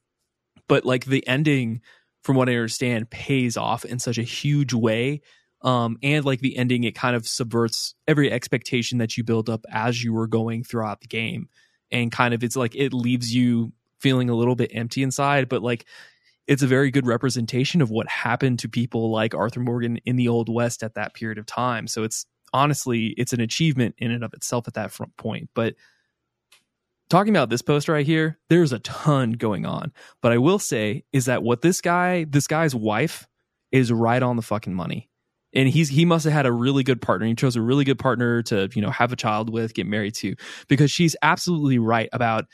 But 0.67 0.85
like 0.85 1.05
the 1.05 1.25
ending 1.27 1.81
from 2.23 2.35
what 2.35 2.49
I 2.49 2.53
understand 2.53 3.09
pays 3.09 3.57
off 3.57 3.85
in 3.85 3.99
such 3.99 4.17
a 4.17 4.23
huge 4.23 4.73
way 4.73 5.21
um 5.61 5.97
and 6.03 6.25
like 6.25 6.41
the 6.41 6.57
ending 6.57 6.83
it 6.83 6.95
kind 6.95 7.15
of 7.15 7.27
subverts 7.27 7.95
every 8.07 8.31
expectation 8.31 8.97
that 8.97 9.17
you 9.17 9.23
build 9.23 9.49
up 9.49 9.65
as 9.69 10.03
you 10.03 10.13
were 10.13 10.27
going 10.27 10.63
throughout 10.63 11.01
the 11.01 11.07
game. 11.07 11.47
And 11.91 12.11
kind 12.11 12.33
of 12.33 12.43
it's 12.43 12.55
like 12.55 12.75
it 12.75 12.93
leaves 12.93 13.33
you 13.33 13.71
feeling 13.99 14.29
a 14.29 14.35
little 14.35 14.55
bit 14.55 14.71
empty 14.73 15.03
inside 15.03 15.47
but 15.47 15.61
like 15.61 15.85
it's 16.47 16.63
a 16.63 16.67
very 16.67 16.91
good 16.91 17.07
representation 17.07 17.81
of 17.81 17.89
what 17.89 18.07
happened 18.09 18.59
to 18.59 18.67
people 18.67 19.11
like 19.11 19.33
Arthur 19.33 19.61
Morgan 19.61 19.97
in 20.05 20.17
the 20.17 20.27
Old 20.27 20.49
West 20.49 20.83
at 20.83 20.95
that 20.95 21.13
period 21.13 21.37
of 21.37 21.45
time. 21.45 21.87
So 21.87 22.03
it's 22.03 22.25
honestly 22.53 23.07
it's 23.17 23.33
an 23.33 23.41
achievement 23.41 23.95
in 23.97 24.11
and 24.11 24.23
of 24.23 24.33
itself 24.33 24.67
at 24.67 24.75
that 24.75 24.91
front 24.91 25.15
point. 25.17 25.49
But 25.53 25.75
talking 27.09 27.35
about 27.35 27.49
this 27.49 27.61
post 27.61 27.89
right 27.89 28.05
here, 28.05 28.39
there's 28.49 28.71
a 28.71 28.79
ton 28.79 29.33
going 29.33 29.65
on. 29.65 29.91
But 30.21 30.31
I 30.31 30.37
will 30.37 30.59
say 30.59 31.03
is 31.11 31.25
that 31.25 31.43
what 31.43 31.61
this 31.61 31.81
guy, 31.81 32.25
this 32.25 32.47
guy's 32.47 32.73
wife, 32.73 33.27
is 33.71 33.91
right 33.91 34.21
on 34.21 34.35
the 34.35 34.41
fucking 34.41 34.73
money. 34.73 35.09
And 35.55 35.69
he's 35.69 35.89
he 35.89 36.05
must 36.05 36.23
have 36.23 36.33
had 36.33 36.45
a 36.45 36.51
really 36.51 36.83
good 36.83 37.01
partner. 37.01 37.27
He 37.27 37.35
chose 37.35 37.55
a 37.55 37.61
really 37.61 37.83
good 37.83 37.99
partner 37.99 38.41
to, 38.43 38.69
you 38.73 38.81
know, 38.81 38.89
have 38.89 39.11
a 39.11 39.15
child 39.15 39.51
with, 39.51 39.73
get 39.73 39.85
married 39.85 40.15
to, 40.15 40.35
because 40.67 40.89
she's 40.89 41.15
absolutely 41.21 41.77
right 41.77 42.09
about 42.11 42.45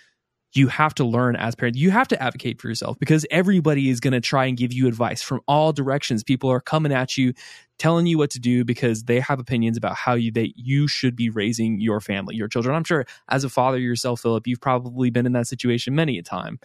you 0.53 0.67
have 0.67 0.95
to 0.95 1.05
learn 1.05 1.35
as 1.35 1.55
parents. 1.55 1.77
You 1.77 1.91
have 1.91 2.07
to 2.09 2.21
advocate 2.21 2.59
for 2.59 2.67
yourself 2.67 2.97
because 2.99 3.25
everybody 3.29 3.89
is 3.89 3.99
going 3.99 4.13
to 4.13 4.21
try 4.21 4.45
and 4.45 4.57
give 4.57 4.73
you 4.73 4.87
advice 4.87 5.21
from 5.21 5.41
all 5.47 5.71
directions. 5.71 6.23
People 6.23 6.49
are 6.49 6.59
coming 6.59 6.91
at 6.91 7.17
you, 7.17 7.33
telling 7.79 8.05
you 8.05 8.17
what 8.17 8.29
to 8.31 8.39
do 8.39 8.63
because 8.63 9.05
they 9.05 9.19
have 9.19 9.39
opinions 9.39 9.77
about 9.77 9.95
how 9.95 10.13
you 10.13 10.31
that 10.33 10.53
you 10.57 10.87
should 10.87 11.15
be 11.15 11.29
raising 11.29 11.79
your 11.79 11.99
family, 11.99 12.35
your 12.35 12.47
children. 12.47 12.75
I'm 12.75 12.83
sure 12.83 13.05
as 13.29 13.43
a 13.43 13.49
father 13.49 13.79
yourself, 13.79 14.21
Philip, 14.21 14.45
you've 14.45 14.61
probably 14.61 15.09
been 15.09 15.25
in 15.25 15.31
that 15.33 15.47
situation 15.47 15.95
many 15.95 16.17
a 16.19 16.23
time. 16.23 16.59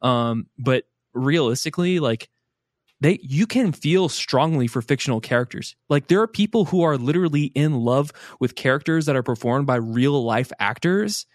Um, 0.00 0.46
but 0.58 0.84
realistically, 1.12 1.98
like 1.98 2.30
they 3.00 3.18
you 3.22 3.46
can 3.46 3.72
feel 3.72 4.08
strongly 4.08 4.66
for 4.66 4.80
fictional 4.80 5.20
characters. 5.20 5.76
Like 5.88 6.06
there 6.06 6.20
are 6.22 6.28
people 6.28 6.66
who 6.66 6.82
are 6.82 6.96
literally 6.96 7.44
in 7.44 7.74
love 7.80 8.12
with 8.38 8.54
characters 8.54 9.06
that 9.06 9.16
are 9.16 9.22
performed 9.22 9.66
by 9.66 9.76
real 9.76 10.24
life 10.24 10.52
actors 10.58 11.26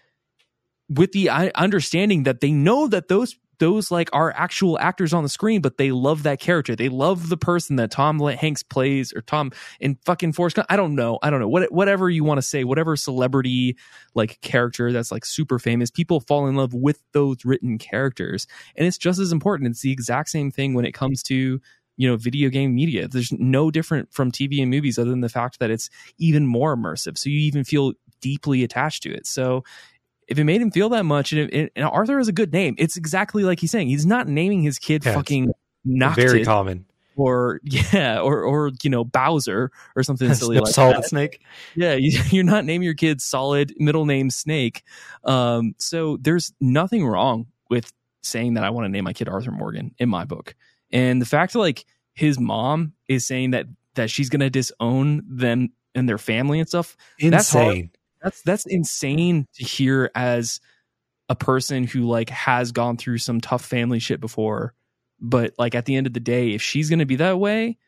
with 0.88 1.12
the 1.12 1.28
understanding 1.30 2.22
that 2.22 2.40
they 2.40 2.52
know 2.52 2.86
that 2.88 3.08
those 3.08 3.36
those 3.58 3.90
like 3.90 4.08
are 4.12 4.32
actual 4.36 4.78
actors 4.78 5.12
on 5.12 5.22
the 5.22 5.28
screen, 5.28 5.60
but 5.60 5.78
they 5.78 5.90
love 5.90 6.22
that 6.24 6.40
character. 6.40 6.76
They 6.76 6.88
love 6.88 7.28
the 7.28 7.36
person 7.36 7.76
that 7.76 7.90
Tom 7.90 8.18
Hanks 8.18 8.62
plays 8.62 9.12
or 9.12 9.22
Tom 9.22 9.52
in 9.80 9.96
fucking 10.04 10.32
Forrest 10.32 10.56
Gump. 10.56 10.66
I 10.70 10.76
don't 10.76 10.94
know. 10.94 11.18
I 11.22 11.30
don't 11.30 11.40
know. 11.40 11.48
What, 11.48 11.72
whatever 11.72 12.10
you 12.10 12.24
want 12.24 12.38
to 12.38 12.42
say, 12.42 12.64
whatever 12.64 12.96
celebrity 12.96 13.76
like 14.14 14.40
character 14.40 14.92
that's 14.92 15.12
like 15.12 15.24
super 15.24 15.58
famous, 15.58 15.90
people 15.90 16.20
fall 16.20 16.46
in 16.46 16.56
love 16.56 16.74
with 16.74 17.02
those 17.12 17.44
written 17.44 17.78
characters. 17.78 18.46
And 18.76 18.86
it's 18.86 18.98
just 18.98 19.18
as 19.18 19.32
important. 19.32 19.70
It's 19.70 19.82
the 19.82 19.92
exact 19.92 20.28
same 20.28 20.50
thing 20.50 20.74
when 20.74 20.84
it 20.84 20.92
comes 20.92 21.22
to 21.24 21.60
you 21.96 22.08
know 22.08 22.16
video 22.16 22.50
game 22.50 22.74
media 22.74 23.08
there's 23.08 23.32
no 23.32 23.70
different 23.70 24.12
from 24.12 24.30
tv 24.30 24.60
and 24.60 24.70
movies 24.70 24.98
other 24.98 25.10
than 25.10 25.22
the 25.22 25.28
fact 25.28 25.58
that 25.58 25.70
it's 25.70 25.88
even 26.18 26.46
more 26.46 26.76
immersive 26.76 27.16
so 27.16 27.30
you 27.30 27.38
even 27.38 27.64
feel 27.64 27.94
deeply 28.20 28.62
attached 28.62 29.02
to 29.02 29.10
it 29.12 29.26
so 29.26 29.64
if 30.28 30.38
it 30.38 30.44
made 30.44 30.60
him 30.60 30.70
feel 30.70 30.88
that 30.90 31.04
much, 31.04 31.32
and, 31.32 31.52
it, 31.52 31.72
and 31.76 31.84
Arthur 31.84 32.18
is 32.18 32.28
a 32.28 32.32
good 32.32 32.52
name, 32.52 32.74
it's 32.78 32.96
exactly 32.96 33.44
like 33.44 33.60
he's 33.60 33.70
saying. 33.70 33.88
He's 33.88 34.06
not 34.06 34.28
naming 34.28 34.62
his 34.62 34.78
kid 34.78 35.04
yeah, 35.04 35.14
fucking 35.14 35.52
Noctis 35.84 36.32
very 36.32 36.44
common 36.44 36.86
or 37.16 37.60
yeah, 37.64 38.20
or 38.20 38.42
or 38.42 38.70
you 38.82 38.90
know 38.90 39.04
Bowser 39.04 39.72
or 39.96 40.02
something 40.02 40.32
silly 40.34 40.58
like 40.58 40.72
Solid 40.72 40.98
that. 40.98 41.06
Snake. 41.06 41.40
Yeah, 41.74 41.94
you, 41.98 42.20
are 42.40 42.44
not 42.44 42.64
naming 42.64 42.84
your 42.84 42.94
kid 42.94 43.20
Solid 43.20 43.74
middle 43.78 44.06
name 44.06 44.30
Snake. 44.30 44.82
Um, 45.24 45.74
so 45.78 46.18
there's 46.20 46.52
nothing 46.60 47.06
wrong 47.06 47.46
with 47.68 47.92
saying 48.22 48.54
that 48.54 48.64
I 48.64 48.70
want 48.70 48.84
to 48.84 48.88
name 48.88 49.04
my 49.04 49.12
kid 49.12 49.28
Arthur 49.28 49.50
Morgan 49.50 49.94
in 49.98 50.08
my 50.08 50.24
book, 50.24 50.54
and 50.92 51.20
the 51.20 51.26
fact 51.26 51.54
that 51.54 51.58
like 51.58 51.84
his 52.14 52.38
mom 52.38 52.92
is 53.08 53.26
saying 53.26 53.50
that 53.52 53.66
that 53.94 54.10
she's 54.10 54.28
gonna 54.28 54.50
disown 54.50 55.22
them 55.26 55.70
and 55.94 56.08
their 56.08 56.18
family 56.18 56.60
and 56.60 56.68
stuff. 56.68 56.96
Insane. 57.18 57.30
That's 57.30 57.95
that's 58.26 58.42
that's 58.42 58.66
insane 58.66 59.46
to 59.54 59.64
hear 59.64 60.10
as 60.16 60.58
a 61.28 61.36
person 61.36 61.84
who 61.84 62.02
like 62.02 62.28
has 62.30 62.72
gone 62.72 62.96
through 62.96 63.18
some 63.18 63.40
tough 63.40 63.64
family 63.64 64.00
shit 64.00 64.20
before. 64.20 64.74
But 65.20 65.54
like 65.58 65.76
at 65.76 65.84
the 65.84 65.94
end 65.94 66.08
of 66.08 66.12
the 66.12 66.20
day, 66.20 66.50
if 66.50 66.60
she's 66.60 66.90
going 66.90 66.98
to 66.98 67.06
be 67.06 67.16
that 67.16 67.38
way, 67.38 67.78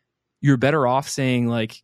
you're 0.40 0.56
better 0.56 0.86
off 0.86 1.08
saying 1.08 1.48
like 1.48 1.82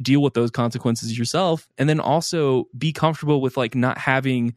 deal 0.00 0.22
with 0.22 0.32
those 0.32 0.50
consequences 0.50 1.18
yourself 1.18 1.68
and 1.76 1.90
then 1.90 2.00
also 2.00 2.64
be 2.76 2.90
comfortable 2.90 3.42
with 3.42 3.58
like 3.58 3.74
not 3.74 3.98
having 3.98 4.54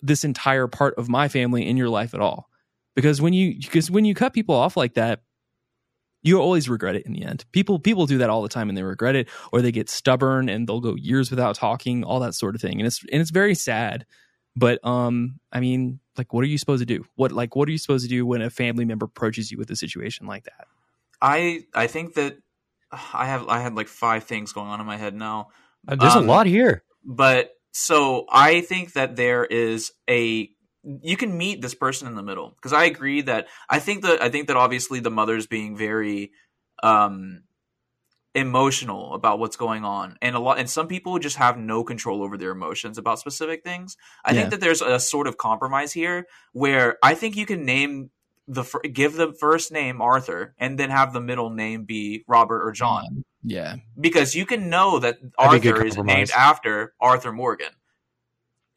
this 0.00 0.22
entire 0.22 0.68
part 0.68 0.94
of 0.96 1.08
my 1.08 1.26
family 1.26 1.66
in 1.66 1.76
your 1.76 1.88
life 1.88 2.14
at 2.14 2.20
all 2.20 2.48
because 2.94 3.20
when 3.20 3.32
you 3.32 3.56
because 3.58 3.90
when 3.90 4.04
you 4.04 4.14
cut 4.14 4.32
people 4.32 4.54
off 4.54 4.76
like 4.76 4.94
that 4.94 5.22
you 6.22 6.38
always 6.40 6.68
regret 6.68 6.96
it 6.96 7.06
in 7.06 7.12
the 7.12 7.24
end. 7.24 7.44
People 7.52 7.78
people 7.78 8.06
do 8.06 8.18
that 8.18 8.30
all 8.30 8.42
the 8.42 8.48
time 8.48 8.68
and 8.68 8.76
they 8.76 8.82
regret 8.82 9.16
it 9.16 9.28
or 9.52 9.62
they 9.62 9.72
get 9.72 9.88
stubborn 9.88 10.48
and 10.48 10.68
they'll 10.68 10.80
go 10.80 10.94
years 10.94 11.30
without 11.30 11.54
talking, 11.54 12.04
all 12.04 12.20
that 12.20 12.34
sort 12.34 12.54
of 12.54 12.60
thing. 12.60 12.78
And 12.78 12.86
it's 12.86 13.02
and 13.10 13.20
it's 13.20 13.30
very 13.30 13.54
sad. 13.54 14.06
But 14.56 14.84
um 14.84 15.40
I 15.52 15.60
mean, 15.60 16.00
like 16.18 16.32
what 16.32 16.42
are 16.44 16.48
you 16.48 16.58
supposed 16.58 16.80
to 16.80 16.86
do? 16.86 17.04
What 17.16 17.32
like 17.32 17.56
what 17.56 17.68
are 17.68 17.72
you 17.72 17.78
supposed 17.78 18.04
to 18.04 18.10
do 18.10 18.26
when 18.26 18.42
a 18.42 18.50
family 18.50 18.84
member 18.84 19.06
approaches 19.06 19.50
you 19.50 19.58
with 19.58 19.70
a 19.70 19.76
situation 19.76 20.26
like 20.26 20.44
that? 20.44 20.66
I 21.22 21.64
I 21.74 21.86
think 21.86 22.14
that 22.14 22.36
I 22.92 23.26
have 23.26 23.48
I 23.48 23.60
had 23.60 23.74
like 23.74 23.88
five 23.88 24.24
things 24.24 24.52
going 24.52 24.68
on 24.68 24.80
in 24.80 24.86
my 24.86 24.96
head 24.96 25.14
now. 25.14 25.48
Uh, 25.88 25.96
there's 25.96 26.14
um, 26.16 26.24
a 26.24 26.26
lot 26.26 26.46
here. 26.46 26.82
But 27.04 27.52
so 27.72 28.26
I 28.30 28.60
think 28.60 28.92
that 28.94 29.16
there 29.16 29.44
is 29.44 29.92
a 30.08 30.50
you 30.84 31.16
can 31.16 31.36
meet 31.36 31.60
this 31.60 31.74
person 31.74 32.08
in 32.08 32.14
the 32.14 32.22
middle. 32.22 32.50
Because 32.50 32.72
I 32.72 32.84
agree 32.84 33.22
that 33.22 33.48
I 33.68 33.78
think 33.78 34.02
that 34.02 34.22
I 34.22 34.28
think 34.28 34.48
that 34.48 34.56
obviously 34.56 35.00
the 35.00 35.10
mother's 35.10 35.46
being 35.46 35.76
very 35.76 36.32
um 36.82 37.42
emotional 38.34 39.14
about 39.14 39.38
what's 39.38 39.56
going 39.56 39.84
on. 39.84 40.16
And 40.22 40.36
a 40.36 40.38
lot 40.38 40.58
and 40.58 40.70
some 40.70 40.86
people 40.86 41.18
just 41.18 41.36
have 41.36 41.58
no 41.58 41.82
control 41.82 42.22
over 42.22 42.36
their 42.36 42.52
emotions 42.52 42.96
about 42.96 43.18
specific 43.18 43.64
things. 43.64 43.96
I 44.24 44.32
yeah. 44.32 44.40
think 44.40 44.50
that 44.50 44.60
there's 44.60 44.82
a 44.82 45.00
sort 45.00 45.26
of 45.26 45.36
compromise 45.36 45.92
here 45.92 46.26
where 46.52 46.96
i 47.02 47.14
think 47.14 47.36
you 47.36 47.46
can 47.46 47.64
name 47.64 48.10
the 48.46 48.64
give 48.92 49.14
the 49.14 49.32
first 49.32 49.70
name 49.72 50.00
arthur 50.00 50.54
and 50.58 50.78
then 50.78 50.90
have 50.90 51.12
the 51.12 51.20
middle 51.20 51.50
name 51.50 51.84
be 51.84 52.24
robert 52.26 52.66
or 52.66 52.72
john. 52.72 53.24
Yeah. 53.42 53.76
Because 53.98 54.34
you 54.34 54.44
can 54.44 54.68
know 54.68 54.98
that 54.98 55.16
arthur 55.38 55.84
is 55.84 55.96
named 55.96 56.30
after 56.30 56.94
arthur 57.00 57.32
morgan 57.32 57.70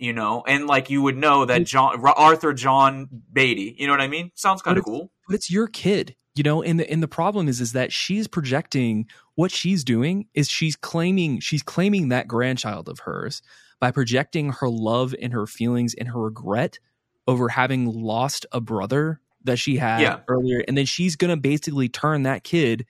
you 0.04 0.12
know, 0.12 0.44
and 0.46 0.68
like 0.68 0.90
you 0.90 1.02
would 1.02 1.16
know 1.16 1.46
that 1.46 1.64
John 1.64 2.04
Arthur 2.06 2.54
John 2.54 3.08
Beatty, 3.32 3.76
you 3.80 3.88
know 3.88 3.94
what 3.94 4.02
I 4.02 4.10
mean? 4.10 4.32
Sounds 4.36 4.62
kind 4.62 4.78
of 4.78 4.84
cool. 4.84 5.12
But 5.28 5.36
it's 5.36 5.50
your 5.50 5.68
kid, 5.68 6.16
you 6.36 6.44
know, 6.44 6.62
and 6.62 6.78
the 6.80 6.92
and 6.92 7.02
the 7.02 7.08
problem 7.08 7.48
is 7.48 7.62
is 7.62 7.72
that 7.72 7.94
she's 7.94 8.28
projecting 8.28 9.08
what 9.36 9.50
she's 9.50 9.84
doing 9.86 10.28
is 10.34 10.50
she's 10.50 10.76
claiming 10.76 11.40
she's 11.40 11.64
claiming 11.64 12.10
that 12.10 12.28
grandchild 12.28 12.90
of 12.90 13.00
hers 13.00 13.42
by 13.80 13.92
projecting 13.92 14.52
her 14.52 14.70
love 14.70 15.16
and 15.22 15.32
her 15.32 15.48
feelings 15.48 15.94
and 15.94 16.10
her 16.10 16.20
regret 16.20 16.80
over 17.26 17.50
having 17.50 17.86
lost 17.86 18.46
a 18.52 18.60
brother 18.60 19.22
that 19.46 19.58
she 19.58 19.78
had 19.78 20.02
yeah. 20.02 20.20
earlier 20.28 20.64
and 20.68 20.78
then 20.78 20.86
she's 20.86 21.16
going 21.16 21.30
to 21.30 21.38
basically 21.38 21.90
turn 21.90 22.24
that 22.24 22.44
kid 22.44 22.86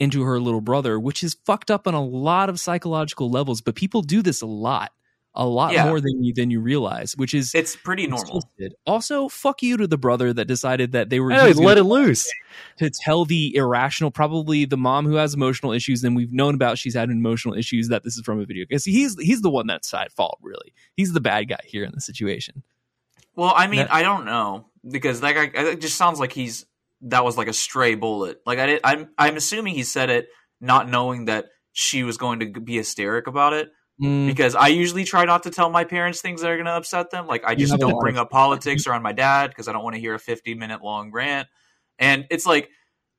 into 0.00 0.22
her 0.22 0.40
little 0.40 0.60
brother 0.60 0.98
which 0.98 1.22
is 1.22 1.36
fucked 1.44 1.70
up 1.70 1.86
on 1.86 1.94
a 1.94 2.04
lot 2.04 2.48
of 2.48 2.58
psychological 2.58 3.30
levels 3.30 3.60
but 3.60 3.74
people 3.74 4.02
do 4.02 4.22
this 4.22 4.42
a 4.42 4.46
lot 4.46 4.92
a 5.36 5.46
lot 5.46 5.72
yeah. 5.72 5.86
more 5.86 6.00
than 6.00 6.22
you 6.22 6.32
than 6.32 6.50
you 6.50 6.60
realize, 6.60 7.16
which 7.16 7.34
is 7.34 7.54
it's 7.54 7.74
pretty 7.74 8.06
normal. 8.06 8.40
Twisted. 8.40 8.74
Also, 8.86 9.28
fuck 9.28 9.62
you 9.62 9.76
to 9.76 9.86
the 9.86 9.98
brother 9.98 10.32
that 10.32 10.46
decided 10.46 10.92
that 10.92 11.10
they 11.10 11.18
were 11.20 11.30
hey, 11.30 11.52
let 11.52 11.78
it 11.78 11.84
loose 11.84 12.30
to 12.78 12.88
tell 12.90 13.24
the 13.24 13.54
irrational, 13.56 14.10
probably 14.10 14.64
the 14.64 14.76
mom 14.76 15.06
who 15.06 15.14
has 15.14 15.34
emotional 15.34 15.72
issues, 15.72 16.04
and 16.04 16.14
we've 16.14 16.32
known 16.32 16.54
about 16.54 16.78
she's 16.78 16.94
had 16.94 17.10
emotional 17.10 17.54
issues 17.54 17.88
that 17.88 18.04
this 18.04 18.16
is 18.16 18.22
from 18.24 18.40
a 18.40 18.44
video. 18.44 18.64
Because 18.68 18.84
he's 18.84 19.20
he's 19.20 19.42
the 19.42 19.50
one 19.50 19.66
that's 19.66 19.92
at 19.92 20.12
fault, 20.12 20.38
really. 20.40 20.72
He's 20.96 21.12
the 21.12 21.20
bad 21.20 21.48
guy 21.48 21.60
here 21.64 21.84
in 21.84 21.92
the 21.92 22.00
situation. 22.00 22.62
Well, 23.34 23.52
I 23.56 23.66
mean, 23.66 23.80
that, 23.80 23.92
I 23.92 24.02
don't 24.02 24.26
know 24.26 24.66
because 24.88 25.22
like 25.22 25.36
I, 25.36 25.50
it 25.70 25.80
just 25.80 25.96
sounds 25.96 26.20
like 26.20 26.32
he's 26.32 26.66
that 27.02 27.24
was 27.24 27.36
like 27.36 27.48
a 27.48 27.52
stray 27.52 27.94
bullet. 27.94 28.40
Like 28.46 28.58
I 28.58 28.66
did, 28.66 28.80
I'm 28.84 29.10
I'm 29.18 29.36
assuming 29.36 29.74
he 29.74 29.82
said 29.82 30.10
it 30.10 30.28
not 30.60 30.88
knowing 30.88 31.26
that 31.26 31.46
she 31.72 32.04
was 32.04 32.16
going 32.16 32.40
to 32.40 32.60
be 32.60 32.76
hysteric 32.76 33.26
about 33.26 33.52
it 33.52 33.70
Mm. 34.02 34.26
Because 34.26 34.54
I 34.54 34.68
usually 34.68 35.04
try 35.04 35.24
not 35.24 35.44
to 35.44 35.50
tell 35.50 35.70
my 35.70 35.84
parents 35.84 36.20
things 36.20 36.40
that 36.40 36.50
are 36.50 36.56
going 36.56 36.66
to 36.66 36.72
upset 36.72 37.10
them. 37.10 37.26
Like 37.26 37.44
I 37.44 37.54
just 37.54 37.76
don't 37.78 37.98
bring 38.00 38.16
up 38.16 38.30
politics 38.30 38.86
around 38.86 39.02
my 39.02 39.12
dad 39.12 39.50
because 39.50 39.68
I 39.68 39.72
don't 39.72 39.84
want 39.84 39.94
to 39.94 40.00
hear 40.00 40.14
a 40.14 40.18
50 40.18 40.54
minute 40.54 40.82
long 40.82 41.12
rant. 41.12 41.46
And 41.98 42.26
it's 42.30 42.44
like 42.44 42.70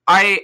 I 0.07 0.41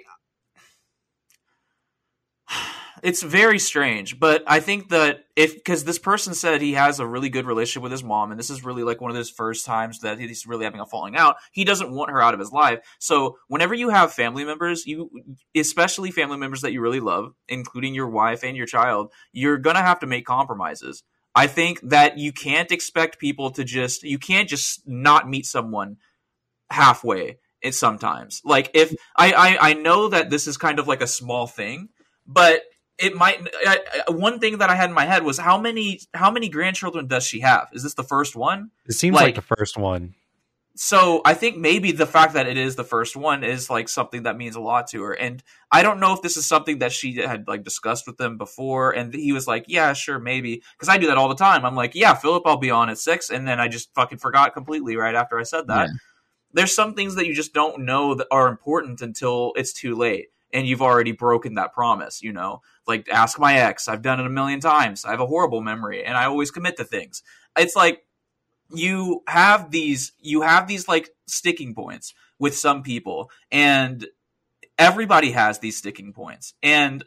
it's 3.04 3.24
very 3.24 3.58
strange, 3.58 4.20
but 4.20 4.44
I 4.46 4.60
think 4.60 4.90
that 4.90 5.26
if 5.36 5.56
because 5.56 5.84
this 5.84 5.98
person 5.98 6.34
said 6.34 6.62
he 6.62 6.74
has 6.74 7.00
a 7.00 7.08
really 7.08 7.30
good 7.30 7.46
relationship 7.46 7.84
with 7.84 7.92
his 7.92 8.04
mom, 8.04 8.32
and 8.32 8.40
this 8.40 8.50
is 8.50 8.64
really 8.64 8.84
like 8.84 9.02
one 9.02 9.12
of 9.12 9.18
his 9.18 9.30
first 9.30 9.66
times 9.66 10.00
that 10.00 10.20
he's 10.20 10.46
really 10.46 10.66
having 10.66 10.80
a 10.80 10.86
falling 10.86 11.16
out. 11.16 11.38
He 11.52 11.64
doesn't 11.64 11.92
want 11.92 12.12
her 12.12 12.22
out 12.22 12.34
of 12.34 12.40
his 12.40 12.52
life. 12.52 12.80
So 13.00 13.38
whenever 13.48 13.74
you 13.74 13.90
have 13.90 14.14
family 14.14 14.46
members, 14.46 14.86
you 14.86 15.10
especially 15.56 16.12
family 16.12 16.38
members 16.38 16.62
that 16.62 16.74
you 16.74 16.82
really 16.82 17.00
love, 17.00 17.34
including 17.48 17.96
your 17.96 18.10
wife 18.10 18.44
and 18.44 18.56
your 18.56 18.68
child, 18.68 19.12
you're 19.32 19.58
gonna 19.58 19.82
have 19.82 20.00
to 20.00 20.08
make 20.08 20.26
compromises. 20.26 21.04
I 21.34 21.48
think 21.48 21.80
that 21.82 22.18
you 22.18 22.32
can't 22.32 22.72
expect 22.72 23.20
people 23.20 23.52
to 23.52 23.64
just 23.64 24.04
you 24.04 24.20
can't 24.20 24.50
just 24.50 24.88
not 24.88 25.30
meet 25.30 25.46
someone 25.46 25.98
halfway. 26.70 27.40
It's 27.62 27.78
sometimes 27.78 28.42
like 28.44 28.72
if 28.74 28.94
I, 29.16 29.32
I 29.34 29.70
I 29.70 29.74
know 29.74 30.10
that 30.10 30.30
this 30.30 30.48
is 30.48 30.58
kind 30.58 30.80
of 30.80 30.88
like 30.88 31.02
a 31.02 31.08
small 31.08 31.48
thing, 31.48 31.90
but 32.28 32.62
it 33.02 33.16
might 33.16 33.48
I, 33.66 33.80
I, 34.08 34.12
one 34.12 34.40
thing 34.40 34.60
that 34.60 34.70
I 34.70 34.76
had 34.76 34.90
in 34.90 34.94
my 34.94 35.06
head 35.06 35.24
was 35.24 35.38
how 35.38 35.58
many 35.60 36.00
how 36.14 36.32
many 36.32 36.50
grandchildren 36.50 37.08
does 37.08 37.26
she 37.26 37.40
have? 37.42 37.70
Is 37.74 37.84
this 37.84 37.96
the 37.96 38.04
first 38.04 38.36
one? 38.36 38.72
It 38.86 38.94
seems 38.94 39.16
like, 39.16 39.24
like 39.24 39.36
the 39.36 39.56
first 39.56 39.78
one. 39.78 40.16
so 40.76 41.22
I 41.26 41.34
think 41.34 41.58
maybe 41.58 41.92
the 41.92 42.06
fact 42.06 42.34
that 42.34 42.48
it 42.48 42.58
is 42.58 42.76
the 42.76 42.84
first 42.84 43.16
one 43.16 43.44
is 43.44 43.70
like 43.70 43.90
something 43.90 44.24
that 44.24 44.38
means 44.38 44.56
a 44.56 44.62
lot 44.62 44.88
to 44.88 45.04
her. 45.04 45.14
And 45.14 45.44
I 45.72 45.84
don't 45.84 46.00
know 46.00 46.14
if 46.14 46.22
this 46.22 46.38
is 46.38 46.46
something 46.46 46.80
that 46.80 46.92
she 46.94 47.16
had 47.18 47.48
like 47.48 47.64
discussed 47.64 48.08
with 48.08 48.18
them 48.18 48.38
before. 48.38 48.92
And 48.92 49.14
he 49.14 49.34
was 49.34 49.48
like, 49.48 49.66
yeah, 49.68 49.94
sure, 49.94 50.18
maybe. 50.18 50.64
Cause 50.78 50.90
I 50.90 50.98
do 50.98 51.08
that 51.08 51.18
all 51.18 51.30
the 51.30 51.36
time. 51.36 51.66
I'm 51.66 51.76
like, 51.76 51.94
yeah, 51.94 52.14
Philip, 52.14 52.44
I'll 52.46 52.58
be 52.58 52.72
on 52.72 52.90
at 52.90 52.98
six. 52.98 53.30
And 53.30 53.48
then 53.48 53.60
I 53.60 53.68
just 53.68 53.94
fucking 53.96 54.20
forgot 54.20 54.54
completely 54.54 54.96
right 54.96 55.14
after 55.14 55.38
I 55.38 55.44
said 55.44 55.68
that. 55.68 55.88
Yeah. 55.88 55.94
There's 56.54 56.74
some 56.76 56.96
things 56.96 57.16
that 57.16 57.28
you 57.28 57.36
just 57.36 57.54
don't 57.54 57.86
know 57.86 58.16
that 58.16 58.28
are 58.32 58.48
important 58.48 59.02
until 59.02 59.54
it's 59.56 59.74
too 59.74 59.96
late. 59.96 60.28
And 60.54 60.68
you've 60.68 60.82
already 60.82 61.12
broken 61.14 61.56
that 61.56 61.74
promise, 61.74 62.22
you 62.22 62.34
know? 62.34 62.62
Like, 62.92 63.10
ask 63.10 63.40
my 63.40 63.54
ex. 63.56 63.88
I've 63.88 64.02
done 64.02 64.20
it 64.20 64.26
a 64.26 64.30
million 64.30 64.60
times. 64.60 65.06
I 65.06 65.12
have 65.12 65.22
a 65.22 65.26
horrible 65.26 65.62
memory 65.62 66.04
and 66.04 66.18
I 66.18 66.26
always 66.26 66.52
commit 66.52 66.78
to 66.78 66.84
things. 66.84 67.24
It's 67.58 67.76
like, 67.76 68.04
you 68.74 69.24
have 69.28 69.72
these 69.72 70.14
you 70.20 70.42
have 70.42 70.68
these 70.68 70.88
like 70.88 71.10
sticking 71.28 71.76
points 71.76 72.14
with 72.40 72.56
some 72.56 72.84
people 72.84 73.30
and 73.52 74.08
everybody 74.78 75.32
has 75.32 75.60
these 75.60 75.78
sticking 75.78 76.14
points 76.14 76.54
and 76.64 77.04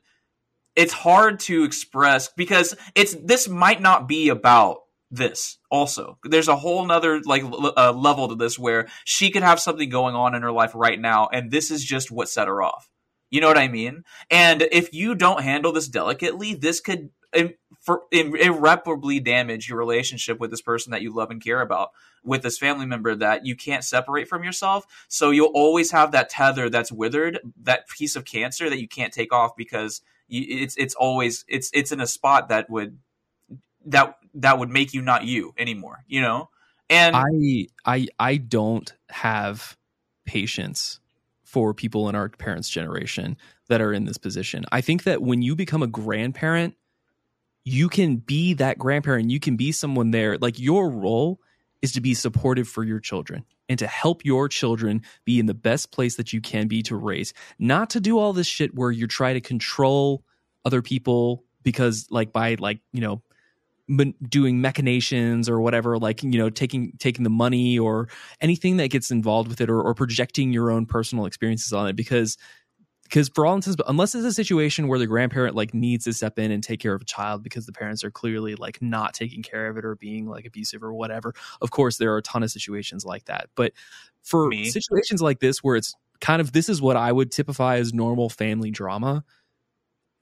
it's 0.77 0.93
hard 0.93 1.41
to 1.41 1.65
express 1.65 2.29
because 2.29 2.77
it's 2.95 3.15
this 3.15 3.49
might 3.49 3.81
not 3.81 4.09
be 4.09 4.29
about 4.29 4.79
this 5.11 5.59
also 5.71 6.19
there's 6.25 6.49
a 6.49 6.57
whole 6.57 6.85
nother 6.87 7.21
like 7.25 7.45
uh, 7.77 7.93
level 7.93 8.29
to 8.29 8.35
this 8.35 8.59
where 8.59 8.89
she 9.05 9.31
could 9.31 9.43
have 9.43 9.61
something 9.61 9.89
going 9.89 10.15
on 10.15 10.35
in 10.35 10.43
her 10.43 10.53
life 10.53 10.73
right 10.75 11.01
now 11.01 11.29
and 11.33 11.51
this 11.51 11.71
is 11.71 11.85
just 11.85 12.11
what 12.11 12.29
set 12.29 12.49
her 12.49 12.63
off 12.63 12.91
you 13.35 13.41
know 13.41 13.49
what 13.49 13.59
i 13.59 13.69
mean? 13.69 14.05
And 14.31 14.63
if 14.71 14.95
you 14.95 15.15
don't 15.15 15.43
handle 15.43 15.73
this 15.73 15.89
delicately 15.89 16.55
this 16.55 16.81
could 16.81 17.11
irreparably 18.13 19.21
damage 19.21 19.69
your 19.69 19.79
relationship 19.79 20.39
with 20.39 20.51
this 20.51 20.63
person 20.63 20.93
that 20.93 21.03
you 21.03 21.13
love 21.13 21.31
and 21.31 21.43
care 21.43 21.61
about 21.61 21.91
with 22.23 22.43
this 22.43 22.59
family 22.59 22.87
member 22.87 23.15
that 23.15 23.45
you 23.45 23.57
can't 23.57 23.85
separate 23.85 24.29
from 24.29 24.45
yourself. 24.45 24.87
So 25.09 25.31
you'll 25.31 25.51
always 25.53 25.91
have 25.91 26.13
that 26.13 26.31
tether 26.31 26.71
that's 26.71 26.93
withered 26.93 27.41
that 27.63 27.89
piece 27.89 28.17
of 28.17 28.25
cancer 28.25 28.71
that 28.71 28.81
you 28.81 28.89
can't 28.89 29.13
take 29.13 29.33
off 29.33 29.57
because 29.57 30.01
it's 30.29 30.77
it's 30.77 30.95
always 30.95 31.45
it's 31.49 31.71
it's 31.75 31.93
in 31.93 32.01
a 32.01 32.07
spot 32.07 32.49
that 32.49 32.71
would 32.71 32.99
that 33.87 34.17
that 34.35 34.59
would 34.59 34.71
make 34.71 34.95
you 34.95 35.03
not 35.03 35.25
you 35.25 35.55
anymore 35.59 36.05
you 36.07 36.21
know? 36.21 36.49
And 36.89 37.17
I 37.17 37.67
I 37.85 38.07
I 38.19 38.37
don't 38.37 38.93
have 39.11 39.77
patience 40.25 41.01
for 41.55 41.73
people 41.73 42.09
in 42.09 42.17
our 42.17 42.29
parents' 42.29 42.69
generation 42.69 43.37
that 43.69 43.81
are 43.81 43.93
in 43.93 44.07
this 44.07 44.19
position. 44.19 44.65
I 44.73 44.81
think 44.81 45.05
that 45.05 45.23
when 45.23 45.41
you 45.41 45.55
become 45.55 45.85
a 45.85 45.87
grandparent, 45.87 46.75
you 47.63 47.89
can 47.89 48.17
be 48.17 48.55
that 48.55 48.77
grandparent. 48.77 49.31
You 49.31 49.39
can 49.39 49.55
be 49.55 49.71
someone 49.71 50.11
there. 50.11 50.37
Like 50.37 50.59
your 50.59 50.91
role 50.91 51.41
is 51.81 51.93
to 51.93 52.01
be 52.01 52.13
supportive 52.13 52.67
for 52.67 52.83
your 52.83 52.99
children 52.99 53.45
and 53.69 53.79
to 53.79 53.87
help 53.87 54.25
your 54.25 54.49
children 54.49 55.03
be 55.25 55.39
in 55.39 55.47
the 55.47 55.55
best 55.55 55.93
place 55.93 56.17
that 56.17 56.33
you 56.33 56.41
can 56.41 56.67
be 56.67 56.83
to 56.83 56.97
raise. 56.97 57.33
Not 57.57 57.89
to 57.91 58.01
do 58.01 58.19
all 58.19 58.33
this 58.33 58.49
shit 58.49 58.75
where 58.75 58.91
you're 58.91 59.07
trying 59.07 59.35
to 59.35 59.41
control 59.41 60.25
other 60.65 60.83
people 60.83 61.45
because 61.63 62.09
like 62.11 62.33
by 62.33 62.57
like, 62.59 62.81
you 62.93 63.01
know, 63.01 63.23
doing 64.29 64.61
machinations 64.61 65.49
or 65.49 65.61
whatever 65.61 65.99
like 65.99 66.23
you 66.23 66.39
know 66.39 66.49
taking 66.49 66.93
taking 66.99 67.23
the 67.23 67.31
money 67.31 67.79
or 67.79 68.09
anything 68.41 68.79
that 68.79 68.89
gets 68.89 69.11
involved 69.11 69.49
with 69.49 69.61
it 69.61 69.69
or, 69.69 69.81
or 69.81 69.95
projecting 69.95 70.53
your 70.53 70.71
own 70.71 70.87
personal 70.87 71.27
experiences 71.27 71.73
on 71.73 71.87
it 71.87 71.95
because 71.95 72.39
because 73.03 73.29
for 73.29 73.45
all 73.45 73.55
intents 73.55 73.77
unless 73.87 74.15
it's 74.15 74.25
a 74.25 74.33
situation 74.33 74.89
where 74.89 74.99
the 74.99 75.07
grandparent 75.07 75.55
like 75.55 75.75
needs 75.75 76.05
to 76.05 76.15
step 76.15 76.39
in 76.39 76.51
and 76.51 76.65
take 76.65 76.81
care 76.81 76.95
of 76.95 77.03
a 77.03 77.05
child 77.05 77.43
because 77.43 77.67
the 77.67 77.73
parents 77.73 78.03
are 78.03 78.11
clearly 78.11 78.55
like 78.55 78.81
not 78.81 79.13
taking 79.13 79.43
care 79.43 79.69
of 79.69 79.77
it 79.77 79.85
or 79.85 79.95
being 79.97 80.27
like 80.27 80.47
abusive 80.47 80.83
or 80.83 80.95
whatever 80.95 81.35
of 81.61 81.71
course 81.71 81.99
there 81.99 82.13
are 82.15 82.19
a 82.19 82.23
ton 82.23 82.43
of 82.43 82.51
situations 82.51 83.05
like 83.05 83.27
that 83.27 83.51
but 83.55 83.73
for 84.23 84.49
Me. 84.49 84.65
situations 84.65 85.21
like 85.21 85.41
this 85.41 85.59
where 85.59 85.77
it's 85.77 85.95
kind 86.21 86.41
of 86.41 86.53
this 86.53 86.71
is 86.71 86.81
what 86.81 86.97
i 86.97 87.13
would 87.13 87.31
typify 87.31 87.77
as 87.77 87.93
normal 87.93 88.31
family 88.31 88.71
drama 88.71 89.23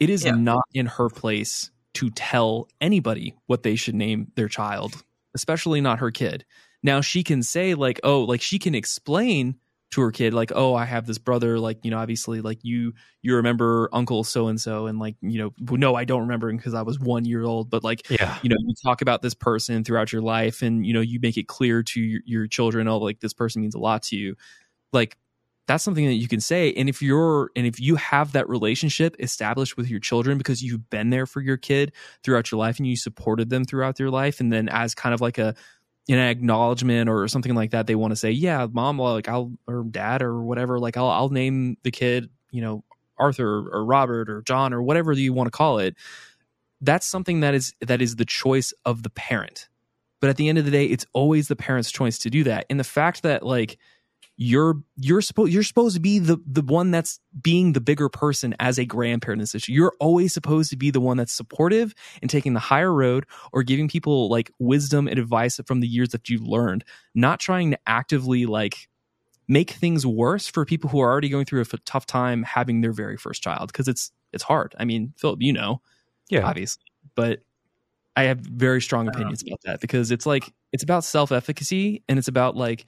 it 0.01 0.11
is 0.11 0.25
Yeah. 0.25 0.33
not 0.33 0.65
in 0.75 0.87
her 0.87 1.09
place 1.09 1.71
to 1.95 2.11
tell 2.11 2.69
anybody 2.81 3.35
what 3.47 3.63
they 3.63 3.77
should 3.77 3.95
name 3.95 4.31
their 4.35 4.49
child, 4.49 5.03
especially 5.35 5.81
not 5.81 5.99
her 5.99 6.11
kid. 6.11 6.45
Now 6.83 7.01
she 7.01 7.23
can 7.23 7.43
say 7.43 7.75
like, 7.75 8.01
oh, 8.03 8.23
like 8.23 8.41
she 8.43 8.59
can 8.59 8.75
explain 8.75 9.57
to 9.93 10.01
her 10.01 10.11
kid 10.11 10.33
like, 10.33 10.51
oh, 10.55 10.75
I 10.75 10.87
have 10.87 11.07
this 11.07 11.19
brother, 11.19 11.59
like 11.59 11.85
you 11.85 11.91
know, 11.91 11.99
obviously 11.99 12.41
like 12.41 12.59
you 12.63 12.95
you 13.21 13.37
remember 13.37 13.91
Uncle 13.93 14.25
so 14.25 14.49
and 14.49 14.61
so, 14.61 14.87
and 14.87 14.99
like 14.99 15.17
you 15.21 15.39
know, 15.39 15.77
no, 15.77 15.95
I 15.95 16.05
don't 16.05 16.23
remember 16.23 16.49
him 16.49 16.57
because 16.57 16.75
I 16.75 16.83
was 16.83 16.99
one 16.99 17.25
year 17.27 17.45
old, 17.45 17.69
but 17.71 17.85
like 17.85 18.11
Yeah. 18.11 18.39
you 18.43 18.49
know 18.49 18.57
you 18.59 18.75
talk 18.83 19.03
about 19.03 19.21
this 19.23 19.35
person 19.35 19.85
throughout 19.85 20.13
your 20.13 20.23
life 20.23 20.63
and 20.63 20.87
you 20.87 20.95
know 20.95 21.03
you 21.03 21.21
make 21.21 21.37
it 21.37 21.47
clear 21.47 21.83
to 21.83 22.01
your, 22.01 22.21
your 22.25 22.47
children 22.47 22.89
oh 22.89 22.99
like 22.99 23.21
this 23.21 23.35
person 23.35 23.61
means 23.63 23.75
a 23.75 23.79
lot 23.79 24.03
to 24.05 24.17
you 24.17 24.35
like 24.93 25.17
that's 25.67 25.85
something 25.85 26.07
that 26.07 26.15
you 26.15 26.29
can 26.29 26.41
say. 26.41 26.73
And 26.73 26.89
if 26.89 27.01
you're 27.01 27.51
and 27.55 27.67
if 27.67 27.81
you 27.81 27.97
have 27.97 28.33
that 28.33 28.49
relationship 28.49 29.15
established 29.19 29.77
with 29.77 29.89
your 29.89 30.01
children 30.01 30.39
because 30.39 30.63
you've 30.63 30.91
been 30.91 31.11
there 31.11 31.27
for 31.27 31.41
your 31.41 31.57
kid 31.57 31.93
throughout 32.23 32.51
your 32.51 32.59
life 32.59 32.79
and 32.79 32.87
you 32.87 32.97
supported 32.97 33.51
them 33.51 33.65
throughout 33.65 33.97
their 33.97 34.11
life 34.11 34.41
and 34.41 34.53
then 34.53 34.69
as 34.69 34.95
kind 34.95 35.15
of 35.15 35.21
like 35.21 35.39
a 35.39 35.55
an 36.09 36.19
acknowledgement 36.19 37.09
or 37.09 37.29
something 37.29 37.55
like 37.55 37.71
that 37.71 37.87
they 37.87 37.95
want 37.95 38.11
to 38.11 38.17
say 38.17 38.33
yeah 38.33 38.67
mom 38.73 38.99
like 38.99 39.29
i'll 39.29 39.53
or 39.69 39.85
dad 39.89 40.21
or 40.21 40.43
whatever 40.43 40.81
like 40.81 40.97
i'll 40.97 41.09
i'll 41.09 41.29
name 41.29 41.77
the 41.85 41.93
kid 41.93 42.29
you 42.51 42.61
know 42.61 42.83
arthur 43.19 43.69
or 43.73 43.85
robert 43.85 44.29
or 44.29 44.43
john 44.43 44.73
or 44.73 44.83
whatever 44.83 45.13
you 45.13 45.33
want 45.33 45.47
to 45.47 45.57
call 45.57 45.79
it. 45.79 45.97
That's 46.81 47.07
something 47.07 47.41
that 47.41 47.55
is 47.55 47.75
that 47.81 48.03
is 48.03 48.17
the 48.17 48.25
choice 48.25 48.75
of 48.85 49.05
the 49.05 49.11
parent. 49.11 49.69
But 50.21 50.31
at 50.31 50.37
the 50.37 50.49
end 50.49 50.59
of 50.59 50.65
the 50.65 50.71
day 50.71 50.87
it's 50.87 51.07
always 51.13 51.49
the 51.49 51.57
parent's 51.57 51.93
choice 51.93 52.19
to 52.19 52.31
do 52.31 52.45
that. 52.45 52.67
And 52.69 52.81
the 52.81 52.85
fact 52.85 53.23
that 53.23 53.45
like 53.45 53.79
you're 54.37 54.81
you're 54.97 55.21
supposed 55.21 55.53
you're 55.53 55.63
supposed 55.63 55.95
to 55.95 56.01
be 56.01 56.19
the 56.19 56.39
the 56.47 56.63
one 56.63 56.91
that's 56.91 57.21
being 57.43 57.75
the 57.75 57.81
bigger 57.81 58.09
person 58.09 58.55
as 58.59 58.79
a 58.79 58.85
grandparent 58.85 59.39
in 59.39 59.43
this 59.43 59.55
issue 59.55 59.73
you're 59.73 59.93
always 60.01 60.33
supposed 60.33 60.71
to 60.71 60.77
be 60.77 60.91
the 60.91 61.01
one 61.01 61.17
that's 61.19 61.33
supportive 61.35 61.95
and 62.23 62.31
taking 62.31 62.55
the 62.55 62.61
higher 62.61 62.93
road 62.93 63.27
or 63.53 63.63
giving 63.63 63.89
people 63.89 64.29
like 64.31 64.51
wisdom 64.59 65.07
and 65.07 65.19
advice 65.19 65.61
from 65.67 65.81
the 65.81 65.87
years 65.87 66.09
that 66.11 66.29
you've 66.31 66.43
learned 66.47 66.83
not 67.15 67.39
trying 67.41 67.71
to 67.71 67.79
actively 67.87 68.47
like 68.47 68.89
make 69.49 69.71
things 69.73 70.07
worse 70.07 70.47
for 70.49 70.65
people 70.65 70.89
who 70.89 71.01
are 71.01 71.11
already 71.11 71.29
going 71.29 71.45
through 71.45 71.61
a 71.61 71.69
f- 71.71 71.75
tough 71.85 72.07
time 72.07 72.43
having 72.43 72.81
their 72.81 72.93
very 72.93 73.19
first 73.19 73.43
child 73.43 73.69
because 73.71 73.87
it's 73.87 74.13
it's 74.33 74.43
hard 74.43 74.75
i 74.79 74.85
mean 74.85 75.13
philip 75.19 75.43
you 75.43 75.53
know 75.53 75.81
Yeah. 76.31 76.47
obviously. 76.47 76.85
But 77.15 77.41
I 78.17 78.25
have 78.25 78.39
very 78.41 78.81
strong 78.81 79.09
opinions 79.09 79.43
about 79.47 79.61
that 79.65 79.81
because 79.81 80.11
it's 80.11 80.25
like 80.27 80.53
it's 80.73 80.83
about 80.83 81.05
self 81.05 81.33
efficacy 81.33 82.03
and 82.09 82.19
it's 82.19 82.29
about 82.29 82.57
like 82.57 82.87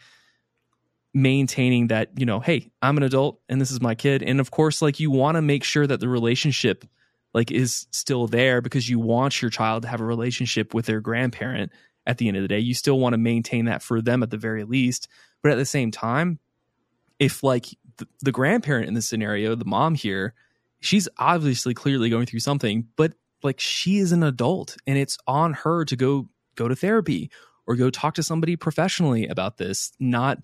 maintaining 1.15 1.87
that 1.87 2.11
you 2.17 2.27
know 2.27 2.41
hey 2.41 2.69
i'm 2.83 2.97
an 2.97 3.05
adult 3.05 3.41
and 3.49 3.61
this 3.61 3.71
is 3.71 3.81
my 3.81 3.95
kid. 3.95 4.23
And 4.23 4.41
of 4.41 4.51
course 4.51 4.83
like 4.83 4.99
you 4.99 5.11
want 5.11 5.37
to 5.37 5.43
make 5.43 5.63
sure 5.63 5.87
that 5.87 6.01
the 6.01 6.09
relationship 6.09 6.85
like 7.33 7.51
is 7.51 7.87
still 7.93 8.27
there 8.27 8.61
because 8.61 8.89
you 8.89 8.99
want 8.99 9.41
your 9.41 9.51
child 9.51 9.83
to 9.83 9.89
have 9.89 10.01
a 10.01 10.05
relationship 10.05 10.75
with 10.75 10.87
their 10.87 11.01
grandparent 11.01 11.73
at 12.07 12.19
the 12.19 12.29
end 12.29 12.37
of 12.37 12.43
the 12.43 12.49
day. 12.49 12.59
You 12.59 12.75
still 12.75 12.99
want 12.99 13.15
to 13.15 13.19
maintain 13.19 13.65
that 13.65 13.83
for 13.83 14.03
them 14.03 14.23
at 14.23 14.31
the 14.31 14.37
very 14.37 14.65
least. 14.65 15.09
But 15.43 15.53
at 15.53 15.57
the 15.57 15.65
same 15.65 15.91
time 15.91 16.39
if 17.19 17.43
like 17.43 17.67
the, 17.97 18.09
the 18.23 18.33
grandparent 18.33 18.89
in 18.89 18.95
this 18.95 19.09
scenario 19.09 19.55
the 19.55 19.65
mom 19.65 19.95
here 19.95 20.35
she's 20.81 21.09
obviously 21.19 21.75
clearly 21.75 22.11
going 22.11 22.27
through 22.27 22.41
something 22.41 22.87
but 22.97 23.13
like 23.43 23.61
she 23.61 23.99
is 23.99 24.13
an 24.13 24.23
adult 24.23 24.77
and 24.87 24.99
it's 24.99 25.19
on 25.27 25.53
her 25.53 25.85
to 25.85 25.97
go 25.97 26.29
go 26.57 26.69
to 26.69 26.75
therapy 26.75 27.31
or 27.67 27.77
go 27.77 27.91
talk 27.91 28.15
to 28.15 28.23
somebody 28.23 28.57
professionally 28.57 29.27
about 29.27 29.59
this 29.59 29.93
not 30.01 30.39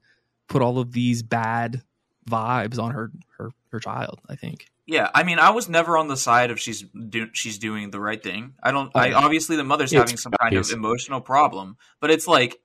put 0.50 0.60
all 0.60 0.78
of 0.78 0.92
these 0.92 1.22
bad 1.22 1.82
vibes 2.28 2.78
on 2.78 2.90
her 2.90 3.10
her 3.38 3.50
her 3.72 3.80
child 3.80 4.20
i 4.28 4.36
think 4.36 4.66
Yeah, 4.86 5.08
I 5.14 5.22
mean, 5.22 5.38
I 5.38 5.50
was 5.50 5.68
never 5.68 5.96
on 5.96 6.08
the 6.08 6.16
side 6.16 6.50
of 6.50 6.58
she's 6.58 6.82
do, 6.82 7.28
she's 7.32 7.58
doing 7.58 7.92
the 7.92 8.00
right 8.00 8.20
thing. 8.20 8.54
I 8.60 8.72
don't. 8.72 8.90
I 8.92 9.12
obviously 9.12 9.54
the 9.54 9.62
mother's 9.62 9.92
It's 9.92 10.00
having 10.00 10.16
some 10.16 10.32
kind 10.32 10.56
of 10.56 10.68
emotional 10.70 11.20
problem, 11.20 11.76
but 12.00 12.10
it's 12.10 12.26
like 12.26 12.58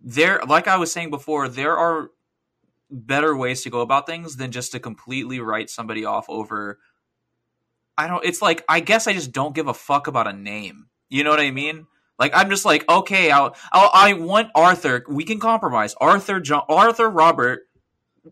there. 0.00 0.40
Like 0.48 0.68
I 0.68 0.78
was 0.78 0.90
saying 0.90 1.10
before, 1.10 1.48
there 1.48 1.76
are 1.76 2.08
better 2.90 3.36
ways 3.36 3.60
to 3.64 3.70
go 3.70 3.82
about 3.82 4.06
things 4.06 4.36
than 4.36 4.52
just 4.52 4.72
to 4.72 4.80
completely 4.80 5.38
write 5.38 5.68
somebody 5.68 6.06
off 6.06 6.24
over. 6.30 6.78
I 7.98 8.06
don't. 8.06 8.24
It's 8.24 8.40
like 8.40 8.64
I 8.66 8.80
guess 8.80 9.06
I 9.06 9.12
just 9.12 9.32
don't 9.32 9.54
give 9.54 9.68
a 9.68 9.74
fuck 9.74 10.06
about 10.06 10.28
a 10.28 10.32
name. 10.32 10.86
You 11.10 11.24
know 11.24 11.30
what 11.30 11.40
I 11.40 11.50
mean? 11.50 11.86
Like 12.22 12.36
I'm 12.36 12.50
just 12.50 12.64
like 12.64 12.88
okay, 12.88 13.32
I'll, 13.32 13.56
I'll 13.72 13.90
I 13.92 14.12
want 14.12 14.52
Arthur. 14.54 15.04
We 15.08 15.24
can 15.24 15.40
compromise. 15.40 15.96
Arthur 16.00 16.38
John, 16.38 16.62
Arthur 16.68 17.10
Robert, 17.10 17.62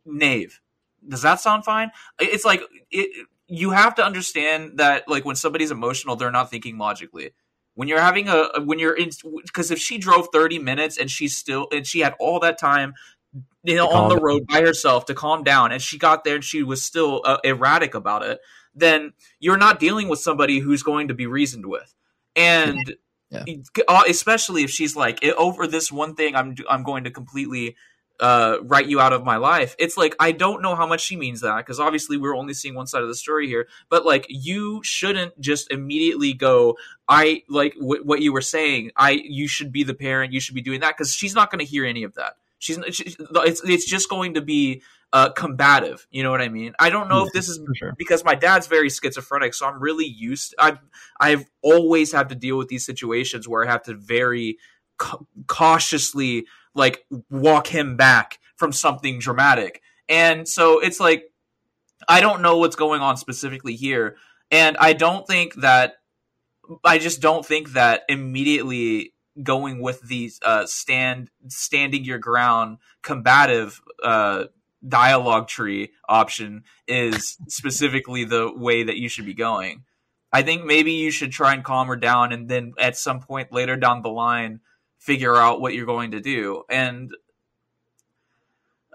Nave. 0.06 0.60
Does 1.08 1.22
that 1.22 1.40
sound 1.40 1.64
fine? 1.64 1.90
It's 2.20 2.44
like 2.44 2.62
it, 2.92 3.26
you 3.48 3.70
have 3.72 3.96
to 3.96 4.04
understand 4.04 4.78
that 4.78 5.08
like 5.08 5.24
when 5.24 5.34
somebody's 5.34 5.72
emotional, 5.72 6.14
they're 6.14 6.30
not 6.30 6.50
thinking 6.52 6.78
logically. 6.78 7.32
When 7.74 7.88
you're 7.88 8.00
having 8.00 8.28
a 8.28 8.60
when 8.64 8.78
you're 8.78 8.96
in 8.96 9.10
because 9.44 9.72
if 9.72 9.80
she 9.80 9.98
drove 9.98 10.28
30 10.32 10.60
minutes 10.60 10.96
and 10.96 11.10
she's 11.10 11.36
still 11.36 11.66
and 11.72 11.84
she 11.84 11.98
had 11.98 12.14
all 12.20 12.38
that 12.38 12.60
time 12.60 12.94
you 13.64 13.74
know 13.74 13.88
on 13.88 14.08
the 14.08 14.14
down. 14.14 14.24
road 14.24 14.46
by 14.46 14.60
herself 14.60 15.06
to 15.06 15.14
calm 15.14 15.42
down 15.42 15.72
and 15.72 15.82
she 15.82 15.98
got 15.98 16.22
there 16.22 16.36
and 16.36 16.44
she 16.44 16.62
was 16.62 16.80
still 16.82 17.22
uh, 17.24 17.38
erratic 17.42 17.94
about 17.94 18.22
it 18.22 18.40
then 18.74 19.12
you're 19.38 19.56
not 19.56 19.78
dealing 19.78 20.08
with 20.08 20.18
somebody 20.18 20.58
who's 20.58 20.82
going 20.82 21.08
to 21.08 21.14
be 21.14 21.26
reasoned 21.26 21.66
with 21.66 21.94
and 22.34 22.96
Yeah. 23.30 23.44
uh, 23.86 24.02
especially 24.08 24.64
if 24.64 24.70
she's 24.70 24.96
like 24.96 25.24
"Eh, 25.24 25.30
over 25.36 25.68
this 25.68 25.92
one 25.92 26.16
thing 26.16 26.34
i'm 26.34 26.56
i'm 26.68 26.82
going 26.82 27.04
to 27.04 27.12
completely 27.12 27.76
uh, 28.20 28.58
write 28.62 28.86
you 28.86 29.00
out 29.00 29.12
of 29.12 29.24
my 29.24 29.36
life. 29.36 29.74
It's 29.78 29.96
like 29.96 30.14
I 30.20 30.32
don't 30.32 30.62
know 30.62 30.76
how 30.76 30.86
much 30.86 31.00
she 31.00 31.16
means 31.16 31.40
that 31.40 31.56
because 31.58 31.80
obviously 31.80 32.16
we're 32.16 32.36
only 32.36 32.54
seeing 32.54 32.74
one 32.74 32.86
side 32.86 33.02
of 33.02 33.08
the 33.08 33.14
story 33.14 33.48
here. 33.48 33.66
But 33.88 34.04
like 34.04 34.26
you 34.28 34.82
shouldn't 34.84 35.40
just 35.40 35.70
immediately 35.72 36.34
go. 36.34 36.76
I 37.08 37.42
like 37.48 37.74
w- 37.74 38.02
what 38.04 38.20
you 38.20 38.32
were 38.32 38.42
saying. 38.42 38.90
I 38.94 39.12
you 39.24 39.48
should 39.48 39.72
be 39.72 39.84
the 39.84 39.94
parent. 39.94 40.32
You 40.32 40.40
should 40.40 40.54
be 40.54 40.62
doing 40.62 40.80
that 40.80 40.96
because 40.96 41.14
she's 41.14 41.34
not 41.34 41.50
going 41.50 41.60
to 41.60 41.64
hear 41.64 41.84
any 41.84 42.02
of 42.02 42.14
that. 42.14 42.34
She's 42.58 42.78
she, 42.94 43.16
it's 43.18 43.62
it's 43.64 43.88
just 43.88 44.10
going 44.10 44.34
to 44.34 44.42
be 44.42 44.82
uh, 45.12 45.30
combative. 45.30 46.06
You 46.10 46.22
know 46.22 46.30
what 46.30 46.40
I 46.40 46.48
mean? 46.48 46.74
I 46.78 46.90
don't 46.90 47.08
know 47.08 47.26
if 47.26 47.32
this 47.32 47.48
is 47.48 47.60
sure. 47.76 47.94
because 47.98 48.24
my 48.24 48.34
dad's 48.34 48.66
very 48.66 48.88
schizophrenic, 48.88 49.54
so 49.54 49.66
I'm 49.66 49.80
really 49.80 50.06
used. 50.06 50.54
I've 50.58 50.78
I've 51.18 51.46
always 51.62 52.12
had 52.12 52.28
to 52.28 52.34
deal 52.34 52.56
with 52.56 52.68
these 52.68 52.86
situations 52.86 53.48
where 53.48 53.66
I 53.66 53.70
have 53.70 53.82
to 53.84 53.94
very 53.94 54.58
ca- 54.98 55.18
cautiously 55.46 56.46
like 56.74 57.04
walk 57.30 57.66
him 57.66 57.96
back 57.96 58.38
from 58.56 58.72
something 58.72 59.18
dramatic. 59.18 59.82
And 60.08 60.46
so 60.48 60.78
it's 60.78 61.00
like 61.00 61.24
I 62.08 62.20
don't 62.20 62.42
know 62.42 62.58
what's 62.58 62.76
going 62.76 63.02
on 63.02 63.16
specifically 63.16 63.74
here, 63.74 64.16
and 64.50 64.76
I 64.76 64.92
don't 64.92 65.26
think 65.26 65.54
that 65.56 65.94
I 66.84 66.98
just 66.98 67.20
don't 67.20 67.44
think 67.44 67.72
that 67.72 68.02
immediately 68.08 69.12
going 69.42 69.80
with 69.80 70.02
the 70.02 70.30
uh, 70.42 70.66
stand 70.66 71.30
standing 71.48 72.04
your 72.04 72.18
ground 72.18 72.78
combative 73.02 73.80
uh, 74.02 74.44
dialogue 74.86 75.48
tree 75.48 75.92
option 76.08 76.64
is 76.86 77.36
specifically 77.48 78.24
the 78.24 78.52
way 78.52 78.82
that 78.82 78.96
you 78.96 79.08
should 79.08 79.26
be 79.26 79.34
going. 79.34 79.84
I 80.32 80.42
think 80.42 80.64
maybe 80.64 80.92
you 80.92 81.10
should 81.10 81.32
try 81.32 81.54
and 81.54 81.64
calm 81.64 81.88
her 81.88 81.96
down, 81.96 82.32
and 82.32 82.48
then 82.48 82.74
at 82.78 82.96
some 82.96 83.20
point 83.20 83.52
later 83.52 83.76
down 83.76 84.02
the 84.02 84.10
line, 84.10 84.60
figure 84.98 85.36
out 85.36 85.60
what 85.60 85.74
you're 85.74 85.86
going 85.86 86.12
to 86.12 86.20
do. 86.20 86.62
And 86.70 87.10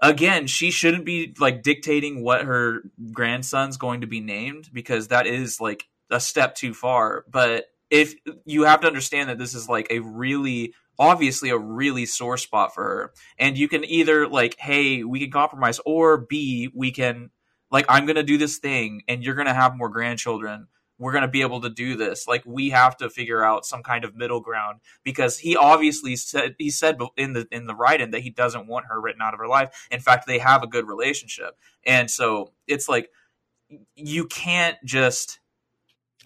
again, 0.00 0.46
she 0.46 0.70
shouldn't 0.70 1.04
be 1.04 1.34
like 1.38 1.62
dictating 1.62 2.22
what 2.22 2.42
her 2.42 2.82
grandson's 3.12 3.76
going 3.76 4.00
to 4.00 4.06
be 4.06 4.20
named 4.20 4.70
because 4.72 5.08
that 5.08 5.26
is 5.26 5.60
like 5.60 5.88
a 6.10 6.20
step 6.20 6.54
too 6.54 6.72
far. 6.72 7.24
But 7.28 7.66
if 7.90 8.14
you 8.44 8.64
have 8.64 8.80
to 8.80 8.86
understand 8.86 9.28
that 9.28 9.38
this 9.38 9.54
is 9.54 9.68
like 9.68 9.88
a 9.90 10.00
really 10.00 10.74
obviously 10.98 11.50
a 11.50 11.58
really 11.58 12.06
sore 12.06 12.36
spot 12.36 12.74
for 12.74 12.82
her. 12.82 13.12
And 13.38 13.56
you 13.58 13.68
can 13.68 13.84
either 13.84 14.28
like 14.28 14.56
hey 14.58 15.04
we 15.04 15.20
can 15.20 15.30
compromise 15.30 15.80
or 15.84 16.18
b 16.18 16.70
we 16.74 16.90
can 16.90 17.30
like 17.70 17.86
i'm 17.88 18.06
gonna 18.06 18.22
do 18.22 18.38
this 18.38 18.58
thing 18.58 19.02
and 19.08 19.22
you're 19.22 19.34
gonna 19.34 19.54
have 19.54 19.76
more 19.76 19.88
grandchildren. 19.88 20.68
We're 20.98 21.12
gonna 21.12 21.28
be 21.28 21.42
able 21.42 21.60
to 21.60 21.68
do 21.70 21.96
this. 21.96 22.26
Like 22.26 22.42
we 22.46 22.70
have 22.70 22.96
to 22.98 23.10
figure 23.10 23.44
out 23.44 23.66
some 23.66 23.82
kind 23.82 24.04
of 24.04 24.16
middle 24.16 24.40
ground 24.40 24.80
because 25.04 25.38
he 25.38 25.56
obviously 25.56 26.16
said 26.16 26.54
he 26.58 26.70
said 26.70 26.98
in 27.16 27.34
the 27.34 27.46
in 27.50 27.66
the 27.66 27.74
write-in 27.74 28.12
that 28.12 28.22
he 28.22 28.30
doesn't 28.30 28.66
want 28.66 28.86
her 28.88 29.00
written 29.00 29.22
out 29.22 29.34
of 29.34 29.40
her 29.40 29.48
life. 29.48 29.86
In 29.90 30.00
fact 30.00 30.26
they 30.26 30.38
have 30.38 30.62
a 30.62 30.66
good 30.66 30.88
relationship. 30.88 31.58
And 31.84 32.10
so 32.10 32.52
it's 32.66 32.88
like 32.88 33.10
you 33.94 34.26
can't 34.26 34.76
just 34.84 35.40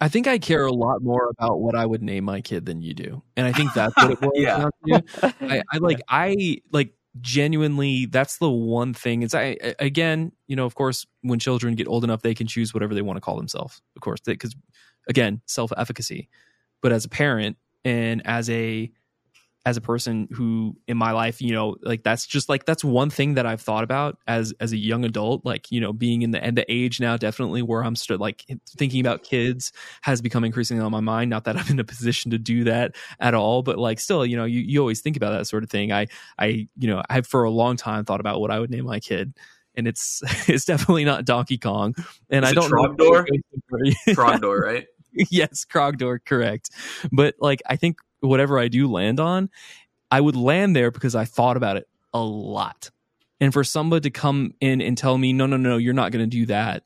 I 0.01 0.09
think 0.09 0.27
I 0.27 0.39
care 0.39 0.65
a 0.65 0.71
lot 0.73 1.01
more 1.03 1.29
about 1.37 1.61
what 1.61 1.75
I 1.75 1.85
would 1.85 2.01
name 2.01 2.23
my 2.25 2.41
kid 2.41 2.65
than 2.65 2.81
you 2.81 2.93
do, 2.93 3.21
and 3.37 3.45
I 3.47 3.53
think 3.53 3.73
that's 3.73 3.95
what 3.95 4.11
it 4.11 4.19
boils 4.21 4.33
Yeah. 4.35 4.57
down 4.57 4.71
to. 4.87 5.35
I, 5.41 5.61
I 5.71 5.77
like 5.77 6.01
I 6.09 6.57
like 6.71 6.93
genuinely. 7.21 8.07
That's 8.07 8.37
the 8.37 8.49
one 8.49 8.93
thing. 8.93 9.21
Is 9.21 9.33
I 9.35 9.57
I- 9.63 9.75
again, 9.79 10.31
you 10.47 10.55
know, 10.55 10.65
of 10.65 10.75
course, 10.75 11.05
when 11.21 11.39
children 11.39 11.75
get 11.75 11.87
old 11.87 12.03
enough, 12.03 12.21
they 12.23 12.33
can 12.33 12.47
choose 12.47 12.73
whatever 12.73 12.93
they 12.95 13.01
want 13.03 13.17
to 13.17 13.21
call 13.21 13.37
themselves. 13.37 13.81
Of 13.95 14.01
course, 14.01 14.21
because 14.25 14.55
again, 15.07 15.41
self 15.45 15.71
efficacy. 15.77 16.27
But 16.81 16.91
as 16.91 17.05
a 17.05 17.09
parent 17.09 17.57
and 17.85 18.21
as 18.25 18.49
a 18.49 18.91
as 19.65 19.77
a 19.77 19.81
person 19.81 20.27
who 20.31 20.75
in 20.87 20.97
my 20.97 21.11
life 21.11 21.41
you 21.41 21.53
know 21.53 21.75
like 21.83 22.03
that's 22.03 22.25
just 22.25 22.49
like 22.49 22.65
that's 22.65 22.83
one 22.83 23.09
thing 23.09 23.35
that 23.35 23.45
i've 23.45 23.61
thought 23.61 23.83
about 23.83 24.17
as 24.27 24.53
as 24.59 24.71
a 24.71 24.77
young 24.77 25.05
adult 25.05 25.45
like 25.45 25.71
you 25.71 25.79
know 25.79 25.93
being 25.93 26.23
in 26.23 26.31
the 26.31 26.43
and 26.43 26.57
the 26.57 26.65
age 26.71 26.99
now 26.99 27.15
definitely 27.15 27.61
where 27.61 27.83
i'm 27.83 27.95
st- 27.95 28.19
like 28.19 28.45
thinking 28.77 28.99
about 28.99 29.23
kids 29.23 29.71
has 30.01 30.21
become 30.21 30.43
increasingly 30.43 30.83
on 30.83 30.91
my 30.91 30.99
mind 30.99 31.29
not 31.29 31.43
that 31.43 31.55
i'm 31.55 31.67
in 31.67 31.79
a 31.79 31.83
position 31.83 32.31
to 32.31 32.37
do 32.37 32.63
that 32.63 32.95
at 33.19 33.33
all 33.33 33.61
but 33.61 33.77
like 33.77 33.99
still 33.99 34.25
you 34.25 34.35
know 34.35 34.45
you, 34.45 34.59
you 34.59 34.79
always 34.79 35.01
think 35.01 35.15
about 35.15 35.31
that 35.31 35.45
sort 35.45 35.63
of 35.63 35.69
thing 35.69 35.91
i 35.91 36.07
i 36.39 36.67
you 36.77 36.87
know 36.87 37.01
i've 37.09 37.27
for 37.27 37.43
a 37.43 37.51
long 37.51 37.75
time 37.75 38.03
thought 38.03 38.19
about 38.19 38.41
what 38.41 38.51
i 38.51 38.59
would 38.59 38.71
name 38.71 38.85
my 38.85 38.99
kid 38.99 39.33
and 39.75 39.87
it's 39.87 40.21
it's 40.49 40.65
definitely 40.65 41.05
not 41.05 41.23
donkey 41.23 41.57
kong 41.57 41.93
and 42.29 42.45
Is 42.45 42.51
i 42.51 42.53
don't 42.53 42.71
know 42.71 42.95
Trogdor? 42.95 43.25
know 43.29 43.91
Trogdor, 44.09 44.59
right? 44.59 44.87
yes, 45.29 45.65
Trogdor, 45.65 46.19
correct. 46.23 46.69
But 47.11 47.35
like, 47.39 47.61
I 47.67 47.75
think 47.75 47.97
whatever 48.21 48.57
I 48.57 48.67
do 48.69 48.89
land 48.89 49.19
on, 49.19 49.49
I 50.09 50.21
would 50.21 50.35
land 50.35 50.75
there 50.75 50.91
because 50.91 51.15
I 51.15 51.25
thought 51.25 51.57
about 51.57 51.77
it 51.77 51.87
a 52.13 52.19
lot. 52.21 52.89
And 53.39 53.51
for 53.53 53.63
somebody 53.63 54.09
to 54.09 54.09
come 54.11 54.53
in 54.61 54.81
and 54.81 54.97
tell 54.97 55.17
me, 55.17 55.33
no, 55.33 55.45
no, 55.45 55.57
no, 55.57 55.77
you're 55.77 55.93
not 55.93 56.11
going 56.11 56.23
to 56.23 56.29
do 56.29 56.45
that, 56.47 56.83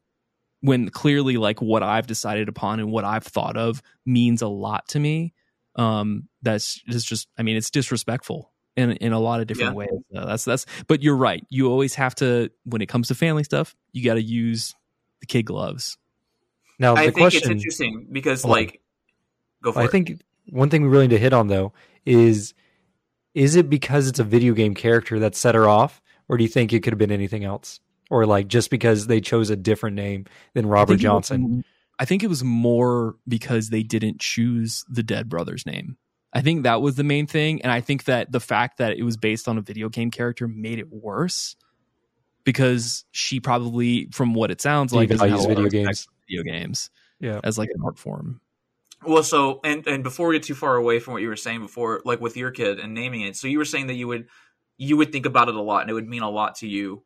when 0.62 0.90
clearly 0.90 1.38
like 1.38 1.62
what 1.62 1.84
I've 1.84 2.08
decided 2.08 2.50
upon 2.50 2.80
and 2.80 2.92
what 2.92 3.04
I've 3.04 3.26
thought 3.26 3.58
of 3.58 3.82
means 4.06 4.42
a 4.42 4.48
lot 4.48 4.88
to 4.90 5.00
me, 5.00 5.34
um, 5.76 6.30
that's 6.42 6.82
just, 6.88 7.08
just 7.08 7.28
I 7.38 7.44
mean, 7.44 7.58
it's 7.58 7.70
disrespectful 7.70 8.52
in 8.78 8.92
in 8.94 9.12
a 9.14 9.20
lot 9.20 9.42
of 9.42 9.48
different 9.48 9.72
Yeah. 9.72 9.78
ways. 9.78 9.90
Uh, 10.16 10.26
that's 10.26 10.46
that's. 10.46 10.66
But 10.88 11.04
you're 11.04 11.16
right. 11.18 11.44
You 11.50 11.70
always 11.70 11.96
have 11.96 12.16
to 12.16 12.50
when 12.64 12.82
it 12.82 12.88
comes 12.88 13.10
to 13.10 13.16
family 13.16 13.44
stuff, 13.44 13.76
you 13.92 14.04
got 14.04 14.16
to 14.16 14.24
use 14.24 14.74
the 15.20 15.26
kid 15.26 15.44
gloves. 15.44 15.98
Now 16.80 16.96
I 16.96 17.08
the 17.08 17.12
think 17.12 17.34
it's 17.34 17.48
interesting 17.48 18.08
because 18.12 18.42
Hold 18.44 18.58
on. 18.58 18.64
like 18.64 18.82
go 19.62 19.72
for 19.72 19.82
I 19.82 19.86
it. 19.86 19.92
think 19.92 20.22
one 20.50 20.70
thing 20.70 20.82
we 20.84 20.88
really 20.90 21.08
need 21.08 21.16
to 21.16 21.20
hit 21.20 21.34
on 21.34 21.48
though 21.48 21.74
is 22.06 22.54
is 23.34 23.56
it 23.56 23.70
because 23.70 24.08
it's 24.08 24.20
a 24.20 24.24
video 24.24 24.54
game 24.54 24.74
character 24.76 25.20
that 25.20 25.36
set 25.36 25.56
her 25.56 25.68
off, 25.68 26.02
or 26.30 26.38
do 26.38 26.44
you 26.44 26.50
think 26.50 26.72
it 26.72 26.82
could 26.84 26.94
have 26.94 26.98
been 27.00 27.12
anything 27.12 27.44
else, 27.44 27.80
or 28.10 28.26
like 28.26 28.48
just 28.48 28.70
because 28.70 29.08
they 29.08 29.20
chose 29.20 29.50
a 29.50 29.56
different 29.56 29.96
name 29.96 30.26
than 30.54 30.66
Robert 30.66 30.94
think 30.94 31.04
it 31.04 31.08
was- 31.08 31.12
Johnson? 31.30 31.64
I 31.98 32.06
think 32.06 32.24
it 32.24 32.28
was 32.28 32.44
more 32.44 33.16
because 33.28 33.70
they 33.70 33.82
didn't 33.84 34.20
choose 34.20 34.84
the 34.90 35.02
dead 35.04 35.30
brother's 35.30 35.66
name. 35.66 35.96
I 36.34 36.42
think 36.42 36.64
that 36.64 36.82
was 36.82 36.96
the 36.96 37.06
main 37.06 37.26
thing, 37.28 37.62
and 37.62 37.72
I 37.72 37.80
think 37.80 38.04
that 38.06 38.32
the 38.34 38.42
fact 38.42 38.80
that 38.80 38.98
it 38.98 39.04
was 39.04 39.16
based 39.16 39.48
on 39.48 39.58
a 39.58 39.62
video 39.62 39.88
game 39.88 40.12
character 40.12 40.48
made 40.48 40.80
it 40.80 40.92
worse 40.92 41.56
because 42.44 43.06
she 43.12 43.40
probably, 43.40 44.08
from 44.12 44.34
what 44.34 44.52
it 44.52 44.60
sounds 44.62 44.94
like, 44.94 45.10
doesn't 45.10 45.30
have 45.30 45.40
Devalues 45.40 45.46
a 45.46 45.48
lot 45.48 45.58
of 45.58 45.64
video 45.72 45.86
games. 45.86 46.08
video 46.30 46.44
games 46.44 46.90
Yeah. 47.20 47.40
as 47.44 47.58
like 47.58 47.70
an 47.74 47.82
art 47.84 47.98
form. 47.98 48.42
Well, 49.04 49.24
so 49.24 49.60
and 49.64 49.86
and 49.88 50.04
before 50.04 50.30
we 50.30 50.36
get 50.36 50.44
too 50.44 50.56
far 50.56 50.76
away 50.76 51.00
from 51.00 51.14
what 51.14 51.22
you 51.22 51.28
were 51.28 51.36
saying 51.36 51.62
before, 51.62 52.02
like 52.06 52.22
with 52.22 52.38
your 52.38 52.52
kid 52.52 52.80
and 52.80 52.94
naming 52.94 53.22
it, 53.22 53.36
so 53.36 53.48
you 53.48 53.58
were 53.58 53.66
saying 53.66 53.88
that 53.88 53.96
you 53.96 54.08
would 54.08 54.28
you 54.78 54.98
would 54.98 55.12
think 55.12 55.26
about 55.26 55.50
it 55.50 55.56
a 55.56 55.62
lot 55.62 55.82
and 55.82 55.90
it 55.90 55.94
would 55.94 56.08
mean 56.08 56.22
a 56.22 56.30
lot 56.30 56.56
to 56.56 56.68
you 56.68 57.04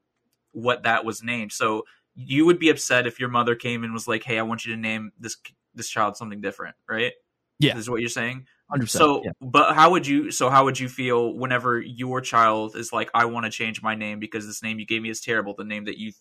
what 0.51 0.83
that 0.83 1.05
was 1.05 1.21
named. 1.23 1.51
So 1.51 1.83
you 2.15 2.45
would 2.45 2.59
be 2.59 2.69
upset 2.69 3.07
if 3.07 3.19
your 3.19 3.29
mother 3.29 3.55
came 3.55 3.83
and 3.83 3.93
was 3.93 4.07
like, 4.07 4.23
"Hey, 4.23 4.39
I 4.39 4.43
want 4.43 4.65
you 4.65 4.73
to 4.73 4.79
name 4.79 5.11
this 5.19 5.37
this 5.75 5.89
child 5.89 6.17
something 6.17 6.41
different," 6.41 6.75
right? 6.87 7.13
Yeah. 7.59 7.73
This 7.73 7.83
is 7.83 7.89
what 7.89 7.99
you're 7.99 8.09
saying. 8.09 8.45
100%, 8.71 8.89
So, 8.89 9.23
yeah. 9.23 9.31
but 9.41 9.75
how 9.75 9.91
would 9.91 10.07
you? 10.07 10.31
So, 10.31 10.49
how 10.49 10.63
would 10.65 10.79
you 10.79 10.87
feel 10.87 11.33
whenever 11.33 11.79
your 11.79 12.21
child 12.21 12.75
is 12.75 12.93
like, 12.93 13.09
"I 13.13 13.25
want 13.25 13.45
to 13.45 13.51
change 13.51 13.81
my 13.81 13.95
name 13.95 14.19
because 14.19 14.45
this 14.47 14.63
name 14.63 14.79
you 14.79 14.85
gave 14.85 15.01
me 15.01 15.09
is 15.09 15.21
terrible. 15.21 15.55
The 15.55 15.63
name 15.63 15.85
that 15.85 15.97
you, 15.97 16.13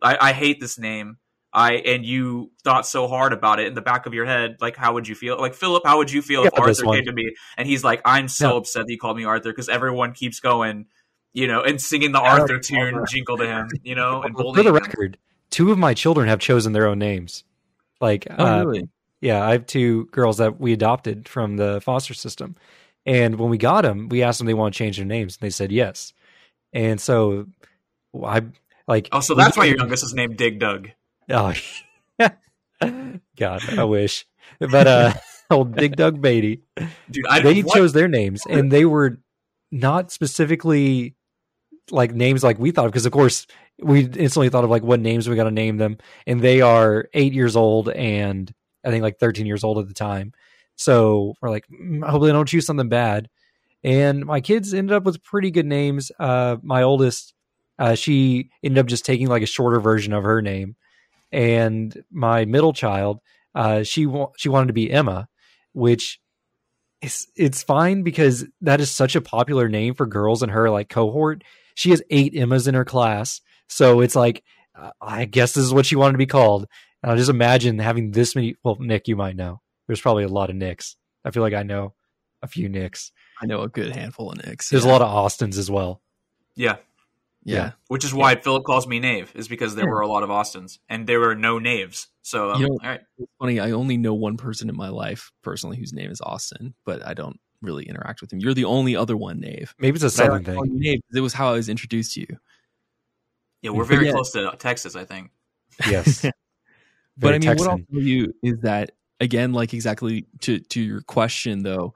I, 0.00 0.16
I 0.28 0.32
hate 0.32 0.60
this 0.60 0.78
name. 0.78 1.18
I 1.52 1.74
and 1.74 2.04
you 2.06 2.52
thought 2.62 2.86
so 2.86 3.08
hard 3.08 3.32
about 3.32 3.58
it 3.58 3.66
in 3.66 3.74
the 3.74 3.82
back 3.82 4.06
of 4.06 4.14
your 4.14 4.24
head. 4.24 4.56
Like, 4.60 4.76
how 4.76 4.94
would 4.94 5.08
you 5.08 5.14
feel? 5.14 5.38
Like 5.38 5.54
Philip, 5.54 5.84
how 5.84 5.98
would 5.98 6.12
you 6.12 6.22
feel 6.22 6.44
if 6.44 6.52
Yeah, 6.54 6.66
this 6.66 6.80
Arthur 6.80 6.96
came 6.96 7.04
to 7.06 7.12
me 7.12 7.34
and 7.56 7.66
he's 7.66 7.82
like, 7.82 8.00
"I'm 8.04 8.28
so 8.28 8.52
Yeah. 8.52 8.56
upset 8.58 8.86
that 8.86 8.92
you 8.92 8.98
called 8.98 9.16
me 9.16 9.24
Arthur 9.24 9.50
because 9.50 9.68
everyone 9.68 10.12
keeps 10.12 10.40
going." 10.40 10.86
You 11.32 11.46
know, 11.46 11.62
and 11.62 11.80
singing 11.80 12.10
the 12.12 12.20
Arthur 12.20 12.58
tune 12.58 13.04
jingle 13.08 13.38
to 13.38 13.46
him, 13.46 13.68
you 13.84 13.94
know, 13.94 14.22
and 14.22 14.36
For 14.36 14.64
the 14.64 14.72
record, 14.72 15.16
two 15.50 15.70
of 15.70 15.78
my 15.78 15.94
children 15.94 16.28
have 16.28 16.40
chosen 16.40 16.72
their 16.72 16.88
own 16.88 16.98
names. 16.98 17.44
Like, 18.00 18.26
Oh, 18.30 18.44
uh, 18.44 18.64
really? 18.64 18.88
yeah, 19.20 19.44
I 19.44 19.52
have 19.52 19.66
two 19.66 20.06
girls 20.06 20.38
that 20.38 20.58
we 20.60 20.72
adopted 20.72 21.28
from 21.28 21.56
the 21.56 21.80
foster 21.82 22.14
system, 22.14 22.56
and 23.06 23.38
when 23.38 23.48
we 23.50 23.58
got 23.58 23.82
them, 23.82 24.08
we 24.08 24.22
asked 24.22 24.38
them 24.38 24.46
they 24.46 24.54
want 24.54 24.74
to 24.74 24.78
change 24.78 24.96
their 24.96 25.06
names, 25.06 25.36
and 25.36 25.46
they 25.46 25.50
said 25.50 25.70
yes. 25.70 26.12
And 26.72 27.00
so, 27.00 27.46
I 28.24 28.42
like. 28.88 29.08
Oh, 29.12 29.20
so 29.20 29.34
that's 29.34 29.56
why 29.56 29.64
your 29.66 29.76
youngest 29.76 30.04
is 30.04 30.14
named 30.14 30.36
Dig 30.36 30.58
Dug. 30.58 30.90
Oh, 31.30 31.52
God, 33.36 33.78
I 33.78 33.84
wish. 33.84 34.26
But 34.58 34.86
uh, 34.86 35.12
old 35.50 35.74
Big 35.74 35.96
Doug 35.96 36.20
Beatty, 36.20 36.62
Dude, 37.10 37.26
I 37.28 37.40
they 37.40 37.62
what- 37.62 37.76
chose 37.76 37.92
their 37.92 38.08
names, 38.08 38.42
and 38.48 38.70
they 38.70 38.84
were 38.84 39.20
not 39.70 40.10
specifically 40.10 41.14
like 41.90 42.12
names 42.14 42.44
like 42.44 42.58
we 42.58 42.70
thought 42.70 42.86
of 42.86 42.92
because 42.92 43.06
of 43.06 43.12
course 43.12 43.46
we 43.82 44.00
instantly 44.04 44.48
thought 44.48 44.62
of 44.64 44.70
like 44.70 44.82
what 44.82 45.00
names 45.00 45.28
we 45.28 45.34
got 45.34 45.44
to 45.44 45.50
name 45.50 45.76
them 45.76 45.98
and 46.26 46.40
they 46.40 46.60
are 46.60 47.08
eight 47.14 47.32
years 47.32 47.56
old 47.56 47.88
and 47.88 48.52
i 48.84 48.90
think 48.90 49.02
like 49.02 49.18
13 49.18 49.44
years 49.46 49.64
old 49.64 49.78
at 49.78 49.88
the 49.88 49.94
time. 49.94 50.32
So 50.76 51.34
we're 51.40 51.50
like 51.50 51.64
hopefully 51.68 52.30
i 52.30 52.32
they 52.32 52.32
don't 52.32 52.48
choose 52.48 52.64
something 52.66 52.88
bad. 52.88 53.28
And 53.82 54.24
my 54.24 54.40
kids 54.40 54.72
ended 54.74 54.94
up 54.94 55.04
with 55.04 55.22
pretty 55.24 55.50
good 55.50 55.66
names. 55.66 56.12
Uh 56.18 56.56
my 56.62 56.82
oldest 56.82 57.34
uh 57.78 57.94
she 57.94 58.50
ended 58.62 58.78
up 58.78 58.86
just 58.86 59.04
taking 59.04 59.26
like 59.28 59.42
a 59.42 59.46
shorter 59.46 59.80
version 59.80 60.12
of 60.12 60.22
her 60.24 60.40
name 60.42 60.76
and 61.32 62.02
my 62.10 62.44
middle 62.44 62.72
child 62.72 63.20
uh 63.54 63.82
she 63.82 64.06
wa- 64.06 64.30
she 64.36 64.48
wanted 64.48 64.66
to 64.66 64.72
be 64.72 64.90
emma 64.90 65.28
which 65.72 66.20
it's 67.00 67.26
it's 67.34 67.62
fine 67.62 68.02
because 68.02 68.44
that 68.60 68.80
is 68.80 68.90
such 68.90 69.16
a 69.16 69.20
popular 69.20 69.68
name 69.68 69.94
for 69.94 70.06
girls 70.06 70.42
in 70.42 70.50
her 70.50 70.70
like 70.70 70.88
cohort. 70.88 71.42
she 71.74 71.90
has 71.90 72.02
eight 72.10 72.34
Emmas 72.36 72.66
in 72.68 72.74
her 72.74 72.84
class. 72.84 73.40
So 73.68 74.00
it's 74.00 74.16
like, 74.16 74.42
uh, 74.78 74.90
I 75.00 75.24
guess 75.24 75.52
this 75.52 75.64
is 75.64 75.72
what 75.72 75.86
she 75.86 75.96
wanted 75.96 76.12
to 76.12 76.18
be 76.18 76.26
called. 76.26 76.66
And 77.02 77.10
I 77.10 77.16
just 77.16 77.30
imagine 77.30 77.78
having 77.78 78.10
this 78.10 78.34
many. 78.34 78.56
Well, 78.62 78.76
Nick, 78.80 79.08
you 79.08 79.16
might 79.16 79.36
know. 79.36 79.60
There's 79.86 80.00
probably 80.00 80.24
a 80.24 80.28
lot 80.28 80.50
of 80.50 80.56
Nicks. 80.56 80.96
I 81.24 81.30
feel 81.30 81.42
like 81.42 81.54
I 81.54 81.62
know 81.62 81.94
a 82.42 82.46
few 82.46 82.68
Nicks. 82.68 83.12
I 83.40 83.46
know 83.46 83.62
a 83.62 83.68
good 83.68 83.94
handful 83.94 84.30
of 84.30 84.44
Nicks. 84.44 84.68
There's 84.68 84.84
yeah. 84.84 84.90
a 84.90 84.92
lot 84.92 85.02
of 85.02 85.08
Austins 85.08 85.56
as 85.56 85.70
well. 85.70 86.02
Yeah. 86.54 86.76
Yeah. 87.44 87.56
yeah. 87.56 87.70
Which 87.88 88.04
is 88.04 88.12
why 88.12 88.34
Philip 88.36 88.64
calls 88.64 88.86
me 88.86 88.98
Nave, 89.00 89.32
is 89.34 89.48
because 89.48 89.74
there 89.74 89.86
Yeah. 89.86 89.90
were 89.92 90.00
a 90.00 90.06
lot 90.08 90.22
of 90.22 90.30
Austins 90.30 90.78
and 90.88 91.06
there 91.06 91.20
were 91.20 91.34
no 91.34 91.58
Naves. 91.58 92.08
So, 92.22 92.50
um, 92.50 92.60
You 92.60 92.68
know- 92.68 92.78
all 92.82 92.88
right. 92.90 93.00
It's 93.18 93.32
funny. 93.38 93.58
I 93.60 93.70
only 93.70 93.96
know 93.96 94.14
one 94.14 94.36
person 94.36 94.68
in 94.68 94.76
my 94.76 94.88
life 94.90 95.32
personally 95.42 95.78
whose 95.78 95.92
name 95.92 96.10
is 96.10 96.20
Austin, 96.20 96.74
but 96.84 97.04
I 97.06 97.14
don't 97.14 97.40
really 97.62 97.84
interact 97.88 98.20
with 98.20 98.32
him. 98.32 98.40
You're 98.40 98.54
the 98.54 98.64
only 98.66 98.94
other 98.96 99.16
one, 99.16 99.40
Nave. 99.40 99.74
Maybe 99.78 99.94
it's 99.96 100.02
a 100.04 100.06
But 100.06 100.12
southern 100.12 100.44
thing. 100.44 100.56
you 100.56 100.80
Nave 100.80 101.00
'cause 101.10 101.16
it 101.18 101.20
was 101.22 101.32
how 101.34 101.48
I 101.50 101.52
was 101.56 101.68
introduced 101.68 102.14
to 102.14 102.20
you. 102.20 102.38
Yeah, 103.62 103.70
we're 103.70 103.84
very 103.84 104.06
yeah. 104.06 104.12
close 104.12 104.32
to 104.32 104.54
Texas, 104.58 104.96
I 104.96 105.04
think. 105.04 105.30
Yes. 105.88 106.22
but 107.18 107.34
I 107.34 107.38
mean, 107.38 107.48
what 107.48 107.60
I'll 107.68 107.76
Texan. 107.78 107.86
tell 107.92 108.02
you 108.02 108.34
is 108.42 108.60
that 108.60 108.92
again, 109.18 109.52
like 109.52 109.74
exactly 109.74 110.26
to 110.40 110.58
to 110.60 110.80
your 110.80 111.02
question 111.02 111.62
though, 111.62 111.94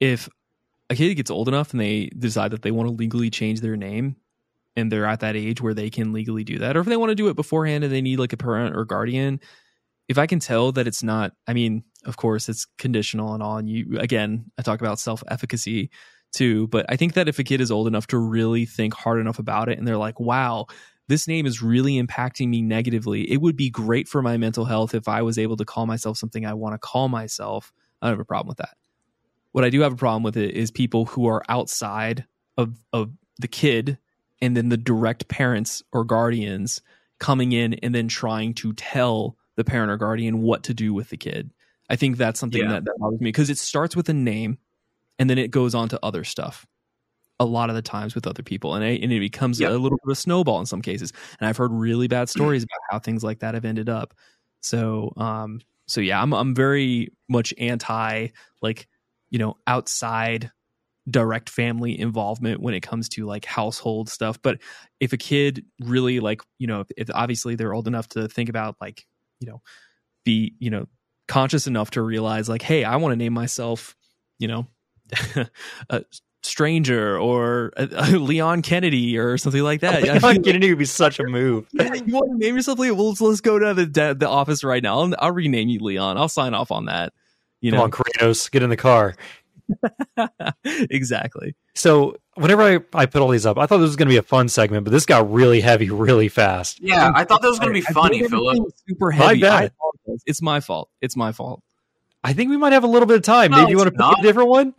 if 0.00 0.28
a 0.90 0.94
kid 0.96 1.14
gets 1.14 1.30
old 1.30 1.48
enough 1.48 1.72
and 1.72 1.80
they 1.80 2.06
decide 2.06 2.50
that 2.52 2.62
they 2.62 2.70
want 2.72 2.88
to 2.88 2.94
legally 2.94 3.30
change 3.30 3.60
their 3.60 3.76
name, 3.76 4.16
and 4.76 4.90
they're 4.90 5.06
at 5.06 5.20
that 5.20 5.36
age 5.36 5.60
where 5.60 5.74
they 5.74 5.90
can 5.90 6.12
legally 6.12 6.44
do 6.44 6.58
that, 6.58 6.76
or 6.76 6.80
if 6.80 6.86
they 6.86 6.96
want 6.96 7.10
to 7.10 7.14
do 7.14 7.28
it 7.28 7.36
beforehand 7.36 7.84
and 7.84 7.92
they 7.92 8.02
need 8.02 8.18
like 8.18 8.32
a 8.32 8.36
parent 8.36 8.76
or 8.76 8.84
guardian, 8.84 9.40
if 10.08 10.18
I 10.18 10.26
can 10.26 10.38
tell 10.38 10.72
that 10.72 10.86
it's 10.86 11.02
not, 11.02 11.32
I 11.46 11.52
mean, 11.52 11.82
of 12.04 12.16
course, 12.16 12.48
it's 12.48 12.66
conditional 12.78 13.34
and 13.34 13.42
all. 13.42 13.58
And 13.58 13.68
you 13.68 13.98
again, 13.98 14.46
I 14.58 14.62
talk 14.62 14.80
about 14.80 14.98
self 14.98 15.22
efficacy 15.28 15.90
too, 16.32 16.68
but 16.68 16.86
I 16.88 16.96
think 16.96 17.14
that 17.14 17.28
if 17.28 17.38
a 17.38 17.44
kid 17.44 17.60
is 17.60 17.70
old 17.70 17.86
enough 17.86 18.06
to 18.08 18.18
really 18.18 18.66
think 18.66 18.94
hard 18.94 19.20
enough 19.20 19.38
about 19.38 19.68
it, 19.68 19.78
and 19.78 19.86
they're 19.86 19.96
like, 19.96 20.20
wow 20.20 20.66
this 21.08 21.28
name 21.28 21.46
is 21.46 21.62
really 21.62 22.02
impacting 22.02 22.48
me 22.48 22.62
negatively. 22.62 23.30
It 23.30 23.40
would 23.40 23.56
be 23.56 23.70
great 23.70 24.08
for 24.08 24.22
my 24.22 24.36
mental 24.36 24.64
health 24.64 24.94
if 24.94 25.08
I 25.08 25.22
was 25.22 25.38
able 25.38 25.56
to 25.56 25.64
call 25.64 25.86
myself 25.86 26.18
something 26.18 26.44
I 26.44 26.54
want 26.54 26.74
to 26.74 26.78
call 26.78 27.08
myself. 27.08 27.72
I 28.02 28.06
don't 28.06 28.14
have 28.14 28.20
a 28.20 28.24
problem 28.24 28.48
with 28.48 28.58
that. 28.58 28.76
What 29.52 29.64
I 29.64 29.70
do 29.70 29.80
have 29.80 29.92
a 29.92 29.96
problem 29.96 30.22
with 30.22 30.36
it 30.36 30.54
is 30.54 30.70
people 30.70 31.06
who 31.06 31.26
are 31.26 31.42
outside 31.48 32.26
of 32.56 32.76
of 32.92 33.12
the 33.38 33.48
kid 33.48 33.98
and 34.40 34.56
then 34.56 34.68
the 34.68 34.76
direct 34.76 35.28
parents 35.28 35.82
or 35.92 36.04
guardians 36.04 36.80
coming 37.18 37.52
in 37.52 37.74
and 37.74 37.94
then 37.94 38.08
trying 38.08 38.54
to 38.54 38.72
tell 38.74 39.36
the 39.56 39.64
parent 39.64 39.90
or 39.90 39.96
guardian 39.96 40.42
what 40.42 40.64
to 40.64 40.74
do 40.74 40.92
with 40.92 41.08
the 41.08 41.16
kid. 41.16 41.50
I 41.88 41.96
think 41.96 42.16
that's 42.18 42.38
something 42.38 42.60
Yeah. 42.62 42.68
that, 42.72 42.84
that 42.84 42.94
bothers 42.98 43.20
me 43.20 43.28
because 43.28 43.48
it 43.50 43.58
starts 43.58 43.96
with 43.96 44.08
a 44.08 44.12
name 44.14 44.58
and 45.18 45.30
then 45.30 45.38
it 45.38 45.50
goes 45.50 45.74
on 45.74 45.88
to 45.90 45.98
other 46.04 46.24
stuff 46.24 46.66
a 47.38 47.44
lot 47.44 47.68
of 47.68 47.76
the 47.76 47.82
times 47.82 48.14
with 48.14 48.26
other 48.26 48.42
people 48.42 48.74
and 48.74 48.82
it, 48.84 49.02
and 49.02 49.12
it 49.12 49.20
becomes 49.20 49.60
Yep. 49.60 49.70
a 49.70 49.74
little 49.74 49.98
bit 49.98 50.08
of 50.08 50.12
a 50.12 50.14
snowball 50.14 50.58
in 50.58 50.64
some 50.64 50.80
cases 50.80 51.12
and 51.38 51.46
i've 51.46 51.56
heard 51.58 51.70
really 51.70 52.08
bad 52.08 52.30
stories 52.30 52.62
about 52.62 52.78
how 52.90 52.98
things 52.98 53.22
like 53.22 53.40
that 53.40 53.52
have 53.52 53.66
ended 53.66 53.90
up 53.90 54.14
so 54.62 55.12
um 55.18 55.60
so 55.86 56.00
yeah 56.00 56.20
i'm 56.20 56.32
i'm 56.32 56.54
very 56.54 57.08
much 57.28 57.52
anti 57.58 58.28
like 58.62 58.88
you 59.28 59.38
know 59.38 59.54
outside 59.66 60.50
direct 61.08 61.48
family 61.48 61.98
involvement 61.98 62.60
when 62.60 62.74
it 62.74 62.80
comes 62.80 63.08
to 63.08 63.26
like 63.26 63.44
household 63.44 64.08
stuff 64.08 64.40
but 64.42 64.58
if 64.98 65.12
a 65.12 65.16
kid 65.16 65.64
really 65.80 66.18
like 66.18 66.42
you 66.58 66.66
know 66.66 66.80
if, 66.80 66.88
if 66.96 67.10
obviously 67.14 67.54
they're 67.54 67.74
old 67.74 67.86
enough 67.86 68.08
to 68.08 68.26
think 68.28 68.48
about 68.48 68.76
like 68.80 69.06
you 69.40 69.46
know 69.46 69.62
be 70.24 70.54
you 70.58 70.68
know 70.68 70.86
conscious 71.28 71.66
enough 71.66 71.90
to 71.92 72.02
realize 72.02 72.48
like 72.48 72.62
hey 72.62 72.82
i 72.82 72.96
want 72.96 73.12
to 73.12 73.16
name 73.16 73.32
myself 73.32 73.94
you 74.38 74.48
know 74.48 74.66
a 75.90 76.04
stranger 76.42 77.18
or 77.18 77.72
uh, 77.76 77.86
leon 78.18 78.60
kennedy 78.60 79.16
or 79.16 79.38
something 79.38 79.62
like 79.62 79.80
that 79.80 80.08
I 80.08 80.18
Leon 80.18 80.42
Kennedy 80.42 80.70
would 80.70 80.78
be 80.78 80.84
such 80.84 81.18
a 81.18 81.24
move. 81.24 81.66
yeah, 81.72 81.92
you 81.94 82.14
want 82.14 82.30
to 82.30 82.38
name 82.38 82.54
yourself 82.54 82.78
Leon? 82.78 82.96
Well, 82.96 83.08
let's, 83.08 83.20
let's 83.20 83.40
go 83.40 83.58
to 83.58 83.74
the 83.74 84.14
the 84.16 84.28
office 84.28 84.62
right 84.62 84.82
now. 84.82 85.00
I'll, 85.00 85.14
I'll 85.18 85.32
rename 85.32 85.68
you 85.68 85.80
Leon. 85.80 86.16
I'll 86.16 86.28
sign 86.28 86.54
off 86.54 86.70
on 86.70 86.84
that. 86.84 87.12
You 87.60 87.72
Come 87.72 87.78
know 87.78 87.84
on, 87.84 87.90
Kratos, 87.90 88.48
get 88.50 88.62
in 88.62 88.70
the 88.70 88.76
car. 88.76 89.16
exactly. 90.64 91.54
So 91.74 92.16
whenever 92.34 92.62
I, 92.62 92.80
I 92.94 93.06
put 93.06 93.22
all 93.22 93.28
these 93.28 93.46
up, 93.46 93.58
I 93.58 93.66
thought 93.66 93.78
this 93.78 93.88
was 93.88 93.96
going 93.96 94.08
to 94.08 94.12
be 94.12 94.16
a 94.18 94.22
fun 94.22 94.48
segment, 94.48 94.84
but 94.84 94.90
this 94.90 95.06
got 95.06 95.30
really 95.32 95.60
heavy 95.60 95.90
really 95.90 96.28
fast. 96.28 96.80
Yeah, 96.80 97.12
I 97.14 97.24
thought 97.24 97.42
that 97.42 97.48
was 97.48 97.58
going 97.58 97.72
to 97.74 97.80
be 97.80 97.86
I 97.88 97.92
funny, 97.92 98.22
Philip. 98.26 98.56
everything 98.56 98.70
Super 98.88 99.10
My 99.10 99.14
heavy. 99.28 99.40
bad. 99.40 99.72
It's 100.26 100.40
my 100.42 100.60
fault. 100.60 100.90
It's 101.00 101.16
my 101.16 101.32
fault. 101.32 101.62
I 102.24 102.32
think 102.32 102.50
we 102.50 102.56
might 102.56 102.72
have 102.72 102.84
a 102.84 102.88
little 102.88 103.06
bit 103.06 103.16
of 103.16 103.22
time. 103.22 103.50
No, 103.50 103.58
Maybe 103.58 103.72
you 103.72 103.76
want 103.76 103.88
to 103.88 103.92
pick 103.92 103.98
not. 104.00 104.18
a 104.18 104.22
different 104.22 104.48
one? 104.48 104.74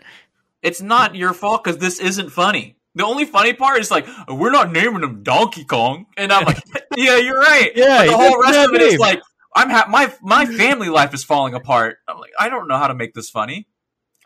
It's 0.61 0.81
not 0.81 1.15
your 1.15 1.33
fault 1.33 1.63
because 1.63 1.79
this 1.79 1.99
isn't 1.99 2.29
funny. 2.31 2.75
The 2.95 3.05
only 3.05 3.25
funny 3.25 3.53
part 3.53 3.79
is 3.79 3.91
like 3.91 4.07
we're 4.27 4.51
not 4.51 4.71
naming 4.71 5.03
him 5.03 5.21
Donkey 5.21 5.63
Kong, 5.63 6.07
and 6.17 6.33
I'm 6.33 6.45
like, 6.45 6.61
yeah, 6.97 7.17
you're 7.17 7.39
right. 7.39 7.71
Yeah, 7.75 8.05
But 8.05 8.11
the 8.11 8.17
whole 8.17 8.41
rest 8.41 8.67
of 8.69 8.73
it 8.73 8.81
is 8.81 8.91
name. 8.93 8.99
like 8.99 9.21
I'm 9.55 9.69
ha- 9.69 9.85
my 9.87 10.11
my 10.21 10.45
family 10.47 10.89
life 10.89 11.13
is 11.13 11.23
falling 11.23 11.53
apart. 11.53 11.99
I'm 12.07 12.17
like, 12.17 12.31
I 12.39 12.49
don't 12.49 12.67
know 12.67 12.77
how 12.77 12.87
to 12.87 12.95
make 12.95 13.13
this 13.13 13.29
funny. 13.29 13.67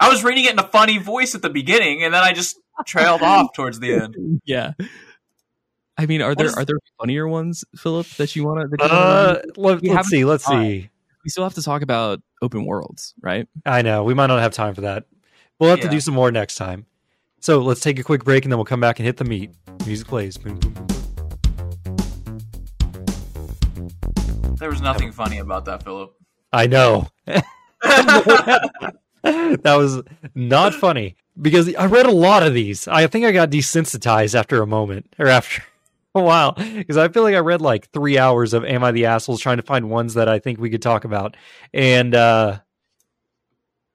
I 0.02 0.10
was 0.10 0.24
reading 0.24 0.46
it 0.46 0.54
in 0.54 0.60
a 0.60 0.68
funny 0.68 0.98
voice 0.98 1.36
at 1.36 1.44
the 1.44 1.50
beginning, 1.50 2.04
and 2.04 2.12
then 2.12 2.24
I 2.24 2.34
just 2.34 2.58
trailed 2.88 3.22
off 3.22 3.54
towards 3.54 3.80
the 3.80 3.94
end. 3.94 4.42
Yeah. 4.46 4.72
I 5.96 6.08
mean, 6.08 6.24
are 6.24 6.34
there 6.34 6.48
is- 6.48 6.56
are 6.56 6.66
there 6.66 6.80
funnier 7.00 7.28
ones, 7.28 7.64
Philip, 7.78 8.08
that 8.18 8.36
you 8.36 8.44
want 8.44 8.72
to? 8.72 8.84
Uh, 8.84 9.42
let, 9.56 9.86
us 9.86 10.08
see. 10.08 10.26
Let's 10.26 10.46
tried. 10.46 10.64
see. 10.64 10.90
we 11.24 11.30
still 11.30 11.44
have 11.44 11.54
to 11.54 11.62
talk 11.62 11.84
about 11.84 12.20
open 12.42 12.66
worlds, 12.66 13.14
right? 13.22 13.48
I 13.64 13.84
know 13.84 14.04
we 14.04 14.16
might 14.16 14.26
not 14.26 14.42
have 14.42 14.54
time 14.54 14.74
for 14.74 14.82
that. 14.82 15.06
We'll 15.60 15.70
have 15.70 15.82
to 15.82 15.90
do 15.90 16.00
some 16.00 16.16
more 16.16 16.32
next 16.32 16.56
time. 16.56 16.88
So 17.40 17.60
let's 17.60 17.82
take 17.82 18.00
a 18.00 18.04
quick 18.04 18.24
break 18.24 18.44
and 18.46 18.52
then 18.52 18.58
we'll 18.58 18.66
come 18.66 18.80
back 18.80 18.98
and 18.98 19.06
hit 19.06 19.18
the 19.18 19.26
meat. 19.26 19.52
Music 19.86 20.08
plays. 20.08 20.36
Boom, 20.38 20.58
boom, 20.58 20.74
boom, 20.74 20.88
boom. 20.88 20.98
There 24.56 24.70
was 24.70 24.82
nothing 24.82 25.12
funny 25.12 25.38
about 25.38 25.66
that, 25.66 25.84
Philip. 25.84 26.16
I 26.52 26.66
know. 26.66 27.08
that 29.64 29.76
was 29.76 30.02
not 30.34 30.74
funny 30.74 31.16
because 31.40 31.74
I 31.76 31.86
read 31.86 32.06
a 32.06 32.12
lot 32.12 32.44
of 32.44 32.54
these. 32.54 32.88
I 32.88 33.08
think 33.08 33.26
I 33.26 33.32
got 33.32 33.52
desensitized 33.52 34.36
after 34.36 34.62
a 34.62 34.68
moment 34.68 35.14
or 35.20 35.28
after 35.28 35.64
a 36.16 36.22
while 36.22 36.54
because 36.54 36.98
I 36.98 37.08
feel 37.10 37.24
like 37.24 37.36
I 37.36 37.40
read 37.40 37.62
like 37.62 37.90
three 37.92 38.18
hours 38.18 38.54
of 38.54 38.66
Am 38.66 38.84
I 38.84 38.92
the 38.92 39.06
Assholes 39.06 39.42
trying 39.42 39.58
to 39.58 39.64
find 39.64 39.90
ones 39.90 40.16
that 40.16 40.28
I 40.28 40.40
think 40.40 40.60
we 40.60 40.70
could 40.70 40.82
talk 40.82 41.06
about. 41.06 41.38
And 41.74 42.16
uh, 42.16 42.60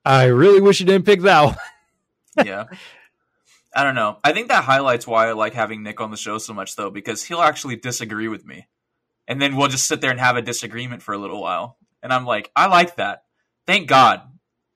I 0.05 0.27
really 0.27 0.61
wish 0.61 0.81
you 0.81 0.87
didn't 0.87 1.07
pick 1.07 1.23
that 1.23 1.45
one. 1.45 1.57
yeah. 2.47 2.65
I 3.75 3.85
don't 3.85 3.95
know. 3.95 4.19
I 4.25 4.33
think 4.33 4.49
that 4.49 4.65
highlights 4.65 5.07
why 5.07 5.29
I 5.29 5.33
like 5.33 5.53
having 5.53 5.83
Nick 5.83 6.01
on 6.01 6.11
the 6.11 6.17
show 6.17 6.39
so 6.39 6.55
much, 6.55 6.77
though, 6.77 6.89
because 6.89 7.23
he'll 7.23 7.43
actually 7.43 7.77
disagree 7.77 8.29
with 8.29 8.47
me. 8.47 8.69
And 9.29 9.43
then 9.43 9.57
we'll 9.57 9.69
just 9.69 9.87
sit 9.87 10.01
there 10.01 10.11
and 10.11 10.21
have 10.21 10.37
a 10.37 10.43
disagreement 10.43 11.03
for 11.03 11.13
a 11.13 11.19
little 11.19 11.43
while. 11.43 11.77
And 12.03 12.13
I'm 12.13 12.25
like, 12.25 12.51
I 12.57 12.69
like 12.69 12.97
that. 12.97 13.25
Thank 13.67 13.89
God. 13.89 14.23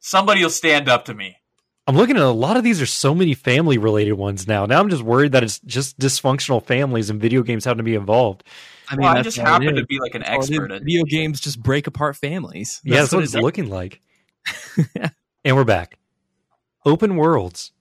Somebody 0.00 0.42
will 0.42 0.50
stand 0.50 0.88
up 0.88 1.04
to 1.06 1.14
me. 1.14 1.36
I'm 1.86 1.96
looking 1.96 2.16
at 2.16 2.22
a 2.22 2.30
lot 2.30 2.56
of 2.56 2.62
these 2.64 2.80
are 2.80 2.86
so 2.86 3.14
many 3.14 3.34
family 3.34 3.76
related 3.78 4.12
ones 4.14 4.46
now. 4.46 4.64
Now 4.66 4.80
I'm 4.80 4.88
just 4.90 5.02
worried 5.02 5.32
that 5.32 5.42
it's 5.42 5.58
just 5.60 5.98
dysfunctional 5.98 6.64
families 6.64 7.10
and 7.10 7.20
video 7.20 7.42
games 7.42 7.64
having 7.64 7.78
to 7.78 7.82
be 7.84 7.94
involved. 7.94 8.44
I 8.88 8.96
Well, 8.96 9.16
I 9.16 9.22
just 9.22 9.36
happen 9.38 9.74
to 9.74 9.84
be 9.86 9.98
like 10.00 10.14
an 10.14 10.22
That's 10.22 10.30
all 10.30 10.36
expert 10.36 10.72
at 10.72 10.82
Video 10.82 11.04
games 11.04 11.40
just 11.40 11.62
break 11.62 11.86
apart 11.86 12.16
families. 12.16 12.80
yeah, 12.84 13.00
that's 13.00 13.12
what 13.12 13.20
it 13.20 13.24
it's 13.24 13.32
does. 13.32 13.42
looking 13.42 13.68
like. 13.68 14.00
and 15.44 15.56
we're 15.56 15.64
back. 15.64 15.98
Open 16.86 17.16
worlds. 17.16 17.72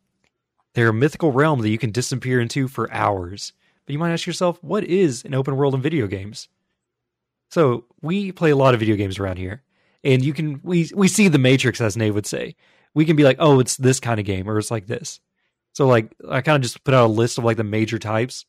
They're 0.74 0.90
a 0.90 0.94
mythical 0.94 1.32
realm 1.32 1.62
that 1.62 1.70
you 1.70 1.78
can 1.78 1.91
disappear 1.91 2.40
into 2.40 2.68
for 2.68 2.91
hours. 2.91 3.54
But 3.86 3.94
you 3.94 4.00
might 4.00 4.12
ask 4.12 4.28
yourself, 4.28 4.62
what 4.64 4.84
is 4.84 5.24
an 5.26 5.34
open 5.34 5.56
world 5.56 5.74
in 5.74 5.82
video 5.82 6.08
games? 6.08 6.48
So 7.50 7.86
we 8.02 8.32
play 8.32 8.52
a 8.52 8.56
lot 8.56 8.74
of 8.74 8.80
video 8.80 8.96
games 8.96 9.18
around 9.20 9.38
here, 9.38 9.64
and 10.04 10.24
you 10.24 10.34
can 10.34 10.62
we 10.64 10.90
we 10.96 11.08
see 11.08 11.28
the 11.28 11.38
Matrix, 11.38 11.82
as 11.82 11.98
Nave 11.98 12.16
would 12.16 12.26
say. 12.26 12.56
We 12.96 13.06
can 13.06 13.16
be 13.16 13.24
like, 13.24 13.38
oh, 13.40 13.60
it's 13.60 13.78
this 13.78 14.00
kind 14.00 14.20
of 14.20 14.26
game, 14.26 14.50
or 14.50 14.58
it's 14.58 14.72
like 14.72 14.88
this. 14.88 15.20
So 15.74 15.88
like, 15.88 16.12
I 16.30 16.42
kind 16.42 16.56
of 16.56 16.62
just 16.62 16.84
put 16.84 16.94
out 16.94 17.06
a 17.06 17.08
list 17.08 17.38
of 17.38 17.44
like 17.44 17.58
the 17.58 17.64
major 17.64 18.00
types. 18.00 18.46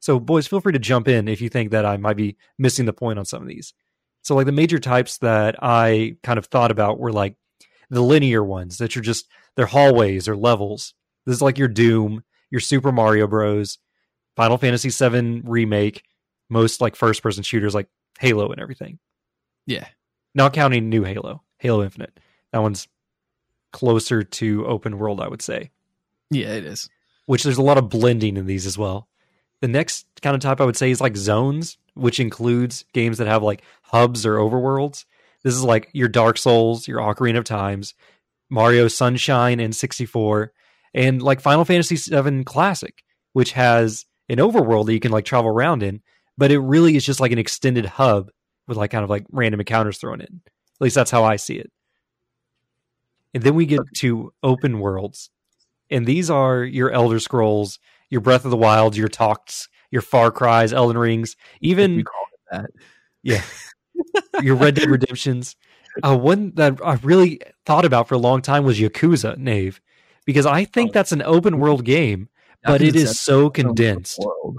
So 0.00 0.18
boys, 0.20 0.46
feel 0.46 0.60
free 0.60 0.72
to 0.72 0.78
jump 0.78 1.08
in 1.08 1.28
if 1.28 1.40
you 1.40 1.48
think 1.48 1.72
that 1.72 1.84
I 1.84 1.96
might 1.96 2.16
be 2.16 2.36
missing 2.58 2.86
the 2.86 2.92
point 2.92 3.18
on 3.18 3.24
some 3.24 3.42
of 3.42 3.48
these. 3.48 3.74
So 4.22 4.34
like 4.34 4.46
the 4.46 4.52
major 4.52 4.78
types 4.78 5.18
that 5.18 5.56
I 5.60 6.16
kind 6.22 6.38
of 6.38 6.46
thought 6.46 6.70
about 6.70 6.98
were 6.98 7.12
like 7.12 7.34
the 7.90 8.02
linear 8.02 8.44
ones 8.44 8.78
that 8.78 8.94
you're 8.94 9.02
just 9.02 9.26
they're 9.56 9.66
hallways 9.66 10.28
or 10.28 10.36
levels. 10.36 10.94
This 11.26 11.36
is 11.36 11.42
like 11.42 11.58
your 11.58 11.68
Doom, 11.68 12.22
your 12.50 12.60
Super 12.60 12.92
Mario 12.92 13.26
Bros, 13.26 13.78
Final 14.36 14.58
Fantasy 14.58 14.90
VII 14.90 15.42
remake, 15.44 16.02
most 16.48 16.80
like 16.80 16.96
first 16.96 17.22
person 17.22 17.42
shooters 17.42 17.74
like 17.74 17.88
Halo 18.18 18.50
and 18.52 18.60
everything. 18.60 18.98
Yeah. 19.66 19.86
Not 20.34 20.52
counting 20.52 20.88
new 20.88 21.02
Halo, 21.02 21.42
Halo 21.58 21.82
Infinite. 21.82 22.18
That 22.52 22.62
one's 22.62 22.88
closer 23.72 24.22
to 24.22 24.66
open 24.66 24.98
world, 24.98 25.20
I 25.20 25.28
would 25.28 25.42
say. 25.42 25.70
Yeah, 26.30 26.48
it 26.48 26.64
is. 26.64 26.88
Which 27.26 27.42
there's 27.42 27.58
a 27.58 27.62
lot 27.62 27.78
of 27.78 27.88
blending 27.88 28.36
in 28.36 28.46
these 28.46 28.66
as 28.66 28.78
well. 28.78 29.08
The 29.60 29.68
next 29.68 30.06
kind 30.22 30.34
of 30.34 30.40
type 30.40 30.60
I 30.60 30.64
would 30.64 30.76
say 30.76 30.90
is 30.90 31.00
like 31.00 31.16
zones, 31.16 31.76
which 31.94 32.20
includes 32.20 32.84
games 32.92 33.18
that 33.18 33.26
have 33.26 33.42
like 33.42 33.62
hubs 33.82 34.24
or 34.24 34.36
overworlds. 34.36 35.04
This 35.42 35.54
is 35.54 35.62
like 35.62 35.90
your 35.92 36.08
Dark 36.08 36.38
Souls, 36.38 36.86
your 36.88 36.98
Ocarina 36.98 37.38
of 37.38 37.44
Times, 37.44 37.94
Mario 38.48 38.88
Sunshine 38.88 39.60
and 39.60 39.74
64, 39.74 40.52
and 40.94 41.22
like 41.22 41.40
Final 41.40 41.64
Fantasy 41.64 41.96
VII 41.96 42.44
Classic, 42.44 43.02
which 43.32 43.52
has 43.52 44.06
an 44.28 44.38
overworld 44.38 44.86
that 44.86 44.94
you 44.94 45.00
can 45.00 45.12
like 45.12 45.24
travel 45.24 45.50
around 45.50 45.82
in, 45.82 46.02
but 46.36 46.50
it 46.50 46.58
really 46.58 46.96
is 46.96 47.04
just 47.04 47.20
like 47.20 47.32
an 47.32 47.38
extended 47.38 47.84
hub 47.84 48.30
with 48.70 48.78
like 48.78 48.90
kind 48.90 49.04
of 49.04 49.10
like 49.10 49.26
random 49.30 49.60
encounters 49.60 49.98
thrown 49.98 50.22
in. 50.22 50.40
At 50.46 50.80
least 50.80 50.94
that's 50.94 51.10
how 51.10 51.24
I 51.24 51.36
see 51.36 51.56
it. 51.56 51.70
And 53.34 53.42
then 53.42 53.54
we 53.54 53.66
get 53.66 53.80
to 53.98 54.32
open 54.42 54.80
worlds. 54.80 55.28
And 55.90 56.06
these 56.06 56.30
are 56.30 56.64
your 56.64 56.90
Elder 56.90 57.20
Scrolls, 57.20 57.78
your 58.08 58.20
Breath 58.22 58.44
of 58.46 58.50
the 58.50 58.56
Wild, 58.56 58.96
your 58.96 59.08
Talks, 59.08 59.68
your 59.90 60.02
Far 60.02 60.30
Cries, 60.30 60.72
Elden 60.72 60.96
Rings, 60.96 61.36
even 61.60 61.96
We 61.96 62.02
call 62.04 62.26
it 62.32 62.40
that. 62.52 62.70
yeah, 63.22 63.42
your 64.42 64.54
Red 64.56 64.76
Dead 64.76 64.88
Redemptions. 64.88 65.56
Uh, 66.04 66.16
one 66.16 66.52
that 66.54 66.78
I 66.84 66.94
really 67.02 67.40
thought 67.66 67.84
about 67.84 68.06
for 68.06 68.14
a 68.14 68.18
long 68.18 68.42
time 68.42 68.62
was 68.62 68.78
Yakuza, 68.78 69.36
Nave, 69.36 69.80
because 70.24 70.46
I 70.46 70.64
think 70.64 70.90
Oh. 70.90 70.92
that's 70.92 71.10
an 71.10 71.20
open 71.22 71.58
world 71.58 71.84
game, 71.84 72.28
but 72.62 72.80
it 72.80 72.94
is 72.94 73.18
so 73.18 73.50
condensed. 73.50 74.20
World. 74.20 74.58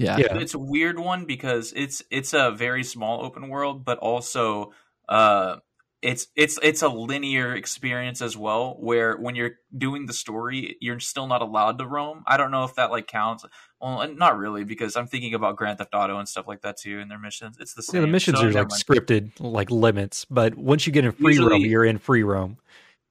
Yeah. 0.00 0.16
Yeah. 0.16 0.38
It's 0.38 0.54
a 0.54 0.58
weird 0.58 0.98
one 0.98 1.26
because 1.26 1.72
it's 1.76 2.02
it's 2.10 2.32
a 2.32 2.50
very 2.50 2.84
small 2.84 3.22
open 3.22 3.48
world, 3.48 3.84
but 3.84 3.98
also 3.98 4.72
uh, 5.08 5.56
it's 6.00 6.28
it's 6.34 6.58
it's 6.62 6.80
a 6.80 6.88
linear 6.88 7.54
experience 7.54 8.22
as 8.22 8.34
well. 8.34 8.76
Where 8.80 9.18
when 9.18 9.34
you're 9.34 9.56
doing 9.76 10.06
the 10.06 10.14
story, 10.14 10.78
you're 10.80 11.00
still 11.00 11.26
not 11.26 11.42
allowed 11.42 11.78
to 11.78 11.86
roam. 11.86 12.24
I 12.26 12.38
don't 12.38 12.50
know 12.50 12.64
if 12.64 12.76
that 12.76 12.90
like 12.90 13.08
counts. 13.08 13.44
Well, 13.78 14.08
not 14.14 14.38
really 14.38 14.64
because 14.64 14.96
I'm 14.96 15.06
thinking 15.06 15.34
about 15.34 15.56
Grand 15.56 15.76
Theft 15.76 15.94
Auto 15.94 16.18
and 16.18 16.26
stuff 16.26 16.48
like 16.48 16.62
that 16.62 16.78
too 16.78 16.98
in 16.98 17.08
their 17.08 17.18
missions. 17.18 17.58
It's 17.60 17.74
the 17.74 17.82
same. 17.82 18.00
Yeah, 18.00 18.06
the 18.06 18.12
missions 18.12 18.38
so 18.38 18.46
are 18.46 18.52
like 18.52 18.70
mind. 18.70 18.70
scripted, 18.70 19.32
like 19.38 19.70
limits, 19.70 20.24
but 20.24 20.56
once 20.56 20.86
you 20.86 20.94
get 20.94 21.04
in 21.04 21.12
free 21.12 21.38
roam, 21.38 21.60
you're 21.60 21.84
in 21.84 21.98
free 21.98 22.22
roam. 22.22 22.56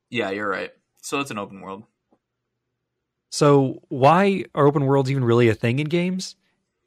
Yeah, 0.10 0.32
you're 0.32 0.50
right. 0.50 0.72
So 1.04 1.20
it's 1.20 1.30
an 1.30 1.38
open 1.38 1.62
world. 1.62 1.84
So 3.32 3.84
why 3.90 4.46
are 4.56 4.66
open 4.66 4.86
worlds 4.86 5.12
even 5.12 5.24
really 5.24 5.50
a 5.50 5.54
thing 5.54 5.78
in 5.78 5.88
games? 5.88 6.36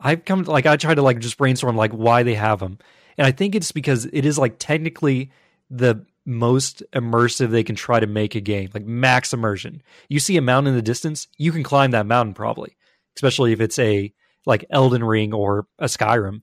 I've 0.02 0.24
come 0.24 0.44
to, 0.44 0.50
like 0.50 0.66
I 0.66 0.76
try 0.76 0.94
to 0.94 1.02
like 1.02 1.20
just 1.20 1.38
brainstorm 1.38 1.76
like 1.76 1.92
why 1.92 2.22
they 2.22 2.34
have 2.34 2.58
them, 2.58 2.78
and 3.16 3.26
I 3.26 3.30
think 3.30 3.54
it's 3.54 3.72
because 3.72 4.06
it 4.06 4.26
is 4.26 4.38
like 4.38 4.56
technically 4.58 5.30
the 5.70 6.04
most 6.24 6.82
immersive 6.92 7.50
they 7.50 7.64
can 7.64 7.76
try 7.76 8.00
to 8.00 8.06
make 8.06 8.34
a 8.34 8.40
game, 8.40 8.70
like 8.74 8.84
max 8.84 9.32
immersion. 9.32 9.82
You 10.08 10.20
see 10.20 10.36
a 10.36 10.42
mountain 10.42 10.72
in 10.72 10.76
the 10.76 10.82
distance, 10.82 11.28
you 11.38 11.52
can 11.52 11.62
climb 11.62 11.92
that 11.92 12.06
mountain 12.06 12.34
probably, 12.34 12.76
especially 13.16 13.52
if 13.52 13.60
it's 13.60 13.78
a 13.78 14.12
like 14.46 14.64
Elden 14.70 15.04
Ring 15.04 15.32
or 15.32 15.66
a 15.78 15.86
Skyrim. 15.86 16.42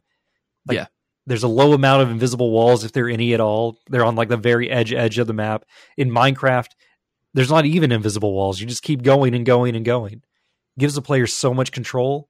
Like, 0.68 0.76
Yeah. 0.76 0.86
There's 1.26 1.44
a 1.44 1.48
low 1.48 1.74
amount 1.74 2.02
of 2.02 2.10
invisible 2.10 2.50
walls 2.50 2.84
if 2.84 2.92
there 2.92 3.06
are 3.06 3.10
any 3.10 3.36
at 3.36 3.40
all. 3.40 3.78
They're 3.88 4.06
on 4.06 4.16
like 4.16 4.30
the 4.30 4.38
very 4.38 4.68
edge 4.72 4.92
edge 4.92 5.20
of 5.20 5.28
the 5.28 5.34
map. 5.34 5.64
In 5.96 6.10
Minecraft, 6.10 6.70
there's 7.36 7.52
not 7.52 7.68
even 7.68 7.92
invisible 7.92 8.34
walls. 8.34 8.60
You 8.60 8.66
just 8.66 8.82
keep 8.82 9.04
going 9.04 9.36
and 9.36 9.46
going 9.46 9.76
and 9.76 9.86
going. 9.86 10.14
It 10.14 10.80
Gives 10.80 10.96
the 10.96 11.04
player 11.04 11.28
so 11.28 11.54
much 11.54 11.72
control. 11.72 12.30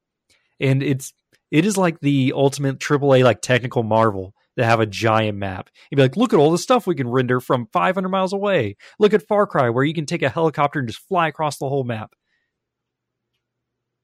And 0.60 0.84
it's 0.84 1.14
it 1.52 1.66
is 1.66 1.78
like 1.78 2.00
the 2.00 2.34
ultimate 2.36 2.80
AAA 2.80 3.24
like 3.24 3.42
technical 3.42 3.84
marvel 3.84 4.34
to 4.58 4.66
have 4.66 4.80
a 4.80 4.86
giant 4.86 5.38
map. 5.38 5.70
You'd 5.90 5.98
be 5.98 6.02
like, 6.02 6.18
look 6.18 6.34
at 6.34 6.40
all 6.40 6.52
the 6.52 6.58
stuff 6.58 6.86
we 6.86 6.96
can 6.96 7.08
render 7.10 7.40
from 7.40 7.68
500 7.72 8.10
miles 8.10 8.34
away. 8.34 8.76
Look 9.00 9.14
at 9.14 9.28
Far 9.28 9.48
Cry, 9.48 9.70
where 9.70 9.84
you 9.84 9.94
can 9.94 10.06
take 10.06 10.22
a 10.22 10.30
helicopter 10.30 10.80
and 10.80 10.88
just 10.88 11.00
fly 11.08 11.28
across 11.30 11.58
the 11.58 11.70
whole 11.70 11.84
map. 11.84 12.14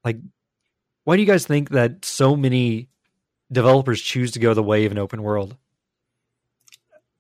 Like, 0.04 0.18
why 1.04 1.16
do 1.16 1.22
you 1.22 1.28
guys 1.28 1.46
think 1.46 1.70
that 1.72 2.06
so 2.06 2.36
many 2.36 2.90
developers 3.52 4.02
choose 4.02 4.32
to 4.32 4.40
go 4.40 4.54
the 4.54 4.64
way 4.64 4.86
of 4.86 4.92
an 4.92 4.98
open 4.98 5.22
world? 5.24 5.58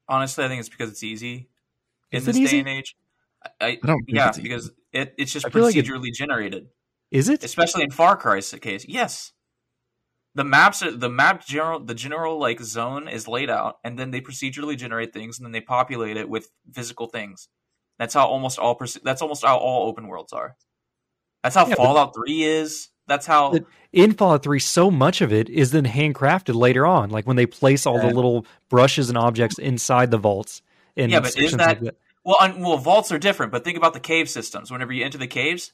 Honestly, 0.08 0.46
I 0.46 0.48
think 0.48 0.60
it's 0.60 0.70
because 0.70 0.92
it's 0.92 1.04
easy 1.04 1.50
in 2.12 2.18
Is 2.20 2.24
it 2.28 2.34
this 2.34 2.38
easy? 2.38 2.52
day 2.58 2.60
and 2.60 2.70
age. 2.80 2.96
I, 3.44 3.50
I, 3.60 3.68
I 3.68 3.80
don't 3.88 4.04
yeah, 4.08 4.30
it's 4.30 4.40
because 4.40 4.72
it, 4.92 5.14
it's 5.18 5.32
just 5.32 5.46
I 5.46 5.50
feel 5.50 5.64
like 5.64 5.76
it- 5.76 5.86
procedurally 5.86 6.14
generated. 6.14 6.68
Is 7.12 7.30
it? 7.30 7.44
especially 7.44 7.84
in 7.84 7.92
Far 7.92 8.18
Cry's 8.18 8.52
case. 8.62 8.86
Yes, 8.88 9.32
the 10.36 10.44
maps 10.44 10.84
are 10.84 10.92
the 10.92 11.10
map 11.10 11.46
general 11.46 11.80
the 11.80 11.96
general 11.96 12.38
like 12.38 12.60
zone 12.62 13.08
is 13.08 13.28
laid 13.28 13.50
out, 13.50 13.78
and 13.84 13.98
then 13.98 14.12
they 14.12 14.22
procedurally 14.22 14.78
generate 14.78 15.14
things, 15.14 15.40
and 15.40 15.46
then 15.46 15.52
they 15.54 15.62
populate 15.62 16.18
it 16.18 16.30
with 16.30 16.50
physical 16.74 17.08
things. 17.08 17.48
That's 17.98 18.14
how 18.14 18.28
almost 18.28 18.60
all 18.60 18.80
that's 19.04 19.22
almost 19.22 19.44
how 19.46 19.58
all 19.58 19.88
open 19.88 20.08
worlds 20.08 20.34
are. 20.34 20.56
That's 21.44 21.56
how 21.56 21.64
Yeah, 21.68 21.76
but- 21.76 21.84
Fallout 21.84 22.14
Three 22.16 22.44
is. 22.44 22.90
That's 23.08 23.28
how 23.28 23.54
in 23.94 24.14
Fallout 24.14 24.42
3, 24.42 24.60
so 24.60 24.90
much 24.90 25.22
of 25.22 25.32
it 25.32 25.48
is 25.48 25.70
then 25.70 25.86
handcrafted 25.86 26.56
later 26.56 26.88
on, 26.88 27.12
like 27.12 27.28
when 27.28 27.36
they 27.36 27.46
place 27.46 27.86
all 27.86 28.00
the 28.00 28.08
little 28.12 28.48
brushes 28.68 29.10
and 29.10 29.18
objects 29.18 29.60
inside 29.60 30.10
the 30.10 30.18
vaults. 30.18 30.64
And 30.98 31.12
Yeah, 31.12 31.20
but 31.20 31.38
is 31.38 31.52
that- 31.52 31.84
like 31.84 31.94
well, 32.24 32.38
un- 32.40 32.62
well, 32.62 32.78
vaults 32.78 33.12
are 33.12 33.20
different. 33.20 33.52
But 33.52 33.64
think 33.64 33.78
about 33.78 33.94
the 33.94 34.00
cave 34.00 34.28
systems. 34.28 34.72
Whenever 34.72 34.92
you 34.92 35.06
enter 35.06 35.20
the 35.20 35.28
caves, 35.28 35.72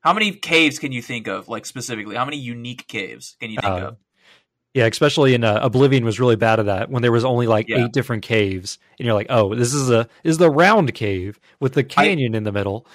how 0.00 0.12
many 0.12 0.32
caves 0.32 0.78
can 0.78 0.92
you 0.92 1.02
think 1.02 1.26
of? 1.26 1.48
Like 1.48 1.66
specifically, 1.66 2.16
how 2.16 2.24
many 2.24 2.38
unique 2.38 2.86
caves 2.88 3.36
can 3.40 3.50
you 3.50 3.58
think 3.60 3.72
Uh, 3.72 3.86
of? 3.88 3.96
Yeah, 4.72 4.86
especially 4.86 5.34
in 5.34 5.42
uh, 5.42 5.58
Oblivion 5.62 6.04
was 6.04 6.20
really 6.20 6.36
bad 6.36 6.60
at 6.60 6.66
that 6.66 6.90
when 6.90 7.02
there 7.02 7.10
was 7.10 7.24
only 7.24 7.46
like 7.48 7.66
Yeah. 7.68 7.84
eight 7.84 7.92
different 7.92 8.22
caves, 8.22 8.78
and 8.98 9.06
you're 9.06 9.14
like, 9.14 9.26
oh, 9.28 9.54
this 9.54 9.74
is 9.74 9.90
a 9.90 10.08
this 10.22 10.32
is 10.32 10.38
the 10.38 10.50
round 10.50 10.94
cave 10.94 11.40
with 11.58 11.72
the 11.74 11.82
canyon 11.82 12.34
in 12.34 12.44
the 12.44 12.52
middle. 12.52 12.86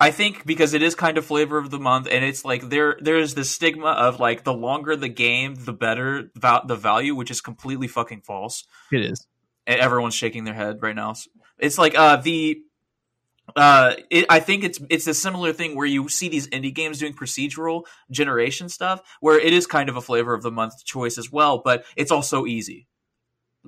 I 0.00 0.12
think 0.12 0.46
because 0.46 0.74
it 0.74 0.82
is 0.82 0.94
kind 0.94 1.18
of 1.18 1.26
flavor 1.26 1.58
of 1.58 1.70
the 1.70 1.78
month, 1.78 2.06
and 2.10 2.24
it's 2.24 2.44
like 2.44 2.70
there 2.70 2.96
there 3.00 3.18
is 3.18 3.34
this 3.34 3.50
stigma 3.50 3.88
of 3.88 4.18
like 4.20 4.44
the 4.44 4.54
longer 4.54 4.96
the 4.96 5.08
game, 5.08 5.56
the 5.56 5.72
better 5.72 6.30
val- 6.36 6.64
the 6.66 6.76
value, 6.76 7.14
which 7.14 7.30
is 7.30 7.40
completely 7.40 7.88
fucking 7.88 8.22
false. 8.22 8.64
It 8.92 9.00
is. 9.04 9.26
And 9.66 9.80
everyone's 9.80 10.14
shaking 10.14 10.44
their 10.44 10.54
head 10.54 10.78
right 10.80 10.96
now. 10.96 11.14
It's 11.58 11.76
like 11.78 11.98
uh 11.98 12.16
the 12.16 12.62
uh 13.56 13.94
it, 14.10 14.26
I 14.28 14.40
think 14.40 14.64
it's 14.64 14.78
it's 14.90 15.06
a 15.06 15.14
similar 15.14 15.52
thing 15.52 15.74
where 15.76 15.86
you 15.86 16.08
see 16.08 16.28
these 16.28 16.48
indie 16.48 16.74
games 16.74 16.98
doing 16.98 17.14
procedural 17.14 17.84
generation 18.10 18.68
stuff, 18.68 19.00
where 19.20 19.38
it 19.38 19.52
is 19.52 19.66
kind 19.66 19.88
of 19.88 19.96
a 19.96 20.00
flavor 20.00 20.34
of 20.34 20.42
the 20.42 20.50
month 20.50 20.84
choice 20.84 21.18
as 21.18 21.30
well, 21.32 21.58
but 21.64 21.84
it's 21.96 22.10
also 22.12 22.46
easy. 22.46 22.86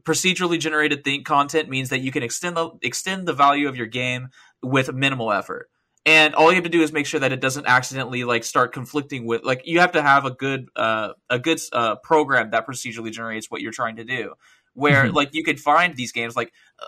Procedurally 0.03 0.59
generated 0.59 1.05
thing 1.05 1.25
content 1.25 1.69
means 1.69 1.91
that 1.91 2.01
you 2.01 2.13
can 2.13 2.23
extend 2.23 2.57
the 2.57 2.71
extend 2.83 3.27
the 3.27 3.33
value 3.33 3.69
of 3.69 3.77
your 3.77 3.87
game 3.87 4.29
with 4.63 4.93
minimal 4.93 5.33
effort 5.33 5.69
and 6.07 6.35
all 6.35 6.49
you 6.51 6.55
have 6.55 6.65
to 6.65 6.71
do 6.71 6.81
is 6.83 6.93
make 6.93 7.07
sure 7.07 7.21
that 7.21 7.33
it 7.33 7.41
doesn't 7.41 7.67
accidentally 7.67 8.25
like 8.25 8.45
start 8.45 8.73
conflicting 8.73 9.27
with 9.27 9.43
like 9.45 9.63
you 9.65 9.81
have 9.81 9.93
to 9.93 10.03
have 10.03 10.25
a 10.25 10.31
good 10.31 10.69
uh 10.77 11.13
a 11.29 11.39
good 11.39 11.61
uh 11.73 11.97
program 11.97 12.51
that 12.51 12.67
procedurally 12.67 13.11
generates 13.13 13.51
what 13.51 13.61
you're 13.61 13.73
trying 13.73 13.97
to 13.97 14.05
do 14.05 14.33
where 14.75 15.09
Mhm. 15.09 15.15
like 15.15 15.31
you 15.33 15.43
could 15.45 15.61
find 15.61 15.97
these 15.97 16.13
games 16.13 16.37
like 16.37 16.53
uh, 16.81 16.87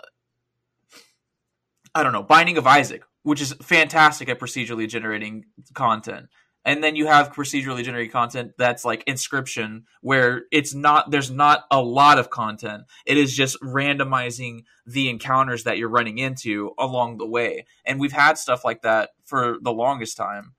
i 1.95 2.03
don't 2.03 2.13
know 2.13 2.23
binding 2.23 2.57
of 2.57 2.67
isaac 2.67 3.03
which 3.23 3.41
is 3.41 3.53
fantastic 3.61 4.29
at 4.29 4.39
procedurally 4.39 4.87
generating 4.87 5.45
content 5.73 6.27
and 6.65 6.81
then 6.81 6.95
you 6.95 7.07
have 7.07 7.33
procedurally 7.33 7.83
generated 7.83 8.11
content 8.11 8.51
that's 8.57 8.85
like 8.85 9.03
inscription 9.05 9.83
where 10.01 10.43
it's 10.51 10.73
not 10.73 11.11
there's 11.11 11.31
not 11.31 11.63
a 11.71 11.81
lot 11.81 12.17
of 12.19 12.29
content 12.29 12.83
it 13.05 13.17
is 13.17 13.35
just 13.35 13.59
randomizing 13.61 14.63
the 14.85 15.09
encounters 15.09 15.63
that 15.65 15.77
you're 15.77 15.89
running 15.89 16.17
into 16.17 16.71
along 16.77 17.17
the 17.17 17.27
way 17.27 17.65
and 17.85 17.99
we've 17.99 18.11
had 18.11 18.37
stuff 18.37 18.63
like 18.63 18.81
that 18.81 19.11
for 19.25 19.57
the 19.61 19.71
longest 19.71 20.17
time 20.17 20.53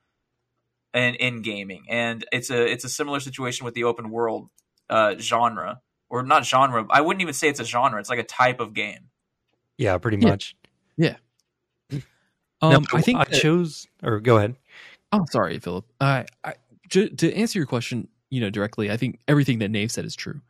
in 0.93 1.15
in 1.16 1.43
gaming 1.43 1.85
and 1.89 2.24
it's 2.32 2.51
a 2.51 2.66
it's 2.70 2.85
a 2.85 2.89
similar 2.89 3.20
situation 3.20 3.65
with 3.65 3.74
the 3.74 3.85
open 3.85 4.11
world 4.11 4.48
uh 4.90 5.15
genre 5.19 5.81
or 6.09 6.23
not 6.23 6.44
genre 6.44 6.86
i 6.90 7.01
wouldn't 7.01 7.23
even 7.23 7.35
say 7.35 7.48
it's 7.48 7.61
a 7.61 7.65
genre 7.65 7.98
it's 7.98 8.11
like 8.11 8.19
a 8.19 8.24
type 8.24 8.61
of 8.61 8.74
game 8.74 9.11
Yeah, 9.77 9.98
pretty 9.98 10.19
much. 10.19 10.55
Yeah. 10.97 11.12
much. 11.12 11.19
Um, 12.73 12.86
I 12.93 13.01
think 13.01 13.19
I 13.19 13.24
that- 13.24 13.41
chose, 13.41 13.86
or 14.03 14.20
go 14.20 14.36
ahead. 14.36 14.57
Oh, 15.12 15.24
sorry, 15.31 15.59
Philip. 15.59 15.85
I, 16.01 16.27
I 16.43 16.55
to, 16.91 17.09
to 17.09 17.35
answer 17.35 17.59
your 17.59 17.66
question, 17.66 18.09
you 18.31 18.41
know, 18.41 18.51
directly, 18.51 18.91
I 18.91 18.97
think 18.97 19.20
everything 19.28 19.61
that 19.61 19.70
Nave 19.70 19.93
said 19.93 20.05
is 20.05 20.16
true. 20.16 20.41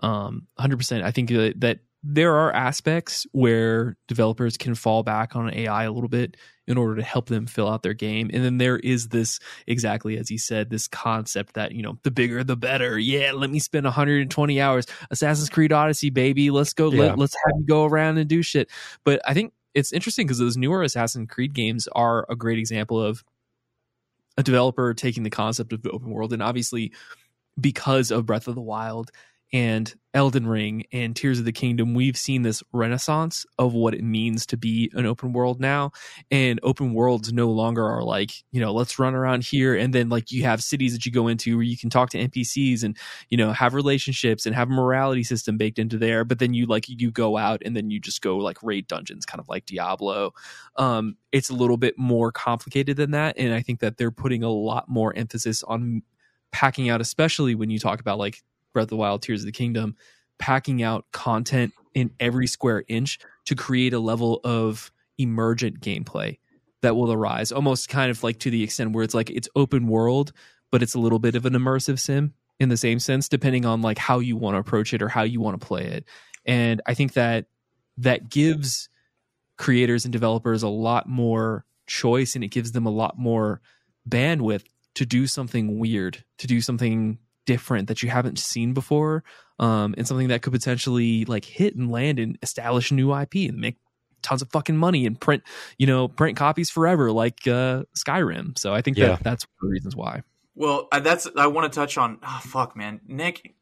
Um, 0.00 0.46
hundred 0.58 0.76
percent. 0.76 1.04
I 1.04 1.10
think 1.10 1.30
that, 1.30 1.60
that 1.60 1.78
there 2.02 2.34
are 2.34 2.52
aspects 2.52 3.26
where 3.32 3.96
developers 4.08 4.56
can 4.56 4.74
fall 4.74 5.02
back 5.02 5.36
on 5.36 5.52
AI 5.52 5.84
a 5.84 5.92
little 5.92 6.08
bit 6.08 6.36
in 6.66 6.78
order 6.78 6.96
to 6.96 7.02
help 7.02 7.28
them 7.28 7.46
fill 7.46 7.68
out 7.68 7.82
their 7.82 7.94
game, 7.94 8.30
and 8.32 8.44
then 8.44 8.58
there 8.58 8.78
is 8.78 9.08
this 9.08 9.40
exactly 9.66 10.16
as 10.16 10.28
he 10.28 10.38
said, 10.38 10.70
this 10.70 10.86
concept 10.86 11.54
that 11.54 11.72
you 11.72 11.82
know, 11.82 11.98
the 12.02 12.10
bigger 12.10 12.44
the 12.44 12.56
better. 12.56 12.98
Yeah, 12.98 13.32
let 13.32 13.50
me 13.50 13.58
spend 13.58 13.84
120 13.84 14.60
hours, 14.60 14.86
Assassin's 15.10 15.50
Creed 15.50 15.72
Odyssey, 15.72 16.10
baby. 16.10 16.50
Let's 16.50 16.72
go. 16.72 16.92
Yeah. 16.92 17.00
Let, 17.00 17.18
let's 17.18 17.34
have 17.34 17.58
you 17.58 17.66
go 17.66 17.84
around 17.84 18.18
and 18.18 18.28
do 18.28 18.42
shit. 18.42 18.70
But 19.04 19.20
I 19.26 19.34
think 19.34 19.52
it's 19.74 19.92
interesting 19.92 20.26
because 20.26 20.38
those 20.38 20.56
newer 20.56 20.82
Assassin's 20.82 21.28
Creed 21.30 21.54
games 21.54 21.88
are 21.92 22.26
a 22.28 22.36
great 22.36 22.58
example 22.58 23.02
of 23.02 23.24
a 24.36 24.42
developer 24.42 24.94
taking 24.94 25.22
the 25.22 25.30
concept 25.30 25.72
of 25.72 25.82
the 25.82 25.90
open 25.90 26.10
world. 26.10 26.32
And 26.32 26.42
obviously 26.42 26.92
because 27.60 28.10
of 28.10 28.26
Breath 28.26 28.48
of 28.48 28.54
the 28.54 28.60
Wild 28.60 29.10
and 29.52 29.92
Elden 30.12 30.46
Ring 30.46 30.84
and 30.92 31.14
Tears 31.14 31.38
of 31.38 31.44
the 31.44 31.52
Kingdom, 31.52 31.94
we've 31.94 32.16
seen 32.16 32.42
this 32.42 32.62
renaissance 32.72 33.46
of 33.58 33.74
what 33.74 33.94
it 33.94 34.02
means 34.02 34.44
to 34.46 34.56
be 34.56 34.90
an 34.94 35.06
open 35.06 35.32
world 35.32 35.60
now. 35.60 35.92
And 36.30 36.58
open 36.62 36.94
worlds 36.94 37.32
no 37.32 37.48
longer 37.48 37.84
are 37.84 38.02
like, 38.02 38.32
you 38.50 38.60
know, 38.60 38.72
let's 38.72 38.98
run 38.98 39.14
around 39.14 39.44
here. 39.44 39.74
And 39.74 39.94
then 39.94 40.08
like 40.08 40.32
you 40.32 40.42
have 40.44 40.62
cities 40.62 40.92
that 40.92 41.06
you 41.06 41.12
go 41.12 41.28
into 41.28 41.56
where 41.56 41.64
you 41.64 41.76
can 41.76 41.90
talk 41.90 42.10
to 42.10 42.18
NPCs 42.18 42.82
and, 42.82 42.96
you 43.28 43.36
know, 43.36 43.52
have 43.52 43.74
relationships 43.74 44.46
and 44.46 44.54
have 44.54 44.68
a 44.68 44.72
morality 44.72 45.22
system 45.22 45.56
baked 45.56 45.78
into 45.78 45.96
there. 45.96 46.24
But 46.24 46.38
then 46.40 46.54
you 46.54 46.66
like, 46.66 46.86
you 46.88 47.10
go 47.10 47.36
out 47.36 47.62
and 47.64 47.76
then 47.76 47.90
you 47.90 48.00
just 48.00 48.22
go 48.22 48.36
like 48.36 48.62
raid 48.62 48.88
dungeons, 48.88 49.26
kind 49.26 49.40
of 49.40 49.48
like 49.48 49.66
Diablo. 49.66 50.32
Um, 50.76 51.16
it's 51.30 51.50
a 51.50 51.54
little 51.54 51.76
bit 51.76 51.96
more 51.96 52.32
complicated 52.32 52.96
than 52.96 53.12
that. 53.12 53.36
And 53.38 53.54
I 53.54 53.62
think 53.62 53.80
that 53.80 53.96
they're 53.96 54.10
putting 54.10 54.42
a 54.42 54.50
lot 54.50 54.88
more 54.88 55.16
emphasis 55.16 55.62
on 55.64 56.02
packing 56.52 56.88
out, 56.88 57.00
especially 57.00 57.54
when 57.54 57.70
you 57.70 57.78
talk 57.78 58.00
about 58.00 58.18
like 58.18 58.42
Breath 58.72 58.84
of 58.84 58.88
the 58.90 58.96
Wild, 58.96 59.22
Tears 59.22 59.42
of 59.42 59.46
the 59.46 59.52
Kingdom, 59.52 59.96
packing 60.38 60.82
out 60.82 61.04
content 61.12 61.72
in 61.94 62.10
every 62.20 62.46
square 62.46 62.84
inch 62.88 63.18
to 63.46 63.54
create 63.54 63.92
a 63.92 63.98
level 63.98 64.40
of 64.44 64.90
emergent 65.18 65.80
gameplay 65.80 66.38
that 66.82 66.96
will 66.96 67.12
arise, 67.12 67.52
almost 67.52 67.88
kind 67.88 68.10
of 68.10 68.22
like 68.22 68.38
to 68.40 68.50
the 68.50 68.62
extent 68.62 68.92
where 68.92 69.04
it's 69.04 69.14
like 69.14 69.30
it's 69.30 69.48
open 69.54 69.86
world, 69.86 70.32
but 70.70 70.82
it's 70.82 70.94
a 70.94 71.00
little 71.00 71.18
bit 71.18 71.34
of 71.34 71.44
an 71.44 71.52
immersive 71.52 71.98
sim 71.98 72.32
in 72.58 72.68
the 72.68 72.76
same 72.76 72.98
sense, 72.98 73.28
depending 73.28 73.64
on 73.64 73.82
like 73.82 73.98
how 73.98 74.18
you 74.18 74.36
want 74.36 74.54
to 74.54 74.58
approach 74.58 74.94
it 74.94 75.02
or 75.02 75.08
how 75.08 75.22
you 75.22 75.40
want 75.40 75.60
to 75.60 75.66
play 75.66 75.84
it. 75.84 76.04
And 76.46 76.80
I 76.86 76.94
think 76.94 77.14
that 77.14 77.46
that 77.98 78.30
gives 78.30 78.88
creators 79.56 80.04
and 80.04 80.12
developers 80.12 80.62
a 80.62 80.68
lot 80.68 81.08
more 81.08 81.64
choice 81.86 82.34
and 82.34 82.42
it 82.42 82.48
gives 82.48 82.72
them 82.72 82.86
a 82.86 82.90
lot 82.90 83.18
more 83.18 83.60
bandwidth 84.08 84.64
to 84.94 85.04
do 85.04 85.26
something 85.26 85.78
weird, 85.78 86.24
to 86.38 86.46
do 86.46 86.60
something 86.60 87.18
different 87.46 87.88
that 87.88 88.02
you 88.02 88.10
haven't 88.10 88.38
seen 88.38 88.72
before, 88.74 89.24
um, 89.58 89.94
and 89.96 90.06
something 90.06 90.28
that 90.28 90.42
could 90.42 90.52
potentially 90.52 91.24
like 91.24 91.44
hit 91.44 91.76
and 91.76 91.90
land 91.90 92.18
and 92.18 92.38
establish 92.42 92.90
a 92.90 92.94
new 92.94 93.14
IP 93.14 93.34
and 93.48 93.58
make 93.58 93.76
tons 94.22 94.42
of 94.42 94.50
fucking 94.50 94.76
money 94.76 95.06
and 95.06 95.20
print, 95.20 95.42
you 95.78 95.86
know, 95.86 96.08
print 96.08 96.36
copies 96.36 96.70
forever 96.70 97.10
like 97.10 97.46
uh, 97.46 97.84
Skyrim. 97.96 98.58
So 98.58 98.74
I 98.74 98.82
think 98.82 98.96
Yeah. 98.96 99.08
that 99.08 99.24
that's 99.24 99.44
one 99.44 99.66
of 99.66 99.70
the 99.70 99.72
reasons 99.72 99.96
why. 99.96 100.22
Well, 100.54 100.88
that's 100.92 101.26
I 101.36 101.46
want 101.46 101.72
to 101.72 101.74
touch 101.74 101.96
on. 101.96 102.18
Oh, 102.22 102.40
fuck, 102.44 102.76
man, 102.76 103.00
Nick, 103.06 103.54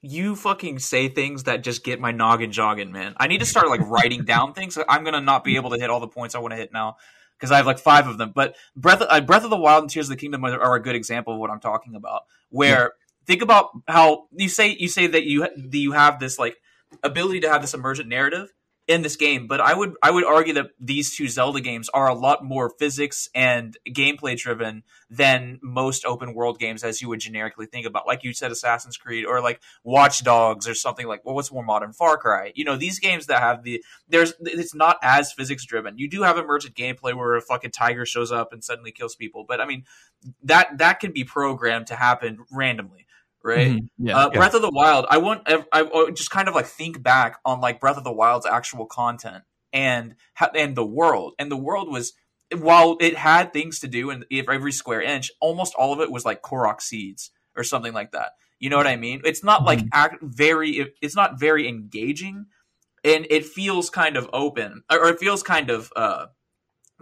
you 0.00 0.36
fucking 0.36 0.78
say 0.78 1.08
things 1.08 1.44
that 1.44 1.62
just 1.62 1.84
get 1.84 2.00
my 2.00 2.12
noggin 2.12 2.52
jogging, 2.52 2.92
man. 2.92 3.14
I 3.16 3.26
need 3.26 3.40
to 3.40 3.46
start 3.46 3.68
like 3.68 3.80
writing 3.80 4.24
down 4.24 4.54
things. 4.54 4.78
I'm 4.88 5.04
gonna 5.04 5.20
not 5.20 5.44
be 5.44 5.56
able 5.56 5.70
to 5.70 5.78
hit 5.78 5.90
all 5.90 6.00
the 6.00 6.08
points 6.08 6.34
I 6.34 6.38
want 6.38 6.52
to 6.52 6.56
hit 6.56 6.72
now 6.72 6.96
because 7.40 7.50
I 7.50 7.56
have 7.56 7.66
like 7.66 7.78
five 7.78 8.06
of 8.06 8.18
them. 8.18 8.32
But 8.34 8.54
Breath, 8.76 9.02
uh, 9.08 9.20
Breath 9.22 9.44
of 9.44 9.50
the 9.50 9.56
Wild 9.56 9.84
and 9.84 9.90
Tears 9.90 10.06
of 10.06 10.10
the 10.10 10.20
Kingdom 10.20 10.44
are, 10.44 10.60
are 10.60 10.74
a 10.74 10.82
good 10.82 10.94
example 10.94 11.32
of 11.32 11.40
what 11.40 11.50
I'm 11.50 11.60
talking 11.60 11.94
about. 11.94 12.24
Where 12.50 12.92
think 13.26 13.42
about 13.42 13.70
how 13.88 14.26
you 14.32 14.48
say 14.48 14.76
you 14.78 14.88
say 14.88 15.06
that 15.06 15.24
you 15.24 15.40
that 15.40 15.74
you 15.74 15.92
have 15.92 16.20
this 16.20 16.38
like 16.38 16.56
ability 17.02 17.40
to 17.40 17.48
have 17.48 17.62
this 17.62 17.74
emergent 17.74 18.08
narrative 18.08 18.52
in 18.90 19.02
this 19.02 19.14
game, 19.14 19.46
but 19.46 19.60
I 19.60 19.72
would 19.72 19.94
I 20.02 20.10
would 20.10 20.24
argue 20.24 20.52
that 20.54 20.70
these 20.80 21.14
two 21.14 21.28
Zelda 21.28 21.60
games 21.60 21.88
are 21.90 22.08
a 22.08 22.14
lot 22.14 22.44
more 22.44 22.68
physics 22.68 23.28
and 23.36 23.76
gameplay 23.88 24.36
driven 24.36 24.82
than 25.08 25.60
most 25.62 26.04
open 26.04 26.34
world 26.34 26.58
games 26.58 26.82
as 26.82 27.00
you 27.00 27.08
would 27.08 27.20
generically 27.20 27.66
think 27.66 27.86
about. 27.86 28.08
Like 28.08 28.24
you 28.24 28.32
said, 28.32 28.50
Assassin's 28.50 28.96
Creed 28.96 29.24
or 29.24 29.40
like 29.40 29.62
Watch 29.84 30.24
Dogs 30.24 30.66
or 30.66 30.74
something 30.74 31.06
like 31.06 31.24
well, 31.24 31.36
what's 31.36 31.52
more 31.52 31.62
modern? 31.62 31.92
Far 31.92 32.16
Cry. 32.16 32.50
You 32.56 32.64
know, 32.64 32.74
these 32.76 32.98
games 32.98 33.26
that 33.26 33.40
have 33.40 33.62
the 33.62 33.80
there's 34.08 34.34
it's 34.40 34.74
not 34.74 34.98
as 35.04 35.32
physics 35.32 35.64
driven. 35.64 35.96
You 35.96 36.10
do 36.10 36.24
have 36.24 36.36
emergent 36.36 36.74
gameplay 36.74 37.14
where 37.14 37.36
a 37.36 37.40
fucking 37.40 37.70
tiger 37.70 38.04
shows 38.04 38.32
up 38.32 38.52
and 38.52 38.64
suddenly 38.64 38.90
kills 38.90 39.14
people, 39.14 39.44
but 39.46 39.60
I 39.60 39.66
mean 39.66 39.84
that 40.42 40.78
that 40.78 40.98
can 40.98 41.12
be 41.12 41.22
programmed 41.22 41.86
to 41.86 41.94
happen 41.94 42.40
randomly. 42.50 43.06
Right, 43.42 43.68
Mhm. 43.72 43.88
Yeah. 43.98 44.16
uh, 44.16 44.30
Yeah. 44.32 44.38
Breath 44.38 44.54
of 44.54 44.62
the 44.62 44.70
Wild. 44.70 45.06
I 45.08 45.18
want. 45.18 45.42
I, 45.46 45.64
I 45.72 46.10
just 46.10 46.30
kind 46.30 46.48
of 46.48 46.54
like 46.54 46.66
think 46.66 47.02
back 47.02 47.38
on 47.44 47.60
like 47.60 47.80
Breath 47.80 47.96
of 47.96 48.04
the 48.04 48.12
Wild's 48.12 48.44
actual 48.46 48.84
content 48.86 49.44
and 49.72 50.14
how, 50.34 50.50
and 50.54 50.76
the 50.76 50.84
world. 50.84 51.34
And 51.38 51.50
the 51.50 51.56
world 51.56 51.90
was 51.90 52.12
while 52.54 52.96
it 53.00 53.16
had 53.16 53.52
things 53.52 53.78
to 53.80 53.88
do 53.88 54.10
in 54.10 54.24
every 54.32 54.72
square 54.72 55.00
inch, 55.00 55.30
almost 55.40 55.74
all 55.74 55.92
of 55.92 56.00
it 56.00 56.10
was 56.10 56.24
like 56.24 56.42
Korok 56.42 56.80
seeds 56.82 57.30
or 57.56 57.64
something 57.64 57.94
like 57.94 58.12
that. 58.12 58.32
You 58.58 58.68
know 58.68 58.76
what 58.76 58.86
I 58.86 58.96
mean? 58.96 59.22
It's 59.24 59.42
not 59.42 59.64
like 59.64 59.78
Mhm. 59.78 59.88
act, 59.94 60.16
very. 60.22 60.92
It's 61.00 61.16
not 61.16 61.40
very 61.40 61.66
engaging, 61.66 62.46
and 63.02 63.26
it 63.30 63.46
feels 63.46 63.88
kind 63.88 64.18
of 64.18 64.28
open, 64.34 64.82
or 64.90 65.08
it 65.08 65.18
feels 65.18 65.42
kind 65.42 65.70
of 65.70 65.90
uh, 65.96 66.26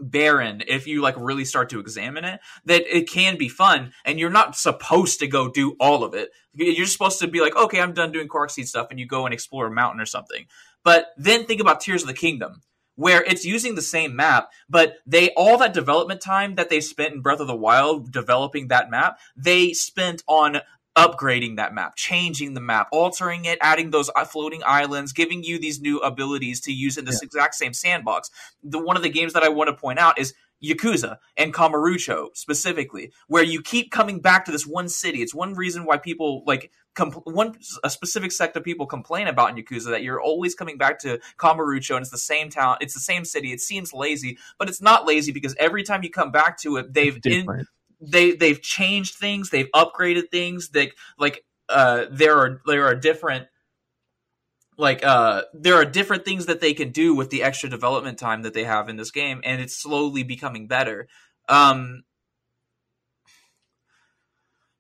barren 0.01 0.63
if 0.67 0.87
you 0.87 1.01
like 1.01 1.15
really 1.19 1.45
start 1.45 1.71
to 1.71 1.81
examine 1.81 2.25
it. 2.25 2.41
That 2.65 2.85
it 2.95 3.11
can 3.11 3.37
be 3.37 3.49
fun, 3.49 3.93
and 4.05 4.19
you're 4.19 4.31
not 4.31 4.57
supposed 4.57 5.21
to 5.21 5.27
go 5.27 5.49
do 5.49 5.77
all 5.81 6.05
of 6.05 6.15
it. 6.15 6.31
You're 6.55 6.87
supposed 6.87 7.21
to 7.21 7.29
be 7.29 7.41
like, 7.41 7.57
okay, 7.57 7.81
I'm 7.81 7.95
done 7.95 8.13
doing 8.13 8.29
Korok 8.29 8.51
seed 8.51 8.69
stuff, 8.69 8.89
and 8.91 8.99
you 8.99 9.07
go 9.07 9.25
and 9.27 9.35
explore 9.35 9.67
a 9.67 9.71
mountain 9.71 10.01
or 10.01 10.07
something. 10.07 10.47
But 10.85 11.09
then 11.17 11.45
think 11.45 11.61
about 11.61 11.81
Tears 11.81 12.03
of 12.03 12.09
the 12.09 12.15
Kingdom, 12.15 12.63
where 12.97 13.23
it's 13.23 13.45
using 13.45 13.75
the 13.75 13.83
same 13.83 14.17
map, 14.17 14.51
but 14.69 14.97
they 15.07 15.31
all 15.37 15.59
that 15.59 15.73
development 15.73 16.21
time 16.21 16.57
that 16.57 16.69
they 16.69 16.81
spent 16.81 17.15
in 17.15 17.21
Breath 17.21 17.41
of 17.41 17.47
the 17.47 17.55
Wild 17.55 18.11
developing 18.11 18.69
that 18.69 18.91
map, 18.91 19.19
they 19.37 19.73
spent 19.73 20.23
on 20.27 20.61
upgrading 20.99 21.57
that 21.57 21.73
map, 21.73 21.95
changing 21.95 22.55
the 22.55 22.61
map, 22.61 22.89
altering 22.91 23.45
it, 23.45 23.59
adding 23.61 23.91
those 23.91 24.11
uh, 24.17 24.25
floating 24.25 24.63
islands, 24.67 25.13
giving 25.13 25.45
you 25.45 25.59
these 25.59 25.81
new 25.81 25.99
abilities 26.01 26.61
to 26.63 26.73
use 26.73 26.99
in 26.99 27.05
this 27.05 27.23
exact 27.23 27.55
same 27.55 27.73
sandbox. 27.73 28.31
The 28.65 28.79
one 28.79 28.97
of 28.97 29.03
the 29.03 29.09
games 29.09 29.33
that 29.35 29.45
I 29.45 29.49
want 29.49 29.69
to 29.69 29.75
point 29.75 30.01
out 30.01 30.19
is 30.19 30.35
Yakuza 30.63 31.19
and 31.37 31.55
Kamurocho 31.55 32.37
specifically, 32.37 33.13
where 33.29 33.45
you 33.45 33.63
keep 33.63 33.93
coming 33.93 34.21
back 34.21 34.45
to 34.47 34.51
this 34.51 34.67
one 34.67 34.89
city. 34.89 35.23
It's 35.23 35.35
one 35.35 35.55
reason 35.55 35.85
why 35.85 35.99
people 35.99 36.43
like 36.47 36.73
compl- 36.97 37.23
one 37.33 37.57
a 37.85 37.91
specific 37.91 38.33
sect 38.33 38.57
of 38.57 38.65
people 38.65 38.87
complain 38.87 39.29
about 39.29 39.51
in 39.51 39.65
Yakuza 39.65 39.91
that 39.91 40.03
you're 40.03 40.21
always 40.21 40.57
coming 40.57 40.77
back 40.77 40.99
to 41.01 41.21
Kamurocho 41.39 41.95
and 41.95 42.03
it's 42.03 42.11
the 42.11 42.19
same 42.19 42.51
town, 42.51 42.77
it's 42.81 42.95
the 42.95 43.01
same 43.01 43.25
city. 43.25 43.53
It 43.53 43.61
seems 43.61 43.93
lazy, 43.93 44.37
but 44.59 44.69
it's 44.69 44.83
not 44.83 45.07
lazy 45.07 45.31
because 45.31 45.55
every 45.61 45.85
time 45.85 46.03
you 46.03 46.11
come 46.11 46.33
back 46.33 46.59
to 46.63 46.77
it, 46.79 46.93
they've 46.93 47.21
in. 47.25 47.47
They 48.01 48.33
they've 48.33 48.61
changed 48.61 49.17
things, 49.17 49.51
they've 49.51 49.71
upgraded 49.75 50.31
things. 50.31 50.71
They 50.71 50.93
like 51.19 51.45
uh 51.69 52.07
there 52.11 52.39
are 52.39 52.61
there 52.67 52.87
are 52.87 52.95
different 52.95 53.47
like 54.77 55.05
uh 55.05 55.43
there 55.53 55.75
are 55.75 55.85
different 55.85 56.25
things 56.25 56.47
that 56.47 56.61
they 56.61 56.75
can 56.75 56.91
do 56.91 57.15
with 57.15 57.31
the 57.31 57.43
extra 57.43 57.69
development 57.69 58.19
time 58.19 58.43
that 58.43 58.55
they 58.55 58.65
have 58.65 58.89
in 58.89 58.97
this 58.97 59.11
game 59.11 59.41
and 59.45 59.61
it's 59.61 59.75
slowly 59.77 60.23
becoming 60.23 60.67
better. 60.67 61.09
Um 61.49 62.05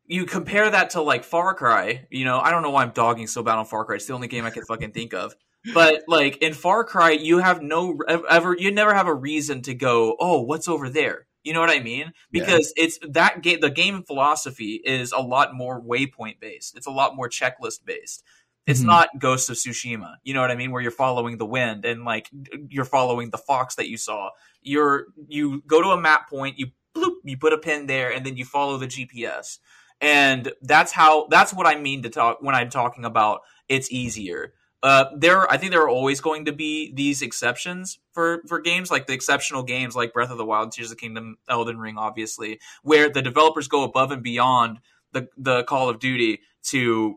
you 0.08 0.24
compare 0.24 0.70
that 0.70 0.90
to 0.90 1.02
like 1.02 1.22
Far 1.22 1.54
Cry, 1.54 2.06
you 2.10 2.24
know, 2.24 2.40
I 2.40 2.50
don't 2.50 2.62
know 2.62 2.70
why 2.70 2.82
I'm 2.82 2.92
dogging 2.92 3.26
so 3.26 3.42
bad 3.42 3.58
on 3.58 3.66
Far 3.66 3.84
Cry. 3.84 3.96
It's 3.96 4.06
the 4.06 4.14
only 4.14 4.26
game 4.26 4.46
I 4.46 4.50
can 4.50 4.64
fucking 4.64 4.92
think 4.92 5.12
of. 5.12 5.36
But 5.74 6.04
like 6.08 6.38
in 6.38 6.54
Far 6.54 6.84
Cry, 6.84 7.10
you 7.10 7.38
have 7.38 7.62
no 7.62 7.98
ever 8.08 8.56
you 8.58 8.70
never 8.70 8.94
have 8.94 9.06
a 9.06 9.14
reason 9.14 9.60
to 9.62 9.74
go, 9.74 10.16
"Oh, 10.18 10.40
what's 10.40 10.68
over 10.68 10.88
there?" 10.88 11.27
You 11.44 11.52
know 11.52 11.60
what 11.60 11.70
I 11.70 11.80
mean? 11.80 12.12
Yeah. 12.32 12.44
Because 12.44 12.72
it's 12.76 12.98
that 13.08 13.42
game 13.42 13.60
the 13.60 13.70
game 13.70 14.02
philosophy 14.02 14.80
is 14.84 15.12
a 15.12 15.20
lot 15.20 15.54
more 15.54 15.80
waypoint 15.80 16.40
based. 16.40 16.76
It's 16.76 16.86
a 16.86 16.90
lot 16.90 17.16
more 17.16 17.28
checklist 17.28 17.84
based. 17.84 18.22
It's 18.66 18.82
Mhm. 18.82 18.86
not 18.86 19.08
Ghost 19.18 19.48
of 19.48 19.56
Tsushima. 19.56 20.16
You 20.24 20.34
know 20.34 20.40
what 20.42 20.50
I 20.50 20.54
mean? 20.56 20.72
Where 20.72 20.82
you're 20.82 20.90
following 20.90 21.38
the 21.38 21.46
wind 21.46 21.84
and 21.86 22.04
like 22.04 22.28
you're 22.68 22.84
following 22.84 23.30
the 23.30 23.38
fox 23.38 23.76
that 23.76 23.88
you 23.88 23.96
saw. 23.96 24.30
You're 24.62 25.06
you 25.28 25.62
go 25.66 25.80
to 25.80 25.88
a 25.90 26.00
map 26.00 26.28
point, 26.28 26.58
you 26.58 26.66
bloop, 26.94 27.14
you 27.24 27.38
put 27.38 27.52
a 27.52 27.58
pin 27.58 27.86
there, 27.86 28.12
and 28.12 28.26
then 28.26 28.36
you 28.36 28.44
follow 28.44 28.76
the 28.76 28.86
GPS. 28.86 29.58
And 30.00 30.52
that's 30.62 30.92
how 30.92 31.26
that's 31.28 31.52
what 31.54 31.66
I 31.66 31.76
mean 31.76 32.02
to 32.02 32.10
talk 32.10 32.38
when 32.42 32.54
I'm 32.54 32.70
talking 32.70 33.04
about 33.04 33.40
it's 33.68 33.90
easier. 33.90 34.54
Uh, 34.80 35.06
there, 35.16 35.50
I 35.50 35.56
think 35.56 35.72
there 35.72 35.82
are 35.82 35.88
always 35.88 36.20
going 36.20 36.44
to 36.44 36.52
be 36.52 36.92
these 36.94 37.20
exceptions 37.20 37.98
for 38.12 38.42
for 38.46 38.60
games 38.60 38.90
like 38.90 39.06
the 39.06 39.12
exceptional 39.12 39.64
games 39.64 39.96
like 39.96 40.12
Breath 40.12 40.30
of 40.30 40.38
the 40.38 40.44
Wild, 40.44 40.70
Tears 40.70 40.92
of 40.92 40.96
the 40.96 41.00
Kingdom, 41.00 41.38
Elden 41.48 41.78
Ring, 41.78 41.98
obviously, 41.98 42.60
where 42.82 43.10
the 43.10 43.22
developers 43.22 43.66
go 43.66 43.82
above 43.82 44.12
and 44.12 44.22
beyond 44.22 44.78
the 45.12 45.28
the 45.36 45.64
Call 45.64 45.88
of 45.88 45.98
Duty 45.98 46.40
to 46.64 47.16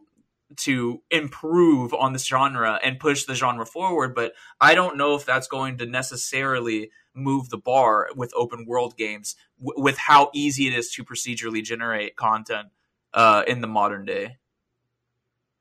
to 0.58 1.02
improve 1.12 1.94
on 1.94 2.14
this 2.14 2.26
genre 2.26 2.80
and 2.84 3.00
push 3.00 3.26
the 3.26 3.36
genre 3.36 3.66
forward. 3.66 4.16
But 4.16 4.34
I 4.60 4.76
don't 4.76 4.98
know 4.98 5.16
if 5.16 5.26
that's 5.26 5.48
going 5.48 5.78
to 5.78 5.86
necessarily 5.86 6.90
move 7.14 7.50
the 7.50 7.58
bar 7.58 8.10
with 8.16 8.34
open 8.36 8.66
world 8.66 8.98
games 8.98 9.36
w- 9.64 9.82
with 9.82 9.98
how 9.98 10.30
easy 10.34 10.68
it 10.68 10.74
is 10.74 10.92
to 10.94 11.04
procedurally 11.04 11.64
generate 11.64 12.16
content 12.16 12.70
uh, 13.14 13.44
in 13.48 13.62
the 13.62 13.68
modern 13.68 14.06
day. 14.06 14.38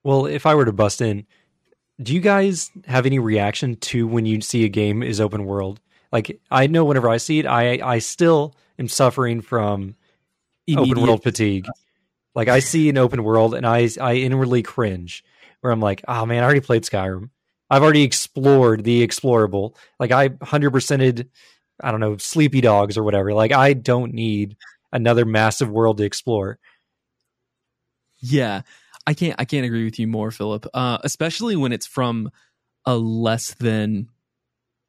Well, 0.03 0.27
if 0.27 0.47
I 0.47 0.55
were 0.55 0.65
to 0.65 0.73
bust 0.73 1.01
in, 1.01 1.27
do 2.03 2.15
you 2.15 2.21
guys 2.21 2.71
have 2.87 3.07
any 3.07 3.19
reaction 3.19 3.77
to 3.77 4.07
when 4.07 4.27
you 4.27 4.41
see 4.41 4.65
a 4.65 4.69
game 4.69 5.03
is 5.03 5.21
open 5.21 5.45
world? 5.45 5.81
Like 6.13 6.41
I 6.51 6.67
know 6.67 6.85
whenever 6.85 7.09
I 7.09 7.19
see 7.19 7.39
it, 7.39 7.47
I 7.47 7.81
I 7.83 7.99
still 7.99 8.55
am 8.79 8.89
suffering 8.89 9.41
from 9.41 9.97
open 10.77 11.01
world 11.01 11.23
fatigue. 11.23 11.67
Like 12.35 12.49
I 12.49 12.61
see 12.61 12.89
an 12.89 12.99
open 12.99 13.23
world 13.23 13.55
and 13.55 13.67
I 13.67 13.89
I 14.01 14.15
inwardly 14.15 14.63
cringe 14.63 15.25
where 15.61 15.73
I'm 15.73 15.81
like, 15.81 16.03
oh 16.09 16.27
man, 16.27 16.43
I 16.43 16.47
already 16.47 16.61
played 16.61 16.85
Skyrim. 16.85 17.31
I've 17.69 17.83
already 17.83 18.03
explored 18.03 18.83
the 18.83 19.07
explorable. 19.07 19.77
Like 19.99 20.11
I 20.11 20.31
hundred 20.43 20.73
percented, 20.73 21.29
I 21.81 21.91
don't 21.91 22.01
know, 22.01 22.17
Sleeping 22.17 22.63
Dogs 22.63 22.97
or 22.97 23.05
whatever. 23.05 23.33
Like 23.35 23.53
I 23.53 23.75
don't 23.75 24.15
need 24.15 24.57
another 24.93 25.25
massive 25.25 25.71
world 25.71 25.99
to 25.99 26.05
explore. 26.05 26.59
Yeah, 28.23 28.63
I 29.11 29.15
can't. 29.15 29.35
I 29.41 29.45
can't 29.45 29.67
agree 29.67 29.85
with 29.85 29.99
you 29.99 30.07
more, 30.07 30.31
Philip. 30.31 30.69
Uh, 30.73 30.99
especially 31.03 31.57
when 31.57 31.73
it's 31.73 31.85
from 31.87 32.31
a 32.87 32.97
less 32.97 33.55
than 33.55 34.09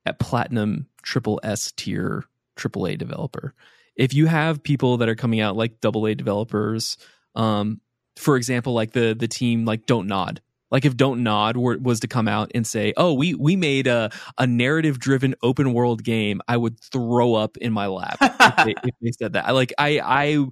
at 0.05 0.19
platinum 0.19 0.85
triple 1.01 1.39
S 1.41 1.73
tier 1.75 2.25
triple 2.55 2.85
A 2.85 2.95
developer. 2.95 3.55
If 3.95 4.13
you 4.13 4.27
have 4.27 4.61
people 4.61 4.97
that 4.97 5.09
are 5.09 5.15
coming 5.15 5.39
out 5.39 5.55
like 5.55 5.81
double 5.81 6.05
A 6.05 6.13
developers, 6.13 6.97
um, 7.33 7.81
for 8.15 8.37
example, 8.37 8.73
like 8.73 8.91
the 8.91 9.15
the 9.17 9.27
team 9.27 9.65
like 9.65 9.87
Don't 9.87 10.05
Nod. 10.05 10.39
Like 10.69 10.85
if 10.85 10.95
Don't 10.95 11.23
Nod 11.23 11.57
were, 11.57 11.79
was 11.79 12.01
to 12.01 12.07
come 12.07 12.27
out 12.27 12.51
and 12.53 12.65
say, 12.65 12.93
"Oh, 12.97 13.15
we 13.15 13.33
we 13.33 13.55
made 13.55 13.87
a 13.87 14.11
a 14.37 14.45
narrative 14.45 14.99
driven 14.99 15.33
open 15.41 15.73
world 15.73 16.03
game," 16.03 16.41
I 16.47 16.57
would 16.57 16.79
throw 16.79 17.33
up 17.33 17.57
in 17.57 17.73
my 17.73 17.87
lap 17.87 18.17
if, 18.21 18.65
they, 18.65 18.75
if 18.83 18.95
they 19.01 19.11
said 19.17 19.33
that. 19.33 19.49
Like 19.55 19.73
I 19.79 19.99
I 19.99 20.45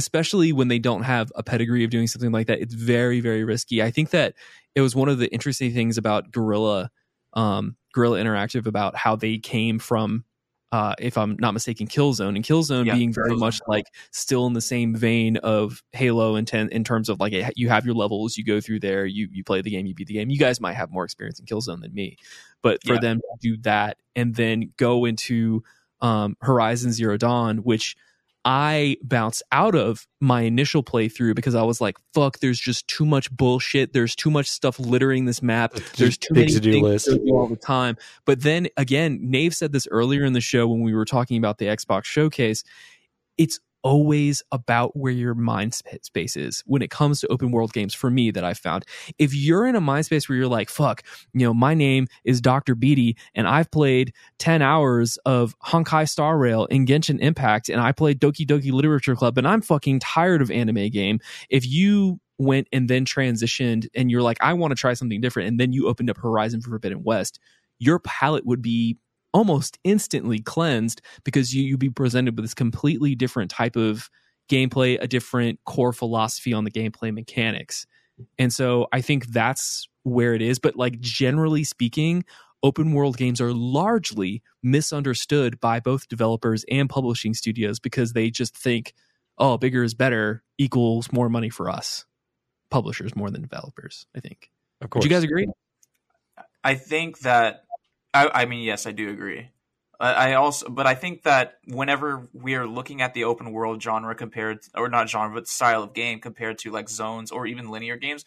especially 0.00 0.50
when 0.50 0.68
they 0.68 0.78
don't 0.78 1.02
have 1.02 1.30
a 1.34 1.42
pedigree 1.42 1.84
of 1.84 1.90
doing 1.90 2.06
something 2.06 2.32
like 2.32 2.46
that, 2.46 2.58
it's 2.60 2.72
very, 2.72 3.20
very 3.20 3.44
risky. 3.44 3.82
I 3.82 3.90
think 3.90 4.10
that 4.10 4.34
it 4.74 4.80
was 4.80 4.96
one 4.96 5.10
of 5.10 5.18
the 5.18 5.30
interesting 5.30 5.74
things 5.74 5.98
about 5.98 6.32
Guerrilla, 6.32 6.90
um, 7.34 7.76
Guerrilla 7.92 8.18
Interactive 8.18 8.64
about 8.66 8.96
how 8.96 9.14
they 9.14 9.36
came 9.36 9.78
from 9.78 10.24
uh, 10.72 10.94
if 10.98 11.18
I'm 11.18 11.36
not 11.40 11.52
mistaken, 11.52 11.86
Killzone, 11.88 12.36
and 12.36 12.44
Killzone 12.44 12.84
Yeah, 12.86 12.94
being 12.94 13.12
very 13.12 13.34
much 13.36 13.58
like 13.66 13.86
still 14.12 14.46
in 14.46 14.52
the 14.52 14.60
same 14.60 14.94
vein 14.94 15.36
of 15.38 15.82
Halo 15.92 16.36
in, 16.36 16.44
ten, 16.44 16.68
in 16.68 16.84
terms 16.84 17.08
of 17.08 17.18
like 17.18 17.34
you 17.56 17.68
have 17.68 17.84
your 17.84 17.94
levels, 17.94 18.38
you 18.38 18.44
go 18.44 18.60
through 18.60 18.80
there, 18.80 19.04
you 19.04 19.28
you 19.32 19.42
play 19.44 19.60
the 19.62 19.70
game, 19.70 19.86
you 19.86 19.94
beat 19.94 20.06
the 20.06 20.14
game. 20.14 20.30
You 20.30 20.38
guys 20.38 20.60
might 20.60 20.74
have 20.74 20.90
more 20.90 21.04
experience 21.04 21.40
in 21.40 21.46
Killzone 21.46 21.80
than 21.82 21.92
me, 21.92 22.16
but 22.62 22.82
for 22.84 22.94
Yeah. 22.94 23.00
them 23.00 23.18
to 23.18 23.36
do 23.40 23.56
that 23.62 23.98
and 24.14 24.34
then 24.34 24.72
go 24.76 25.04
into 25.04 25.62
um, 26.00 26.36
Horizon 26.40 26.92
Zero 26.92 27.16
Dawn, 27.16 27.58
which 27.58 27.96
I 28.44 28.96
bounced 29.02 29.42
out 29.52 29.74
of 29.74 30.06
my 30.20 30.42
initial 30.42 30.82
playthrough 30.82 31.34
because 31.34 31.54
I 31.54 31.62
was 31.62 31.80
like, 31.80 31.98
"Fuck, 32.14 32.38
there's 32.38 32.58
just 32.58 32.88
too 32.88 33.04
much 33.04 33.30
bullshit. 33.30 33.92
There's 33.92 34.16
too 34.16 34.30
much 34.30 34.48
stuff 34.48 34.78
littering 34.78 35.26
this 35.26 35.42
map. 35.42 35.74
There's 35.96 36.16
too 36.16 36.32
big 36.32 36.48
many 36.48 36.54
to-do 36.54 36.72
things 36.72 36.82
list. 36.82 37.04
to 37.06 37.18
do 37.18 37.36
all 37.36 37.46
the 37.46 37.56
time." 37.56 37.96
But 38.24 38.40
then 38.40 38.68
again, 38.76 39.18
Nave 39.22 39.54
said 39.54 39.72
this 39.72 39.86
earlier 39.90 40.24
in 40.24 40.32
the 40.32 40.40
show 40.40 40.66
when 40.68 40.80
we 40.80 40.94
were 40.94 41.04
talking 41.04 41.36
about 41.36 41.58
the 41.58 41.66
Xbox 41.66 42.04
showcase. 42.04 42.64
It's 43.36 43.60
always 43.82 44.42
about 44.52 44.96
where 44.96 45.12
your 45.12 45.34
mind 45.34 45.74
space 45.74 46.36
is 46.36 46.62
when 46.66 46.82
it 46.82 46.90
comes 46.90 47.20
to 47.20 47.28
open 47.28 47.50
world 47.50 47.72
games 47.72 47.94
for 47.94 48.10
me 48.10 48.30
that 48.30 48.44
I've 48.44 48.58
found. 48.58 48.84
If 49.18 49.34
you're 49.34 49.66
in 49.66 49.76
a 49.76 49.80
mind 49.80 50.06
space 50.06 50.28
where 50.28 50.36
you're 50.36 50.48
like, 50.48 50.68
fuck, 50.68 51.02
you 51.32 51.46
know, 51.46 51.54
my 51.54 51.74
name 51.74 52.06
is 52.24 52.40
Dr. 52.40 52.74
Beatty 52.74 53.16
and 53.34 53.48
I've 53.48 53.70
played 53.70 54.12
10 54.38 54.62
hours 54.62 55.18
of 55.24 55.58
Honkai 55.60 56.08
Star 56.08 56.38
Rail 56.38 56.66
in 56.66 56.86
Genshin 56.86 57.20
Impact 57.20 57.68
and 57.68 57.80
I 57.80 57.92
played 57.92 58.20
Doki 58.20 58.46
Doki 58.46 58.72
Literature 58.72 59.16
Club 59.16 59.38
and 59.38 59.46
I'm 59.46 59.62
fucking 59.62 60.00
tired 60.00 60.42
of 60.42 60.50
anime 60.50 60.88
game. 60.90 61.20
If 61.48 61.66
you 61.66 62.20
went 62.40 62.68
and 62.72 62.88
then 62.88 63.04
transitioned 63.04 63.86
and 63.94 64.10
you're 64.10 64.22
like, 64.22 64.38
I 64.40 64.54
want 64.54 64.70
to 64.72 64.74
try 64.74 64.94
something 64.94 65.20
different, 65.20 65.48
and 65.48 65.60
then 65.60 65.72
you 65.72 65.86
opened 65.86 66.10
up 66.10 66.16
Horizon 66.16 66.62
Forbidden 66.62 67.02
West, 67.04 67.38
your 67.78 67.98
palette 67.98 68.46
would 68.46 68.62
be 68.62 68.96
almost 69.32 69.78
instantly 69.84 70.40
cleansed 70.40 71.00
because 71.24 71.54
you, 71.54 71.62
you'd 71.62 71.80
be 71.80 71.90
presented 71.90 72.36
with 72.36 72.44
this 72.44 72.54
completely 72.54 73.14
different 73.14 73.50
type 73.50 73.76
of 73.76 74.10
gameplay, 74.50 74.98
a 75.00 75.06
different 75.06 75.60
core 75.64 75.92
philosophy 75.92 76.52
on 76.52 76.64
the 76.64 76.70
gameplay 76.70 77.12
mechanics. 77.14 77.86
And 78.38 78.52
so 78.52 78.88
I 78.92 79.00
think 79.00 79.26
that's 79.26 79.88
where 80.02 80.34
it 80.34 80.42
is. 80.42 80.58
But 80.58 80.76
like 80.76 81.00
generally 81.00 81.64
speaking, 81.64 82.24
open 82.62 82.92
world 82.92 83.16
games 83.16 83.40
are 83.40 83.52
largely 83.52 84.42
misunderstood 84.62 85.60
by 85.60 85.80
both 85.80 86.08
developers 86.08 86.64
and 86.70 86.88
publishing 86.90 87.34
studios 87.34 87.78
because 87.78 88.12
they 88.12 88.30
just 88.30 88.56
think, 88.56 88.92
oh, 89.38 89.56
bigger 89.56 89.82
is 89.82 89.94
better 89.94 90.42
equals 90.58 91.10
more 91.12 91.28
money 91.28 91.48
for 91.48 91.70
us. 91.70 92.04
Publishers 92.70 93.16
more 93.16 93.30
than 93.30 93.42
developers, 93.42 94.06
I 94.14 94.20
think. 94.20 94.50
Of 94.80 94.90
course. 94.90 95.04
Would 95.04 95.10
you 95.10 95.16
guys 95.16 95.24
agree? 95.24 95.46
I 96.62 96.74
think 96.74 97.20
that 97.20 97.64
I, 98.12 98.42
I 98.42 98.44
mean, 98.46 98.62
yes, 98.62 98.86
I 98.86 98.92
do 98.92 99.10
agree. 99.10 99.50
I, 100.02 100.32
also, 100.32 100.70
but 100.70 100.86
I 100.86 100.94
think 100.94 101.24
that 101.24 101.58
whenever 101.66 102.26
we 102.32 102.54
are 102.54 102.66
looking 102.66 103.02
at 103.02 103.12
the 103.12 103.24
open 103.24 103.52
world 103.52 103.82
genre 103.82 104.14
compared, 104.14 104.60
or 104.74 104.88
not 104.88 105.10
genre, 105.10 105.34
but 105.34 105.46
style 105.46 105.82
of 105.82 105.92
game 105.92 106.20
compared 106.20 106.56
to 106.60 106.70
like 106.70 106.88
zones 106.88 107.30
or 107.30 107.46
even 107.46 107.68
linear 107.68 107.96
games, 107.98 108.24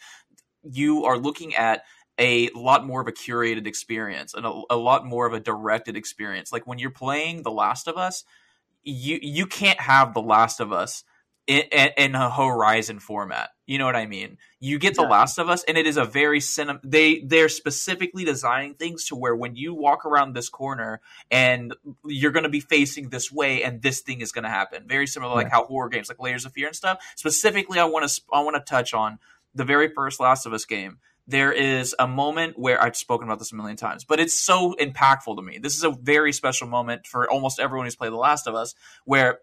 you 0.62 1.04
are 1.04 1.18
looking 1.18 1.56
at 1.56 1.82
a 2.16 2.48
lot 2.50 2.86
more 2.86 3.00
of 3.00 3.08
a 3.08 3.12
curated 3.12 3.66
experience 3.66 4.34
and 4.34 4.46
a, 4.46 4.62
a 4.70 4.76
lot 4.76 5.04
more 5.04 5.26
of 5.26 5.32
a 5.32 5.40
directed 5.40 5.96
experience. 5.96 6.52
Like 6.52 6.64
when 6.64 6.78
you're 6.78 6.90
playing 6.90 7.42
The 7.42 7.50
Last 7.50 7.88
of 7.88 7.96
Us, 7.96 8.22
you 8.84 9.18
you 9.20 9.46
can't 9.46 9.80
have 9.80 10.14
The 10.14 10.22
Last 10.22 10.60
of 10.60 10.72
Us 10.72 11.02
in, 11.48 11.64
in 11.96 12.14
a 12.14 12.30
Horizon 12.30 13.00
format. 13.00 13.50
You 13.66 13.78
know 13.78 13.86
what 13.86 13.96
I 13.96 14.04
mean? 14.04 14.36
You 14.60 14.78
get 14.78 14.94
The 14.94 15.02
Last 15.02 15.38
of 15.38 15.48
Us, 15.48 15.64
and 15.64 15.78
it 15.78 15.86
is 15.86 15.96
a 15.96 16.04
very 16.04 16.40
cinem. 16.40 16.80
They 16.84 17.20
they're 17.20 17.48
specifically 17.48 18.24
designing 18.24 18.74
things 18.74 19.06
to 19.06 19.16
where 19.16 19.34
when 19.34 19.56
you 19.56 19.72
walk 19.72 20.04
around 20.04 20.34
this 20.34 20.50
corner 20.50 21.00
and 21.30 21.74
you're 22.04 22.32
going 22.32 22.42
to 22.42 22.50
be 22.50 22.60
facing 22.60 23.08
this 23.08 23.32
way, 23.32 23.62
and 23.62 23.80
this 23.80 24.00
thing 24.00 24.20
is 24.20 24.32
going 24.32 24.44
to 24.44 24.50
happen. 24.50 24.86
Very 24.86 25.06
similar, 25.06 25.34
like 25.34 25.50
how 25.50 25.64
horror 25.64 25.88
games, 25.88 26.08
like 26.08 26.20
Layers 26.20 26.44
of 26.44 26.52
Fear 26.52 26.68
and 26.68 26.76
stuff. 26.76 26.98
Specifically, 27.16 27.78
I 27.78 27.84
want 27.84 28.08
to 28.08 28.22
I 28.32 28.40
want 28.40 28.56
to 28.56 28.70
touch 28.70 28.92
on 28.92 29.18
the 29.54 29.64
very 29.64 29.88
first 29.88 30.20
Last 30.20 30.44
of 30.44 30.52
Us 30.52 30.66
game. 30.66 30.98
There 31.26 31.52
is 31.52 31.94
a 31.98 32.06
moment 32.06 32.58
where 32.58 32.82
I've 32.82 32.96
spoken 32.96 33.26
about 33.26 33.38
this 33.38 33.50
a 33.52 33.56
million 33.56 33.78
times, 33.78 34.04
but 34.04 34.20
it's 34.20 34.34
so 34.34 34.74
impactful 34.78 35.36
to 35.36 35.42
me. 35.42 35.56
This 35.56 35.74
is 35.74 35.82
a 35.82 35.90
very 35.90 36.34
special 36.34 36.68
moment 36.68 37.06
for 37.06 37.30
almost 37.30 37.58
everyone 37.58 37.86
who's 37.86 37.96
played 37.96 38.12
The 38.12 38.16
Last 38.16 38.46
of 38.46 38.54
Us, 38.54 38.74
where 39.06 39.38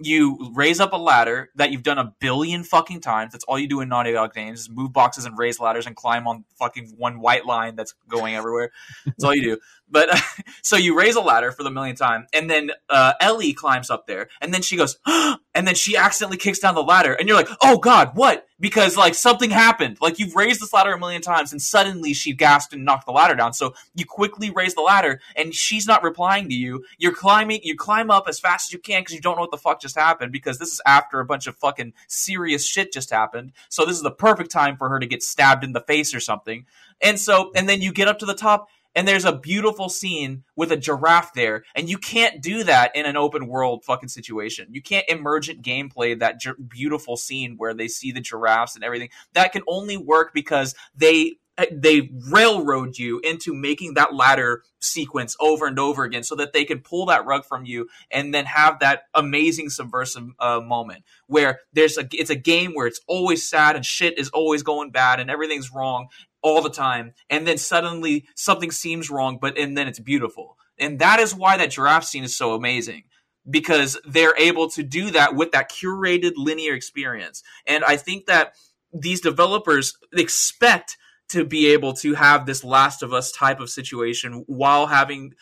you 0.00 0.52
raise 0.54 0.80
up 0.80 0.92
a 0.92 0.96
ladder 0.96 1.50
that 1.56 1.72
you've 1.72 1.82
done 1.82 1.98
a 1.98 2.14
billion 2.20 2.64
fucking 2.64 3.00
times. 3.00 3.32
That's 3.32 3.44
all 3.44 3.58
you 3.58 3.68
do 3.68 3.80
in 3.80 3.88
Naughty 3.88 4.12
Dog 4.12 4.34
games 4.34 4.60
is 4.60 4.70
move 4.70 4.92
boxes 4.92 5.24
and 5.24 5.36
raise 5.38 5.60
ladders 5.60 5.86
and 5.86 5.96
climb 5.96 6.26
on 6.26 6.44
fucking 6.58 6.94
one 6.96 7.20
white 7.20 7.46
line 7.46 7.76
that's 7.76 7.94
going 8.08 8.34
everywhere. 8.34 8.70
That's 9.04 9.24
all 9.24 9.34
you 9.34 9.42
do. 9.42 9.58
But 9.90 10.10
so 10.62 10.76
you 10.76 10.96
raise 10.96 11.16
a 11.16 11.20
ladder 11.20 11.52
for 11.52 11.62
the 11.62 11.70
millionth 11.70 11.98
time, 11.98 12.26
and 12.32 12.48
then 12.50 12.70
uh, 12.88 13.14
Ellie 13.20 13.52
climbs 13.52 13.90
up 13.90 14.06
there, 14.06 14.28
and 14.40 14.52
then 14.52 14.62
she 14.62 14.76
goes, 14.76 14.98
and 15.06 15.66
then 15.66 15.74
she 15.74 15.96
accidentally 15.96 16.36
kicks 16.36 16.58
down 16.58 16.74
the 16.74 16.82
ladder, 16.82 17.14
and 17.14 17.28
you're 17.28 17.36
like, 17.36 17.48
oh 17.62 17.78
god, 17.78 18.12
what? 18.14 18.46
Because 18.60 18.96
like 18.96 19.14
something 19.14 19.50
happened. 19.50 19.98
Like 20.00 20.18
you've 20.18 20.34
raised 20.34 20.60
this 20.60 20.72
ladder 20.72 20.92
a 20.92 20.98
million 20.98 21.22
times, 21.22 21.52
and 21.52 21.62
suddenly 21.62 22.12
she 22.12 22.32
gasped 22.32 22.72
and 22.72 22.84
knocked 22.84 23.06
the 23.06 23.12
ladder 23.12 23.34
down. 23.34 23.52
So 23.52 23.74
you 23.94 24.04
quickly 24.04 24.50
raise 24.50 24.74
the 24.74 24.82
ladder, 24.82 25.20
and 25.36 25.54
she's 25.54 25.86
not 25.86 26.02
replying 26.02 26.48
to 26.48 26.54
you. 26.54 26.84
You're 26.98 27.14
climbing, 27.14 27.60
you 27.62 27.76
climb 27.76 28.10
up 28.10 28.28
as 28.28 28.40
fast 28.40 28.68
as 28.68 28.72
you 28.72 28.78
can 28.78 29.02
because 29.02 29.14
you 29.14 29.20
don't 29.20 29.36
know 29.36 29.42
what 29.42 29.50
the 29.50 29.58
fuck 29.58 29.80
just 29.80 29.96
happened. 29.96 30.32
Because 30.32 30.58
this 30.58 30.72
is 30.72 30.80
after 30.84 31.20
a 31.20 31.24
bunch 31.24 31.46
of 31.46 31.56
fucking 31.56 31.92
serious 32.08 32.66
shit 32.66 32.92
just 32.92 33.10
happened. 33.10 33.52
So 33.68 33.84
this 33.84 33.96
is 33.96 34.02
the 34.02 34.10
perfect 34.10 34.50
time 34.50 34.76
for 34.76 34.88
her 34.88 34.98
to 34.98 35.06
get 35.06 35.22
stabbed 35.22 35.64
in 35.64 35.72
the 35.72 35.80
face 35.80 36.14
or 36.14 36.20
something. 36.20 36.66
And 37.00 37.18
so, 37.20 37.52
and 37.54 37.68
then 37.68 37.80
you 37.80 37.92
get 37.92 38.08
up 38.08 38.18
to 38.20 38.26
the 38.26 38.34
top, 38.34 38.68
and 38.94 39.06
there's 39.06 39.24
a 39.24 39.36
beautiful 39.36 39.88
scene 39.88 40.44
with 40.56 40.72
a 40.72 40.76
giraffe 40.76 41.32
there, 41.34 41.64
and 41.74 41.88
you 41.88 41.98
can't 41.98 42.42
do 42.42 42.64
that 42.64 42.94
in 42.96 43.06
an 43.06 43.16
open 43.16 43.46
world 43.46 43.84
fucking 43.84 44.08
situation. 44.08 44.68
You 44.70 44.82
can't 44.82 45.08
emergent 45.08 45.62
gameplay 45.62 46.18
that 46.18 46.40
gi- 46.40 46.52
beautiful 46.68 47.16
scene 47.16 47.54
where 47.56 47.74
they 47.74 47.88
see 47.88 48.12
the 48.12 48.20
giraffes 48.20 48.74
and 48.74 48.84
everything. 48.84 49.10
That 49.34 49.52
can 49.52 49.62
only 49.68 49.96
work 49.96 50.32
because 50.34 50.74
they 50.94 51.36
they 51.72 52.10
railroad 52.30 52.98
you 52.98 53.20
into 53.20 53.52
making 53.54 53.94
that 53.94 54.14
ladder 54.14 54.62
sequence 54.80 55.36
over 55.40 55.66
and 55.66 55.78
over 55.78 56.04
again 56.04 56.22
so 56.22 56.36
that 56.36 56.52
they 56.52 56.64
can 56.64 56.78
pull 56.78 57.06
that 57.06 57.26
rug 57.26 57.44
from 57.44 57.64
you 57.64 57.88
and 58.10 58.32
then 58.32 58.44
have 58.44 58.78
that 58.78 59.02
amazing 59.14 59.68
subversive 59.68 60.28
uh, 60.38 60.60
moment 60.60 61.02
where 61.26 61.60
there's 61.72 61.98
a 61.98 62.06
it's 62.12 62.30
a 62.30 62.36
game 62.36 62.72
where 62.74 62.86
it's 62.86 63.00
always 63.08 63.48
sad 63.48 63.74
and 63.74 63.84
shit 63.84 64.18
is 64.18 64.28
always 64.30 64.62
going 64.62 64.90
bad 64.90 65.18
and 65.18 65.30
everything's 65.30 65.72
wrong 65.72 66.06
all 66.42 66.62
the 66.62 66.70
time 66.70 67.12
and 67.28 67.46
then 67.46 67.58
suddenly 67.58 68.26
something 68.34 68.70
seems 68.70 69.10
wrong 69.10 69.38
but 69.40 69.58
and 69.58 69.76
then 69.76 69.88
it's 69.88 70.00
beautiful. 70.00 70.56
And 70.78 71.00
that 71.00 71.18
is 71.18 71.34
why 71.34 71.56
that 71.56 71.70
giraffe 71.70 72.04
scene 72.04 72.24
is 72.24 72.36
so 72.36 72.54
amazing 72.54 73.04
because 73.48 73.98
they're 74.06 74.36
able 74.36 74.68
to 74.70 74.82
do 74.82 75.10
that 75.10 75.34
with 75.34 75.52
that 75.52 75.70
curated 75.70 76.32
linear 76.36 76.74
experience. 76.74 77.42
And 77.66 77.84
i 77.84 77.96
think 77.96 78.26
that 78.26 78.54
these 78.92 79.20
developers 79.20 79.96
expect 80.12 80.96
to 81.28 81.44
be 81.44 81.68
able 81.68 81.92
to 81.92 82.14
have 82.14 82.46
this 82.46 82.64
last 82.64 83.02
of 83.02 83.12
us 83.12 83.30
type 83.32 83.60
of 83.60 83.70
situation 83.70 84.44
while 84.46 84.86
having 84.86 85.34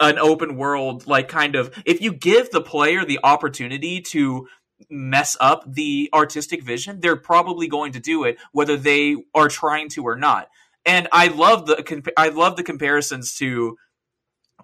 an 0.00 0.18
open 0.18 0.56
world 0.56 1.06
like 1.06 1.28
kind 1.28 1.54
of 1.54 1.72
if 1.86 2.00
you 2.00 2.12
give 2.12 2.50
the 2.50 2.60
player 2.60 3.04
the 3.04 3.20
opportunity 3.22 4.00
to 4.00 4.46
mess 4.94 5.36
up 5.40 5.64
the 5.66 6.08
artistic 6.14 6.62
vision 6.62 7.00
they're 7.00 7.16
probably 7.16 7.66
going 7.66 7.92
to 7.92 8.00
do 8.00 8.24
it 8.24 8.38
whether 8.52 8.76
they 8.76 9.16
are 9.34 9.48
trying 9.48 9.88
to 9.88 10.02
or 10.04 10.16
not. 10.16 10.48
And 10.86 11.08
i 11.12 11.28
love 11.28 11.66
the 11.66 12.12
i 12.16 12.28
love 12.28 12.56
the 12.56 12.62
comparisons 12.62 13.34
to 13.36 13.76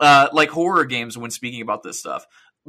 uh 0.00 0.28
like 0.32 0.50
horror 0.50 0.84
games 0.84 1.18
when 1.18 1.30
speaking 1.30 1.62
about 1.62 1.82
this 1.82 1.98
stuff 1.98 2.26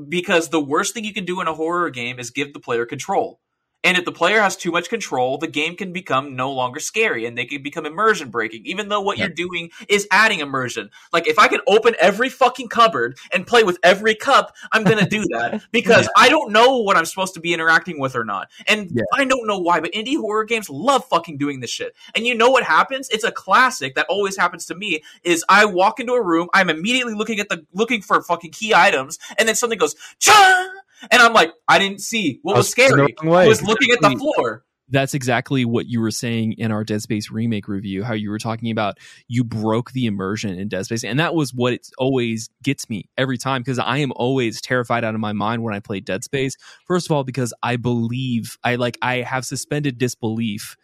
because 0.09 0.49
the 0.49 0.61
worst 0.61 0.93
thing 0.93 1.03
you 1.03 1.13
can 1.13 1.25
do 1.25 1.41
in 1.41 1.47
a 1.47 1.53
horror 1.53 1.89
game 1.89 2.19
is 2.19 2.31
give 2.31 2.53
the 2.53 2.59
player 2.59 2.85
control 2.85 3.39
and 3.83 3.97
if 3.97 4.05
the 4.05 4.11
player 4.11 4.41
has 4.41 4.55
too 4.55 4.71
much 4.71 4.89
control, 4.89 5.37
the 5.37 5.47
game 5.47 5.75
can 5.75 5.91
become 5.91 6.35
no 6.35 6.51
longer 6.51 6.79
scary 6.79 7.25
and 7.25 7.37
they 7.37 7.45
can 7.45 7.63
become 7.63 7.85
immersion 7.85 8.29
breaking, 8.29 8.65
even 8.65 8.89
though 8.89 9.01
what 9.01 9.17
Yep. 9.17 9.27
you're 9.27 9.47
doing 9.47 9.69
is 9.89 10.07
adding 10.11 10.39
immersion. 10.39 10.89
Like 11.11 11.27
if 11.27 11.39
I 11.39 11.47
can 11.47 11.61
open 11.67 11.95
every 11.99 12.29
fucking 12.29 12.67
cupboard 12.69 13.17
and 13.31 13.45
play 13.47 13.63
with 13.63 13.79
every 13.83 14.13
cup, 14.15 14.55
I'm 14.71 14.83
gonna 14.83 15.07
do 15.09 15.23
that 15.31 15.63
because 15.71 16.07
I 16.15 16.29
don't 16.29 16.51
know 16.51 16.77
what 16.77 16.95
I'm 16.97 17.05
supposed 17.05 17.33
to 17.35 17.39
be 17.39 17.53
interacting 17.53 17.99
with 17.99 18.15
or 18.15 18.23
not. 18.23 18.49
And 18.67 18.89
Yeah. 18.93 19.03
I 19.13 19.25
don't 19.25 19.47
know 19.47 19.57
why, 19.59 19.79
but 19.79 19.91
indie 19.93 20.17
horror 20.17 20.43
games 20.45 20.69
love 20.69 21.05
fucking 21.05 21.37
doing 21.37 21.59
this 21.59 21.71
shit. 21.71 21.95
And 22.15 22.27
you 22.27 22.35
know 22.35 22.49
what 22.51 22.63
happens? 22.63 23.09
It's 23.09 23.23
a 23.23 23.31
classic 23.31 23.95
that 23.95 24.05
always 24.09 24.37
happens 24.37 24.65
to 24.67 24.75
me 24.75 25.03
is 25.23 25.43
I 25.49 25.65
walk 25.65 25.99
into 25.99 26.13
a 26.13 26.21
room, 26.21 26.49
I'm 26.53 26.69
immediately 26.69 27.13
looking 27.13 27.39
at 27.39 27.49
the 27.49 27.65
looking 27.73 28.01
for 28.01 28.21
fucking 28.21 28.51
key 28.51 28.73
items, 28.75 29.17
and 29.37 29.47
then 29.47 29.55
something 29.55 29.79
goes, 29.79 29.95
Cha! 30.19 30.69
And 31.09 31.21
I'm 31.21 31.33
like, 31.33 31.51
I 31.67 31.79
didn't 31.79 32.01
see 32.01 32.39
what 32.41 32.55
was 32.55 32.65
was 32.65 32.71
scary. 32.71 33.15
wrong. 33.23 33.35
I 33.35 33.47
was 33.47 33.63
looking 33.63 33.91
at 33.91 34.01
the 34.01 34.11
floor. 34.17 34.63
that's 34.89 35.13
exactly 35.13 35.63
what 35.65 35.87
you 35.87 36.01
were 36.01 36.11
saying 36.11 36.53
in 36.53 36.71
our 36.71 36.83
Dead 36.83 37.01
Space 37.01 37.31
remake 37.31 37.67
review. 37.67 38.03
How 38.03 38.13
you 38.13 38.29
were 38.29 38.39
talking 38.39 38.71
about 38.71 38.97
you 39.27 39.43
broke 39.43 39.91
the 39.91 40.05
immersion 40.05 40.59
in 40.59 40.67
Dead 40.67 40.85
Space, 40.85 41.03
and 41.03 41.19
that 41.19 41.33
was 41.33 41.53
what 41.53 41.73
it 41.73 41.87
always 41.97 42.49
gets 42.61 42.89
me 42.89 43.09
every 43.17 43.37
time 43.37 43.61
because 43.61 43.79
I 43.79 43.97
am 43.97 44.11
always 44.15 44.61
terrified 44.61 45.03
out 45.03 45.15
of 45.15 45.21
my 45.21 45.33
mind 45.33 45.63
when 45.63 45.73
I 45.73 45.79
play 45.79 46.01
Dead 46.01 46.23
Space. 46.23 46.55
First 46.87 47.07
of 47.07 47.11
all, 47.13 47.23
because 47.23 47.53
I 47.63 47.77
believe 47.77 48.57
I 48.63 48.75
like 48.75 48.97
I 49.01 49.21
have 49.21 49.45
suspended 49.45 49.97
disbelief 49.97 50.75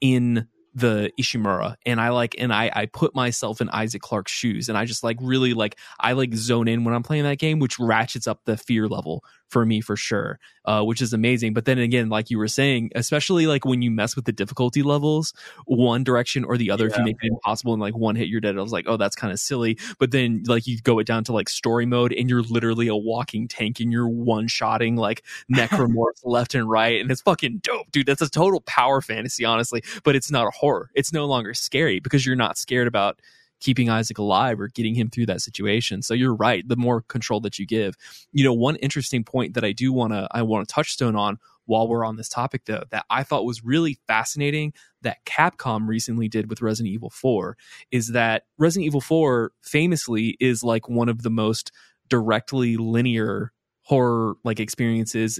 in 0.00 0.46
the 0.74 1.10
Ishimura 1.20 1.74
and 1.84 2.00
I 2.00 2.10
like 2.10 2.36
and 2.38 2.52
I 2.52 2.70
I 2.72 2.86
put 2.86 3.14
myself 3.14 3.60
in 3.60 3.68
Isaac 3.70 4.00
Clarke's 4.00 4.30
shoes 4.30 4.68
and 4.68 4.78
I 4.78 4.84
just 4.84 5.02
like 5.02 5.16
really 5.20 5.52
like 5.54 5.76
I 5.98 6.12
like 6.12 6.34
zone 6.34 6.68
in 6.68 6.84
when 6.84 6.94
I'm 6.94 7.02
playing 7.02 7.24
that 7.24 7.38
game 7.38 7.58
which 7.58 7.78
ratchets 7.78 8.26
up 8.26 8.44
the 8.44 8.56
fear 8.56 8.86
level 8.86 9.24
for 9.48 9.64
me 9.64 9.80
for 9.80 9.96
sure 9.96 10.38
uh, 10.68 10.82
which 10.82 11.00
is 11.00 11.14
amazing. 11.14 11.54
But 11.54 11.64
then 11.64 11.78
again 11.78 12.10
like 12.10 12.30
you 12.30 12.36
were 12.36 12.46
saying 12.46 12.90
especially 12.94 13.46
like 13.46 13.64
when 13.64 13.80
you 13.80 13.90
mess 13.90 14.14
with 14.14 14.26
the 14.26 14.32
difficulty 14.32 14.82
levels 14.82 15.32
one 15.64 16.04
direction 16.04 16.44
or 16.44 16.58
the 16.58 16.70
other 16.70 16.84
yeah. 16.84 16.92
if 16.92 16.98
you 16.98 17.04
make 17.04 17.16
it 17.22 17.32
impossible 17.32 17.72
and 17.72 17.80
like 17.80 17.96
one 17.96 18.16
hit 18.16 18.28
you're 18.28 18.42
dead 18.42 18.58
I 18.58 18.60
was 18.60 18.70
like 18.70 18.84
oh 18.86 18.98
that's 18.98 19.16
kind 19.16 19.32
of 19.32 19.40
silly. 19.40 19.78
But 19.98 20.10
then 20.10 20.42
like 20.46 20.66
you 20.66 20.78
go 20.82 20.98
it 20.98 21.06
down 21.06 21.24
to 21.24 21.32
like 21.32 21.48
story 21.48 21.86
mode 21.86 22.12
and 22.12 22.28
you're 22.28 22.42
literally 22.42 22.88
a 22.88 22.96
walking 22.96 23.48
tank 23.48 23.80
and 23.80 23.90
you're 23.90 24.08
one 24.08 24.46
shotting 24.46 24.96
like 24.96 25.24
necromorphs 25.50 26.20
left 26.24 26.54
and 26.54 26.68
right 26.68 27.00
and 27.00 27.10
it's 27.10 27.22
fucking 27.22 27.60
dope 27.62 27.90
dude. 27.90 28.06
That's 28.06 28.22
a 28.22 28.28
total 28.28 28.60
power 28.60 29.00
fantasy 29.00 29.46
honestly 29.46 29.82
but 30.04 30.14
it's 30.14 30.30
not 30.30 30.46
a 30.46 30.50
horror. 30.50 30.90
It's 30.94 31.14
no 31.14 31.24
longer 31.24 31.54
scary 31.54 31.98
because 31.98 32.26
you're 32.26 32.36
not 32.36 32.58
scared 32.58 32.88
about 32.88 33.20
keeping 33.60 33.90
Isaac 33.90 34.18
alive 34.18 34.60
or 34.60 34.68
getting 34.68 34.94
him 34.94 35.10
through 35.10 35.26
that 35.26 35.40
situation. 35.40 36.02
So 36.02 36.14
you're 36.14 36.34
right. 36.34 36.66
The 36.66 36.76
more 36.76 37.02
control 37.02 37.40
that 37.40 37.58
you 37.58 37.66
give, 37.66 37.96
you 38.32 38.44
know, 38.44 38.52
one 38.52 38.76
interesting 38.76 39.24
point 39.24 39.54
that 39.54 39.64
I 39.64 39.72
do 39.72 39.92
want 39.92 40.12
to 40.12 40.28
I 40.30 40.42
want 40.42 40.68
to 40.68 40.72
touchstone 40.72 41.16
on 41.16 41.38
while 41.66 41.86
we're 41.86 42.04
on 42.04 42.16
this 42.16 42.28
topic 42.28 42.64
though 42.64 42.84
that 42.90 43.04
I 43.10 43.22
thought 43.22 43.44
was 43.44 43.64
really 43.64 43.98
fascinating 44.06 44.72
that 45.02 45.24
Capcom 45.26 45.86
recently 45.86 46.28
did 46.28 46.48
with 46.48 46.62
Resident 46.62 46.92
Evil 46.92 47.10
4 47.10 47.56
is 47.90 48.08
that 48.08 48.44
Resident 48.56 48.86
Evil 48.86 49.02
4 49.02 49.52
famously 49.62 50.36
is 50.40 50.64
like 50.64 50.88
one 50.88 51.08
of 51.08 51.22
the 51.22 51.30
most 51.30 51.70
directly 52.08 52.76
linear 52.78 53.52
horror 53.82 54.34
like 54.44 54.60
experiences 54.60 55.38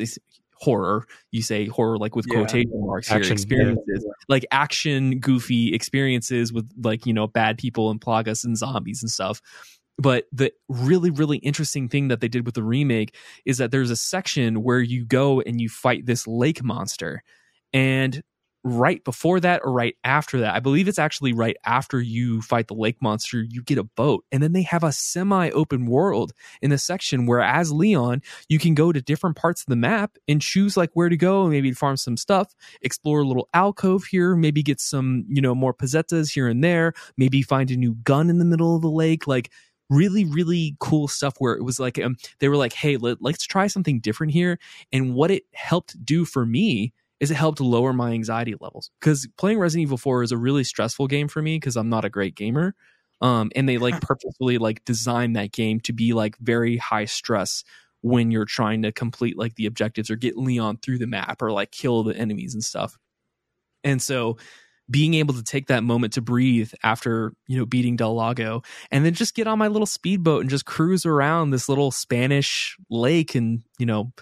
horror 0.61 1.07
you 1.31 1.43
say 1.43 1.67
horror 1.67 1.99
like 1.99 2.17
with 2.17 2.27
yeah. 2.29 2.35
quotation 2.35 2.87
marks 2.87 3.11
action, 3.11 3.25
here 3.25 3.33
experiences 3.33 4.05
yeah. 4.05 4.13
like 4.29 4.45
action 4.51 5.19
goofy 5.19 5.75
experiences 5.75 6.53
with 6.53 6.69
like 6.83 7.07
you 7.07 7.13
know 7.13 7.27
bad 7.27 7.59
people 7.59 7.91
and 7.91 8.01
plagas 8.01 8.45
and 8.45 8.57
zombies 8.57 9.03
and 9.03 9.11
stuff 9.11 9.41
but 9.99 10.25
the 10.33 10.53
really 10.69 11.11
really 11.11 11.39
interesting 11.39 11.89
thing 11.89 12.09
that 12.09 12.21
they 12.21 12.29
did 12.29 12.45
with 12.45 12.55
the 12.55 12.63
remake 12.63 13.15
is 13.45 13.59
that 13.59 13.71
there's 13.71 13.91
a 13.91 13.97
section 13.97 14.63
where 14.63 14.81
you 14.81 15.05
go 15.05 15.41
and 15.41 15.61
you 15.61 15.69
fight 15.69 16.07
this 16.07 16.27
lake 16.27 16.63
monster 16.63 17.23
and 17.73 18.23
right 18.65 19.03
before 19.05 19.41
that 19.41 19.61
or 19.65 19.73
right 19.73 19.97
after 20.05 20.41
that. 20.41 20.55
I 20.55 20.61
believe 20.61 20.89
it's 20.89 20.99
actually 20.99 21.33
right 21.33 21.57
after 21.65 22.01
you 22.01 22.43
fight 22.43 22.69
the 22.69 22.75
lake 22.75 23.01
monster, 23.01 23.43
you 23.43 23.63
get 23.63 23.79
a 23.79 23.85
boat. 23.85 24.25
And 24.33 24.43
then 24.43 24.53
they 24.53 24.63
have 24.63 24.85
a 24.85 24.93
semi 24.93 25.51
open 25.51 25.87
world 25.87 26.33
in 26.61 26.71
the 26.71 26.79
section 26.79 27.27
where, 27.27 27.41
as 27.41 27.73
Leon, 27.73 28.23
you 28.49 28.59
can 28.59 28.75
go 28.75 28.93
to 28.93 29.01
different 29.01 29.37
parts 29.37 29.63
of 29.63 29.67
the 29.67 29.77
map 29.77 30.17
and 30.27 30.43
choose 30.43 30.77
like 30.77 30.91
where 30.95 31.09
to 31.09 31.17
go, 31.17 31.49
maybe 31.49 31.73
farm 31.73 31.97
some 31.97 32.17
stuff, 32.17 32.55
explore 32.83 33.21
a 33.21 33.27
little 33.27 33.49
alcove 33.55 34.05
here, 34.05 34.35
maybe 34.37 34.63
get 34.63 34.81
some, 34.81 35.25
you 35.29 35.41
know, 35.41 35.55
more 35.55 35.75
pesetas 35.75 36.33
here 36.33 36.49
and 36.49 36.63
there, 36.63 36.93
maybe 37.17 37.43
find 37.43 37.71
a 37.71 37.77
new 37.77 37.95
gun 38.05 38.31
in 38.31 38.39
the 38.39 38.45
middle 38.45 38.75
of 38.77 38.83
the 38.83 38.91
lake. 38.91 39.27
Like, 39.27 39.51
really 39.91 40.27
really 40.27 40.77
cool 40.81 41.09
stuff 41.09 41.35
where 41.39 41.55
it 41.55 41.65
was 41.65 41.81
like 41.81 41.99
um, 41.99 42.15
they 42.41 42.49
were 42.51 42.59
like 42.59 42.75
hey 42.75 42.99
let, 42.99 43.23
let's 43.23 43.47
try 43.47 43.67
something 43.67 44.01
different 44.01 44.35
here 44.35 44.59
and 44.93 45.15
what 45.15 45.31
it 45.31 45.45
helped 45.55 46.05
do 46.05 46.27
for 46.27 46.45
me 46.45 46.93
is 47.21 47.31
it 47.31 47.37
helped 47.37 47.61
lower 47.61 47.93
my 47.93 48.13
anxiety 48.13 48.55
levels 48.61 48.91
because 49.01 49.27
playing 49.37 49.59
Resident 49.59 49.83
Evil 49.83 49.99
4 49.99 50.23
is 50.23 50.33
a 50.33 50.37
really 50.37 50.65
stressful 50.65 51.07
game 51.09 51.29
for 51.29 51.43
me 51.43 51.57
because 51.57 51.77
I'm 51.77 51.89
not 51.89 52.05
a 52.05 52.11
great 52.11 52.35
gamer. 52.35 52.75
Um, 53.21 53.51
and 53.57 53.69
they 53.69 53.79
like 53.79 54.01
purposefully 54.01 54.59
like 54.59 54.85
design 54.85 55.33
that 55.33 55.53
game 55.53 55.81
to 55.81 55.93
be 55.93 56.13
like 56.13 56.37
very 56.39 56.77
high 56.77 57.07
stress 57.07 57.65
when 58.01 58.31
you're 58.31 58.45
trying 58.45 58.83
to 58.83 58.93
complete 58.93 59.37
like 59.37 59.57
the 59.57 59.67
objectives 59.67 60.11
or 60.11 60.17
get 60.17 60.37
Leon 60.37 60.79
through 60.79 60.99
the 60.99 61.07
map 61.07 61.43
or 61.43 61.51
like 61.51 61.73
kill 61.73 62.05
the 62.05 62.17
enemies 62.17 62.55
and 62.55 62.63
stuff. 62.63 62.97
And 63.83 64.01
so 64.01 64.37
being 64.91 65.15
able 65.15 65.35
to 65.35 65.43
take 65.43 65.67
that 65.67 65.85
moment 65.85 66.15
to 66.15 66.23
breathe 66.23 66.73
after 66.83 67.33
you 67.47 67.59
know 67.59 67.67
beating 67.67 67.97
Del 67.97 68.15
Lago 68.15 68.63
and 68.91 69.05
then 69.05 69.15
just 69.15 69.35
get 69.35 69.47
on 69.47 69.59
my 69.59 69.69
little 69.69 69.87
speedboat 69.87 70.43
and 70.43 70.51
just 70.51 70.65
cruise 70.65 71.05
around 71.05 71.51
this 71.51 71.69
little 71.69 71.91
Spanish 71.91 72.77
lake 72.89 73.35
and 73.35 73.63
you 73.79 73.87
know 73.87 74.13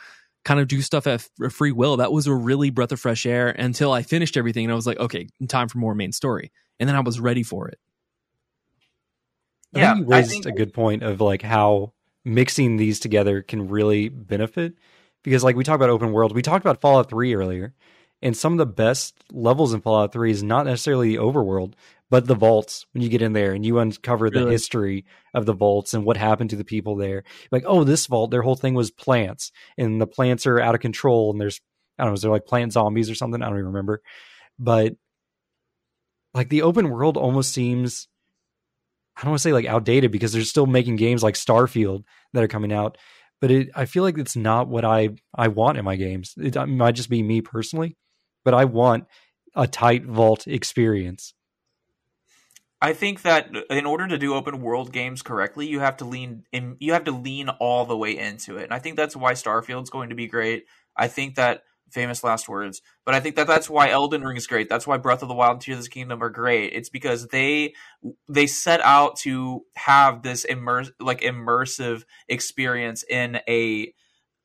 kind 0.47 0.60
of 0.60 0.68
do 0.68 0.81
stuff 0.81 1.09
at 1.09 1.27
free 1.51 1.73
will. 1.73 1.97
That 1.97 2.12
was 2.12 2.28
a 2.28 2.35
really 2.35 2.70
breath 2.70 2.93
of 2.93 3.01
fresh 3.01 3.27
air 3.27 3.48
until 3.48 3.90
I 3.90 4.02
finished 4.02 4.36
everything 4.36 4.64
and 4.64 4.73
I 4.73 4.77
was 4.77 4.86
like, 4.86 4.98
okay, 4.98 5.28
time 5.48 5.68
for 5.68 5.78
more 5.78 5.93
main 5.93 6.12
story. 6.12 6.52
And 6.78 6.89
then 6.89 6.94
I 6.94 7.01
was 7.01 7.18
ready 7.18 7.43
for 7.43 7.66
it. 7.68 7.81
Yeah, 9.73 9.90
I 9.90 9.94
think 9.94 10.06
you 10.06 10.12
raised 10.14 10.31
think- 10.31 10.47
a 10.47 10.52
good 10.52 10.73
point 10.73 11.02
of 11.02 11.20
like 11.20 11.43
how 11.43 11.93
mixing 12.24 12.77
these 12.77 13.01
together 13.01 13.43
can 13.43 13.68
really 13.68 14.09
benefit 14.09 14.74
because 15.24 15.43
like 15.43 15.56
we 15.56 15.64
talked 15.64 15.77
about 15.77 15.90
open 15.90 16.12
world, 16.12 16.32
we 16.32 16.43
talked 16.43 16.64
about 16.64 16.81
Fallout 16.81 17.10
3 17.10 17.35
earlier. 17.35 17.74
And 18.22 18.36
some 18.36 18.52
of 18.52 18.59
the 18.59 18.66
best 18.66 19.14
levels 19.30 19.74
in 19.74 19.82
Fallout 19.82 20.12
3 20.12 20.30
is 20.30 20.43
not 20.43 20.66
necessarily 20.66 21.10
the 21.10 21.22
overworld, 21.22 21.74
but 22.10 22.26
the 22.26 22.34
vaults 22.34 22.86
when 22.93 23.02
you 23.02 23.09
get 23.09 23.22
in 23.22 23.32
there 23.32 23.52
and 23.52 23.64
you 23.64 23.78
uncover 23.78 24.30
the 24.30 24.40
really? 24.40 24.52
history 24.52 25.05
of 25.34 25.44
the 25.44 25.52
vaults 25.52 25.93
and 25.93 26.05
what 26.05 26.16
happened 26.16 26.51
to 26.51 26.56
the 26.56 26.64
people 26.64 26.97
there. 26.97 27.24
Like 27.51 27.64
oh 27.66 27.84
this 27.84 28.06
vault 28.06 28.30
their 28.30 28.43
whole 28.43 28.56
thing 28.56 28.74
was 28.74 28.90
plants 28.90 29.52
and 29.76 30.01
the 30.01 30.06
plants 30.06 30.47
are 30.47 30.60
out 30.60 30.74
of 30.74 30.80
control 30.80 31.30
and 31.30 31.40
there's 31.40 31.60
i 31.98 32.05
don't 32.05 32.12
know 32.12 32.14
is 32.14 32.22
there 32.22 32.30
like 32.30 32.47
plant 32.47 32.72
zombies 32.72 33.10
or 33.10 33.14
something? 33.14 33.43
I 33.43 33.47
don't 33.47 33.56
even 33.56 33.66
remember. 33.66 34.02
But 34.59 34.94
like 36.32 36.48
the 36.48 36.62
open 36.62 36.90
world 36.90 37.16
almost 37.16 37.52
seems 37.52 38.09
i 39.16 39.22
don't 39.22 39.30
want 39.30 39.40
to 39.40 39.43
say 39.43 39.52
like 39.52 39.66
outdated 39.66 40.12
because 40.12 40.32
they're 40.32 40.43
still 40.43 40.66
making 40.66 40.97
games 40.97 41.22
like 41.22 41.34
starfield 41.34 42.05
that 42.34 42.44
are 42.44 42.48
coming 42.48 42.72
out 42.72 42.98
but 43.40 43.51
it 43.51 43.70
i 43.74 43.86
feel 43.86 44.02
like 44.02 44.18
it's 44.18 44.36
not 44.36 44.68
what 44.68 44.84
i 44.84 45.09
i 45.34 45.48
want 45.48 45.78
in 45.78 45.84
my 45.84 45.97
games. 45.97 46.34
It, 46.36 46.56
it 46.56 46.66
might 46.66 46.94
just 46.94 47.10
be 47.10 47.22
me 47.22 47.40
personally 47.40 47.97
but 48.47 48.55
i 48.55 48.64
want 48.64 49.05
a 49.55 49.66
tight 49.66 50.06
vault 50.06 50.47
experience 50.47 51.35
I 52.81 52.93
think 52.93 53.23
that 53.23 53.48
in 53.70 53.86
order 53.86 54.06
to 54.06 54.18
do 54.18 54.35
open 54.35 54.60
world 54.60 54.93
games 54.93 55.23
correctly, 55.23 55.66
you 55.66 55.81
have 55.81 55.97
to 55.98 56.05
lean 56.05 56.44
in, 56.52 56.77
you 56.78 56.93
have 56.93 57.05
to 57.05 57.10
lean 57.10 57.48
all 57.48 57.86
the 57.86 57.97
way 57.97 58.18
into 58.18 58.59
it. 58.59 58.64
And 58.64 58.74
I 58.74 58.78
think 58.78 58.97
that's 58.97 59.16
why 59.16 59.32
Starfield's 59.32 59.90
going 59.90 60.10
to 60.10 60.14
be 60.14 60.27
great. 60.27 60.66
I 60.94 61.09
think 61.09 61.36
that 61.36 61.62
famous 61.90 62.23
last 62.23 62.48
words, 62.48 62.82
but 63.05 63.14
I 63.14 63.20
think 63.20 63.36
that 63.36 63.47
that's 63.47 63.70
why 63.70 63.89
Elden 63.89 64.23
Ring 64.23 64.36
is 64.36 64.47
great. 64.47 64.68
That's 64.68 64.86
why 64.86 64.98
Breath 64.98 65.23
of 65.23 65.28
the 65.28 65.35
Wild 65.35 65.55
and 65.55 65.60
Tears 65.62 65.78
of 65.78 65.85
the 65.85 65.90
Kingdom 65.90 66.23
are 66.23 66.28
great. 66.28 66.74
It's 66.74 66.90
because 66.90 67.28
they 67.28 67.74
they 68.28 68.47
set 68.47 68.81
out 68.82 69.16
to 69.20 69.64
have 69.77 70.23
this 70.23 70.44
immerse 70.44 70.90
like 71.01 71.23
immersive 71.23 72.05
experience 72.28 73.05
in 73.09 73.40
a 73.48 73.94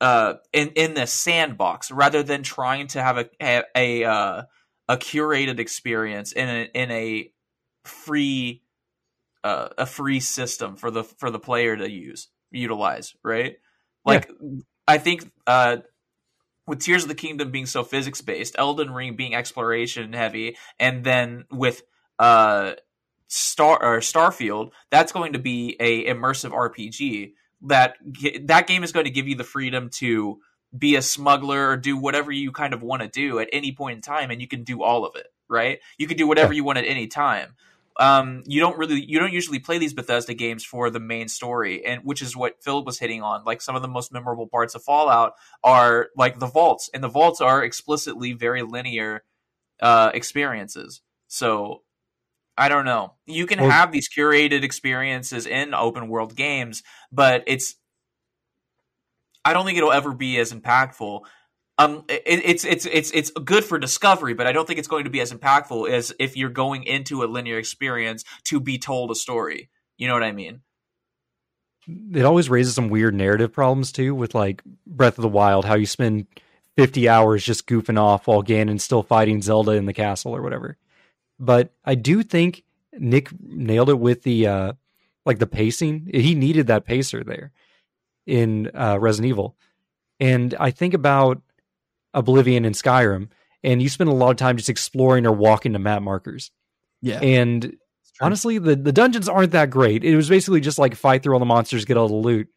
uh 0.02 0.34
in 0.52 0.68
in 0.70 0.94
the 0.94 1.06
sandbox 1.06 1.90
rather 1.90 2.22
than 2.22 2.42
trying 2.42 2.88
to 2.88 3.00
have 3.00 3.16
a 3.16 3.28
a, 3.40 3.62
a 3.74 4.04
uh 4.04 4.42
a 4.88 4.96
curated 4.96 5.58
experience 5.58 6.32
in 6.32 6.48
a, 6.48 6.70
in 6.74 6.90
a 6.90 7.32
free 7.84 8.62
uh, 9.44 9.68
a 9.78 9.86
free 9.86 10.20
system 10.20 10.76
for 10.76 10.90
the 10.90 11.02
for 11.02 11.30
the 11.30 11.38
player 11.38 11.76
to 11.76 11.90
use 11.90 12.28
utilize 12.50 13.14
right 13.22 13.56
like 14.04 14.28
yeah. 14.28 14.60
i 14.86 14.98
think 14.98 15.30
uh 15.46 15.78
with 16.66 16.80
tears 16.80 17.02
of 17.02 17.08
the 17.08 17.14
kingdom 17.14 17.50
being 17.50 17.66
so 17.66 17.82
physics 17.82 18.20
based 18.20 18.54
elden 18.58 18.90
ring 18.90 19.16
being 19.16 19.34
exploration 19.34 20.12
heavy 20.12 20.56
and 20.78 21.02
then 21.02 21.44
with 21.50 21.82
uh 22.18 22.72
star 23.28 23.82
or 23.82 23.98
starfield 23.98 24.70
that's 24.90 25.12
going 25.12 25.32
to 25.32 25.38
be 25.38 25.76
a 25.80 26.04
immersive 26.04 26.50
rpg 26.50 27.32
that 27.66 27.96
that 28.42 28.66
game 28.66 28.84
is 28.84 28.92
going 28.92 29.04
to 29.04 29.10
give 29.10 29.28
you 29.28 29.36
the 29.36 29.44
freedom 29.44 29.88
to 29.90 30.38
be 30.76 30.96
a 30.96 31.02
smuggler 31.02 31.70
or 31.70 31.76
do 31.76 31.96
whatever 31.96 32.32
you 32.32 32.50
kind 32.50 32.72
of 32.74 32.82
want 32.82 33.02
to 33.02 33.08
do 33.08 33.38
at 33.38 33.48
any 33.52 33.72
point 33.72 33.96
in 33.96 34.02
time 34.02 34.30
and 34.30 34.40
you 34.40 34.48
can 34.48 34.64
do 34.64 34.82
all 34.82 35.04
of 35.04 35.16
it 35.16 35.26
right 35.48 35.80
you 35.98 36.06
can 36.06 36.16
do 36.16 36.26
whatever 36.26 36.52
you 36.52 36.64
want 36.64 36.78
at 36.78 36.86
any 36.86 37.06
time 37.06 37.54
um, 38.00 38.42
you 38.46 38.60
don't 38.60 38.78
really 38.78 39.04
you 39.04 39.18
don't 39.18 39.32
usually 39.32 39.58
play 39.58 39.78
these 39.78 39.92
Bethesda 39.92 40.34
games 40.34 40.64
for 40.64 40.90
the 40.90 41.00
main 41.00 41.28
story, 41.28 41.84
and 41.84 42.02
which 42.04 42.22
is 42.22 42.36
what 42.36 42.62
Phil 42.62 42.84
was 42.84 42.98
hitting 42.98 43.22
on. 43.22 43.44
Like 43.44 43.60
some 43.60 43.76
of 43.76 43.82
the 43.82 43.88
most 43.88 44.12
memorable 44.12 44.46
parts 44.46 44.74
of 44.74 44.82
Fallout 44.82 45.34
are 45.62 46.08
like 46.16 46.38
the 46.38 46.46
vaults, 46.46 46.88
and 46.94 47.02
the 47.02 47.08
vaults 47.08 47.40
are 47.40 47.62
explicitly 47.62 48.32
very 48.32 48.62
linear 48.62 49.24
uh, 49.80 50.10
experiences. 50.14 51.02
So 51.28 51.82
I 52.56 52.68
don't 52.68 52.84
know. 52.84 53.14
You 53.26 53.46
can 53.46 53.60
well, 53.60 53.70
have 53.70 53.92
these 53.92 54.08
curated 54.08 54.62
experiences 54.62 55.46
in 55.46 55.74
open 55.74 56.08
world 56.08 56.36
games, 56.36 56.82
but 57.10 57.44
it's 57.46 57.76
I 59.44 59.52
don't 59.52 59.64
think 59.64 59.78
it'll 59.78 59.92
ever 59.92 60.12
be 60.12 60.38
as 60.38 60.52
impactful 60.52 61.22
um, 61.78 62.04
it, 62.08 62.22
it's 62.26 62.64
it's 62.64 62.86
it's 62.86 63.10
it's 63.12 63.30
good 63.30 63.64
for 63.64 63.78
discovery, 63.78 64.34
but 64.34 64.46
I 64.46 64.52
don't 64.52 64.66
think 64.66 64.78
it's 64.78 64.88
going 64.88 65.04
to 65.04 65.10
be 65.10 65.20
as 65.20 65.32
impactful 65.32 65.90
as 65.90 66.14
if 66.18 66.36
you're 66.36 66.50
going 66.50 66.84
into 66.84 67.24
a 67.24 67.26
linear 67.26 67.58
experience 67.58 68.24
to 68.44 68.60
be 68.60 68.78
told 68.78 69.10
a 69.10 69.14
story. 69.14 69.70
You 69.96 70.08
know 70.08 70.14
what 70.14 70.22
I 70.22 70.32
mean? 70.32 70.60
It 72.14 72.24
always 72.24 72.48
raises 72.48 72.74
some 72.74 72.88
weird 72.88 73.14
narrative 73.14 73.52
problems 73.52 73.90
too, 73.90 74.14
with 74.14 74.34
like 74.34 74.62
Breath 74.86 75.18
of 75.18 75.22
the 75.22 75.28
Wild, 75.28 75.64
how 75.64 75.74
you 75.74 75.86
spend 75.86 76.26
50 76.76 77.08
hours 77.08 77.44
just 77.44 77.66
goofing 77.66 77.98
off 77.98 78.26
while 78.26 78.42
Ganon's 78.42 78.84
still 78.84 79.02
fighting 79.02 79.42
Zelda 79.42 79.72
in 79.72 79.86
the 79.86 79.92
castle 79.92 80.36
or 80.36 80.42
whatever. 80.42 80.76
But 81.42 81.74
I 81.84 81.96
do 81.96 82.22
think 82.22 82.62
Nick 82.92 83.28
nailed 83.40 83.90
it 83.90 83.98
with 83.98 84.22
the 84.22 84.46
uh 84.46 84.72
like 85.26 85.40
the 85.40 85.46
pacing. 85.46 86.08
He 86.14 86.34
needed 86.34 86.68
that 86.68 86.84
pacer 86.84 87.24
there 87.24 87.52
in 88.26 88.70
uh 88.74 88.98
Resident 89.00 89.28
Evil. 89.28 89.56
And 90.20 90.54
I 90.58 90.70
think 90.70 90.94
about 90.94 91.42
Oblivion 92.14 92.64
and 92.64 92.76
Skyrim 92.76 93.28
and 93.64 93.82
you 93.82 93.88
spend 93.88 94.08
a 94.08 94.14
lot 94.14 94.30
of 94.30 94.36
time 94.36 94.56
just 94.56 94.68
exploring 94.68 95.26
or 95.26 95.32
walking 95.32 95.72
to 95.72 95.78
map 95.80 96.02
markers. 96.02 96.52
Yeah. 97.00 97.20
And 97.20 97.76
honestly, 98.20 98.58
the, 98.58 98.76
the 98.76 98.92
dungeons 98.92 99.28
aren't 99.28 99.52
that 99.52 99.70
great. 99.70 100.04
It 100.04 100.14
was 100.14 100.28
basically 100.28 100.60
just 100.60 100.78
like 100.78 100.94
fight 100.94 101.22
through 101.22 101.34
all 101.34 101.40
the 101.40 101.44
monsters, 101.44 101.84
get 101.84 101.96
all 101.96 102.08
the 102.08 102.14
loot. 102.14 102.48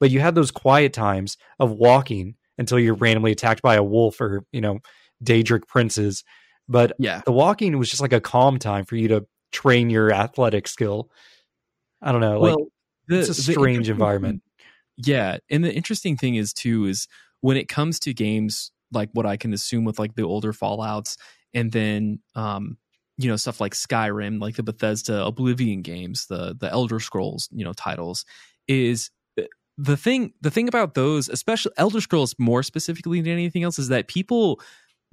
But 0.00 0.10
you 0.10 0.20
had 0.20 0.34
those 0.34 0.50
quiet 0.50 0.92
times 0.92 1.36
of 1.60 1.70
walking 1.70 2.34
until 2.58 2.78
you're 2.78 2.94
randomly 2.94 3.32
attacked 3.32 3.62
by 3.62 3.76
a 3.76 3.84
wolf 3.84 4.20
or, 4.20 4.44
you 4.50 4.60
know, 4.60 4.80
Daedric 5.22 5.68
princes. 5.68 6.24
But 6.68 6.92
yeah. 6.98 7.22
the 7.24 7.32
walking 7.32 7.76
was 7.78 7.88
just 7.88 8.02
like 8.02 8.12
a 8.12 8.20
calm 8.20 8.58
time 8.58 8.84
for 8.84 8.96
you 8.96 9.08
to 9.08 9.26
train 9.52 9.90
your 9.90 10.12
athletic 10.12 10.68
skill. 10.68 11.10
I 12.02 12.12
don't 12.12 12.20
know. 12.20 12.40
Like 12.40 12.56
well, 12.56 12.66
the, 13.08 13.18
it's 13.20 13.28
a 13.28 13.34
strange 13.34 13.88
environment. 13.88 14.42
yeah, 14.96 15.38
and 15.50 15.64
the 15.64 15.72
interesting 15.72 16.16
thing 16.16 16.34
is 16.34 16.52
too 16.52 16.86
is 16.86 17.08
when 17.40 17.56
it 17.56 17.68
comes 17.68 17.98
to 18.00 18.14
games 18.14 18.72
like 18.92 19.10
what 19.12 19.26
I 19.26 19.36
can 19.36 19.52
assume 19.52 19.84
with 19.84 19.98
like 19.98 20.14
the 20.14 20.22
older 20.22 20.52
Fallout's, 20.52 21.16
and 21.54 21.72
then 21.72 22.20
um, 22.34 22.76
you 23.18 23.28
know 23.28 23.36
stuff 23.36 23.60
like 23.60 23.74
Skyrim, 23.74 24.40
like 24.40 24.56
the 24.56 24.62
Bethesda 24.62 25.24
Oblivion 25.24 25.82
games, 25.82 26.26
the 26.26 26.56
the 26.58 26.70
Elder 26.70 27.00
Scrolls, 27.00 27.48
you 27.52 27.64
know 27.64 27.72
titles, 27.72 28.24
is 28.68 29.10
uh, 29.38 29.44
the 29.78 29.96
thing. 29.96 30.32
The 30.40 30.50
thing 30.50 30.68
about 30.68 30.94
those, 30.94 31.28
especially 31.28 31.72
Elder 31.76 32.00
Scrolls, 32.00 32.34
more 32.38 32.62
specifically 32.62 33.20
than 33.20 33.32
anything 33.32 33.62
else, 33.62 33.78
is 33.78 33.88
that 33.88 34.08
people 34.08 34.60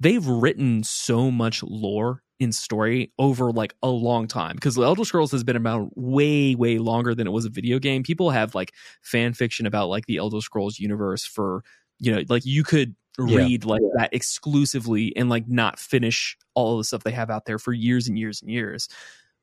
they've 0.00 0.26
written 0.26 0.82
so 0.82 1.30
much 1.30 1.62
lore 1.62 2.22
in 2.40 2.50
story 2.52 3.12
over 3.18 3.52
like 3.52 3.74
a 3.82 3.88
long 3.88 4.26
time 4.26 4.56
because 4.56 4.76
Elder 4.76 5.04
Scrolls 5.04 5.30
has 5.32 5.44
been 5.44 5.56
about 5.56 5.88
way 5.96 6.54
way 6.54 6.78
longer 6.78 7.14
than 7.14 7.26
it 7.26 7.30
was 7.30 7.44
a 7.44 7.50
video 7.50 7.78
game. 7.78 8.02
People 8.02 8.30
have 8.30 8.54
like 8.54 8.72
fan 9.02 9.32
fiction 9.34 9.66
about 9.66 9.88
like 9.88 10.06
the 10.06 10.16
Elder 10.16 10.40
Scrolls 10.40 10.78
universe 10.78 11.24
for 11.24 11.62
you 12.00 12.14
know 12.14 12.22
like 12.28 12.44
you 12.44 12.64
could 12.64 12.96
Yeah. 13.18 13.38
read 13.38 13.64
like 13.64 13.82
that 13.96 14.12
exclusively 14.12 15.16
and 15.16 15.28
like 15.30 15.46
not 15.48 15.78
finish 15.78 16.36
all 16.54 16.76
the 16.76 16.84
stuff 16.84 17.04
they 17.04 17.12
have 17.12 17.30
out 17.30 17.44
there 17.44 17.60
for 17.60 17.72
years 17.72 18.08
and 18.08 18.18
years 18.18 18.42
and 18.42 18.50
years. 18.50 18.88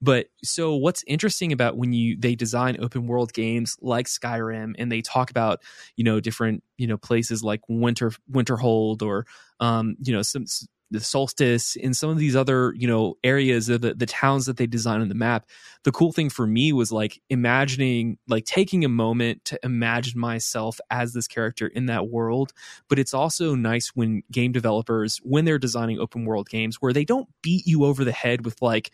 But 0.01 0.27
so 0.43 0.75
what's 0.75 1.03
interesting 1.07 1.51
about 1.51 1.77
when 1.77 1.93
you 1.93 2.17
they 2.17 2.35
design 2.35 2.77
open 2.79 3.07
world 3.07 3.33
games 3.33 3.77
like 3.81 4.07
Skyrim 4.07 4.73
and 4.77 4.91
they 4.91 5.01
talk 5.01 5.29
about, 5.29 5.61
you 5.95 6.03
know, 6.03 6.19
different, 6.19 6.63
you 6.77 6.87
know, 6.87 6.97
places 6.97 7.43
like 7.43 7.61
Winter 7.69 8.11
Winterhold 8.31 9.03
or 9.03 9.25
um, 9.59 9.95
you 10.01 10.13
know, 10.13 10.21
some 10.23 10.45
the 10.91 10.99
solstice 10.99 11.77
in 11.77 11.93
some 11.93 12.09
of 12.09 12.17
these 12.17 12.35
other 12.35 12.73
you 12.77 12.85
know 12.85 13.15
areas 13.23 13.69
of 13.69 13.79
the, 13.81 13.93
the 13.93 14.05
towns 14.05 14.45
that 14.45 14.57
they 14.57 14.67
design 14.67 15.01
on 15.01 15.07
the 15.07 15.15
map. 15.15 15.45
The 15.83 15.91
cool 15.91 16.11
thing 16.11 16.29
for 16.29 16.45
me 16.45 16.73
was 16.73 16.91
like 16.91 17.21
imagining 17.29 18.17
like 18.27 18.45
taking 18.45 18.83
a 18.83 18.89
moment 18.89 19.45
to 19.45 19.59
imagine 19.63 20.19
myself 20.19 20.79
as 20.89 21.13
this 21.13 21.27
character 21.27 21.67
in 21.67 21.85
that 21.85 22.09
world. 22.09 22.51
But 22.89 22.99
it's 22.99 23.13
also 23.13 23.55
nice 23.55 23.89
when 23.95 24.23
game 24.31 24.51
developers 24.51 25.19
when 25.23 25.45
they're 25.45 25.57
designing 25.57 25.97
open 25.97 26.25
world 26.25 26.49
games 26.49 26.77
where 26.81 26.93
they 26.93 27.05
don't 27.05 27.29
beat 27.41 27.65
you 27.65 27.85
over 27.85 28.03
the 28.03 28.11
head 28.11 28.43
with 28.45 28.61
like 28.61 28.91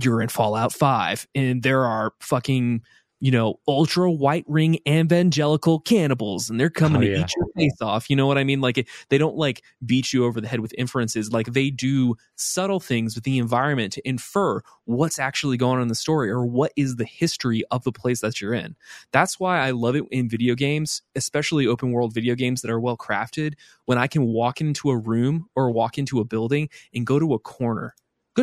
you're 0.00 0.20
in 0.22 0.28
fallout 0.28 0.72
5 0.72 1.26
and 1.34 1.62
there 1.62 1.84
are 1.84 2.12
fucking 2.20 2.82
you 3.18 3.30
know 3.30 3.58
ultra 3.66 4.12
white 4.12 4.44
ring 4.46 4.78
evangelical 4.86 5.80
cannibals 5.80 6.50
and 6.50 6.60
they're 6.60 6.68
coming 6.68 6.98
Oh, 6.98 7.00
to 7.00 7.10
yeah. 7.10 7.20
eat 7.20 7.32
your 7.34 7.46
face 7.56 7.80
off 7.80 8.10
you 8.10 8.14
know 8.16 8.26
what 8.26 8.36
i 8.36 8.44
mean? 8.44 8.60
Like 8.60 8.86
they 9.08 9.16
don't 9.16 9.36
like 9.36 9.62
beat 9.86 10.12
you 10.12 10.26
over 10.26 10.38
the 10.38 10.46
head 10.46 10.60
with 10.60 10.74
inferences. 10.76 11.32
Like 11.32 11.46
they 11.54 11.70
do 11.70 12.16
subtle 12.36 12.78
things 12.78 13.14
with 13.14 13.24
the 13.24 13.38
environment 13.38 13.94
to 13.94 14.06
infer 14.06 14.60
what's 14.84 15.18
actually 15.18 15.56
going 15.56 15.76
on 15.76 15.82
in 15.82 15.88
the 15.88 15.94
story 15.94 16.28
or 16.30 16.44
what 16.44 16.72
is 16.76 16.96
the 16.96 17.06
history 17.06 17.64
of 17.70 17.84
the 17.84 17.92
place 17.92 18.20
that 18.20 18.38
you're 18.42 18.52
in. 18.52 18.76
That's 19.12 19.40
why 19.40 19.60
i 19.60 19.70
love 19.70 19.96
it 19.96 20.04
in 20.10 20.28
video 20.28 20.54
games 20.54 21.00
especially 21.14 21.66
open 21.66 21.92
world 21.92 22.12
video 22.12 22.34
games 22.34 22.60
that 22.60 22.70
are 22.70 22.80
well 22.80 22.98
crafted 22.98 23.54
when 23.86 23.96
i 23.96 24.06
can 24.06 24.26
walk 24.26 24.60
into 24.60 24.90
a 24.90 24.96
room 24.98 25.46
or 25.56 25.70
walk 25.70 25.96
into 25.96 26.20
a 26.20 26.24
building 26.24 26.68
and 26.94 27.06
go 27.06 27.18
to 27.18 27.32
a 27.32 27.38
corner 27.38 27.94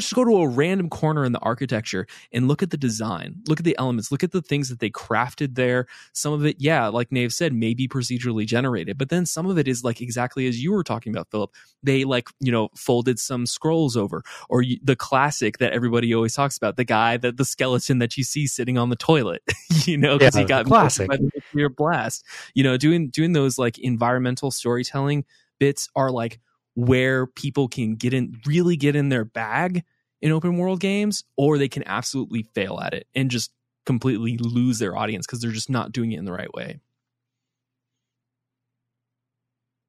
just 0.02 0.14
go 0.14 0.24
to 0.26 0.38
a 0.38 0.48
random 0.48 0.90
corner 0.90 1.24
in 1.26 1.32
the 1.32 1.40
architecture 1.40 2.08
and 2.32 2.48
look 2.48 2.64
at 2.64 2.72
the 2.72 2.78
design. 2.78 3.36
Look 3.48 3.60
at 3.60 3.66
the 3.66 3.78
elements. 3.78 4.12
Look 4.12 4.24
at 4.24 4.32
the 4.32 4.42
things 4.42 4.70
that 4.70 4.80
they 4.80 4.90
crafted 4.90 5.56
there. 5.56 5.88
Some 6.14 6.34
of 6.34 6.46
it 6.46 6.58
yeah 6.60 6.88
like 6.88 7.12
nave 7.12 7.34
said 7.34 7.54
maybe 7.54 7.88
procedurally 7.88 8.46
generated 8.46 8.98
but 8.98 9.10
then 9.10 9.26
some 9.26 9.46
of 9.46 9.58
it 9.58 9.68
is 9.68 9.84
like 9.84 10.02
exactly 10.02 10.48
as 10.48 10.62
you 10.64 10.72
were 10.72 10.84
talking 10.84 11.14
about 11.14 11.30
philip. 11.30 11.52
They 11.84 12.04
like 12.04 12.28
you 12.40 12.52
know 12.52 12.70
folded 12.76 13.20
some 13.20 13.46
scrolls 13.46 13.96
over 13.98 14.24
or 14.50 14.62
you, 14.62 14.78
the 14.84 14.96
classic 14.96 15.58
that 15.60 15.74
everybody 15.74 16.14
always 16.14 16.34
talks 16.34 16.58
about 16.58 16.78
the 16.78 16.86
guy 16.86 17.18
that 17.18 17.38
the 17.38 17.46
skeleton 17.46 18.00
that 18.00 18.18
you 18.18 18.24
see 18.24 18.48
sitting 18.48 18.78
on 18.78 18.90
the 18.90 18.96
toilet 18.96 19.42
you 19.86 19.98
know 19.98 20.18
because 20.18 20.36
Yeah, 20.36 20.42
he 20.42 20.48
got 20.48 20.66
classic. 20.66 21.10
by 21.10 21.18
the 21.18 21.30
nuclear 21.36 21.70
blast. 21.70 22.26
You 22.54 22.64
know 22.64 22.78
doing 22.78 23.10
doing 23.10 23.34
those 23.34 23.58
like 23.58 23.78
environmental 23.80 24.52
storytelling 24.52 25.26
bits 25.60 25.90
are 25.96 26.12
like 26.12 26.40
where 26.76 27.28
people 27.28 27.68
can 27.68 27.96
get 27.96 28.14
in 28.14 28.40
really 28.46 28.76
get 28.76 28.96
in 28.96 29.10
their 29.10 29.26
bag 29.26 29.84
in 30.22 30.32
open 30.32 30.58
world 30.58 30.80
games 30.80 31.24
or 31.38 31.58
they 31.58 31.68
can 31.68 31.84
absolutely 31.86 32.44
fail 32.56 32.80
at 32.80 32.94
it 32.94 33.08
and 33.14 33.30
just 33.30 33.52
completely 33.86 34.38
lose 34.38 34.80
their 34.80 34.96
audience 34.96 35.26
because 35.26 35.42
they're 35.42 35.52
just 35.52 35.70
not 35.70 35.92
doing 35.92 36.14
it 36.14 36.18
in 36.18 36.26
the 36.26 36.32
right 36.32 36.54
way 36.54 36.80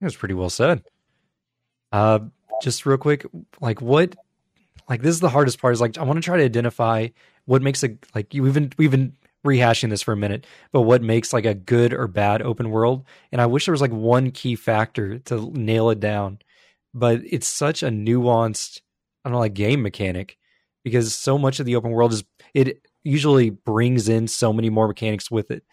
It 0.05 0.09
was 0.09 0.17
pretty 0.17 0.35
well 0.35 0.51
said. 0.51 0.83
Uh, 1.91 2.19
just 2.61 2.85
real 2.85 2.99
quick, 2.99 3.25
like 3.63 3.81
what, 3.81 4.15
like 4.87 5.01
this 5.01 5.15
is 5.15 5.21
the 5.21 5.31
hardest 5.31 5.59
part. 5.59 5.73
Is 5.73 5.81
like 5.81 5.97
I 5.97 6.03
want 6.03 6.19
to 6.19 6.21
try 6.21 6.37
to 6.37 6.45
identify 6.45 7.09
what 7.47 7.63
makes 7.63 7.83
a 7.83 7.97
like 8.15 8.35
you 8.35 8.43
we've 8.43 8.53
been 8.53 8.71
we've 8.77 8.91
been 8.91 9.17
rehashing 9.47 9.89
this 9.89 10.03
for 10.03 10.13
a 10.13 10.17
minute, 10.17 10.47
but 10.73 10.83
what 10.83 11.01
makes 11.01 11.33
like 11.33 11.47
a 11.47 11.55
good 11.55 11.95
or 11.95 12.07
bad 12.07 12.43
open 12.43 12.71
world? 12.71 13.05
And 13.33 13.41
I 13.41 13.47
wish 13.47 13.65
there 13.65 13.73
was 13.73 13.81
like 13.81 13.93
one 13.93 14.31
key 14.31 14.57
factor 14.57 15.21
to 15.21 15.51
nail 15.53 15.89
it 15.89 16.01
down, 16.01 16.39
but 16.95 17.21
it's 17.29 17.49
such 17.49 17.83
a 17.83 17.89
nuanced, 17.89 18.81
I 19.25 19.29
don't 19.29 19.35
know, 19.35 19.41
like 19.41 19.55
game 19.55 19.83
mechanic 19.83 20.39
because 20.85 21.15
so 21.15 21.37
much 21.37 21.59
of 21.59 21.67
the 21.67 21.77
open 21.77 21.91
world 21.91 22.13
is 22.13 22.25
it 22.55 22.87
usually 23.03 23.51
brings 23.51 24.09
in 24.09 24.29
so 24.29 24.53
many 24.53 24.71
more 24.71 24.87
mechanics 24.87 25.31
with 25.31 25.51
it. 25.51 25.65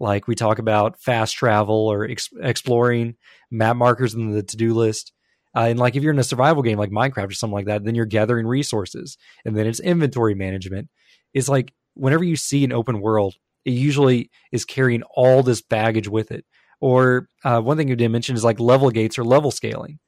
Like 0.00 0.26
we 0.26 0.34
talk 0.34 0.58
about 0.58 1.00
fast 1.00 1.34
travel 1.36 1.88
or 1.88 2.04
ex- 2.04 2.30
exploring 2.42 3.14
map 3.50 3.76
markers 3.76 4.14
in 4.14 4.32
the 4.32 4.42
to-do 4.42 4.74
list. 4.74 5.12
Uh, 5.56 5.66
and 5.68 5.78
like 5.78 5.94
if 5.94 6.02
you're 6.02 6.12
in 6.12 6.18
a 6.18 6.24
survival 6.24 6.62
game 6.62 6.78
like 6.78 6.90
Minecraft 6.90 7.28
or 7.28 7.34
something 7.34 7.54
like 7.54 7.66
that, 7.66 7.84
then 7.84 7.94
you're 7.94 8.04
gathering 8.06 8.46
resources 8.46 9.16
and 9.44 9.56
then 9.56 9.66
it's 9.66 9.80
inventory 9.80 10.34
management. 10.34 10.88
It's 11.32 11.48
like 11.48 11.72
whenever 11.94 12.24
you 12.24 12.34
see 12.34 12.64
an 12.64 12.72
open 12.72 13.00
world, 13.00 13.36
it 13.64 13.70
usually 13.70 14.30
is 14.50 14.64
carrying 14.64 15.02
all 15.14 15.42
this 15.42 15.62
baggage 15.62 16.08
with 16.08 16.32
it. 16.32 16.44
Or 16.80 17.28
uh, 17.44 17.60
one 17.60 17.76
thing 17.76 17.88
you 17.88 17.96
didn't 17.96 18.12
mention 18.12 18.34
is 18.34 18.44
like 18.44 18.58
level 18.58 18.90
gates 18.90 19.18
or 19.18 19.24
level 19.24 19.52
scaling. 19.52 20.00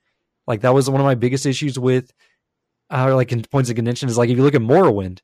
Like 0.47 0.61
that 0.63 0.75
was 0.75 0.89
one 0.89 1.01
of 1.01 1.05
my 1.05 1.15
biggest 1.15 1.47
issues 1.47 1.79
with, 1.79 2.13
uh, 2.91 3.15
like 3.15 3.33
in 3.33 3.43
points 3.43 3.71
of 3.71 3.77
contention 3.77 4.09
is 4.09 4.17
like 4.17 4.31
if 4.31 4.37
you 4.37 4.43
look 4.43 4.55
at 4.55 4.61
Morrowind, 4.61 5.21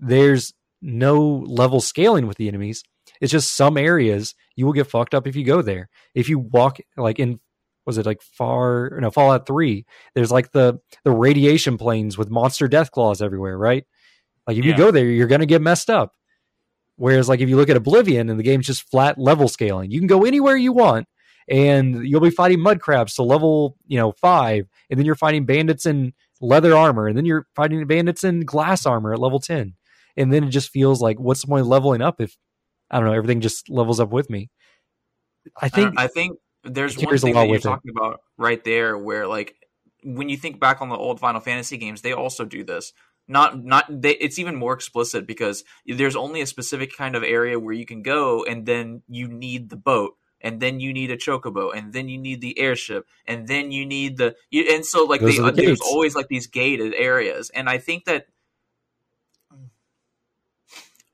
there's 0.00 0.52
no 0.80 1.44
level 1.46 1.80
scaling 1.80 2.26
with 2.26 2.36
the 2.38 2.48
enemies. 2.48 2.82
It's 3.20 3.32
just 3.32 3.54
some 3.54 3.76
areas 3.76 4.34
you 4.56 4.66
will 4.66 4.72
get 4.72 4.88
fucked 4.88 5.14
up 5.14 5.26
if 5.26 5.36
you 5.36 5.44
go 5.44 5.62
there. 5.62 5.88
If 6.14 6.28
you 6.28 6.38
walk 6.38 6.78
like 6.96 7.18
in 7.18 7.40
was 7.84 7.98
it 7.98 8.06
like 8.06 8.22
far 8.22 8.98
no 9.00 9.10
Fallout 9.10 9.46
3, 9.46 9.84
there's 10.14 10.32
like 10.32 10.52
the 10.52 10.80
the 11.04 11.10
radiation 11.10 11.78
plains 11.78 12.16
with 12.16 12.30
monster 12.30 12.68
death 12.68 12.90
claws 12.90 13.22
everywhere, 13.22 13.58
right? 13.58 13.84
Like 14.46 14.56
if 14.56 14.64
you 14.64 14.76
go 14.76 14.90
there, 14.90 15.04
you're 15.04 15.28
gonna 15.28 15.46
get 15.46 15.62
messed 15.62 15.90
up. 15.90 16.12
Whereas 16.96 17.28
like 17.28 17.40
if 17.40 17.48
you 17.48 17.56
look 17.56 17.70
at 17.70 17.76
Oblivion 17.76 18.28
and 18.28 18.38
the 18.38 18.44
game's 18.44 18.66
just 18.66 18.90
flat 18.90 19.18
level 19.18 19.48
scaling, 19.48 19.90
you 19.90 20.00
can 20.00 20.08
go 20.08 20.24
anywhere 20.24 20.56
you 20.56 20.72
want 20.72 21.06
and 21.52 22.08
you'll 22.08 22.22
be 22.22 22.30
fighting 22.30 22.60
mud 22.60 22.80
crabs 22.80 23.14
to 23.14 23.22
level, 23.22 23.76
you 23.86 23.98
know, 23.98 24.12
five, 24.12 24.66
and 24.88 24.98
then 24.98 25.04
you're 25.04 25.14
fighting 25.14 25.44
bandits 25.44 25.84
in 25.84 26.14
leather 26.40 26.74
armor, 26.74 27.06
and 27.06 27.16
then 27.16 27.26
you're 27.26 27.46
fighting 27.54 27.86
bandits 27.86 28.24
in 28.24 28.40
glass 28.40 28.86
armor 28.86 29.12
at 29.12 29.20
level 29.20 29.38
10. 29.38 29.74
And 30.16 30.32
then 30.32 30.44
it 30.44 30.50
just 30.50 30.70
feels 30.70 31.02
like 31.02 31.20
what's 31.20 31.42
the 31.42 31.46
point 31.48 31.60
of 31.60 31.66
leveling 31.66 32.00
up 32.00 32.20
if 32.22 32.36
I 32.90 32.98
don't 32.98 33.06
know, 33.08 33.14
everything 33.14 33.42
just 33.42 33.68
levels 33.68 34.00
up 34.00 34.10
with 34.10 34.30
me. 34.30 34.50
I 35.60 35.66
I, 35.66 35.68
think 35.68 35.94
don't- 35.94 35.98
I 35.98 36.06
think 36.06 36.38
there's 36.64 36.96
one 36.96 37.18
thing 37.18 37.34
that 37.34 37.46
you're 37.48 37.56
it. 37.56 37.62
talking 37.62 37.90
about 37.94 38.20
right 38.38 38.62
there 38.64 38.96
where 38.96 39.26
like 39.26 39.54
when 40.04 40.28
you 40.30 40.36
think 40.38 40.58
back 40.58 40.80
on 40.80 40.88
the 40.88 40.96
old 40.96 41.20
Final 41.20 41.40
Fantasy 41.40 41.76
games, 41.76 42.00
they 42.00 42.12
also 42.12 42.44
do 42.46 42.64
this. 42.64 42.92
Not 43.28 43.62
not 43.62 43.84
they 43.88 44.12
it's 44.12 44.38
even 44.38 44.56
more 44.56 44.72
explicit 44.72 45.26
because 45.26 45.64
there's 45.86 46.16
only 46.16 46.40
a 46.40 46.46
specific 46.46 46.96
kind 46.96 47.14
of 47.14 47.22
area 47.22 47.58
where 47.58 47.74
you 47.74 47.86
can 47.86 48.02
go 48.02 48.42
and 48.44 48.64
then 48.66 49.02
you 49.06 49.28
need 49.28 49.68
the 49.70 49.76
boat 49.76 50.14
and 50.42 50.60
then 50.60 50.80
you 50.80 50.92
need 50.92 51.10
a 51.10 51.16
chocobo 51.16 51.74
and 51.74 51.92
then 51.92 52.08
you 52.08 52.18
need 52.18 52.40
the 52.40 52.58
airship 52.58 53.06
and 53.26 53.48
then 53.48 53.70
you 53.70 53.86
need 53.86 54.16
the 54.18 54.34
you, 54.50 54.64
and 54.74 54.84
so 54.84 55.04
like 55.04 55.20
they, 55.20 55.36
the 55.36 55.50
there's 55.52 55.78
gates. 55.78 55.80
always 55.80 56.14
like 56.14 56.28
these 56.28 56.46
gated 56.46 56.94
areas 56.94 57.50
and 57.50 57.68
I 57.68 57.78
think 57.78 58.04
that 58.04 58.26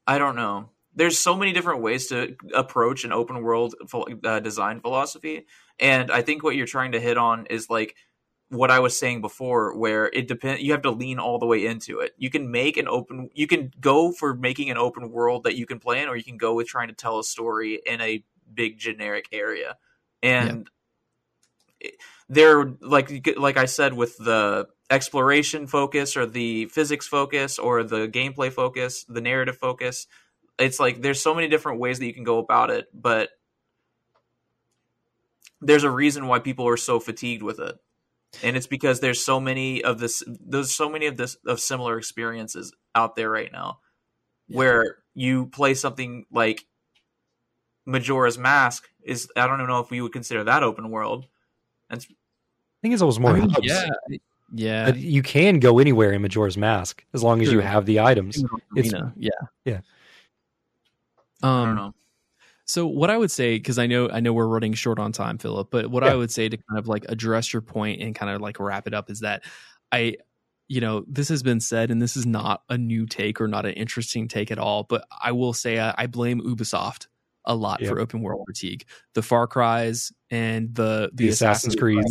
I 0.07 0.19
don't 0.19 0.37
know. 0.37 0.71
there's 0.99 1.17
so 1.17 1.37
many 1.37 1.53
different 1.53 1.81
ways 1.81 2.09
to 2.09 2.35
approach 2.55 3.05
an 3.05 3.13
open 3.13 3.43
world 3.43 3.75
uh, 4.25 4.41
design 4.41 4.81
philosophy, 4.81 5.47
and 5.79 6.11
I 6.11 6.23
think 6.23 6.43
what 6.43 6.57
you're 6.57 6.67
trying 6.67 6.93
to 6.93 7.01
hit 7.01 7.17
on 7.17 7.47
is 7.47 7.71
like 7.71 7.95
what 8.49 8.71
I 8.71 8.81
was 8.81 8.99
saying 8.99 9.21
before, 9.21 9.79
where 9.79 10.07
it 10.07 10.27
depends. 10.27 10.63
You 10.63 10.73
have 10.73 10.83
to 10.83 10.91
lean 10.91 11.21
all 11.21 11.39
the 11.39 11.47
way 11.47 11.65
into 11.67 12.01
it. 12.01 12.15
You 12.19 12.31
can 12.31 12.51
make 12.51 12.77
an 12.77 12.89
open. 12.89 13.31
You 13.33 13.47
can 13.47 13.73
go 13.81 14.11
for 14.11 14.35
making 14.35 14.71
an 14.71 14.77
open 14.77 15.11
world 15.11 15.45
that 15.45 15.57
you 15.57 15.67
can 15.67 15.79
play 15.79 16.03
in, 16.03 16.09
or 16.09 16.17
you 16.17 16.25
can 16.25 16.37
go 16.37 16.55
with 16.55 16.67
trying 16.67 16.89
to 16.89 16.95
tell 16.95 17.21
a 17.21 17.25
story 17.25 17.81
in 17.87 18.01
a 18.01 18.25
big 18.53 18.79
generic 18.79 19.27
area. 19.33 19.77
And 20.23 20.69
yeah. 21.81 21.91
they're 22.29 22.65
like 22.81 23.37
like 23.39 23.57
I 23.57 23.66
said 23.66 23.95
with 23.95 24.16
the 24.19 24.69
exploration 24.91 25.66
focus 25.66 26.16
or 26.16 26.27
the 26.27 26.66
physics 26.66 27.07
focus 27.07 27.59
or 27.59 27.85
the 27.85 28.09
gameplay 28.09 28.53
focus, 28.53 29.05
the 29.09 29.20
narrative 29.20 29.57
focus. 29.57 30.07
It's 30.59 30.81
like 30.81 31.03
there's 31.03 31.23
so 31.23 31.35
many 31.35 31.49
different 31.49 31.79
ways 31.79 31.99
that 31.99 32.07
you 32.07 32.15
can 32.15 32.25
go 32.25 32.39
about 32.39 32.70
it, 32.70 32.89
but 32.93 33.31
there's 35.61 35.85
a 35.85 35.91
reason 35.91 36.27
why 36.27 36.39
people 36.41 36.66
are 36.69 36.77
so 36.77 37.01
fatigued 37.01 37.43
with 37.43 37.61
it 37.61 37.77
and 38.43 38.57
it's 38.57 38.66
because 38.66 39.01
there's 39.01 39.25
so 39.25 39.41
many 39.41 39.83
of 39.83 39.99
this 39.99 40.23
there's 40.27 40.75
so 40.75 40.89
many 40.89 41.07
of 41.07 41.16
this 41.16 41.37
of 41.47 41.61
similar 41.61 41.99
experiences 41.99 42.73
out 42.95 43.16
there 43.16 43.31
right 43.31 43.53
now 43.53 43.79
yeah. 44.49 44.57
where 44.57 44.97
you 45.15 45.47
play 45.47 45.75
something 45.75 46.27
like 46.31 46.65
majora's 47.89 48.39
mask 48.39 48.89
is 49.02 49.28
i 49.36 49.47
don't 49.47 49.56
even 49.56 49.69
know 49.69 49.81
if 49.81 49.90
we 49.90 50.01
would 50.01 50.12
consider 50.12 50.44
that 50.44 50.62
open 50.62 50.90
world 50.90 51.27
That's, 51.89 52.05
i 52.05 52.78
think 52.82 52.93
it's 52.93 53.02
almost 53.02 53.20
more 53.20 53.36
I 53.36 53.40
mean, 53.40 53.55
yeah 53.62 53.89
yeah 54.52 54.85
but 54.86 54.98
you 54.98 55.23
can 55.23 55.59
go 55.59 55.78
anywhere 55.78 56.12
in 56.12 56.23
majora's 56.23 56.56
mask 56.56 57.05
as 57.12 57.23
long 57.23 57.43
as 57.43 57.51
you 57.51 57.60
have 57.60 57.86
the 57.86 58.01
items 58.01 58.43
it's, 58.77 58.93
yeah 59.16 59.31
yeah 59.65 59.81
um, 61.43 61.51
I 61.51 61.65
don't 61.66 61.77
know. 61.77 61.94
So 62.65 62.86
what 62.86 63.09
I 63.09 63.16
would 63.16 63.31
say, 63.31 63.56
because 63.56 63.78
I 63.78 63.86
know 63.86 64.10
I 64.10 64.20
know 64.20 64.32
we're 64.32 64.47
running 64.47 64.74
short 64.74 64.98
on 64.98 65.12
time, 65.12 65.39
Philip, 65.39 65.69
but 65.70 65.86
what 65.86 66.02
yeah. 66.02 66.12
I 66.12 66.15
would 66.15 66.31
say 66.31 66.48
to 66.48 66.56
kind 66.56 66.78
of 66.78 66.86
like 66.86 67.06
address 67.09 67.52
your 67.52 67.62
point 67.62 68.02
and 68.02 68.15
kind 68.15 68.31
of 68.31 68.43
like 68.43 68.60
wrap 68.60 68.86
it 68.86 68.94
up 68.94 69.10
is 69.10 69.20
that 69.20 69.43
I 69.90 70.16
you 70.69 70.82
know, 70.82 71.02
this 71.09 71.31
has 71.31 71.43
been 71.43 71.60
said, 71.60 71.90
and 71.90 72.02
this 72.02 72.15
is 72.15 72.27
not 72.27 72.62
a 72.69 72.77
new 72.77 73.06
take 73.06 73.40
or 73.40 73.48
not 73.48 73.65
an 73.65 73.73
interesting 73.73 74.28
take 74.28 74.51
at 74.51 74.59
all. 74.59 74.85
But 74.85 75.06
I 75.23 75.32
will 75.32 75.55
say 75.55 75.81
I, 75.81 75.94
I 75.97 76.06
blame 76.06 76.43
Ubisoft 76.43 77.06
a 77.44 77.55
lot 77.55 77.82
for 77.85 77.98
open 77.98 78.20
world 78.20 78.44
fatigue. 78.47 78.85
The 79.15 79.23
Far 79.23 79.47
Cries 79.47 80.12
and 80.31 80.74
the 80.74 81.10
the, 81.12 81.24
the 81.24 81.28
Assassin's, 81.31 81.77
Creed, 81.77 82.05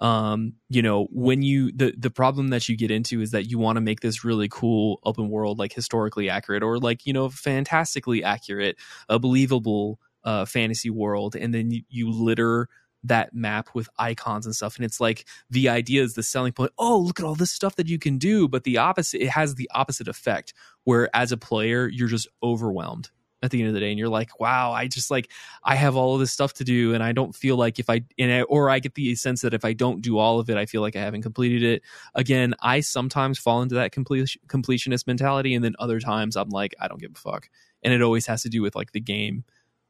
um 0.00 0.54
you 0.70 0.80
know 0.80 1.06
when 1.10 1.42
you 1.42 1.70
the 1.72 1.92
the 1.96 2.10
problem 2.10 2.48
that 2.48 2.68
you 2.68 2.76
get 2.76 2.90
into 2.90 3.20
is 3.20 3.32
that 3.32 3.50
you 3.50 3.58
want 3.58 3.76
to 3.76 3.80
make 3.80 4.00
this 4.00 4.24
really 4.24 4.48
cool 4.48 4.98
open 5.04 5.28
world 5.28 5.58
like 5.58 5.72
historically 5.72 6.30
accurate 6.30 6.62
or 6.62 6.78
like 6.78 7.06
you 7.06 7.12
know 7.12 7.28
fantastically 7.28 8.24
accurate 8.24 8.76
a 9.08 9.18
believable 9.18 10.00
uh 10.24 10.44
fantasy 10.44 10.90
world 10.90 11.36
and 11.36 11.52
then 11.52 11.70
you, 11.70 11.82
you 11.88 12.10
litter 12.10 12.68
that 13.04 13.34
map 13.34 13.68
with 13.74 13.88
icons 13.98 14.46
and 14.46 14.54
stuff 14.54 14.76
and 14.76 14.84
it's 14.84 15.00
like 15.00 15.26
the 15.50 15.68
idea 15.68 16.02
is 16.02 16.14
the 16.14 16.22
selling 16.22 16.52
point 16.52 16.72
oh 16.78 16.98
look 16.98 17.20
at 17.20 17.26
all 17.26 17.34
this 17.34 17.52
stuff 17.52 17.76
that 17.76 17.88
you 17.88 17.98
can 17.98 18.18
do 18.18 18.48
but 18.48 18.64
the 18.64 18.78
opposite 18.78 19.22
it 19.22 19.28
has 19.28 19.54
the 19.54 19.70
opposite 19.74 20.08
effect 20.08 20.54
where 20.84 21.14
as 21.14 21.30
a 21.30 21.36
player 21.36 21.88
you're 21.88 22.08
just 22.08 22.28
overwhelmed 22.42 23.10
at 23.42 23.50
the 23.50 23.58
end 23.58 23.68
of 23.68 23.74
the 23.74 23.80
day 23.80 23.90
and 23.90 23.98
you're 23.98 24.08
like 24.08 24.38
wow 24.38 24.72
i 24.72 24.86
just 24.86 25.10
like 25.10 25.30
i 25.64 25.74
have 25.74 25.96
all 25.96 26.14
of 26.14 26.20
this 26.20 26.32
stuff 26.32 26.52
to 26.52 26.64
do 26.64 26.94
and 26.94 27.02
i 27.02 27.12
don't 27.12 27.34
feel 27.34 27.56
like 27.56 27.78
if 27.78 27.88
i 27.88 28.02
and 28.18 28.32
I, 28.32 28.42
or 28.42 28.68
i 28.68 28.78
get 28.78 28.94
the 28.94 29.14
sense 29.14 29.40
that 29.42 29.54
if 29.54 29.64
i 29.64 29.72
don't 29.72 30.02
do 30.02 30.18
all 30.18 30.38
of 30.38 30.50
it 30.50 30.56
i 30.56 30.66
feel 30.66 30.82
like 30.82 30.96
i 30.96 31.00
haven't 31.00 31.22
completed 31.22 31.62
it. 31.62 31.82
Again 32.14 32.54
i 32.60 32.80
sometimes 32.80 33.38
fall 33.38 33.62
into 33.62 33.74
that 33.76 33.92
complete, 33.92 34.36
completionist 34.46 35.06
mentality 35.06 35.54
and 35.54 35.64
then 35.64 35.74
other 35.78 36.00
times 36.00 36.36
i'm 36.36 36.50
like 36.50 36.74
i 36.80 36.88
don't 36.88 37.00
give 37.00 37.12
a 37.12 37.18
fuck 37.18 37.48
and 37.82 37.92
it 37.92 38.02
always 38.02 38.26
has 38.26 38.42
to 38.42 38.48
do 38.48 38.62
with 38.62 38.74
like 38.74 38.92
the 38.92 39.00
game. 39.00 39.44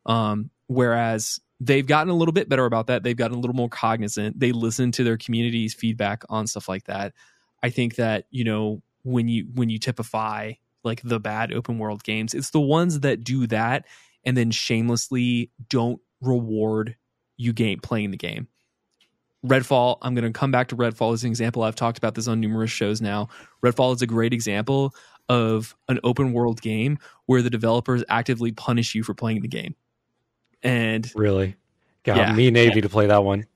Um 0.07 0.51
whereas 0.67 1.41
they've 1.59 1.87
gotten 1.87 2.11
a 2.11 2.17
little 2.17 2.33
bit 2.33 2.49
better 2.49 2.65
about 2.65 2.87
that. 2.87 3.03
They've 3.03 3.17
gotten 3.17 3.37
a 3.37 3.41
little 3.41 3.57
more 3.57 3.69
cognizant. 3.69 4.39
They 4.39 4.53
listen 4.53 4.93
to 4.93 5.05
their 5.05 5.19
community's 5.19 5.75
feedback 5.75 6.23
on 6.29 6.47
stuff 6.47 6.69
like 6.69 6.85
that. 6.85 7.13
I 7.63 7.71
think 7.71 7.97
that 7.97 8.25
you 8.31 8.45
know 8.45 8.83
when 9.03 9.29
you 9.29 9.47
when 9.55 9.69
you 9.69 9.79
typify 9.79 10.53
like 10.85 11.03
the 11.03 11.21
bad 11.21 11.53
open 11.53 11.79
world 11.79 12.03
games. 12.03 12.35
It's 12.35 12.51
the 12.51 12.61
ones 12.61 13.01
that 13.01 13.25
do 13.25 13.47
that 13.49 13.87
and 14.25 14.37
then 14.37 14.51
shamelessly 14.51 15.51
don't 15.69 16.01
reward 16.21 16.97
you 17.37 17.53
game 17.53 17.81
playing 17.81 18.11
the 18.11 18.17
game. 18.17 18.49
Redfall, 19.45 19.97
I'm 20.03 20.15
going 20.15 20.31
to 20.31 20.39
come 20.39 20.51
back 20.51 20.69
to 20.69 20.77
Redfall 20.77 21.15
as 21.15 21.25
an 21.25 21.31
example. 21.31 21.63
I've 21.63 21.75
talked 21.75 21.97
about 21.97 22.15
this 22.15 22.29
on 22.29 22.41
numerous 22.41 22.71
shows 22.71 23.01
now. 23.01 23.29
Redfall 23.65 23.95
is 23.95 24.03
a 24.03 24.07
great 24.07 24.35
example 24.35 24.95
of 25.31 25.75
an 25.89 25.99
open 26.05 26.33
world 26.33 26.61
game 26.61 26.99
where 27.27 27.41
the 27.41 27.49
developers 27.49 28.05
actively 28.09 28.53
punish 28.53 28.95
you 28.95 29.03
for 29.03 29.15
playing 29.15 29.41
the 29.41 29.49
game. 29.49 29.75
And 30.63 31.11
really, 31.15 31.57
got 32.03 32.19
yeah, 32.19 32.33
me 32.35 32.51
Navy 32.51 32.83
to 32.83 32.89
play 32.91 33.07
that 33.07 33.25
one. 33.25 33.47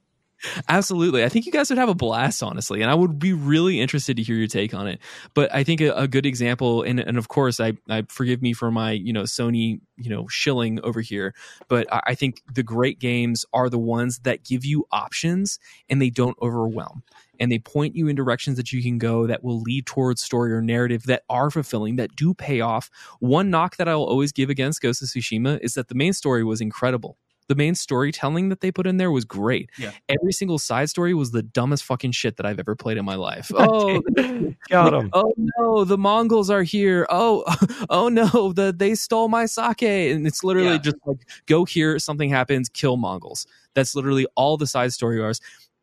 Absolutely. 0.69 1.25
I 1.25 1.29
think 1.29 1.47
you 1.47 1.53
guys 1.53 1.71
would 1.71 1.79
have 1.79 1.89
a 1.89 1.95
blast, 1.95 2.43
honestly. 2.43 2.83
And 2.83 2.91
I 2.91 2.95
would 2.95 3.19
be 3.19 3.33
really 3.33 3.81
interested 3.81 4.17
to 4.17 4.23
hear 4.23 4.37
your 4.37 4.47
take 4.47 4.75
on 4.75 4.87
it. 4.87 5.01
But 5.35 5.55
I 5.55 5.65
think 5.65 5.81
a, 5.81 5.93
a 5.95 6.09
good 6.09 6.27
example, 6.27 6.83
and, 6.83 7.01
and 7.01 7.19
of 7.19 7.29
course, 7.29 7.61
I, 7.61 7.75
I 7.89 8.05
forgive 8.09 8.43
me 8.43 8.53
for 8.53 8.71
my, 8.71 8.93
you 8.93 9.13
know, 9.13 9.23
Sony, 9.23 9.81
you 9.97 10.11
know, 10.11 10.27
shilling 10.29 10.81
over 10.83 11.01
here. 11.01 11.35
But 11.69 11.93
I, 11.93 12.01
I 12.09 12.15
think 12.15 12.43
the 12.53 12.63
great 12.63 12.99
games 12.99 13.45
are 13.53 13.69
the 13.69 13.79
ones 13.79 14.21
that 14.21 14.45
give 14.45 14.65
you 14.65 14.87
options 14.93 15.59
and 15.89 16.01
they 16.01 16.11
don't 16.11 16.37
overwhelm. 16.43 17.03
And 17.41 17.51
they 17.51 17.59
point 17.59 17.97
you 17.97 18.07
in 18.07 18.15
directions 18.15 18.57
that 18.59 18.73
you 18.73 18.83
can 18.83 18.99
go 18.99 19.27
that 19.27 19.43
will 19.43 19.61
lead 19.61 19.87
towards 19.87 20.23
story 20.23 20.53
or 20.53 20.63
narrative 20.63 21.05
that 21.05 21.25
are 21.29 21.51
fulfilling, 21.51 21.97
that 21.97 22.15
do 22.15 22.33
pay 22.33 22.61
off. 22.61 22.91
One 23.19 23.51
knock 23.51 23.77
that 23.77 23.89
I 23.89 23.97
will 23.97 24.07
always 24.07 24.31
give 24.31 24.51
against 24.51 24.81
Ghost 24.81 25.03
of 25.03 25.09
Tsushima 25.09 25.59
is 25.61 25.75
that 25.75 25.89
the 25.89 25.97
main 25.97 26.13
story 26.13 26.45
was 26.45 26.61
incredible 26.61 27.19
the 27.49 27.55
main 27.55 27.75
storytelling 27.75 28.49
that 28.49 28.61
they 28.61 28.73
put 28.73 28.87
in 28.87 28.97
there 28.97 29.11
was 29.11 29.25
great. 29.25 29.71
Yeah. 29.79 29.93
Every 30.09 30.33
single 30.33 30.59
side 30.59 30.89
story 30.89 31.15
was 31.15 31.31
the 31.31 31.43
dumbest 31.43 31.85
fucking 31.85 32.13
shit 32.13 32.37
that 32.37 32.47
I've 32.47 32.59
ever 32.59 32.75
played 32.75 32.97
in 32.97 33.05
my 33.05 33.17
life. 33.17 33.51
Oh, 33.67 34.03
got 34.69 34.91
them. 34.91 35.09
Oh 35.15 35.33
no, 35.37 35.85
the 35.85 35.97
Mongols 35.97 36.51
are 36.51 36.63
here. 36.63 37.07
Oh, 37.09 37.45
oh 37.89 38.09
no, 38.09 38.53
the 38.53 38.75
they 38.77 38.95
stole 38.95 39.29
my 39.29 39.47
sake, 39.47 39.83
and 39.83 40.27
it's 40.27 40.45
literally 40.45 40.73
yeah. 40.73 40.79
just 40.79 40.97
like 41.07 41.19
go 41.47 41.65
here, 41.65 41.99
something 41.99 42.29
happens, 42.29 42.69
kill 42.69 42.97
Mongols. 42.97 43.47
That's 43.75 43.95
literally 43.95 44.27
all 44.35 44.57
the 44.57 44.67
side 44.67 44.93
story 44.93 45.19
are. 45.21 45.33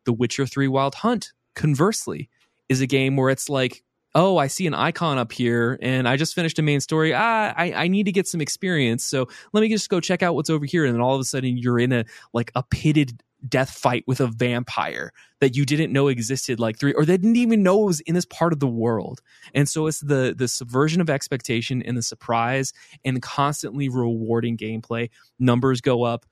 The 0.04 0.12
Witcher 0.12 0.46
Three 0.46 0.68
Wild 0.68 0.94
Hunt, 0.94 1.32
conversely, 1.54 2.28
is 2.68 2.80
a 2.80 2.86
game 2.86 3.16
where 3.16 3.30
it's 3.30 3.48
like 3.48 3.82
oh, 4.14 4.36
I 4.36 4.46
see 4.46 4.66
an 4.66 4.74
icon 4.74 5.18
up 5.18 5.32
here 5.32 5.78
and 5.80 6.06
I 6.06 6.16
just 6.16 6.34
finished 6.34 6.58
a 6.58 6.62
main 6.62 6.80
story. 6.80 7.14
Ah, 7.14 7.54
I, 7.56 7.72
I 7.72 7.88
need 7.88 8.04
to 8.04 8.12
get 8.12 8.28
some 8.28 8.40
experience. 8.40 9.04
So 9.04 9.28
let 9.52 9.62
me 9.62 9.68
just 9.68 9.88
go 9.88 10.00
check 10.00 10.22
out 10.22 10.34
what's 10.34 10.50
over 10.50 10.66
here. 10.66 10.84
And 10.84 10.94
then 10.94 11.00
all 11.00 11.14
of 11.14 11.20
a 11.20 11.24
sudden 11.24 11.56
you're 11.56 11.78
in 11.78 11.92
a 11.92 12.04
like 12.32 12.52
a 12.54 12.62
pitted 12.62 13.22
death 13.48 13.70
fight 13.70 14.04
with 14.06 14.20
a 14.20 14.26
vampire 14.26 15.12
that 15.40 15.56
you 15.56 15.66
didn't 15.66 15.92
know 15.92 16.08
existed 16.08 16.60
like 16.60 16.78
three 16.78 16.92
or 16.92 17.04
they 17.04 17.16
didn't 17.16 17.36
even 17.36 17.62
know 17.62 17.82
it 17.82 17.86
was 17.86 18.00
in 18.00 18.14
this 18.14 18.24
part 18.26 18.52
of 18.52 18.60
the 18.60 18.68
world 18.68 19.20
and 19.52 19.68
so 19.68 19.88
it's 19.88 20.00
the 20.00 20.32
the 20.36 20.46
subversion 20.46 21.00
of 21.00 21.10
expectation 21.10 21.82
and 21.82 21.96
the 21.96 22.02
surprise 22.02 22.72
and 23.04 23.20
constantly 23.20 23.88
rewarding 23.88 24.56
gameplay 24.56 25.10
numbers 25.40 25.80
go 25.80 26.04
up 26.04 26.24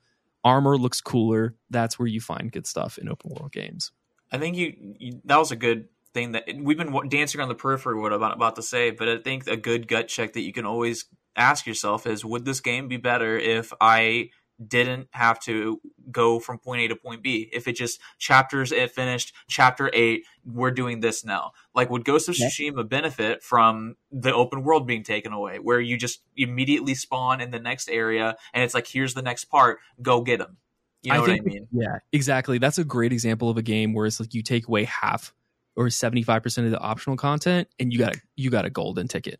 armor 0.45 0.77
looks 0.77 1.01
cooler 1.01 1.53
that's 1.69 1.99
where 1.99 2.07
you 2.07 2.21
find 2.21 2.51
good 2.51 2.65
stuff 2.65 2.97
in 2.97 3.09
open 3.09 3.31
world 3.31 3.51
games 3.51 3.91
i 4.31 4.37
think 4.37 4.55
you, 4.55 4.73
you 4.97 5.19
that 5.25 5.37
was 5.37 5.51
a 5.51 5.57
good 5.57 5.89
thing 6.13 6.33
that 6.33 6.45
we've 6.57 6.77
been 6.77 7.09
dancing 7.09 7.41
on 7.41 7.47
the 7.47 7.55
periphery 7.55 7.99
what 7.99 8.13
I'm 8.13 8.21
about 8.23 8.55
to 8.57 8.63
say, 8.63 8.91
but 8.91 9.07
I 9.07 9.17
think 9.17 9.47
a 9.47 9.57
good 9.57 9.87
gut 9.87 10.07
check 10.07 10.33
that 10.33 10.41
you 10.41 10.53
can 10.53 10.65
always 10.65 11.05
ask 11.35 11.65
yourself 11.65 12.05
is 12.05 12.25
would 12.25 12.45
this 12.45 12.59
game 12.59 12.87
be 12.87 12.97
better 12.97 13.37
if 13.37 13.71
I 13.79 14.29
didn't 14.65 15.07
have 15.11 15.39
to 15.39 15.81
go 16.11 16.39
from 16.39 16.59
point 16.59 16.81
A 16.81 16.87
to 16.89 16.95
point 16.95 17.23
B. 17.23 17.49
If 17.51 17.67
it 17.67 17.73
just 17.73 17.99
chapters 18.19 18.71
it 18.71 18.91
finished, 18.91 19.33
chapter 19.47 19.89
eight, 19.93 20.25
we're 20.45 20.71
doing 20.71 20.99
this 20.99 21.25
now. 21.25 21.51
Like 21.73 21.89
would 21.89 22.05
Ghost 22.05 22.29
of 22.29 22.35
Tsushima 22.35 22.87
benefit 22.87 23.43
from 23.43 23.95
the 24.11 24.33
open 24.33 24.63
world 24.63 24.85
being 24.85 25.03
taken 25.03 25.33
away, 25.33 25.57
where 25.57 25.79
you 25.79 25.97
just 25.97 26.21
immediately 26.35 26.95
spawn 26.95 27.41
in 27.41 27.51
the 27.51 27.59
next 27.59 27.89
area 27.89 28.35
and 28.53 28.63
it's 28.63 28.73
like 28.73 28.87
here's 28.87 29.13
the 29.13 29.21
next 29.21 29.45
part, 29.45 29.79
go 30.01 30.21
get 30.21 30.39
them. 30.39 30.57
You 31.01 31.13
know 31.13 31.23
I 31.23 31.25
think, 31.25 31.43
what 31.43 31.51
I 31.51 31.53
mean? 31.55 31.67
Yeah, 31.71 31.97
exactly. 32.11 32.59
That's 32.59 32.77
a 32.77 32.83
great 32.83 33.11
example 33.11 33.49
of 33.49 33.57
a 33.57 33.63
game 33.63 33.93
where 33.93 34.05
it's 34.05 34.19
like 34.19 34.35
you 34.35 34.43
take 34.43 34.67
away 34.67 34.83
half 34.83 35.33
or 35.75 35.87
75% 35.87 36.65
of 36.65 36.71
the 36.71 36.79
optional 36.79 37.17
content 37.17 37.67
and 37.79 37.93
you 37.93 37.99
got 37.99 38.15
a 38.15 38.19
you 38.35 38.49
got 38.49 38.65
a 38.65 38.69
golden 38.69 39.07
ticket. 39.07 39.39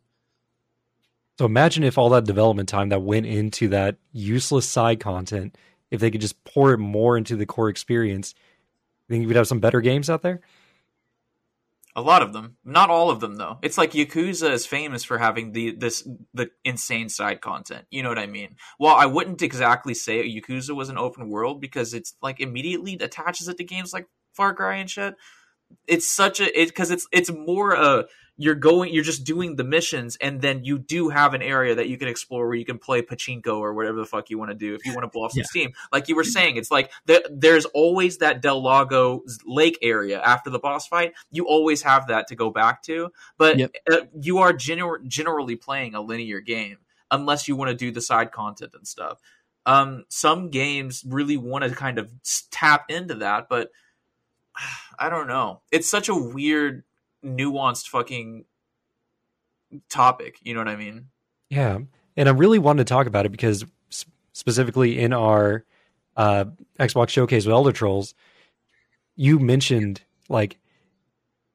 So 1.38 1.46
imagine 1.46 1.82
if 1.82 1.98
all 1.98 2.10
that 2.10 2.24
development 2.24 2.68
time 2.68 2.90
that 2.90 3.02
went 3.02 3.26
into 3.26 3.68
that 3.68 3.96
useless 4.12 4.68
side 4.68 5.00
content, 5.00 5.56
if 5.90 6.00
they 6.00 6.10
could 6.10 6.20
just 6.20 6.42
pour 6.44 6.72
it 6.72 6.78
more 6.78 7.16
into 7.16 7.36
the 7.36 7.46
core 7.46 7.68
experience, 7.68 8.34
think 9.08 9.26
we'd 9.26 9.36
have 9.36 9.48
some 9.48 9.60
better 9.60 9.80
games 9.80 10.10
out 10.10 10.22
there? 10.22 10.40
A 11.94 12.00
lot 12.00 12.22
of 12.22 12.32
them, 12.32 12.56
not 12.64 12.88
all 12.88 13.10
of 13.10 13.20
them 13.20 13.36
though. 13.36 13.58
It's 13.60 13.76
like 13.76 13.92
Yakuza 13.92 14.50
is 14.50 14.64
famous 14.64 15.04
for 15.04 15.18
having 15.18 15.52
the 15.52 15.72
this 15.72 16.08
the 16.32 16.50
insane 16.64 17.10
side 17.10 17.42
content. 17.42 17.84
You 17.90 18.02
know 18.02 18.08
what 18.08 18.18
I 18.18 18.26
mean? 18.26 18.56
Well, 18.78 18.94
I 18.94 19.04
wouldn't 19.04 19.42
exactly 19.42 19.92
say 19.92 20.26
Yakuza 20.26 20.74
was 20.74 20.88
an 20.88 20.96
open 20.96 21.28
world 21.28 21.60
because 21.60 21.92
it's 21.92 22.14
like 22.22 22.40
immediately 22.40 22.96
attaches 22.98 23.48
it 23.48 23.58
to 23.58 23.64
games 23.64 23.92
like 23.92 24.06
Far 24.32 24.54
Cry 24.54 24.76
and 24.76 24.88
shit 24.88 25.16
it's 25.86 26.06
such 26.06 26.40
a 26.40 26.60
it 26.60 26.66
because 26.68 26.90
it's 26.90 27.06
it's 27.12 27.30
more 27.30 27.76
uh 27.76 28.02
you're 28.38 28.54
going 28.54 28.92
you're 28.92 29.04
just 29.04 29.24
doing 29.24 29.56
the 29.56 29.62
missions 29.64 30.16
and 30.20 30.40
then 30.40 30.64
you 30.64 30.78
do 30.78 31.10
have 31.10 31.34
an 31.34 31.42
area 31.42 31.74
that 31.74 31.88
you 31.88 31.98
can 31.98 32.08
explore 32.08 32.46
where 32.46 32.56
you 32.56 32.64
can 32.64 32.78
play 32.78 33.02
pachinko 33.02 33.58
or 33.58 33.74
whatever 33.74 33.98
the 33.98 34.06
fuck 34.06 34.30
you 34.30 34.38
want 34.38 34.50
to 34.50 34.54
do 34.56 34.74
if 34.74 34.84
you 34.86 34.92
want 34.94 35.04
to 35.04 35.08
blow 35.08 35.24
off 35.24 35.32
some 35.32 35.40
Yeah. 35.40 35.44
steam 35.46 35.72
like 35.92 36.08
you 36.08 36.16
were 36.16 36.24
saying 36.24 36.56
it's 36.56 36.70
like 36.70 36.90
the, 37.06 37.22
there's 37.30 37.66
always 37.66 38.18
that 38.18 38.40
del 38.40 38.62
lago 38.62 39.22
lake 39.46 39.78
area 39.82 40.20
after 40.20 40.48
the 40.48 40.58
boss 40.58 40.86
fight 40.88 41.12
you 41.30 41.46
always 41.46 41.82
have 41.82 42.06
that 42.08 42.26
to 42.28 42.34
go 42.34 42.50
back 42.50 42.82
to 42.84 43.10
but 43.36 43.58
Yep. 43.58 43.74
uh, 43.92 43.96
you 44.18 44.38
are 44.38 44.52
gener- 44.54 45.06
generally 45.06 45.54
playing 45.56 45.94
a 45.94 46.00
linear 46.00 46.40
game 46.40 46.78
unless 47.10 47.46
you 47.48 47.54
want 47.54 47.70
to 47.70 47.76
do 47.76 47.90
the 47.92 48.00
side 48.00 48.32
content 48.32 48.72
and 48.74 48.88
stuff 48.88 49.20
um 49.66 50.04
some 50.08 50.48
games 50.48 51.04
really 51.06 51.36
want 51.36 51.64
to 51.64 51.70
kind 51.70 51.98
of 51.98 52.08
tap 52.50 52.86
into 52.88 53.14
that 53.16 53.46
but 53.48 53.70
i 54.98 55.08
don't 55.08 55.26
know 55.26 55.60
it's 55.70 55.88
such 55.88 56.08
a 56.08 56.14
weird 56.14 56.84
nuanced 57.24 57.88
fucking 57.88 58.44
topic 59.88 60.38
you 60.42 60.52
know 60.54 60.60
what 60.60 60.68
i 60.68 60.76
mean 60.76 61.06
Yeah, 61.50 61.80
and 62.16 62.28
I 62.30 62.32
really 62.32 62.58
wanted 62.58 62.86
to 62.86 62.92
talk 62.92 63.06
about 63.06 63.26
it 63.26 63.28
because 63.28 63.64
specifically 64.32 64.98
in 64.98 65.12
our 65.12 65.66
uh, 66.16 66.46
Xbox 66.80 67.10
showcase 67.10 67.44
with 67.44 67.52
Elder 67.52 67.72
Trolls, 67.72 68.14
you 69.16 69.38
mentioned 69.38 70.00
like 70.30 70.58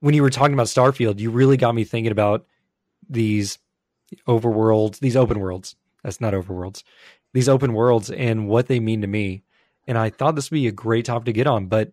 when 0.02 0.14
you 0.14 0.22
were 0.22 0.30
talking 0.30 0.54
about 0.54 0.68
Starfield, 0.68 1.20
you 1.20 1.32
really 1.32 1.58
got 1.58 1.74
me 1.74 1.84
thinking 1.84 2.12
about 2.12 2.46
these 3.10 3.58
overworlds, 4.28 5.00
these 5.00 5.16
open 5.16 5.40
worlds. 5.40 5.76
That's 6.04 6.22
not 6.22 6.36
overworlds. 6.36 6.84
These 7.34 7.50
open 7.50 7.74
worlds 7.74 8.12
and 8.12 8.48
what 8.48 8.68
they 8.68 8.80
mean 8.80 9.02
to 9.02 9.08
me. 9.08 9.42
And 9.88 9.98
I 9.98 10.12
thought 10.12 10.36
this 10.36 10.52
would 10.52 10.58
be 10.58 10.68
a 10.68 10.72
great 10.72 11.06
topic 11.06 11.26
to 11.26 11.34
get 11.34 11.48
on, 11.48 11.66
but 11.66 11.92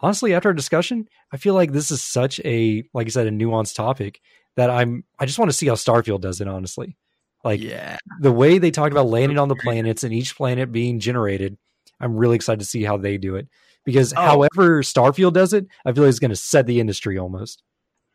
honestly, 0.00 0.34
after 0.34 0.48
our 0.48 0.54
discussion, 0.54 1.08
I 1.32 1.36
feel 1.36 1.54
like 1.54 1.72
this 1.72 1.90
is 1.90 2.02
such 2.02 2.40
a, 2.44 2.84
like 2.94 3.06
I 3.06 3.10
said, 3.10 3.26
a 3.26 3.30
nuanced 3.30 3.74
topic 3.74 4.20
that 4.56 4.70
I'm. 4.70 5.04
I 5.18 5.26
just 5.26 5.38
want 5.38 5.50
to 5.50 5.56
see 5.56 5.66
how 5.66 5.74
Starfield 5.74 6.20
does 6.20 6.40
it. 6.40 6.48
Honestly, 6.48 6.96
like 7.44 7.60
yeah. 7.60 7.98
the 8.20 8.32
way 8.32 8.58
they 8.58 8.70
talked 8.70 8.92
about 8.92 9.06
landing 9.08 9.38
on 9.38 9.48
the 9.48 9.56
planets 9.56 10.04
and 10.04 10.12
each 10.12 10.36
planet 10.36 10.72
being 10.72 10.98
generated, 11.00 11.56
I'm 12.00 12.16
really 12.16 12.36
excited 12.36 12.60
to 12.60 12.66
see 12.66 12.82
how 12.82 12.96
they 12.96 13.18
do 13.18 13.36
it. 13.36 13.48
Because 13.84 14.12
Oh. 14.16 14.20
however 14.20 14.82
Starfield 14.82 15.32
does 15.32 15.52
it, 15.52 15.66
I 15.84 15.92
feel 15.92 16.02
like 16.02 16.10
it's 16.10 16.18
going 16.18 16.30
to 16.30 16.36
set 16.36 16.66
the 16.66 16.80
industry 16.80 17.18
almost. 17.18 17.62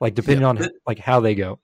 Like 0.02 0.16
depending 0.16 0.42
Yeah. 0.42 0.50
on 0.50 0.70
like 0.86 1.00
how 1.00 1.20
they 1.22 1.36
go. 1.36 1.60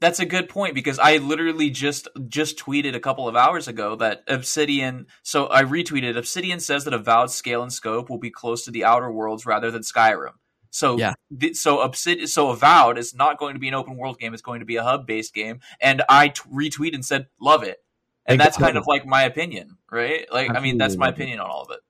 That's 0.00 0.20
a 0.20 0.26
good 0.26 0.48
point 0.48 0.74
because 0.74 0.98
I 0.98 1.18
literally 1.18 1.70
just 1.70 2.08
just 2.28 2.58
tweeted 2.58 2.94
a 2.94 3.00
couple 3.00 3.28
of 3.28 3.36
hours 3.36 3.68
ago 3.68 3.96
that 3.96 4.24
Obsidian. 4.28 5.06
So 5.22 5.48
I 5.50 5.62
retweeted. 5.64 6.16
Obsidian 6.16 6.60
says 6.60 6.84
that 6.84 6.94
Avowed 6.94 7.30
scale 7.30 7.62
and 7.62 7.72
scope 7.72 8.10
will 8.10 8.18
be 8.18 8.30
close 8.30 8.64
to 8.64 8.70
the 8.70 8.84
Outer 8.84 9.10
Worlds 9.10 9.46
rather 9.46 9.70
than 9.70 9.82
Skyrim. 9.82 10.32
So 10.70 10.96
Yeah. 10.98 11.14
th- 11.38 11.56
so 11.56 11.80
Obsidian. 11.80 12.26
So 12.26 12.50
Avowed 12.50 12.98
is 12.98 13.14
not 13.14 13.38
going 13.38 13.54
to 13.54 13.60
be 13.60 13.68
an 13.68 13.74
open 13.74 13.96
world 13.96 14.18
game. 14.18 14.32
It's 14.32 14.42
going 14.42 14.60
to 14.60 14.66
be 14.66 14.76
a 14.76 14.82
hub 14.82 15.06
based 15.06 15.34
game. 15.34 15.60
And 15.80 16.02
I 16.08 16.28
t- 16.28 16.42
retweeted 16.52 16.94
and 16.94 17.04
said, 17.04 17.26
"Love 17.40 17.62
it." 17.62 17.78
And 18.26 18.40
that's 18.40 18.56
kind 18.56 18.76
of 18.76 18.86
like 18.86 19.04
my 19.04 19.22
opinion, 19.24 19.78
right? 19.90 20.26
Like 20.32 20.50
I 20.50 20.60
mean, 20.60 20.78
that's 20.78 20.96
my 20.96 21.08
opinion 21.08 21.40
on 21.40 21.50
all 21.50 21.62
of 21.62 21.70
it. 21.72 21.80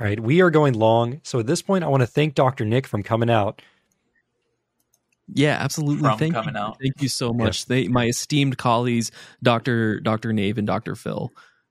All 0.00 0.06
right, 0.06 0.20
we 0.20 0.40
are 0.42 0.50
going 0.50 0.74
long. 0.74 1.20
So 1.24 1.40
at 1.40 1.46
this 1.46 1.60
point, 1.60 1.82
I 1.82 1.88
want 1.88 2.02
to 2.02 2.06
thank 2.06 2.34
Dr. 2.34 2.64
Nick 2.64 2.86
from 2.86 3.02
coming 3.02 3.28
out. 3.30 3.60
Yeah, 5.32 5.56
absolutely. 5.60 6.02
From 6.02 6.18
Thank 6.18 6.34
coming 6.34 6.54
you. 6.54 6.60
out. 6.60 6.78
Thank 6.80 7.02
you 7.02 7.08
so 7.08 7.32
much. 7.32 7.66
They, 7.66 7.88
my 7.88 8.06
esteemed 8.06 8.56
colleagues, 8.58 9.10
Doctor 9.42 10.00
Doctor 10.00 10.32
Nave 10.32 10.56
and 10.58 10.66
Doctor 10.66 10.94
Phil. 10.94 11.30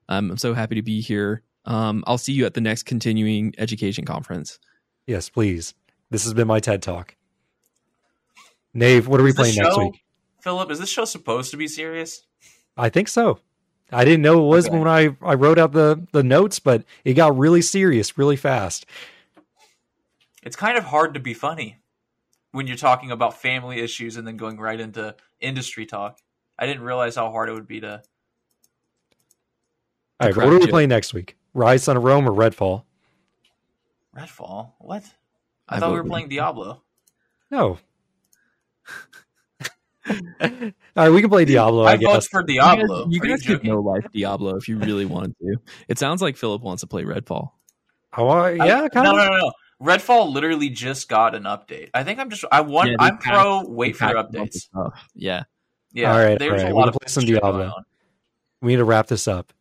Um, 0.10 0.32
I'm 0.32 0.38
so 0.38 0.54
happy 0.54 0.76
to 0.76 0.82
be 0.84 1.02
here. 1.02 1.42
Um, 1.66 2.04
I'll 2.08 2.18
see 2.18 2.34
you 2.34 2.46
at 2.46 2.54
the 2.54 2.62
next 2.62 2.84
continuing 2.84 3.54
education 3.58 4.06
conference. 4.06 4.60
Yes, 5.06 5.30
please. 5.30 5.74
This 6.10 6.24
has 6.24 6.34
been 6.34 6.48
my 6.48 6.60
TED 6.60 6.82
Talk. 6.82 7.16
Nave, 8.74 9.08
what 9.08 9.20
are 9.20 9.24
we 9.24 9.30
Is 9.32 9.36
this 9.36 9.56
playing 9.56 9.64
next 9.64 9.78
week? 9.78 10.04
Philip, 10.42 10.72
is 10.72 10.80
this 10.80 10.90
show 10.90 11.06
supposed 11.06 11.52
to 11.52 11.58
be 11.58 11.68
serious? 11.68 12.22
I 12.78 12.90
think 12.90 13.08
so. 13.08 13.40
I 13.92 14.06
didn't 14.06 14.22
know 14.22 14.40
it 14.44 14.48
was 14.48 14.68
Okay. 14.68 14.78
when 14.78 14.88
I, 14.88 15.16
I 15.22 15.34
wrote 15.34 15.58
out 15.58 15.72
the, 15.72 16.06
the 16.14 16.24
notes, 16.24 16.60
but 16.60 16.84
it 17.04 17.14
got 17.16 17.38
really 17.38 17.62
serious 17.62 18.18
really 18.18 18.36
fast. 18.36 18.86
it's 20.44 20.56
kind 20.56 20.78
of 20.78 20.86
hard 20.86 21.14
to 21.16 21.20
be 21.20 21.34
funny 21.34 21.78
when 22.58 22.66
you're 22.66 22.76
talking 22.76 23.12
about 23.12 23.40
family 23.40 23.80
issues 23.80 24.18
and 24.18 24.26
then 24.28 24.36
going 24.36 24.58
right 24.58 24.80
into 24.80 25.16
industry 25.40 25.86
talk. 25.86 26.18
I 26.58 26.66
didn't 26.66 26.82
realize 26.82 27.16
how 27.16 27.30
hard 27.30 27.50
it 27.50 27.54
would 27.54 27.68
be 27.68 27.82
to. 27.82 28.02
All 30.20 30.28
right, 30.28 30.34
crack 30.34 30.44
what 30.48 30.54
are 30.56 30.58
we 30.58 30.62
joke. 30.66 30.72
playing 30.72 30.90
next 30.90 31.14
week? 31.14 31.38
Ryse, 31.56 31.82
Son 31.82 31.96
of 31.98 32.04
Rome, 32.04 32.28
or 32.28 32.32
Redfall? 32.32 32.82
Redfall? 34.18 34.72
What? 34.80 35.04
I, 35.70 35.76
I 35.76 35.80
thought 35.80 35.92
we 35.92 35.98
vote 35.98 36.04
were 36.06 36.10
playing 36.10 36.30
Diablo. 36.30 36.82
No. 37.52 37.78
All 40.10 40.16
right, 40.96 41.10
we 41.10 41.22
can 41.22 41.30
play 41.30 41.46
Diablo, 41.46 41.84
I, 41.84 41.92
I 41.92 41.98
vote 41.98 42.14
guess. 42.14 42.28
for 42.28 42.42
You 42.48 42.60
guys, 42.60 42.78
Diablo. 42.78 43.08
you 43.12 43.20
guys 43.20 43.42
could 43.44 43.64
no 43.64 43.80
life 43.82 44.08
Diablo 44.14 44.56
if 44.56 44.68
you 44.68 44.80
really 44.80 45.06
wanted 45.06 45.36
to. 45.42 45.58
It 45.90 46.00
sounds 46.00 46.24
like 46.24 46.36
Philip 46.38 46.64
wants 46.64 46.82
to 46.82 46.88
play 46.88 47.04
Redfall. 47.04 47.52
Oh, 48.18 48.28
I- 48.30 48.54
yeah, 48.54 48.82
I- 48.86 48.90
kind 48.90 49.04
no, 49.04 49.12
of. 49.12 49.18
no, 49.18 49.26
no, 49.28 49.38
no. 49.38 49.52
Redfall 49.82 50.32
literally 50.34 50.70
just 50.70 51.08
got 51.08 51.36
an 51.36 51.44
update. 51.44 51.90
I 51.94 52.04
think 52.04 52.20
I'm 52.20 52.30
just. 52.30 52.46
I 52.52 52.62
want. 52.62 52.90
Yeah, 52.90 52.98
I'm 53.00 53.18
pro. 53.18 53.64
Wait 53.68 53.96
for 53.96 54.06
packed 54.06 54.18
a 54.18 54.24
bunch 54.24 54.56
of 54.74 54.84
updates. 54.84 54.92
Yeah. 55.14 55.44
Yeah. 55.94 56.12
All 56.12 56.20
right, 56.20 56.38
there's 56.38 56.52
all 56.52 56.58
right. 56.58 56.72
a 56.72 56.76
We'll 56.76 56.86
lot 56.86 56.88
of 56.90 56.96
play 56.96 57.08
some 57.08 57.26
Diablo. 57.26 57.74
We 58.62 58.74
need 58.74 58.78
to 58.78 58.86
wrap 58.86 59.08
this 59.08 59.28
up. 59.28 59.54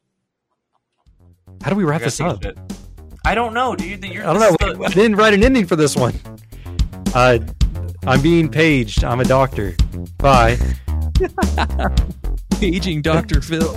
How 1.63 1.71
do 1.71 1.77
we 1.77 1.85
wrap 1.85 2.01
this 2.01 2.21
up? 2.21 2.41
take. 2.41 2.57
I 3.25 3.35
don't 3.35 3.55
know. 3.55 3.75
Do 3.75 3.87
you? 3.87 3.97
You're, 3.97 4.27
I 4.27 4.33
don't 4.33 4.41
know. 4.41 4.75
this 4.75 4.79
is 4.79 4.93
I 4.93 4.95
didn't 4.95 5.17
write 5.17 5.35
an 5.35 5.43
ending 5.43 5.67
for 5.67 5.77
this 5.77 5.97
one. 5.97 6.15
Uh, 7.15 7.39
I'm 8.07 8.23
being 8.23 8.49
paged. 8.49 9.05
I'm 9.05 9.21
a 9.21 9.25
doctor. 9.25 9.75
Bye. 10.19 10.59
Paging 12.61 13.03
Dr. 13.03 13.41
Phil. 13.41 13.75